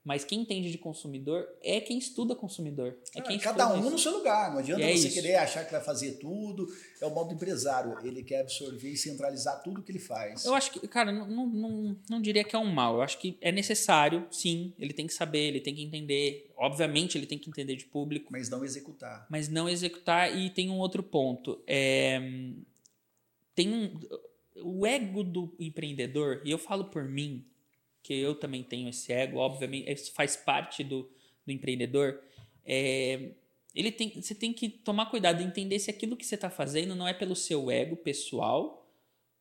Mas 0.05 0.25
quem 0.25 0.41
entende 0.41 0.71
de 0.71 0.79
consumidor 0.79 1.47
é 1.63 1.81
quem 1.81 1.97
estuda 1.97 2.35
consumidor. 2.35 2.99
É 3.15 3.21
quem 3.21 3.39
cada 3.39 3.73
um 3.73 3.81
isso. 3.81 3.91
no 3.91 3.99
seu 3.99 4.13
lugar. 4.13 4.51
Não 4.51 4.59
adianta 4.59 4.83
é 4.83 4.97
você 4.97 5.07
isso. 5.07 5.15
querer 5.15 5.37
achar 5.37 5.65
que 5.65 5.71
vai 5.71 5.81
fazer 5.81 6.19
tudo. 6.19 6.67
É 7.01 7.07
o 7.07 7.11
modo 7.15 7.33
empresário. 7.33 7.97
Ele 8.05 8.25
quer 8.25 8.41
absorver 8.41 8.91
e 8.91 8.97
centralizar 8.97 9.63
tudo 9.63 9.81
que 9.81 9.93
ele 9.93 10.01
faz. 10.01 10.45
Eu 10.45 10.55
acho 10.55 10.73
que, 10.73 10.89
cara, 10.89 11.13
não, 11.13 11.29
não, 11.29 11.47
não, 11.47 11.97
não 12.11 12.21
diria 12.21 12.43
que 12.43 12.57
é 12.57 12.59
um 12.59 12.73
mal. 12.73 12.97
Eu 12.97 13.03
acho 13.03 13.19
que 13.19 13.39
é 13.41 13.53
necessário, 13.53 14.27
sim. 14.29 14.73
Ele 14.77 14.93
tem 14.93 15.07
que 15.07 15.15
saber, 15.15 15.47
ele 15.47 15.61
tem 15.61 15.75
que 15.75 15.83
entender. 15.83 16.51
Obviamente, 16.57 17.17
ele 17.17 17.27
tem 17.27 17.39
que 17.39 17.49
entender 17.49 17.77
de 17.77 17.85
público. 17.85 18.33
Mas 18.33 18.49
não 18.49 18.65
executar. 18.65 19.27
Mas 19.31 19.49
não 19.49 19.69
executar. 19.69 20.37
E 20.37 20.51
tem 20.51 20.69
um 20.69 20.79
outro 20.79 21.03
ponto. 21.03 21.63
É, 21.65 22.21
tem 23.55 23.73
um, 23.73 24.01
o 24.65 24.87
ego 24.87 25.23
do 25.23 25.55
empreendedor, 25.59 26.41
e 26.45 26.51
eu 26.51 26.59
falo 26.59 26.87
por 26.87 27.05
mim, 27.05 27.45
que 28.03 28.15
eu 28.15 28.35
também 28.35 28.63
tenho 28.63 28.89
esse 28.89 29.13
ego, 29.13 29.39
obviamente, 29.39 29.91
isso 29.91 30.13
faz 30.13 30.37
parte 30.37 30.83
do, 30.83 31.09
do 31.47 31.53
empreendedor. 31.53 32.21
É, 32.65 33.33
ele 33.75 33.91
tem, 33.91 34.11
você 34.21 34.35
tem 34.35 34.53
que 34.53 34.69
tomar 34.69 35.07
cuidado 35.07 35.41
e 35.41 35.45
entender 35.45 35.79
se 35.79 35.91
aquilo 35.91 36.17
que 36.17 36.27
você 36.27 36.35
está 36.35 36.51
fazendo 36.51 36.95
não 36.95 37.07
é 37.07 37.15
pelo 37.15 37.35
seu 37.35 37.71
ego 37.71 37.97
pessoal 37.97 38.83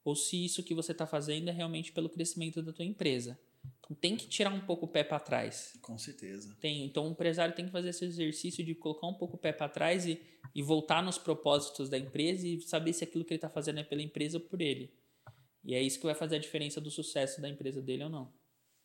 ou 0.04 0.16
se 0.16 0.44
isso 0.44 0.64
que 0.64 0.74
você 0.74 0.94
está 0.94 1.06
fazendo 1.06 1.50
é 1.50 1.52
realmente 1.52 1.92
pelo 1.92 2.10
crescimento 2.10 2.62
da 2.62 2.72
tua 2.72 2.86
empresa. 2.86 3.40
Então 3.80 3.96
tem 3.96 4.16
que 4.16 4.28
tirar 4.28 4.52
um 4.52 4.62
pouco 4.62 4.86
o 4.86 4.88
pé 4.88 5.04
para 5.04 5.20
trás. 5.20 5.78
Com 5.82 5.98
certeza. 5.98 6.56
Tem, 6.60 6.86
então 6.86 7.08
o 7.08 7.12
empresário 7.12 7.54
tem 7.54 7.66
que 7.66 7.72
fazer 7.72 7.90
esse 7.90 8.06
exercício 8.06 8.64
de 8.64 8.74
colocar 8.74 9.08
um 9.08 9.14
pouco 9.14 9.36
o 9.36 9.40
pé 9.40 9.52
para 9.52 9.70
trás 9.70 10.06
e, 10.06 10.20
e 10.56 10.64
voltar 10.64 11.04
nos 11.04 11.18
propósitos 11.18 11.90
da 11.90 11.98
empresa 11.98 12.48
e 12.48 12.62
saber 12.62 12.94
se 12.94 13.04
aquilo 13.04 13.24
que 13.24 13.34
ele 13.34 13.38
está 13.38 13.50
fazendo 13.50 13.80
é 13.80 13.84
pela 13.84 14.02
empresa 14.02 14.38
ou 14.38 14.44
por 14.44 14.62
ele. 14.62 14.94
E 15.64 15.76
é 15.76 15.82
isso 15.82 16.00
que 16.00 16.06
vai 16.06 16.16
fazer 16.16 16.38
a 16.38 16.40
diferença 16.40 16.82
do 16.82 16.90
sucesso 16.90 17.40
da 17.40 17.50
empresa 17.50 17.82
dele 17.82 18.06
ou 18.06 18.10
não. 18.10 18.34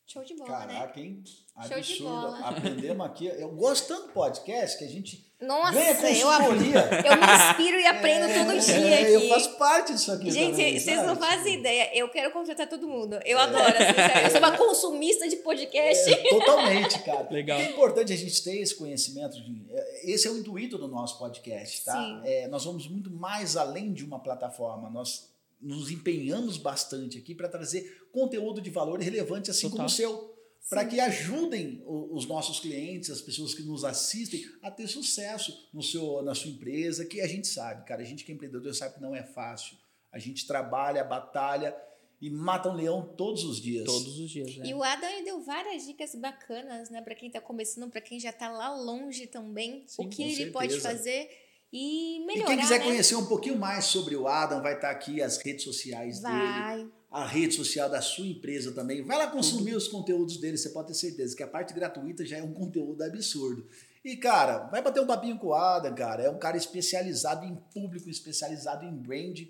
Show 0.07 0.23
de 0.23 0.35
bola, 0.35 0.51
Caraca, 0.51 1.01
né? 1.01 1.07
hein? 1.07 1.25
Show 1.67 1.81
de 1.81 2.01
bola. 2.01 2.39
Aprendemos 2.39 3.05
aqui. 3.07 3.27
Eu 3.27 3.49
gosto 3.51 3.89
tanto 3.89 4.07
do 4.07 4.13
podcast 4.13 4.79
que 4.79 4.85
a 4.85 4.89
gente 4.89 5.27
Nossa, 5.41 5.73
ganha 5.73 5.91
eu, 5.91 5.97
consultoria. 5.97 6.91
eu 7.05 7.17
me 7.17 7.51
inspiro 7.51 7.81
e 7.81 7.87
aprendo 7.87 8.27
É, 8.27 8.45
todo 8.45 8.61
dia 8.61 8.75
é, 8.77 9.03
aqui. 9.03 9.13
Eu 9.15 9.29
faço 9.29 9.59
parte 9.59 9.93
disso 9.95 10.13
aqui 10.13 10.31
Gente, 10.31 10.53
também, 10.53 10.79
vocês 10.79 10.97
sabe? 10.97 11.09
não 11.09 11.17
fazem 11.17 11.59
ideia. 11.59 11.91
Eu 11.93 12.09
quero 12.09 12.33
contratar 12.33 12.69
todo 12.69 12.87
mundo. 12.87 13.19
Eu 13.25 13.37
adoro. 13.37 13.65
Assim. 13.65 14.25
Eu 14.27 14.31
sou 14.31 14.39
uma 14.39 14.57
consumista 14.57 15.29
de 15.29 15.37
podcast. 15.39 16.09
É, 16.09 16.29
totalmente, 16.29 17.03
cara. 17.03 17.29
Legal. 17.29 17.59
É 17.59 17.71
importante 17.71 18.13
a 18.13 18.17
gente 18.17 18.45
ter 18.45 18.61
esse 18.61 18.77
conhecimento. 18.77 19.43
De, 19.43 19.67
é, 19.73 20.13
esse 20.13 20.29
é 20.29 20.31
o 20.31 20.39
intuito 20.39 20.79
do 20.79 20.87
nosso 20.87 21.19
podcast, 21.19 21.85
tá? 21.85 22.01
Sim. 22.01 22.21
É, 22.23 22.47
nós 22.47 22.65
vamos 22.65 22.87
muito 22.87 23.11
mais 23.11 23.57
além 23.57 23.93
de 23.93 24.05
uma 24.05 24.21
plataforma. 24.21 24.89
Nós 24.89 25.35
nos 25.61 25.91
empenhamos 25.91 26.59
bastante 26.59 27.19
aqui 27.19 27.35
para 27.35 27.49
trazer 27.49 28.06
conteúdo 28.21 28.61
de 28.61 28.71
valor 28.71 28.99
relevante, 29.01 29.51
assim 29.51 29.69
Total. 29.69 29.77
como 29.77 29.87
o 29.89 29.91
seu. 29.91 30.35
Para 30.69 30.85
que 30.85 30.99
ajudem 30.99 31.81
os 31.87 32.27
nossos 32.27 32.59
clientes, 32.59 33.09
as 33.11 33.21
pessoas 33.21 33.55
que 33.55 33.63
nos 33.63 33.85
assistem, 33.85 34.45
a 34.61 34.69
ter 34.69 34.89
sucesso 34.89 35.69
no 35.73 35.81
seu, 35.81 36.23
na 36.23 36.35
sua 36.35 36.51
empresa, 36.51 37.05
que 37.05 37.21
a 37.21 37.29
gente 37.29 37.47
sabe, 37.47 37.85
cara. 37.87 38.03
A 38.03 38.05
gente 38.05 38.25
que 38.25 38.33
é 38.33 38.35
empreendedor 38.35 38.75
sabe 38.75 38.95
que 38.97 39.01
não 39.01 39.15
é 39.15 39.23
fácil. 39.23 39.77
A 40.11 40.19
gente 40.19 40.45
trabalha, 40.45 41.05
batalha 41.05 41.77
e 42.21 42.29
mata 42.31 42.69
um 42.69 42.75
leão 42.75 43.15
todos 43.17 43.45
os 43.45 43.61
dias. 43.61 43.85
Todos 43.85 44.19
os 44.19 44.29
dias, 44.29 44.57
né? 44.57 44.67
E 44.67 44.75
o 44.75 44.83
Adam 44.83 45.23
deu 45.23 45.41
várias 45.41 45.87
dicas 45.87 46.15
bacanas, 46.17 46.91
né? 46.91 47.01
Pra 47.01 47.15
quem 47.15 47.31
tá 47.31 47.41
começando, 47.41 47.89
pra 47.89 48.01
quem 48.01 48.19
já 48.19 48.33
tá 48.33 48.49
lá 48.51 48.75
longe 48.75 49.29
também. 49.29 49.85
Sim, 49.87 50.05
o 50.05 50.09
que 50.09 50.23
ele 50.23 50.51
pode 50.51 50.73
certeza. 50.73 50.89
fazer 50.97 51.29
e 51.73 52.17
E 52.23 52.27
melhorar, 52.27 52.49
quem 52.49 52.59
quiser 52.59 52.79
né? 52.81 52.85
conhecer 52.87 53.15
um 53.15 53.27
pouquinho 53.27 53.57
mais 53.59 53.85
sobre 53.85 54.17
o 54.17 54.27
Adam, 54.27 54.63
vai 54.63 54.75
estar 54.75 54.91
aqui 54.91 55.23
as 55.23 55.37
redes 55.39 55.63
sociais 55.65 56.21
dele, 56.21 56.35
Vai. 56.35 56.89
A 57.17 57.25
rede 57.25 57.55
social 57.55 57.89
da 57.89 58.03
sua 58.03 58.27
empresa 58.27 58.73
também. 58.73 59.03
Vai 59.03 59.17
lá 59.17 59.27
consumir 59.29 59.75
os 59.75 59.89
conteúdos 59.89 60.37
dele, 60.37 60.59
você 60.59 60.69
pode 60.69 60.89
ter 60.89 60.95
certeza 60.95 61.35
que 61.35 61.43
a 61.43 61.47
parte 61.47 61.73
gratuita 61.73 62.27
já 62.27 62.37
é 62.37 62.43
um 62.43 62.53
conteúdo 62.53 63.03
absurdo. 63.03 63.67
E, 64.05 64.19
cara, 64.19 64.65
vai 64.67 64.83
bater 64.83 65.01
um 65.01 65.07
papinho 65.07 65.39
com 65.39 65.47
o 65.47 65.55
Adam, 65.55 65.95
cara. 65.95 66.25
É 66.25 66.29
um 66.29 66.39
cara 66.39 66.59
especializado 66.59 67.47
em 67.47 67.57
público, 67.73 68.11
especializado 68.11 68.85
em 68.85 68.95
brand. 68.95 69.41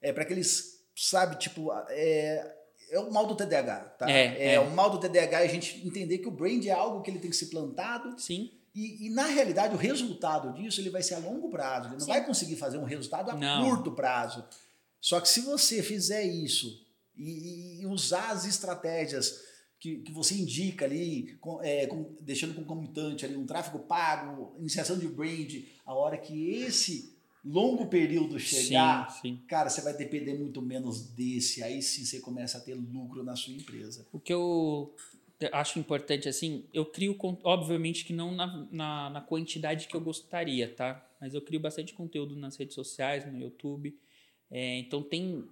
É 0.00 0.14
para 0.14 0.22
aqueles, 0.22 0.82
sabe, 0.96 1.36
tipo, 1.36 1.70
é, 1.90 2.56
é 2.90 2.98
o 2.98 3.12
mal 3.12 3.26
do 3.26 3.36
TDAH, 3.36 3.80
tá? 3.98 4.10
É, 4.10 4.54
é. 4.54 4.60
o 4.60 4.70
mal 4.70 4.88
do 4.88 4.98
TDAH 4.98 5.42
é 5.42 5.44
a 5.44 5.50
gente 5.50 5.86
entender 5.86 6.18
que 6.18 6.28
o 6.28 6.32
brand 6.32 6.64
é 6.64 6.70
algo 6.70 7.02
que 7.02 7.10
ele 7.10 7.18
tem 7.18 7.30
que 7.30 7.36
ser 7.36 7.46
plantado 7.46 8.18
Sim. 8.18 8.50
e, 8.74 9.08
e, 9.08 9.10
na 9.10 9.26
realidade, 9.26 9.74
o 9.74 9.78
resultado 9.78 10.54
disso 10.54 10.80
ele 10.80 10.88
vai 10.88 11.02
ser 11.02 11.16
a 11.16 11.18
longo 11.18 11.50
prazo. 11.50 11.88
Ele 11.88 11.92
não 11.96 12.00
Sim. 12.00 12.12
vai 12.12 12.24
conseguir 12.24 12.56
fazer 12.56 12.78
um 12.78 12.84
resultado 12.84 13.30
a 13.30 13.34
Não. 13.34 13.68
curto 13.68 13.92
prazo. 13.92 14.42
Só 15.02 15.20
que 15.20 15.28
se 15.28 15.42
você 15.42 15.82
fizer 15.82 16.22
isso 16.24 16.88
e, 17.22 17.82
e 17.82 17.86
usar 17.86 18.30
as 18.30 18.44
estratégias 18.44 19.40
que, 19.78 19.96
que 19.98 20.12
você 20.12 20.34
indica 20.34 20.84
ali, 20.84 21.36
com- 21.40 21.62
é, 21.62 21.86
com- 21.86 22.14
deixando 22.20 22.54
concomitante 22.54 23.24
ali 23.24 23.36
um 23.36 23.46
tráfego 23.46 23.78
pago, 23.80 24.54
iniciação 24.58 24.98
de 24.98 25.08
brand, 25.08 25.54
a 25.86 25.94
hora 25.94 26.16
que 26.18 26.50
esse 26.50 27.14
longo 27.44 27.86
período 27.86 28.38
chegar, 28.38 29.10
Sim, 29.10 29.20
sim. 29.22 29.42
cara, 29.48 29.70
você 29.70 29.80
vai 29.80 29.94
depender 29.96 30.34
muito 30.34 30.60
menos 30.60 31.00
desse. 31.08 31.62
Aí 31.62 31.80
sim 31.80 32.04
você 32.04 32.20
começa 32.20 32.58
a 32.58 32.60
ter 32.60 32.74
lucro 32.74 33.22
na 33.22 33.34
sua 33.34 33.54
empresa. 33.54 34.06
O 34.12 34.18
que 34.20 34.32
eu 34.34 34.94
acho 35.52 35.78
importante, 35.78 36.28
assim, 36.28 36.64
eu 36.74 36.84
crio, 36.84 37.16
obviamente 37.42 38.04
que 38.04 38.12
não 38.12 38.30
na, 38.34 38.68
na, 38.70 39.08
na 39.08 39.20
quantidade 39.22 39.88
que 39.88 39.96
eu 39.96 40.00
gostaria, 40.02 40.68
tá? 40.74 41.02
Mas 41.18 41.32
eu 41.32 41.40
crio 41.40 41.58
bastante 41.60 41.94
conteúdo 41.94 42.36
nas 42.36 42.56
redes 42.56 42.74
sociais, 42.74 43.24
no 43.24 43.38
YouTube. 43.38 43.96
É, 44.50 44.78
então 44.78 45.02
tem 45.02 45.42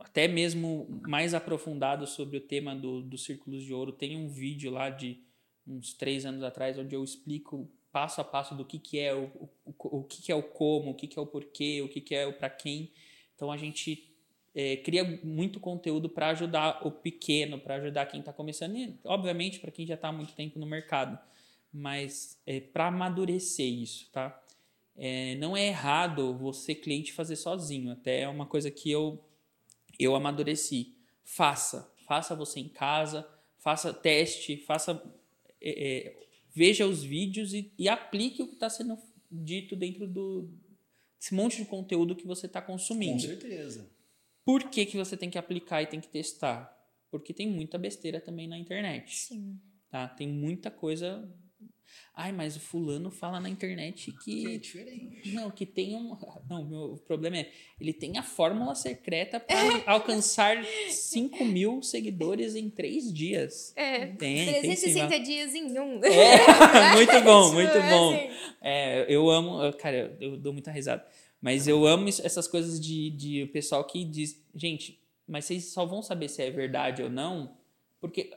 até 0.00 0.28
mesmo 0.28 1.00
mais 1.06 1.34
aprofundado 1.34 2.06
sobre 2.06 2.36
o 2.36 2.40
tema 2.40 2.74
do, 2.74 3.02
dos 3.02 3.24
círculos 3.24 3.62
de 3.62 3.72
ouro. 3.72 3.92
Tem 3.92 4.16
um 4.16 4.28
vídeo 4.28 4.70
lá 4.70 4.90
de 4.90 5.20
uns 5.66 5.92
três 5.94 6.24
anos 6.24 6.42
atrás 6.42 6.78
onde 6.78 6.94
eu 6.94 7.02
explico 7.02 7.68
passo 7.90 8.20
a 8.20 8.24
passo 8.24 8.54
do 8.54 8.64
que, 8.64 8.78
que 8.78 8.98
é 8.98 9.14
o, 9.14 9.30
o, 9.64 9.98
o 9.98 10.04
que, 10.04 10.22
que 10.22 10.30
é 10.30 10.34
o 10.34 10.42
como, 10.42 10.90
o 10.90 10.94
que, 10.94 11.06
que 11.06 11.18
é 11.18 11.22
o 11.22 11.26
porquê, 11.26 11.80
o 11.82 11.88
que, 11.88 12.00
que 12.00 12.14
é 12.14 12.26
o 12.26 12.32
para 12.32 12.50
quem. 12.50 12.92
Então 13.34 13.50
a 13.50 13.56
gente 13.56 14.14
é, 14.54 14.76
cria 14.76 15.04
muito 15.22 15.60
conteúdo 15.60 16.08
para 16.08 16.28
ajudar 16.28 16.86
o 16.86 16.90
pequeno, 16.90 17.58
para 17.58 17.76
ajudar 17.76 18.06
quem 18.06 18.20
está 18.20 18.32
começando, 18.32 18.76
e 18.76 18.98
obviamente 19.04 19.60
para 19.60 19.70
quem 19.70 19.86
já 19.86 19.94
está 19.94 20.08
há 20.08 20.12
muito 20.12 20.34
tempo 20.34 20.58
no 20.58 20.66
mercado, 20.66 21.18
mas 21.72 22.40
é, 22.46 22.60
para 22.60 22.86
amadurecer 22.86 23.66
isso, 23.66 24.10
tá? 24.10 24.42
É, 24.96 25.34
não 25.34 25.54
é 25.54 25.66
errado 25.66 26.34
você 26.34 26.74
cliente 26.74 27.12
fazer 27.12 27.36
sozinho, 27.36 27.92
até 27.92 28.20
é 28.20 28.28
uma 28.28 28.46
coisa 28.46 28.70
que 28.70 28.90
eu 28.90 29.22
eu 29.98 30.14
amadureci. 30.14 30.94
Faça, 31.24 31.92
faça 32.06 32.34
você 32.34 32.60
em 32.60 32.68
casa, 32.68 33.28
faça 33.58 33.92
teste, 33.92 34.56
faça 34.58 35.02
é, 35.60 36.06
é, 36.06 36.26
veja 36.54 36.86
os 36.86 37.02
vídeos 37.02 37.52
e, 37.52 37.72
e 37.78 37.88
aplique 37.88 38.42
o 38.42 38.46
que 38.48 38.54
está 38.54 38.70
sendo 38.70 38.96
dito 39.30 39.74
dentro 39.74 40.06
do 40.06 40.48
desse 41.18 41.34
monte 41.34 41.56
de 41.56 41.64
conteúdo 41.64 42.14
que 42.14 42.26
você 42.26 42.46
está 42.46 42.62
Com 42.62 42.72
consumindo. 42.74 43.20
certeza. 43.20 43.90
Por 44.44 44.70
que, 44.70 44.86
que 44.86 44.96
você 44.96 45.16
tem 45.16 45.28
que 45.28 45.38
aplicar 45.38 45.82
e 45.82 45.86
tem 45.86 46.00
que 46.00 46.08
testar? 46.08 46.72
Porque 47.10 47.34
tem 47.34 47.48
muita 47.48 47.76
besteira 47.76 48.20
também 48.20 48.46
na 48.46 48.56
internet. 48.56 49.16
Sim. 49.16 49.58
Tá? 49.90 50.06
Tem 50.06 50.28
muita 50.28 50.70
coisa. 50.70 51.28
Ai, 52.14 52.32
mas 52.32 52.56
o 52.56 52.60
fulano 52.60 53.10
fala 53.10 53.38
na 53.38 53.48
internet 53.48 54.12
Que 54.24 54.46
é 54.46 54.50
que. 54.50 54.58
diferente. 54.58 55.32
Não, 55.32 55.50
que 55.50 55.66
tem 55.66 55.94
um. 55.94 56.16
Não, 56.48 56.64
meu, 56.64 56.80
o 56.94 56.98
problema 56.98 57.38
é. 57.38 57.50
Ele 57.80 57.92
tem 57.92 58.16
a 58.18 58.22
fórmula 58.22 58.74
secreta 58.74 59.38
para 59.38 59.82
alcançar 59.86 60.64
5 60.88 61.44
mil 61.44 61.82
seguidores 61.82 62.54
em 62.54 62.70
3 62.70 63.12
dias. 63.12 63.72
É. 63.76 64.06
Tem, 64.06 64.16
tem 64.16 64.46
sim. 64.46 64.60
360 64.60 65.20
dias 65.20 65.54
em 65.54 65.78
um. 65.78 66.00
É, 66.04 66.94
muito 66.96 67.20
bom, 67.22 67.52
muito 67.52 67.76
é 67.76 67.90
bom. 67.90 68.14
assim. 68.14 68.30
É, 68.62 69.06
eu 69.08 69.28
amo, 69.30 69.72
cara, 69.74 70.16
eu 70.20 70.36
dou 70.36 70.52
muita 70.52 70.70
risada. 70.70 71.06
Mas 71.40 71.68
eu 71.68 71.86
amo 71.86 72.08
essas 72.08 72.48
coisas 72.48 72.80
de, 72.80 73.10
de 73.10 73.42
o 73.42 73.48
pessoal 73.48 73.84
que 73.84 74.04
diz, 74.04 74.42
gente, 74.54 75.00
mas 75.28 75.44
vocês 75.44 75.66
só 75.66 75.84
vão 75.84 76.02
saber 76.02 76.28
se 76.28 76.42
é 76.42 76.50
verdade 76.50 77.02
ou 77.02 77.10
não, 77.10 77.56
porque 78.00 78.30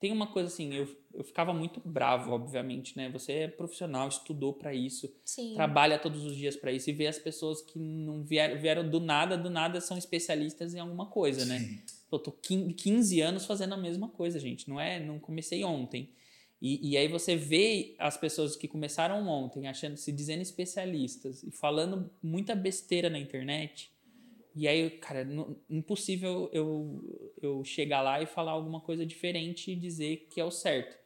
tem 0.00 0.12
uma 0.12 0.26
coisa 0.26 0.48
assim, 0.48 0.74
eu, 0.74 0.88
eu 1.16 1.24
ficava 1.24 1.52
muito 1.52 1.80
bravo, 1.84 2.32
obviamente, 2.32 2.96
né? 2.96 3.08
Você 3.10 3.32
é 3.32 3.48
profissional, 3.48 4.08
estudou 4.08 4.52
pra 4.52 4.74
isso, 4.74 5.12
Sim. 5.24 5.54
trabalha 5.54 5.98
todos 5.98 6.24
os 6.24 6.36
dias 6.36 6.56
pra 6.56 6.72
isso 6.72 6.90
e 6.90 6.92
vê 6.92 7.06
as 7.06 7.18
pessoas 7.18 7.60
que 7.62 7.78
não 7.78 8.22
vieram, 8.24 8.60
vieram 8.60 8.88
do 8.88 9.00
nada, 9.00 9.36
do 9.36 9.48
nada 9.50 9.80
são 9.80 9.96
especialistas 9.96 10.74
em 10.74 10.80
alguma 10.80 11.06
coisa, 11.06 11.44
né? 11.44 11.58
Sim. 11.58 11.82
Pô, 12.10 12.18
tô 12.18 12.32
15 12.32 12.74
15 12.74 13.20
anos 13.20 13.46
fazendo 13.46 13.74
a 13.74 13.78
mesma 13.78 14.08
coisa, 14.08 14.38
gente. 14.38 14.68
Não 14.68 14.80
é, 14.80 15.00
não 15.00 15.18
comecei 15.18 15.64
ontem. 15.64 16.10
E, 16.60 16.90
e 16.92 16.96
aí 16.96 17.08
você 17.08 17.36
vê 17.36 17.94
as 17.98 18.16
pessoas 18.16 18.56
que 18.56 18.66
começaram 18.66 19.26
ontem, 19.28 19.66
achando, 19.66 19.96
se 19.96 20.10
dizendo 20.10 20.40
especialistas 20.42 21.42
e 21.42 21.50
falando 21.50 22.10
muita 22.22 22.54
besteira 22.54 23.10
na 23.10 23.18
internet. 23.18 23.92
E 24.56 24.68
aí, 24.68 24.88
cara, 24.90 25.24
não- 25.24 25.56
impossível 25.68 26.48
eu, 26.52 27.32
eu 27.42 27.64
chegar 27.64 28.00
lá 28.02 28.22
e 28.22 28.26
falar 28.26 28.52
alguma 28.52 28.80
coisa 28.80 29.04
diferente 29.04 29.72
e 29.72 29.76
dizer 29.76 30.28
que 30.30 30.40
é 30.40 30.44
o 30.44 30.50
certo. 30.50 30.96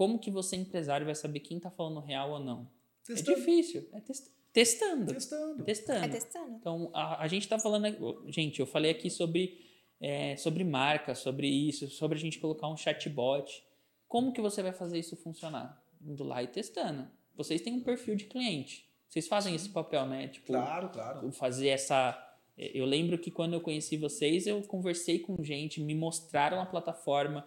Como 0.00 0.18
que 0.18 0.30
você, 0.30 0.56
empresário, 0.56 1.04
vai 1.04 1.14
saber 1.14 1.40
quem 1.40 1.58
está 1.58 1.70
falando 1.70 2.00
real 2.00 2.30
ou 2.30 2.40
não? 2.40 2.66
Testando. 3.04 3.32
É 3.32 3.34
difícil. 3.34 3.86
É 3.92 4.00
test- 4.00 4.30
testando. 4.50 5.12
Testando. 5.12 5.62
Testando. 5.62 6.04
É 6.06 6.08
testando. 6.08 6.56
Então, 6.56 6.90
a, 6.94 7.22
a 7.22 7.28
gente 7.28 7.42
está 7.42 7.58
falando. 7.58 8.24
Gente, 8.26 8.60
eu 8.60 8.66
falei 8.66 8.92
aqui 8.92 9.10
sobre, 9.10 9.60
é, 10.00 10.36
sobre 10.36 10.64
marca, 10.64 11.14
sobre 11.14 11.46
isso, 11.46 11.86
sobre 11.90 12.16
a 12.16 12.20
gente 12.20 12.38
colocar 12.38 12.66
um 12.68 12.78
chatbot. 12.78 13.62
Como 14.08 14.32
que 14.32 14.40
você 14.40 14.62
vai 14.62 14.72
fazer 14.72 14.98
isso 14.98 15.16
funcionar? 15.16 15.84
Indo 16.00 16.24
lá 16.24 16.42
e 16.42 16.46
testando. 16.46 17.06
Vocês 17.36 17.60
têm 17.60 17.74
um 17.74 17.82
perfil 17.82 18.16
de 18.16 18.24
cliente. 18.24 18.88
Vocês 19.06 19.28
fazem 19.28 19.54
esse 19.54 19.68
papel, 19.68 20.06
né? 20.06 20.28
Tipo, 20.28 20.46
Claro, 20.46 20.88
claro. 20.88 21.30
fazer 21.32 21.68
essa. 21.68 22.16
Eu 22.56 22.86
lembro 22.86 23.18
que 23.18 23.30
quando 23.30 23.52
eu 23.52 23.60
conheci 23.60 23.98
vocês, 23.98 24.46
eu 24.46 24.62
conversei 24.62 25.18
com 25.18 25.42
gente, 25.44 25.78
me 25.78 25.94
mostraram 25.94 26.58
a 26.58 26.64
plataforma 26.64 27.46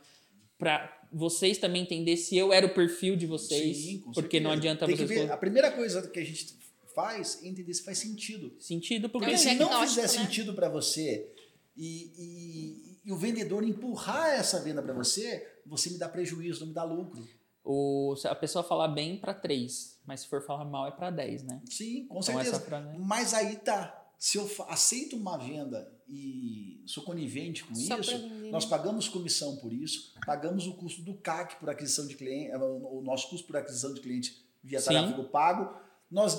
para 0.55 1.01
vocês 1.13 1.57
também 1.57 1.83
entender 1.83 2.17
se 2.17 2.35
eu 2.35 2.51
era 2.51 2.65
o 2.65 2.73
perfil 2.73 3.15
de 3.15 3.25
vocês, 3.27 3.77
Sim, 3.77 3.99
com 3.99 4.11
porque 4.11 4.39
não 4.39 4.49
certeza. 4.51 4.71
adianta 4.71 4.85
Tem 4.87 4.95
que 4.97 5.05
vocês 5.07 5.21
ver, 5.21 5.31
A 5.31 5.37
primeira 5.37 5.71
coisa 5.71 6.07
que 6.09 6.19
a 6.19 6.23
gente 6.25 6.55
faz 6.95 7.39
é 7.43 7.47
entender 7.47 7.73
se 7.73 7.83
faz 7.83 7.97
sentido. 7.99 8.53
sentido, 8.59 9.09
porque 9.09 9.25
Porque 9.31 9.31
Não, 9.45 9.51
se 9.51 9.55
não 9.59 9.87
fizer 9.87 10.01
né? 10.03 10.07
sentido 10.07 10.53
para 10.53 10.69
você 10.69 11.29
e, 11.75 12.11
e- 12.17 12.99
e 13.05 13.11
o 13.11 13.17
vendedor 13.17 13.63
empurrar 13.63 14.29
essa 14.31 14.59
venda 14.61 14.81
para 14.81 14.93
você, 14.93 15.45
você 15.65 15.89
me 15.89 15.97
dá 15.97 16.07
prejuízo, 16.09 16.61
não 16.61 16.67
me 16.67 16.73
dá 16.73 16.83
lucro. 16.83 17.27
o, 17.65 18.15
se 18.17 18.27
a 18.27 18.35
pessoa 18.35 18.63
falar 18.63 18.89
bem 18.89 19.17
para 19.17 19.33
três, 19.33 19.97
mas 20.05 20.21
se 20.21 20.27
for 20.27 20.41
falar 20.45 20.65
mal 20.65 20.85
é 20.87 20.91
para 20.91 21.09
10, 21.09 21.43
né? 21.43 21.61
Sim, 21.69 22.05
com 22.07 22.19
Então 22.19 22.33
certeza. 22.35 22.59
frase 22.59 22.89
é- 22.89 22.97
Mas 22.99 23.33
aí 23.33 23.55
tá. 23.55 24.02
Se 24.23 24.37
eu 24.37 24.49
aceito 24.69 25.17
uma 25.17 25.37
venda 25.37 25.85
e 26.07 26.81
sou 26.85 27.03
conivente 27.03 27.61
com 27.65 27.75
Só 27.75 27.99
isso, 27.99 28.25
nós 28.51 28.63
pagamos 28.63 29.09
comissão 29.09 29.57
por 29.57 29.73
isso, 29.73 30.13
pagamos 30.25 30.65
o 30.65 30.75
custo 30.75 31.01
do 31.01 31.15
CAC 31.15 31.59
por 31.59 31.69
aquisição 31.69 32.07
de 32.07 32.15
cliente, 32.15 32.51
eh, 32.51 32.57
o 32.57 33.01
nosso 33.01 33.29
custo 33.29 33.45
por 33.45 33.57
aquisição 33.57 33.93
de 33.93 33.99
cliente 33.99 34.33
via 34.63 34.79
Sim. 34.79 34.91
tráfego 34.91 35.25
pago. 35.25 35.77
Nós 36.09 36.37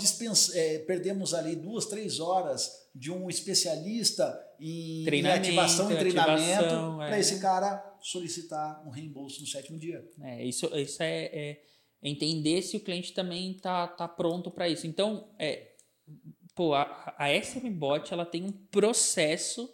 eh, 0.54 0.78
perdemos 0.86 1.34
ali 1.34 1.54
duas, 1.56 1.84
três 1.84 2.20
horas 2.20 2.88
de 2.94 3.12
um 3.12 3.28
especialista 3.28 4.34
em 4.58 5.04
Treinamento, 5.04 5.46
ativação 5.46 5.92
e 5.92 5.98
treinamento 5.98 7.02
é. 7.02 7.06
para 7.06 7.18
esse 7.18 7.38
cara 7.38 7.98
solicitar 8.00 8.82
um 8.86 8.90
reembolso 8.90 9.42
no 9.42 9.46
sétimo 9.46 9.78
dia. 9.78 10.02
É, 10.22 10.42
isso, 10.42 10.74
isso 10.74 11.02
é, 11.02 11.24
é 11.26 11.62
entender 12.02 12.62
se 12.62 12.78
o 12.78 12.80
cliente 12.80 13.12
também 13.12 13.52
tá, 13.58 13.86
tá 13.88 14.08
pronto 14.08 14.50
para 14.50 14.70
isso. 14.70 14.86
Então, 14.86 15.28
é, 15.38 15.74
pô, 16.54 16.74
a, 16.74 17.14
a 17.18 17.32
SMBot 17.32 18.12
ela 18.12 18.24
tem 18.24 18.44
um 18.44 18.52
processo 18.52 19.68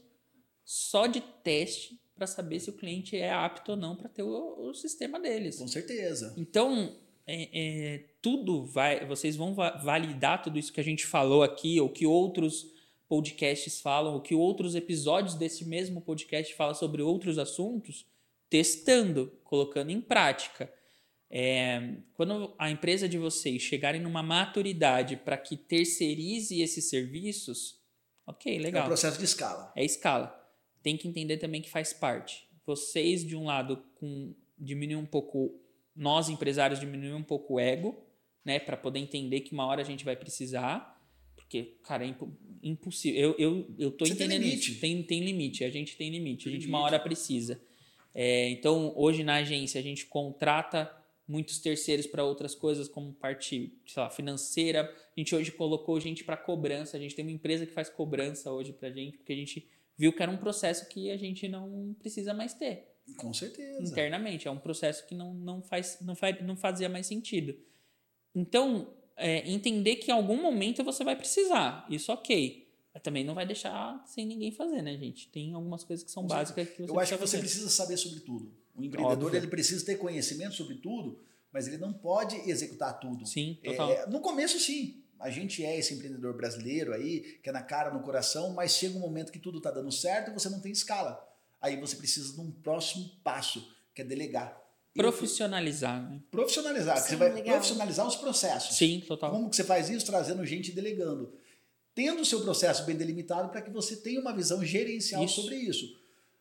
só 0.64 1.06
de 1.06 1.20
teste 1.20 2.00
para 2.14 2.26
saber 2.26 2.60
se 2.60 2.70
o 2.70 2.74
cliente 2.74 3.16
é 3.16 3.32
apto 3.32 3.72
ou 3.72 3.76
não 3.76 3.96
para 3.96 4.08
ter 4.08 4.22
o, 4.22 4.68
o 4.68 4.74
sistema 4.74 5.18
deles. 5.18 5.58
Com 5.58 5.66
certeza. 5.68 6.34
Então, 6.36 6.94
é, 7.26 7.48
é, 7.52 8.04
tudo 8.20 8.64
vai. 8.64 9.06
Vocês 9.06 9.36
vão 9.36 9.54
va- 9.54 9.76
validar 9.78 10.42
tudo 10.42 10.58
isso 10.58 10.72
que 10.72 10.80
a 10.80 10.84
gente 10.84 11.06
falou 11.06 11.42
aqui, 11.42 11.80
ou 11.80 11.88
que 11.88 12.06
outros 12.06 12.66
podcasts 13.08 13.80
falam, 13.80 14.14
ou 14.14 14.20
que 14.20 14.34
outros 14.34 14.74
episódios 14.74 15.34
desse 15.34 15.64
mesmo 15.64 16.00
podcast 16.00 16.54
falam 16.54 16.74
sobre 16.74 17.02
outros 17.02 17.38
assuntos, 17.38 18.06
testando, 18.48 19.32
colocando 19.42 19.90
em 19.90 20.00
prática. 20.00 20.72
É, 21.32 21.94
quando 22.14 22.54
a 22.58 22.70
empresa 22.70 23.08
de 23.08 23.16
vocês 23.16 23.62
chegarem 23.62 24.00
numa 24.00 24.22
maturidade 24.22 25.16
para 25.16 25.36
que 25.36 25.56
terceirize 25.56 26.60
esses 26.60 26.88
serviços, 26.90 27.80
ok, 28.26 28.56
É 28.56 28.58
um 28.58 28.62
legal. 28.62 28.86
processo 28.86 29.18
de 29.18 29.24
escala. 29.24 29.72
É 29.76 29.84
escala. 29.84 30.36
Tem 30.82 30.96
que 30.96 31.06
entender 31.06 31.36
também 31.36 31.62
que 31.62 31.70
faz 31.70 31.92
parte. 31.92 32.48
Vocês, 32.66 33.24
de 33.24 33.36
um 33.36 33.44
lado, 33.44 33.82
com 33.94 34.34
diminuir 34.58 34.96
um 34.96 35.06
pouco, 35.06 35.60
nós 35.94 36.28
empresários 36.28 36.80
diminuir 36.80 37.14
um 37.14 37.22
pouco 37.22 37.54
o 37.54 37.60
ego, 37.60 38.04
né, 38.44 38.58
para 38.58 38.76
poder 38.76 38.98
entender 38.98 39.40
que 39.40 39.52
uma 39.52 39.66
hora 39.66 39.82
a 39.82 39.84
gente 39.84 40.04
vai 40.04 40.16
precisar, 40.16 40.98
porque, 41.36 41.78
cara, 41.84 42.04
é 42.04 42.08
impo- 42.08 42.36
impossível. 42.62 43.20
Eu, 43.20 43.34
eu, 43.38 43.74
eu 43.78 43.90
tô 43.92 44.04
Você 44.04 44.14
tem 44.14 44.26
entendendo 44.26 44.42
limite. 44.44 44.70
isso. 44.72 44.80
Tem, 44.80 45.02
tem 45.02 45.20
limite, 45.24 45.64
a 45.64 45.70
gente 45.70 45.96
tem 45.96 46.10
limite. 46.10 46.44
Tem 46.44 46.52
a 46.52 46.56
gente 46.56 46.66
uma 46.68 46.78
limite. 46.78 46.94
hora 46.94 47.02
precisa. 47.02 47.60
É, 48.14 48.48
então, 48.50 48.92
hoje 48.96 49.22
na 49.22 49.36
agência, 49.36 49.78
a 49.78 49.82
gente 49.82 50.06
contrata 50.06 50.90
muitos 51.30 51.60
terceiros 51.60 52.08
para 52.08 52.24
outras 52.24 52.56
coisas, 52.56 52.88
como 52.88 53.12
parte, 53.12 53.72
sei 53.86 54.02
lá, 54.02 54.10
financeira. 54.10 54.82
A 55.16 55.20
gente 55.20 55.32
hoje 55.32 55.52
colocou 55.52 56.00
gente 56.00 56.24
para 56.24 56.36
cobrança. 56.36 56.96
A 56.96 57.00
gente 57.00 57.14
tem 57.14 57.24
uma 57.24 57.30
empresa 57.30 57.64
que 57.64 57.72
faz 57.72 57.88
cobrança 57.88 58.50
hoje 58.50 58.72
para 58.72 58.90
gente, 58.90 59.16
porque 59.16 59.32
a 59.32 59.36
gente 59.36 59.68
viu 59.96 60.12
que 60.12 60.20
era 60.20 60.32
um 60.32 60.36
processo 60.36 60.88
que 60.88 61.08
a 61.08 61.16
gente 61.16 61.46
não 61.46 61.94
precisa 62.00 62.34
mais 62.34 62.52
ter 62.52 62.88
Com 63.16 63.32
certeza. 63.32 63.80
internamente. 63.80 64.48
É 64.48 64.50
um 64.50 64.58
processo 64.58 65.06
que 65.06 65.14
não, 65.14 65.32
não, 65.32 65.62
faz, 65.62 65.98
não, 66.00 66.16
faz, 66.16 66.42
não 66.44 66.56
fazia 66.56 66.88
mais 66.88 67.06
sentido. 67.06 67.56
Então, 68.34 68.92
é, 69.16 69.48
entender 69.48 69.96
que 69.96 70.10
em 70.10 70.14
algum 70.14 70.40
momento 70.42 70.82
você 70.82 71.04
vai 71.04 71.14
precisar. 71.14 71.86
Isso 71.88 72.12
ok. 72.12 72.68
Mas 72.92 73.02
também 73.04 73.22
não 73.22 73.34
vai 73.34 73.46
deixar 73.46 74.02
sem 74.04 74.26
ninguém 74.26 74.50
fazer, 74.50 74.82
né, 74.82 74.96
gente? 74.98 75.28
Tem 75.28 75.54
algumas 75.54 75.84
coisas 75.84 76.04
que 76.04 76.10
são 76.10 76.24
Com 76.24 76.28
básicas 76.28 76.68
que 76.70 76.82
você 76.82 76.90
Eu 76.90 76.98
acho 76.98 77.12
que 77.12 77.20
você 77.20 77.36
fazer. 77.36 77.38
precisa 77.38 77.68
saber 77.68 77.96
sobre 77.96 78.18
tudo. 78.20 78.52
O 78.80 78.84
empreendedor 78.84 79.26
Óbvio. 79.26 79.38
ele 79.38 79.46
precisa 79.46 79.84
ter 79.84 79.96
conhecimento 79.96 80.54
sobre 80.54 80.76
tudo, 80.76 81.20
mas 81.52 81.66
ele 81.66 81.78
não 81.78 81.92
pode 81.92 82.36
executar 82.48 82.98
tudo. 82.98 83.26
Sim, 83.26 83.58
total. 83.62 83.90
É, 83.90 84.06
no 84.06 84.20
começo, 84.20 84.58
sim. 84.58 85.02
A 85.18 85.28
gente 85.28 85.62
é 85.64 85.78
esse 85.78 85.92
empreendedor 85.92 86.34
brasileiro 86.34 86.94
aí, 86.94 87.38
que 87.42 87.50
é 87.50 87.52
na 87.52 87.62
cara, 87.62 87.90
no 87.92 88.00
coração, 88.00 88.54
mas 88.54 88.72
chega 88.72 88.96
um 88.96 89.00
momento 89.00 89.30
que 89.30 89.38
tudo 89.38 89.58
está 89.58 89.70
dando 89.70 89.92
certo 89.92 90.30
e 90.30 90.34
você 90.34 90.48
não 90.48 90.60
tem 90.60 90.72
escala. 90.72 91.22
Aí 91.60 91.78
você 91.78 91.94
precisa 91.96 92.32
de 92.32 92.40
um 92.40 92.50
próximo 92.50 93.10
passo, 93.22 93.70
que 93.94 94.00
é 94.00 94.04
delegar. 94.04 94.58
Profissionalizar, 94.94 96.10
né? 96.10 96.20
Profissionalizar. 96.30 96.96
Sim, 96.98 97.08
você 97.10 97.16
vai 97.16 97.32
legal. 97.32 97.54
profissionalizar 97.54 98.06
os 98.06 98.16
processos. 98.16 98.76
Sim, 98.76 99.02
total. 99.06 99.30
Como 99.30 99.50
que 99.50 99.56
você 99.56 99.64
faz 99.64 99.90
isso? 99.90 100.06
Trazendo 100.06 100.44
gente 100.46 100.70
e 100.70 100.74
delegando. 100.74 101.32
Tendo 101.94 102.22
o 102.22 102.24
seu 102.24 102.40
processo 102.40 102.84
bem 102.84 102.96
delimitado 102.96 103.50
para 103.50 103.60
que 103.60 103.70
você 103.70 103.96
tenha 103.96 104.20
uma 104.20 104.32
visão 104.32 104.64
gerencial 104.64 105.24
Isso. 105.24 105.42
sobre 105.42 105.56
isso. 105.56 105.86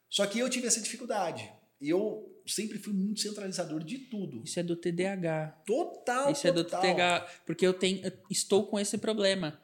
Só 0.09 0.25
que 0.25 0.39
eu 0.39 0.49
tive 0.49 0.67
essa 0.67 0.79
dificuldade. 0.79 1.51
Eu 1.81 2.28
sempre 2.51 2.77
fui 2.77 2.93
muito 2.93 3.19
centralizador 3.19 3.83
de 3.83 3.97
tudo. 3.97 4.41
Isso 4.43 4.59
é 4.59 4.63
do 4.63 4.75
TDAH. 4.75 5.63
Total, 5.65 6.31
Isso 6.31 6.47
é 6.47 6.51
do 6.51 6.63
total. 6.63 6.81
TDAH. 6.81 7.27
Porque 7.45 7.65
eu 7.65 7.73
tenho, 7.73 8.05
eu 8.05 8.11
estou 8.29 8.67
com 8.67 8.79
esse 8.79 8.97
problema. 8.97 9.59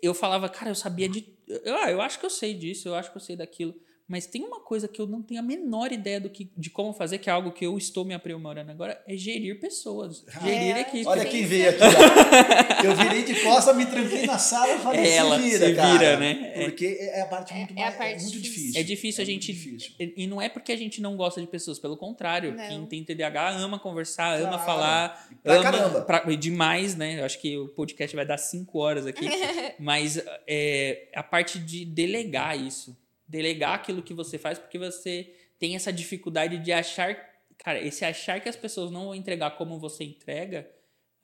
Eu 0.00 0.14
falava, 0.14 0.48
cara, 0.48 0.70
eu 0.70 0.74
sabia 0.74 1.08
de. 1.08 1.26
Eu, 1.46 1.76
ah, 1.76 1.90
eu 1.90 2.00
acho 2.00 2.18
que 2.18 2.26
eu 2.26 2.30
sei 2.30 2.54
disso, 2.54 2.88
eu 2.88 2.94
acho 2.94 3.10
que 3.10 3.16
eu 3.16 3.20
sei 3.20 3.36
daquilo. 3.36 3.74
Mas 4.12 4.26
tem 4.26 4.42
uma 4.44 4.60
coisa 4.60 4.86
que 4.86 5.00
eu 5.00 5.06
não 5.06 5.22
tenho 5.22 5.40
a 5.40 5.42
menor 5.42 5.90
ideia 5.90 6.20
do 6.20 6.28
que, 6.28 6.50
de 6.54 6.68
como 6.68 6.92
fazer, 6.92 7.16
que 7.16 7.30
é 7.30 7.32
algo 7.32 7.50
que 7.50 7.64
eu 7.64 7.78
estou 7.78 8.04
me 8.04 8.12
aprimorando 8.12 8.70
agora, 8.70 9.02
é 9.08 9.16
gerir 9.16 9.58
pessoas. 9.58 10.22
Ah, 10.36 10.40
gerir 10.46 10.76
é. 10.76 10.80
equipes. 10.82 11.06
Olha 11.06 11.24
quem 11.24 11.46
veio 11.46 11.70
aqui. 11.70 11.78
ó. 11.82 12.82
Eu 12.84 12.96
virei 12.96 13.22
de 13.22 13.40
costa, 13.42 13.72
me 13.72 13.86
tranquei 13.86 14.26
na 14.26 14.36
sala 14.38 14.74
e 14.74 14.78
falei, 14.80 15.00
É 15.00 15.14
ela, 15.14 15.36
se 15.36 15.42
vira, 15.48 15.66
se 15.68 15.74
cara. 15.74 15.92
vira, 15.92 16.16
né? 16.18 16.52
É. 16.54 16.64
Porque 16.64 16.84
é 17.00 17.20
a 17.22 17.26
parte 17.26 17.54
muito, 17.54 17.78
É- 17.78 17.80
é 17.80 17.86
a 17.86 17.92
parte 17.92 18.22
muito 18.22 18.40
difícil. 18.40 18.42
difícil. 18.42 18.80
É 18.80 18.82
difícil 18.84 19.22
a 19.22 19.26
muito 19.26 19.42
gente. 19.46 19.52
difícil. 19.54 19.92
E 20.16 20.26
não 20.26 20.42
é 20.42 20.48
porque 20.50 20.72
a 20.72 20.76
gente 20.76 21.00
não 21.00 21.16
gosta 21.16 21.40
de 21.40 21.46
pessoas, 21.46 21.78
pelo 21.78 21.96
contrário. 21.96 22.54
Não. 22.54 22.68
Quem 22.68 22.84
tem 22.86 23.04
TDAH 23.04 23.50
ama 23.50 23.78
conversar, 23.78 24.34
ama 24.38 24.48
Claro. 24.50 24.64
falar. 24.66 25.28
Pra 25.42 25.54
ama, 25.54 25.62
caramba. 25.62 26.00
pra- 26.02 26.20
demais, 26.34 26.94
né? 26.96 27.20
Eu 27.20 27.24
acho 27.24 27.40
que 27.40 27.56
o 27.56 27.68
podcast 27.68 28.14
vai 28.14 28.26
dar 28.26 28.36
cinco 28.36 28.78
horas 28.78 29.06
aqui. 29.06 29.24
mas 29.80 30.20
é, 30.46 31.08
a 31.14 31.22
parte 31.22 31.58
de 31.58 31.84
delegar 31.86 32.58
isso. 32.60 32.94
Delegar 33.32 33.74
aquilo 33.74 34.02
que 34.02 34.12
você 34.12 34.36
faz, 34.36 34.58
porque 34.58 34.78
você 34.78 35.34
tem 35.58 35.74
essa 35.74 35.90
dificuldade 35.92 36.58
de 36.58 36.70
achar. 36.70 37.16
Cara, 37.56 37.80
esse 37.80 38.04
achar 38.04 38.40
que 38.40 38.48
as 38.48 38.56
pessoas 38.56 38.90
não 38.90 39.04
vão 39.06 39.14
entregar 39.14 39.52
como 39.52 39.78
você 39.78 40.04
entrega 40.04 40.68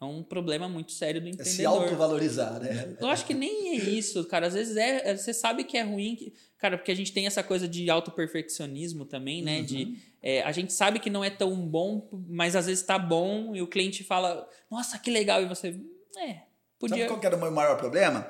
é 0.00 0.04
um 0.04 0.22
problema 0.22 0.68
muito 0.68 0.92
sério 0.92 1.20
do 1.20 1.26
É 1.28 1.32
se 1.32 1.36
empreendedor. 1.40 1.82
autovalorizar, 1.82 2.60
né? 2.60 2.96
Eu 3.00 3.08
acho 3.08 3.26
que 3.26 3.34
nem 3.34 3.70
é 3.70 3.74
isso, 3.74 4.24
cara. 4.26 4.46
Às 4.46 4.54
vezes 4.54 4.76
é, 4.76 5.10
é- 5.10 5.16
você 5.16 5.34
sabe 5.34 5.64
que 5.64 5.76
é 5.76 5.82
ruim, 5.82 6.14
que- 6.14 6.32
cara, 6.56 6.78
porque 6.78 6.92
a 6.92 6.94
gente 6.94 7.12
tem 7.12 7.26
essa 7.26 7.42
coisa 7.42 7.66
de 7.66 7.90
autoperfeccionismo 7.90 9.04
também, 9.04 9.42
né? 9.42 9.58
Uhum. 9.58 9.64
De 9.64 9.98
é, 10.22 10.42
a 10.42 10.52
gente 10.52 10.72
sabe 10.72 10.98
que 11.00 11.10
não 11.10 11.22
é 11.24 11.30
tão 11.30 11.54
bom, 11.68 12.08
mas 12.28 12.54
às 12.56 12.66
vezes 12.66 12.82
tá 12.84 12.98
bom 12.98 13.54
e 13.56 13.60
o 13.62 13.66
cliente 13.66 14.02
fala, 14.04 14.48
nossa, 14.70 14.98
que 14.98 15.10
legal, 15.10 15.42
e 15.42 15.46
você, 15.46 15.68
é, 16.16 16.26
Sabe 16.26 16.42
podia. 16.78 17.06
qual 17.06 17.18
que 17.20 17.26
era 17.26 17.36
o 17.36 17.40
meu 17.40 17.50
maior 17.50 17.76
problema? 17.76 18.26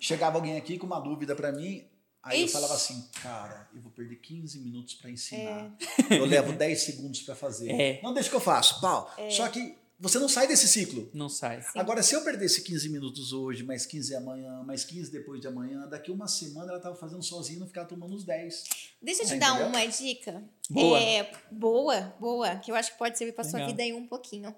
Chegava 0.00 0.36
alguém 0.38 0.56
aqui 0.56 0.76
com 0.78 0.86
uma 0.86 0.98
dúvida 1.00 1.34
pra 1.36 1.52
mim, 1.52 1.84
aí 2.22 2.40
eu 2.40 2.44
Ixi. 2.44 2.52
falava 2.52 2.74
assim, 2.74 3.08
cara, 3.22 3.68
eu 3.74 3.80
vou 3.80 3.90
perder 3.90 4.16
15 4.16 4.58
minutos 4.60 4.94
pra 4.94 5.10
ensinar. 5.10 5.70
Eu 6.10 6.24
levo 6.24 6.52
10 6.52 6.80
segundos 6.80 7.22
pra 7.22 7.34
fazer. 7.34 7.70
É. 7.70 8.00
Não 8.02 8.14
deixa 8.14 8.28
que 8.30 8.36
eu 8.36 8.40
faço, 8.40 8.80
pau. 8.80 9.12
Só 9.30 9.48
que 9.48 9.76
você 9.98 10.18
não 10.18 10.28
sai 10.28 10.48
desse 10.48 10.66
ciclo. 10.66 11.08
Não 11.14 11.28
sai. 11.28 11.64
Agora, 11.76 12.02
se 12.02 12.12
eu 12.14 12.22
perdesse 12.24 12.62
15 12.62 12.88
minutos 12.88 13.32
hoje, 13.32 13.62
mais 13.62 13.86
15 13.86 14.16
amanhã, 14.16 14.62
mais 14.64 14.82
15 14.84 15.12
depois 15.12 15.40
de 15.40 15.46
amanhã, 15.46 15.86
daqui 15.86 16.10
uma 16.10 16.26
semana 16.26 16.72
ela 16.72 16.80
tava 16.80 16.96
fazendo 16.96 17.22
sozinha 17.22 17.56
e 17.56 17.60
não 17.60 17.68
ficava 17.68 17.86
tomando 17.88 18.12
os 18.16 18.24
10. 18.24 18.64
Deixa 19.00 19.22
eu 19.22 19.26
te 19.28 19.34
Ah, 19.34 19.38
dar 19.38 19.66
uma 19.68 19.84
dica. 19.86 20.42
Boa. 20.68 20.98
É, 21.00 21.30
boa, 21.52 22.00
boa, 22.18 22.56
que 22.56 22.70
eu 22.70 22.74
acho 22.74 22.90
que 22.92 22.98
pode 22.98 23.16
servir 23.16 23.32
para 23.32 23.44
sua 23.44 23.64
vida 23.64 23.80
aí 23.82 23.92
um 23.92 24.06
pouquinho. 24.08 24.52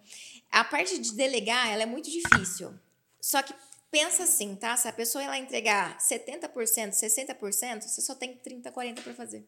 A 0.51 0.65
parte 0.65 0.99
de 0.99 1.13
delegar, 1.13 1.69
ela 1.71 1.83
é 1.83 1.87
muito 1.87 2.11
difícil. 2.11 2.73
Só 3.21 3.43
que 3.43 3.53
pensa 3.95 4.25
assim, 4.25 4.57
tá? 4.57 4.77
Se 4.77 4.89
a 4.89 4.93
pessoa 4.93 5.23
ela 5.23 5.39
entregar 5.39 5.97
70%, 5.99 6.91
60%, 6.91 7.81
você 7.83 8.01
só 8.01 8.15
tem 8.15 8.35
30, 8.37 8.71
40 8.73 9.03
para 9.03 9.15
fazer. 9.15 9.47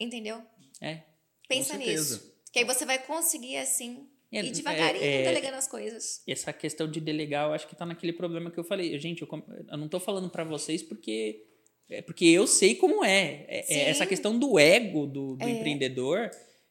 Entendeu? 0.00 0.42
É. 0.80 1.02
Pensa 1.48 1.76
nisso. 1.76 2.32
Que 2.52 2.58
aí 2.58 2.64
você 2.64 2.84
vai 2.84 2.98
conseguir 2.98 3.56
assim 3.58 4.08
É, 4.32 4.42
E 4.42 4.50
devagarinho 4.50 5.04
é, 5.04 5.22
é, 5.22 5.24
delegando 5.24 5.56
as 5.56 5.68
coisas. 5.68 6.22
essa 6.26 6.52
questão 6.52 6.90
de 6.90 7.00
delegar, 7.00 7.46
eu 7.48 7.52
acho 7.52 7.68
que 7.68 7.76
tá 7.76 7.84
naquele 7.86 8.12
problema 8.14 8.50
que 8.50 8.58
eu 8.58 8.64
falei. 8.64 8.98
Gente, 8.98 9.22
eu, 9.22 9.28
eu 9.68 9.76
não 9.76 9.88
tô 9.88 10.00
falando 10.00 10.30
para 10.30 10.42
vocês 10.42 10.82
porque 10.82 11.44
é 11.90 12.00
porque 12.00 12.24
eu 12.24 12.46
sei 12.46 12.74
como 12.74 13.04
é. 13.04 13.44
É- 13.48 13.74
é 13.74 13.90
essa 13.90 14.06
questão 14.06 14.38
do 14.38 14.58
ego 14.58 15.06
do, 15.06 15.36
do 15.36 15.44
É. 15.44 15.50
empreendedor 15.50 16.30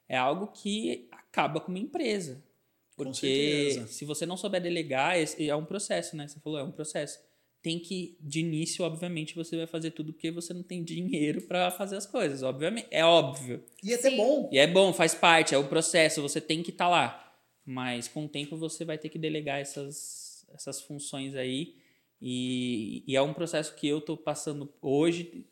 é 0.09 0.17
algo 0.17 0.47
que 0.47 1.07
acaba 1.11 1.61
com 1.61 1.69
uma 1.69 1.77
empresa. 1.79 2.43
Com 2.95 3.05
Porque 3.05 3.69
certeza. 3.71 3.87
se 3.87 4.05
você 4.05 4.25
não 4.25 4.37
souber 4.37 4.61
delegar, 4.61 5.17
esse 5.17 5.49
é 5.49 5.55
um 5.55 5.65
processo, 5.65 6.15
né? 6.15 6.27
Você 6.27 6.39
falou, 6.39 6.59
é 6.59 6.63
um 6.63 6.71
processo. 6.71 7.19
Tem 7.61 7.79
que, 7.79 8.17
de 8.19 8.39
início, 8.39 8.83
obviamente, 8.83 9.35
você 9.35 9.55
vai 9.55 9.67
fazer 9.67 9.91
tudo 9.91 10.13
porque 10.13 10.31
você 10.31 10.53
não 10.53 10.63
tem 10.63 10.83
dinheiro 10.83 11.41
para 11.43 11.69
fazer 11.71 11.95
as 11.95 12.05
coisas, 12.05 12.41
obviamente. 12.43 12.87
É 12.89 13.05
óbvio. 13.05 13.63
E 13.83 13.93
é 13.93 13.95
até 13.95 14.15
bom. 14.15 14.49
E 14.51 14.57
é 14.57 14.67
bom, 14.67 14.91
faz 14.91 15.13
parte, 15.13 15.53
é 15.53 15.57
o 15.57 15.67
processo, 15.67 16.21
você 16.21 16.41
tem 16.41 16.63
que 16.63 16.71
estar 16.71 16.89
lá. 16.89 17.33
Mas 17.65 18.07
com 18.07 18.25
o 18.25 18.29
tempo 18.29 18.57
você 18.57 18.83
vai 18.83 18.97
ter 18.97 19.09
que 19.09 19.19
delegar 19.19 19.59
essas, 19.59 20.45
essas 20.53 20.81
funções 20.81 21.35
aí. 21.35 21.75
E, 22.21 23.03
e 23.07 23.15
é 23.15 23.21
um 23.21 23.33
processo 23.33 23.75
que 23.75 23.87
eu 23.87 23.99
estou 23.99 24.17
passando 24.17 24.71
hoje. 24.81 25.45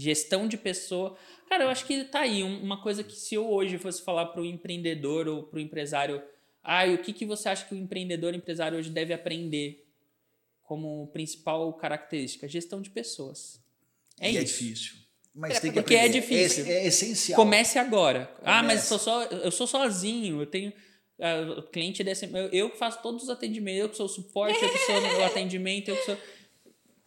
Gestão 0.00 0.46
de 0.46 0.56
pessoa. 0.56 1.16
Cara, 1.48 1.64
eu 1.64 1.68
acho 1.68 1.84
que 1.84 2.04
tá 2.04 2.20
aí. 2.20 2.44
um- 2.44 2.62
Uma 2.62 2.80
coisa 2.80 3.02
que 3.02 3.16
se 3.16 3.34
eu 3.34 3.50
hoje 3.50 3.78
fosse 3.78 4.02
falar 4.04 4.26
para 4.26 4.40
o 4.40 4.44
empreendedor 4.46 5.26
ou 5.26 5.42
para 5.42 5.56
o 5.58 5.60
empresário. 5.60 6.22
Ah, 6.62 6.84
o 6.86 6.98
que, 6.98 7.12
que 7.12 7.26
você 7.26 7.48
acha 7.48 7.64
que 7.66 7.74
o 7.74 7.78
empreendedor, 7.78 8.34
empresário 8.34 8.78
hoje 8.78 8.90
deve 8.90 9.12
aprender 9.12 9.84
como 10.62 11.08
principal 11.08 11.72
característica? 11.74 12.46
Gestão 12.46 12.80
de 12.80 12.90
pessoas. 12.90 13.60
É 14.20 14.30
e 14.30 14.36
é 14.36 14.42
isso. 14.42 14.58
difícil. 14.62 14.94
Mas 15.34 15.52
Pra 15.52 15.60
tem 15.62 15.72
que 15.72 15.80
Porque 15.80 15.94
é 15.94 15.98
aprender. 16.00 16.20
difícil. 16.20 16.66
É, 16.66 16.70
é 16.70 16.86
essencial. 16.86 17.36
Comece 17.36 17.78
agora. 17.78 18.32
Ah, 18.42 18.62
mas 18.62 18.86
Comece. 18.86 18.86
sou 18.88 18.98
só, 18.98 19.22
eu 19.24 19.50
sou 19.50 19.66
sozinho, 19.66 20.42
eu 20.42 20.46
tenho 20.46 20.72
ah, 21.20 21.58
o 21.58 21.62
cliente 21.62 22.04
desse, 22.04 22.24
eu, 22.26 22.48
eu 22.50 22.70
que 22.70 22.78
faço 22.78 23.00
todos 23.02 23.24
os 23.24 23.30
atendimentos, 23.30 23.80
eu 23.82 23.88
que 23.90 23.96
sou 23.96 24.06
o 24.06 24.08
suporte, 24.08 24.62
eu 24.62 24.70
que 24.70 24.78
sou 24.78 24.94
o 24.96 25.24
atendimento, 25.26 25.88
eu 25.88 25.96
que 25.96 26.04
sou 26.04 26.16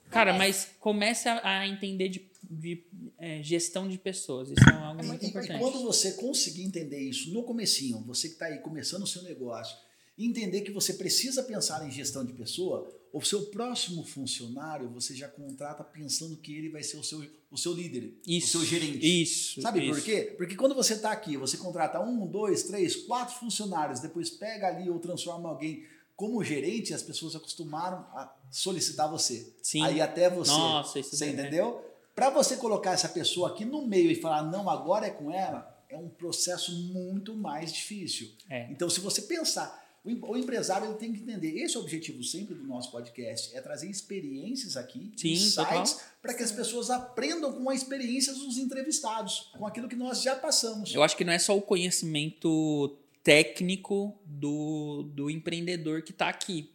Cara, 0.10 0.34
mas 0.34 0.76
comece 0.80 1.30
a, 1.30 1.60
a 1.62 1.68
entender 1.68 2.10
de, 2.10 2.20
de, 2.52 2.84
é, 3.18 3.42
gestão 3.42 3.88
de 3.88 3.98
pessoas. 3.98 4.50
Isso 4.50 4.70
é 4.70 4.74
algo 4.76 5.02
É 5.02 5.06
muito 5.06 5.24
E, 5.24 5.26
e 5.26 5.30
importante. 5.30 5.60
quando 5.60 5.82
você 5.82 6.12
conseguir 6.14 6.64
entender 6.64 7.00
isso 7.00 7.32
no 7.34 7.44
comecinho, 7.44 8.04
você 8.06 8.28
que 8.28 8.34
está 8.34 8.48
aí 8.48 8.60
começando 8.60 9.04
o 9.04 9.08
seu 9.08 9.22
negócio, 9.24 9.76
entender 10.18 10.62
que 10.62 10.72
você 10.72 10.94
precisa 10.94 11.42
pensar 11.44 11.88
em 11.88 11.92
gestão 11.92 12.26
de 12.26 12.34
pessoa, 12.34 12.88
o 13.14 13.22
seu 13.22 13.44
próximo 13.48 14.04
funcionário 14.04 14.90
você 14.90 15.16
já 15.16 15.28
contrata 15.28 15.84
pensando 15.84 16.38
que 16.38 16.54
ele 16.54 16.70
vai 16.70 16.84
ser 16.84 16.98
o 16.98 17.04
seu, 17.04 17.26
o 17.50 17.58
seu 17.58 17.74
líder, 17.74 18.14
Isso. 18.28 18.58
o 18.60 18.62
seu 18.62 18.70
gerente. 18.70 19.22
Isso. 19.24 19.62
Sabe 19.62 19.86
por 19.88 19.98
isso. 19.98 20.06
quê? 20.06 20.34
Porque 20.38 20.56
quando 20.56 20.76
você 20.76 20.94
está 20.94 21.12
aqui, 21.12 21.36
você 21.38 21.58
contrata 21.58 22.00
um, 22.02 22.28
dois, 22.28 22.64
três, 22.64 22.96
quatro 22.96 23.36
funcionários, 23.36 24.00
depois 24.00 24.30
pega 24.30 24.68
ali 24.68 24.90
ou 24.90 25.00
transforma 25.00 25.50
alguém 25.50 25.84
como 26.16 26.44
gerente, 26.44 26.94
as 26.94 27.02
pessoas 27.02 27.36
acostumaram 27.36 27.98
a 28.14 28.32
solicitar 28.52 29.10
você. 29.10 29.52
Sim. 29.64 29.82
Aí 29.84 30.00
até 30.00 30.30
você. 30.30 30.52
Nossa, 30.52 31.00
isso 31.00 31.16
Você 31.16 31.26
né? 31.26 31.32
entendeu? 31.32 31.84
Para 32.22 32.30
você 32.30 32.56
colocar 32.56 32.92
essa 32.92 33.10
pessoa 33.10 33.50
aqui 33.50 33.66
no 33.66 33.84
meio 33.88 34.12
e 34.12 34.16
falar, 34.16 34.44
não, 34.44 34.70
agora 34.70 35.08
é 35.08 35.10
com 35.10 35.32
ela, 35.32 35.76
é 35.90 35.98
um 35.98 36.08
processo 36.08 36.72
muito 36.94 37.36
mais 37.36 37.74
difícil. 37.74 38.30
É. 38.48 38.68
Então, 38.70 38.88
se 38.92 39.00
você 39.00 39.24
pensar, 39.24 39.84
o 40.06 40.10
em- 40.12 40.20
o 40.22 40.38
empresário 40.38 40.86
ele 40.88 40.94
tem 41.00 41.12
que 41.12 41.20
entender, 41.20 41.58
esse 41.60 41.76
é 41.76 41.80
o 41.80 41.82
objetivo 41.82 42.24
sempre 42.24 42.54
do 42.54 42.64
nosso 42.64 42.92
podcast, 42.92 43.56
é 43.56 43.60
trazer 43.60 43.90
experiências 43.90 44.78
aqui, 44.78 45.12
Sim, 45.18 45.32
insights, 45.32 45.94
total. 45.94 46.08
para 46.22 46.34
que 46.36 46.44
as 46.44 46.52
pessoas 46.52 46.92
aprendam 46.92 47.54
com 47.54 47.68
as 47.72 47.82
experiências 47.82 48.38
dos 48.38 48.56
entrevistados, 48.60 49.50
com 49.58 49.66
aquilo 49.66 49.90
que 49.90 49.96
nós 49.96 50.22
já 50.22 50.36
passamos. 50.36 50.94
Eu 50.94 51.02
acho 51.02 51.18
que 51.18 51.24
não 51.24 51.34
é 51.34 51.40
só 51.40 51.58
o 51.58 51.62
conhecimento 51.62 52.98
técnico 53.24 54.16
do, 54.26 55.10
do 55.16 55.28
empreendedor 55.28 56.04
que 56.04 56.12
está 56.12 56.30
aqui, 56.30 56.70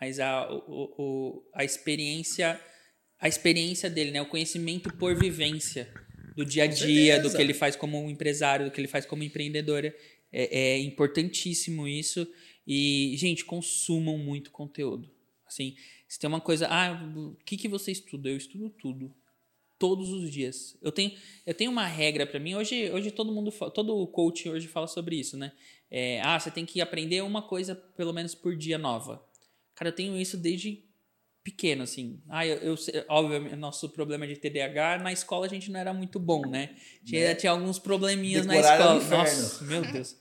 mas 0.00 0.18
a, 0.18 0.50
o, 0.50 0.94
o- 0.98 1.42
a 1.52 1.64
experiência 1.64 2.58
a 3.20 3.28
experiência 3.28 3.90
dele, 3.90 4.10
né? 4.10 4.22
O 4.22 4.26
conhecimento 4.26 4.92
por 4.94 5.14
vivência 5.14 5.92
do 6.34 6.44
dia 6.44 6.64
a 6.64 6.66
dia, 6.66 7.20
do 7.20 7.30
que 7.30 7.40
ele 7.40 7.52
faz 7.52 7.76
como 7.76 8.08
empresário, 8.08 8.66
do 8.66 8.72
que 8.72 8.80
ele 8.80 8.88
faz 8.88 9.04
como 9.04 9.22
empreendedor. 9.22 9.84
É, 9.84 9.94
é 10.32 10.78
importantíssimo 10.78 11.86
isso. 11.86 12.26
E, 12.66 13.14
gente, 13.16 13.44
consumam 13.44 14.16
muito 14.16 14.50
conteúdo. 14.50 15.10
Assim, 15.46 15.76
se 16.08 16.18
tem 16.18 16.28
uma 16.28 16.40
coisa, 16.40 16.66
ah, 16.68 16.92
o 17.16 17.36
que, 17.44 17.56
que 17.56 17.68
você 17.68 17.92
estuda? 17.92 18.30
Eu 18.30 18.36
estudo 18.36 18.70
tudo. 18.70 19.14
Todos 19.78 20.10
os 20.10 20.30
dias. 20.30 20.78
Eu 20.80 20.92
tenho, 20.92 21.12
eu 21.44 21.54
tenho 21.54 21.70
uma 21.70 21.86
regra 21.86 22.26
para 22.26 22.38
mim. 22.38 22.54
Hoje, 22.54 22.90
hoje 22.90 23.10
todo 23.10 23.32
mundo, 23.32 23.50
todo 23.74 24.06
coach 24.06 24.48
hoje 24.48 24.68
fala 24.68 24.86
sobre 24.86 25.16
isso, 25.16 25.36
né? 25.36 25.52
É, 25.90 26.20
ah, 26.22 26.38
você 26.38 26.50
tem 26.50 26.64
que 26.64 26.80
aprender 26.80 27.22
uma 27.22 27.42
coisa 27.42 27.74
pelo 27.74 28.12
menos 28.12 28.34
por 28.34 28.56
dia 28.56 28.78
nova. 28.78 29.22
Cara, 29.74 29.88
eu 29.88 29.94
tenho 29.94 30.16
isso 30.16 30.36
desde 30.36 30.84
pequeno, 31.42 31.82
assim. 31.82 32.20
Ah, 32.28 32.46
eu, 32.46 32.56
eu 32.58 32.76
óbvio, 33.08 33.56
nosso 33.56 33.88
problema 33.88 34.26
de 34.26 34.36
TDAH, 34.36 34.98
na 34.98 35.12
escola 35.12 35.46
a 35.46 35.48
gente 35.48 35.70
não 35.70 35.80
era 35.80 35.92
muito 35.92 36.18
bom, 36.18 36.46
né? 36.46 36.74
Tinha, 37.04 37.28
Né? 37.28 37.34
tinha 37.34 37.52
alguns 37.52 37.78
probleminhas 37.78 38.46
na 38.46 38.54
escola. 38.58 39.02
Nossa, 39.18 39.64
meu 39.64 39.82
Deus. 39.92 40.16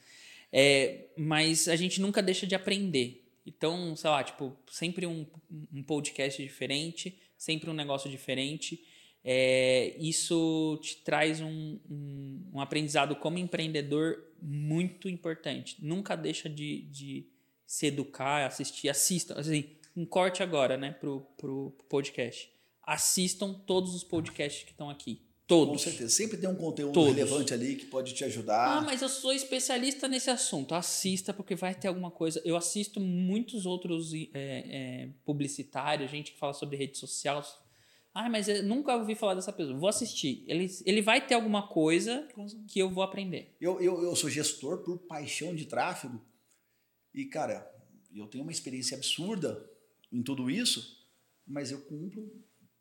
É, 0.51 1.05
mas 1.17 1.67
a 1.67 1.75
gente 1.75 2.01
nunca 2.01 2.21
deixa 2.21 2.47
de 2.47 2.55
aprender. 2.55 3.25
Então, 3.45 3.95
sei 3.95 4.09
lá, 4.09 4.23
tipo, 4.23 4.55
sempre 4.69 5.05
um, 5.05 5.25
um 5.73 5.83
podcast 5.83 6.41
diferente, 6.41 7.19
sempre 7.37 7.69
um 7.69 7.73
negócio 7.73 8.09
diferente. 8.09 8.79
É, 9.23 9.95
isso 9.99 10.79
te 10.81 10.97
traz 10.97 11.41
um, 11.41 11.79
um, 11.89 12.51
um 12.53 12.61
aprendizado 12.61 13.15
como 13.15 13.37
empreendedor 13.37 14.23
muito 14.41 15.09
importante. 15.09 15.75
Nunca 15.79 16.15
deixa 16.15 16.49
de, 16.49 16.83
de 16.83 17.27
se 17.65 17.87
educar, 17.87 18.45
assistir, 18.45 18.89
assistam. 18.89 19.35
Assim, 19.35 19.65
um 19.99 20.05
corte 20.05 20.41
agora, 20.41 20.77
né, 20.77 20.91
pro, 20.91 21.21
pro 21.37 21.71
podcast. 21.89 22.49
Assistam 22.83 23.53
todos 23.53 23.93
os 23.93 24.03
podcasts 24.03 24.63
que 24.63 24.71
estão 24.71 24.89
aqui. 24.89 25.21
Todos. 25.45 25.83
Com 25.83 25.89
certeza. 25.89 26.09
Sempre 26.09 26.37
tem 26.37 26.47
um 26.47 26.55
conteúdo 26.55 26.93
Todos. 26.93 27.15
relevante 27.15 27.53
ali 27.53 27.75
que 27.75 27.87
pode 27.87 28.13
te 28.13 28.23
Ah, 28.23 28.27
ajudar. 28.27 28.85
mas 28.85 29.01
eu 29.01 29.09
sou 29.09 29.33
especialista 29.33 30.07
nesse 30.07 30.29
assunto. 30.29 30.75
Assista, 30.75 31.33
porque 31.33 31.55
vai 31.55 31.73
ter 31.73 31.87
alguma 31.87 32.11
coisa. 32.11 32.39
Eu 32.45 32.55
assisto 32.55 32.99
muitos 32.99 33.65
outros 33.65 34.13
é, 34.13 34.27
é, 34.33 35.09
publicitários, 35.25 36.11
gente 36.11 36.31
que 36.33 36.37
fala 36.39 36.53
sobre 36.53 36.77
rede 36.77 36.97
social. 36.99 37.43
Ah, 38.13 38.29
mas 38.29 38.47
eu 38.47 38.63
nunca 38.63 38.95
ouvi 38.95 39.15
falar 39.15 39.33
dessa 39.33 39.51
pessoa. 39.51 39.77
Vou 39.77 39.89
assistir. 39.89 40.43
Ele, 40.47 40.67
ele 40.85 41.01
vai 41.01 41.25
ter 41.25 41.33
alguma 41.33 41.67
coisa 41.67 42.27
que 42.67 42.79
eu 42.79 42.89
vou 42.89 43.03
aprender. 43.03 43.55
Eu, 43.59 43.81
eu, 43.81 44.03
eu 44.03 44.15
sou 44.15 44.29
gestor 44.29 44.83
por 44.83 44.99
paixão 44.99 45.55
de 45.55 45.65
tráfego 45.65 46.23
e, 47.13 47.25
cara, 47.25 47.67
eu 48.15 48.27
tenho 48.27 48.43
uma 48.43 48.51
experiência 48.51 48.95
absurda 48.95 49.67
em 50.11 50.21
tudo 50.23 50.49
isso, 50.49 50.97
mas 51.47 51.71
eu 51.71 51.81
cumpro 51.81 52.31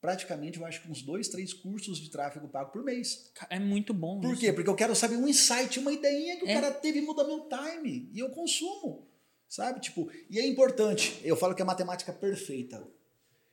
praticamente, 0.00 0.58
eu 0.58 0.64
acho 0.64 0.80
que 0.82 0.90
uns 0.90 1.02
dois, 1.02 1.28
três 1.28 1.52
cursos 1.52 1.98
de 1.98 2.08
tráfego 2.10 2.48
pago 2.48 2.70
por 2.70 2.84
mês. 2.84 3.32
É 3.50 3.58
muito 3.58 3.92
bom. 3.92 4.20
Por 4.20 4.32
isso. 4.32 4.40
quê? 4.40 4.52
Porque 4.52 4.70
eu 4.70 4.76
quero 4.76 4.94
saber 4.94 5.16
um 5.16 5.26
insight, 5.26 5.78
uma 5.80 5.92
ideinha 5.92 6.36
que 6.38 6.44
o 6.44 6.48
É. 6.48 6.54
cara 6.54 6.70
teve 6.72 7.00
e 7.00 7.02
muda 7.02 7.24
meu 7.24 7.48
time. 7.48 8.08
E 8.12 8.18
eu 8.20 8.30
consumo. 8.30 9.08
Sabe? 9.48 9.80
Tipo, 9.80 10.08
e 10.30 10.38
é 10.38 10.46
importante. 10.46 11.18
Eu 11.24 11.34
falo 11.36 11.54
que 11.54 11.62
é 11.62 11.64
matemática 11.64 12.12
perfeita. 12.12 12.86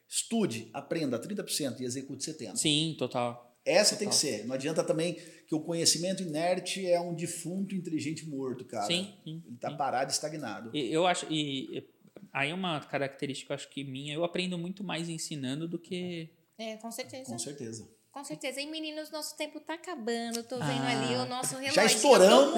Estude, 0.07 0.69
aprenda 0.73 1.17
30% 1.19 1.79
e 1.79 1.85
execute 1.85 2.23
70%. 2.23 2.57
Sim, 2.57 2.95
total. 2.97 3.57
Essa 3.65 3.95
tem 3.95 4.07
que 4.07 4.13
Total. 4.15 4.29
ser. 4.39 4.45
Não 4.45 4.53
adianta 4.53 4.83
também 4.83 5.15
que 5.47 5.55
o 5.55 5.59
conhecimento 5.61 6.21
inerte 6.21 6.85
é 6.85 6.99
um 7.01 7.15
defunto 7.15 7.73
inteligente 7.73 8.23
morto, 8.27 8.63
cara. 8.65 8.85
Sim, 8.85 9.11
sim, 9.23 9.41
Ele 9.47 9.57
tá 9.57 9.71
sim. 9.71 9.77
parado, 9.77 10.11
estagnado. 10.11 10.69
E 10.75 10.93
Eu 10.93 11.07
acho. 11.07 11.25
E- 11.33 11.83
aí 12.31 12.49
é 12.49 12.53
uma 12.53 12.79
característica, 12.81 13.53
acho 13.53 13.69
que 13.69 13.83
minha. 13.83 14.13
Eu 14.13 14.23
aprendo 14.23 14.57
muito 14.57 14.83
mais 14.83 15.09
ensinando 15.09 15.67
do 15.67 15.79
que. 15.79 16.29
É, 16.57 16.77
com 16.77 16.91
certeza. 16.91 17.31
Com 17.31 17.39
certeza. 17.39 17.89
Com 18.15 18.23
certeza. 18.23 18.61
E 18.61 18.65
meninos, 18.65 19.11
nosso 19.11 19.35
tempo 19.35 19.59
tá 19.59 19.73
acabando. 19.73 20.41
Tô 20.43 20.55
vendo 20.55 20.83
Ah. 20.85 20.89
ali 20.89 21.15
o 21.15 21.25
nosso 21.25 21.55
relógio. 21.55 21.73
Já 21.75 21.83
estouramos. 21.83 22.55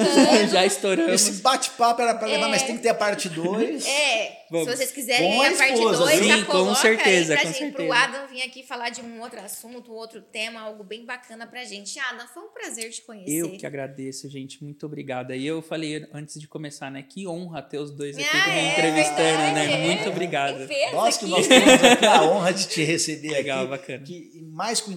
Já 0.52 0.64
estouramos. 0.64 1.12
Esse 1.14 1.42
bate-papo 1.42 2.00
era 2.00 2.14
pra 2.14 2.28
levar, 2.28 2.46
É. 2.46 2.50
mas 2.52 2.62
tem 2.62 2.76
que 2.78 2.84
ter 2.84 2.90
a 2.90 2.94
parte 2.94 3.28
2. 3.28 3.84
É, 3.88 4.46
Vamos. 4.52 4.70
se 4.70 4.78
vocês 4.78 4.92
quiserem 4.92 5.36
Com 5.36 5.44
ir 5.44 5.48
a 5.48 5.50
a 5.50 5.58
parte 5.58 5.74
esposa, 5.74 5.98
2, 6.04 6.20
sim, 6.20 6.28
já 6.28 6.46
com 6.46 6.52
coloca 6.52 6.76
certeza, 6.80 7.34
aí 7.34 7.38
com 7.40 7.42
pra 7.44 7.52
gente, 7.60 7.72
pro 7.74 7.82
certeza. 7.88 8.04
Adam 8.04 8.28
vir 8.28 8.42
aqui 8.44 8.64
falar 8.68 8.90
de 8.92 9.02
um 9.02 9.20
outro 9.20 9.40
assunto, 9.42 9.92
um 9.92 9.96
outro 9.96 10.22
tema, 10.22 10.62
algo 10.62 10.84
bem 10.84 11.04
bacana 11.08 11.48
pra 11.48 11.64
gente. 11.64 12.00
Adam, 12.00 12.28
foi 12.28 12.44
um 12.44 12.50
prazer 12.50 12.92
te 12.92 13.02
conhecer. 13.02 13.34
Eu 13.38 13.58
que 13.58 13.66
agradeço, 13.66 14.30
gente. 14.30 14.64
Muito 14.64 14.86
obrigada. 14.86 15.36
E 15.36 15.44
eu 15.48 15.64
falei 15.64 16.08
antes 16.14 16.40
de 16.40 16.48
começar, 16.48 16.92
né? 16.92 17.02
Que 17.02 17.28
honra 17.28 17.64
ter 17.64 17.80
os 17.80 17.90
dois 17.90 18.16
aqui 18.16 18.28
Ah, 18.32 18.48
me 18.48 18.60
é 18.60 18.72
entrevistando, 18.74 19.18
verdade, 19.18 19.54
né? 19.56 19.74
é. 19.74 19.88
Muito 19.88 20.10
obrigado. 20.10 20.70
Nós 20.94 21.18
que 21.18 21.26
nós 21.26 21.48
temos 21.48 21.84
aqui 21.84 22.06
a 22.06 22.22
honra 22.22 22.54
de 22.54 22.68
te 22.68 22.84
receber 22.84 23.30
Legal, 23.32 23.62
aqui. 23.62 23.70
bacana. 23.72 24.04
Que 24.04 24.40
mais 24.52 24.80
que 24.80 24.90
o 24.92 24.94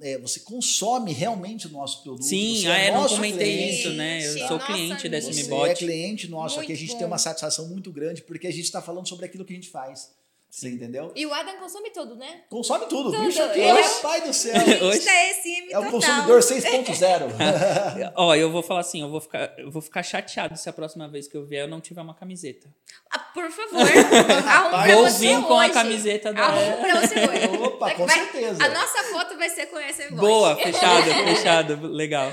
é, 0.00 0.18
você 0.18 0.40
consome 0.40 1.12
realmente 1.12 1.66
o 1.66 1.70
nosso 1.70 2.02
produto. 2.02 2.24
Sim, 2.24 2.60
você 2.60 2.66
ah, 2.68 2.78
é, 2.78 2.90
não 2.90 3.02
nosso 3.02 3.16
comentei 3.16 3.56
cliente. 3.56 3.80
isso, 3.80 3.90
né? 3.90 4.18
Eu 4.26 4.32
Gente, 4.34 4.48
sou 4.48 4.58
nossa, 4.58 4.72
cliente 4.72 5.08
da 5.08 5.20
muito 5.20 5.34
Você 5.34 5.40
SMBot. 5.42 5.70
é 5.70 5.74
cliente 5.74 6.28
nosso 6.28 6.60
aqui, 6.60 6.66
a 6.66 6.68
Muito 6.68 6.80
gente 6.80 6.92
bom. 6.92 6.98
tem 6.98 7.06
uma 7.06 7.18
satisfação 7.18 7.68
muito 7.68 7.90
grande 7.92 8.22
porque 8.22 8.46
a 8.46 8.50
gente 8.50 8.64
está 8.64 8.80
falando 8.80 9.08
sobre 9.08 9.26
aquilo 9.26 9.44
que 9.44 9.52
a 9.52 9.56
gente 9.56 9.68
faz. 9.68 10.10
Você 10.50 10.68
entendeu? 10.68 11.12
E 11.14 11.24
o 11.24 11.32
Adam 11.32 11.56
consome 11.58 11.90
tudo, 11.90 12.16
né? 12.16 12.40
Consome 12.50 12.86
tudo. 12.86 13.12
Tudo. 13.12 13.24
Bicho 13.24 13.40
aqui, 13.40 13.60
é 13.60 13.72
o- 13.72 14.00
pai 14.00 14.20
do 14.22 14.34
céu. 14.34 14.52
Hoje- 14.82 14.98
Está 14.98 15.12
SM 15.12 15.72
É 15.72 15.78
o 15.78 15.90
consumidor 15.90 16.40
6.0. 16.42 17.28
Ó, 18.16 18.34
eu 18.34 18.50
vou 18.50 18.60
falar 18.60 18.80
assim, 18.80 19.00
eu 19.00 19.08
vou 19.08 19.20
ficar, 19.20 19.54
eu 19.56 19.70
vou 19.70 19.80
ficar 19.80 20.02
chateado 20.02 20.56
se 20.56 20.68
a 20.68 20.72
próxima 20.72 21.06
vez 21.08 21.28
que 21.28 21.36
eu 21.36 21.46
vier 21.46 21.62
eu 21.64 21.68
não 21.68 21.80
tiver 21.80 22.00
uma 22.02 22.14
camiseta. 22.14 22.68
Ah, 23.12 23.18
por 23.20 23.48
favor, 23.48 23.78
arrume 24.48 24.92
Vou 24.94 25.06
vir 25.10 25.40
com 25.42 25.54
a 25.54 25.64
hoje. 25.64 25.72
camiseta 25.72 26.32
da- 26.32 26.42
Arrume 26.46 26.76
pra 26.80 27.00
você 27.00 27.14
hoje. 27.14 27.46
Opa, 27.64 27.90
com 27.94 28.06
Vai- 28.06 28.18
certeza. 28.18 28.64
A 28.64 28.68
nossa 28.70 29.04
foto 29.04 29.36
vai 29.36 29.48
ser 29.50 29.66
com 29.66 29.78
essa 29.78 30.02
voz. 30.08 30.20
Boa, 30.20 30.56
fechado, 30.58 31.04
fechado, 31.04 31.86
legal. 31.86 32.32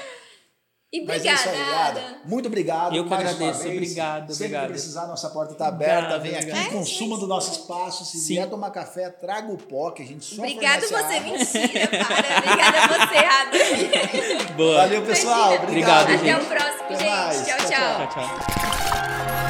E 0.91 1.01
Mas 1.05 1.25
é 1.25 1.29
obrigada, 1.33 1.39
isso 1.41 1.49
aí, 1.49 1.73
Ada. 1.73 1.99
Ada. 1.99 2.17
Muito 2.23 2.45
obrigado. 2.47 2.95
Eu 2.95 3.05
que 3.05 3.13
agradeço, 3.13 3.63
vez. 3.63 3.75
obrigado, 3.75 4.21
Sempre 4.33 4.45
obrigado. 4.45 4.65
que 4.67 4.71
precisar, 4.71 5.07
nossa 5.07 5.29
porta 5.29 5.51
está 5.51 5.67
aberta. 5.67 6.15
Obrigado, 6.15 6.21
Vem 6.21 6.35
aqui, 6.35 6.49
obrigado. 6.49 6.71
consuma 6.71 7.17
do 7.17 7.27
nosso 7.27 7.51
espaço. 7.51 8.05
Se 8.05 8.17
Sim. 8.19 8.35
vier 8.35 8.49
tomar 8.49 8.71
café, 8.71 9.09
traga 9.09 9.51
o 9.51 9.57
pó, 9.57 9.91
que 9.91 10.01
a 10.01 10.05
gente 10.05 10.23
só 10.23 10.41
Obrigado 10.41 10.81
você, 10.83 10.95
água. 10.95 11.19
mentira, 11.19 11.87
para. 11.87 12.37
Obrigada 12.37 12.77
a 12.79 12.87
você, 12.87 13.17
Ada. 13.17 14.53
Boa. 14.53 14.75
Valeu, 14.77 15.01
pessoal. 15.05 15.35
Imagina. 15.55 15.63
Obrigado. 15.63 16.03
Obrigado, 16.03 16.15
Até 16.15 16.17
gente. 16.17 16.41
o 16.41 16.45
próximo, 16.45 16.83
Até 16.83 16.97
gente. 16.97 17.09
mais. 17.09 17.45
tchau. 17.45 17.57
Tchau, 17.57 17.67
tchau. 17.67 18.07
Tchau, 18.07 18.09
tchau. 18.13 19.46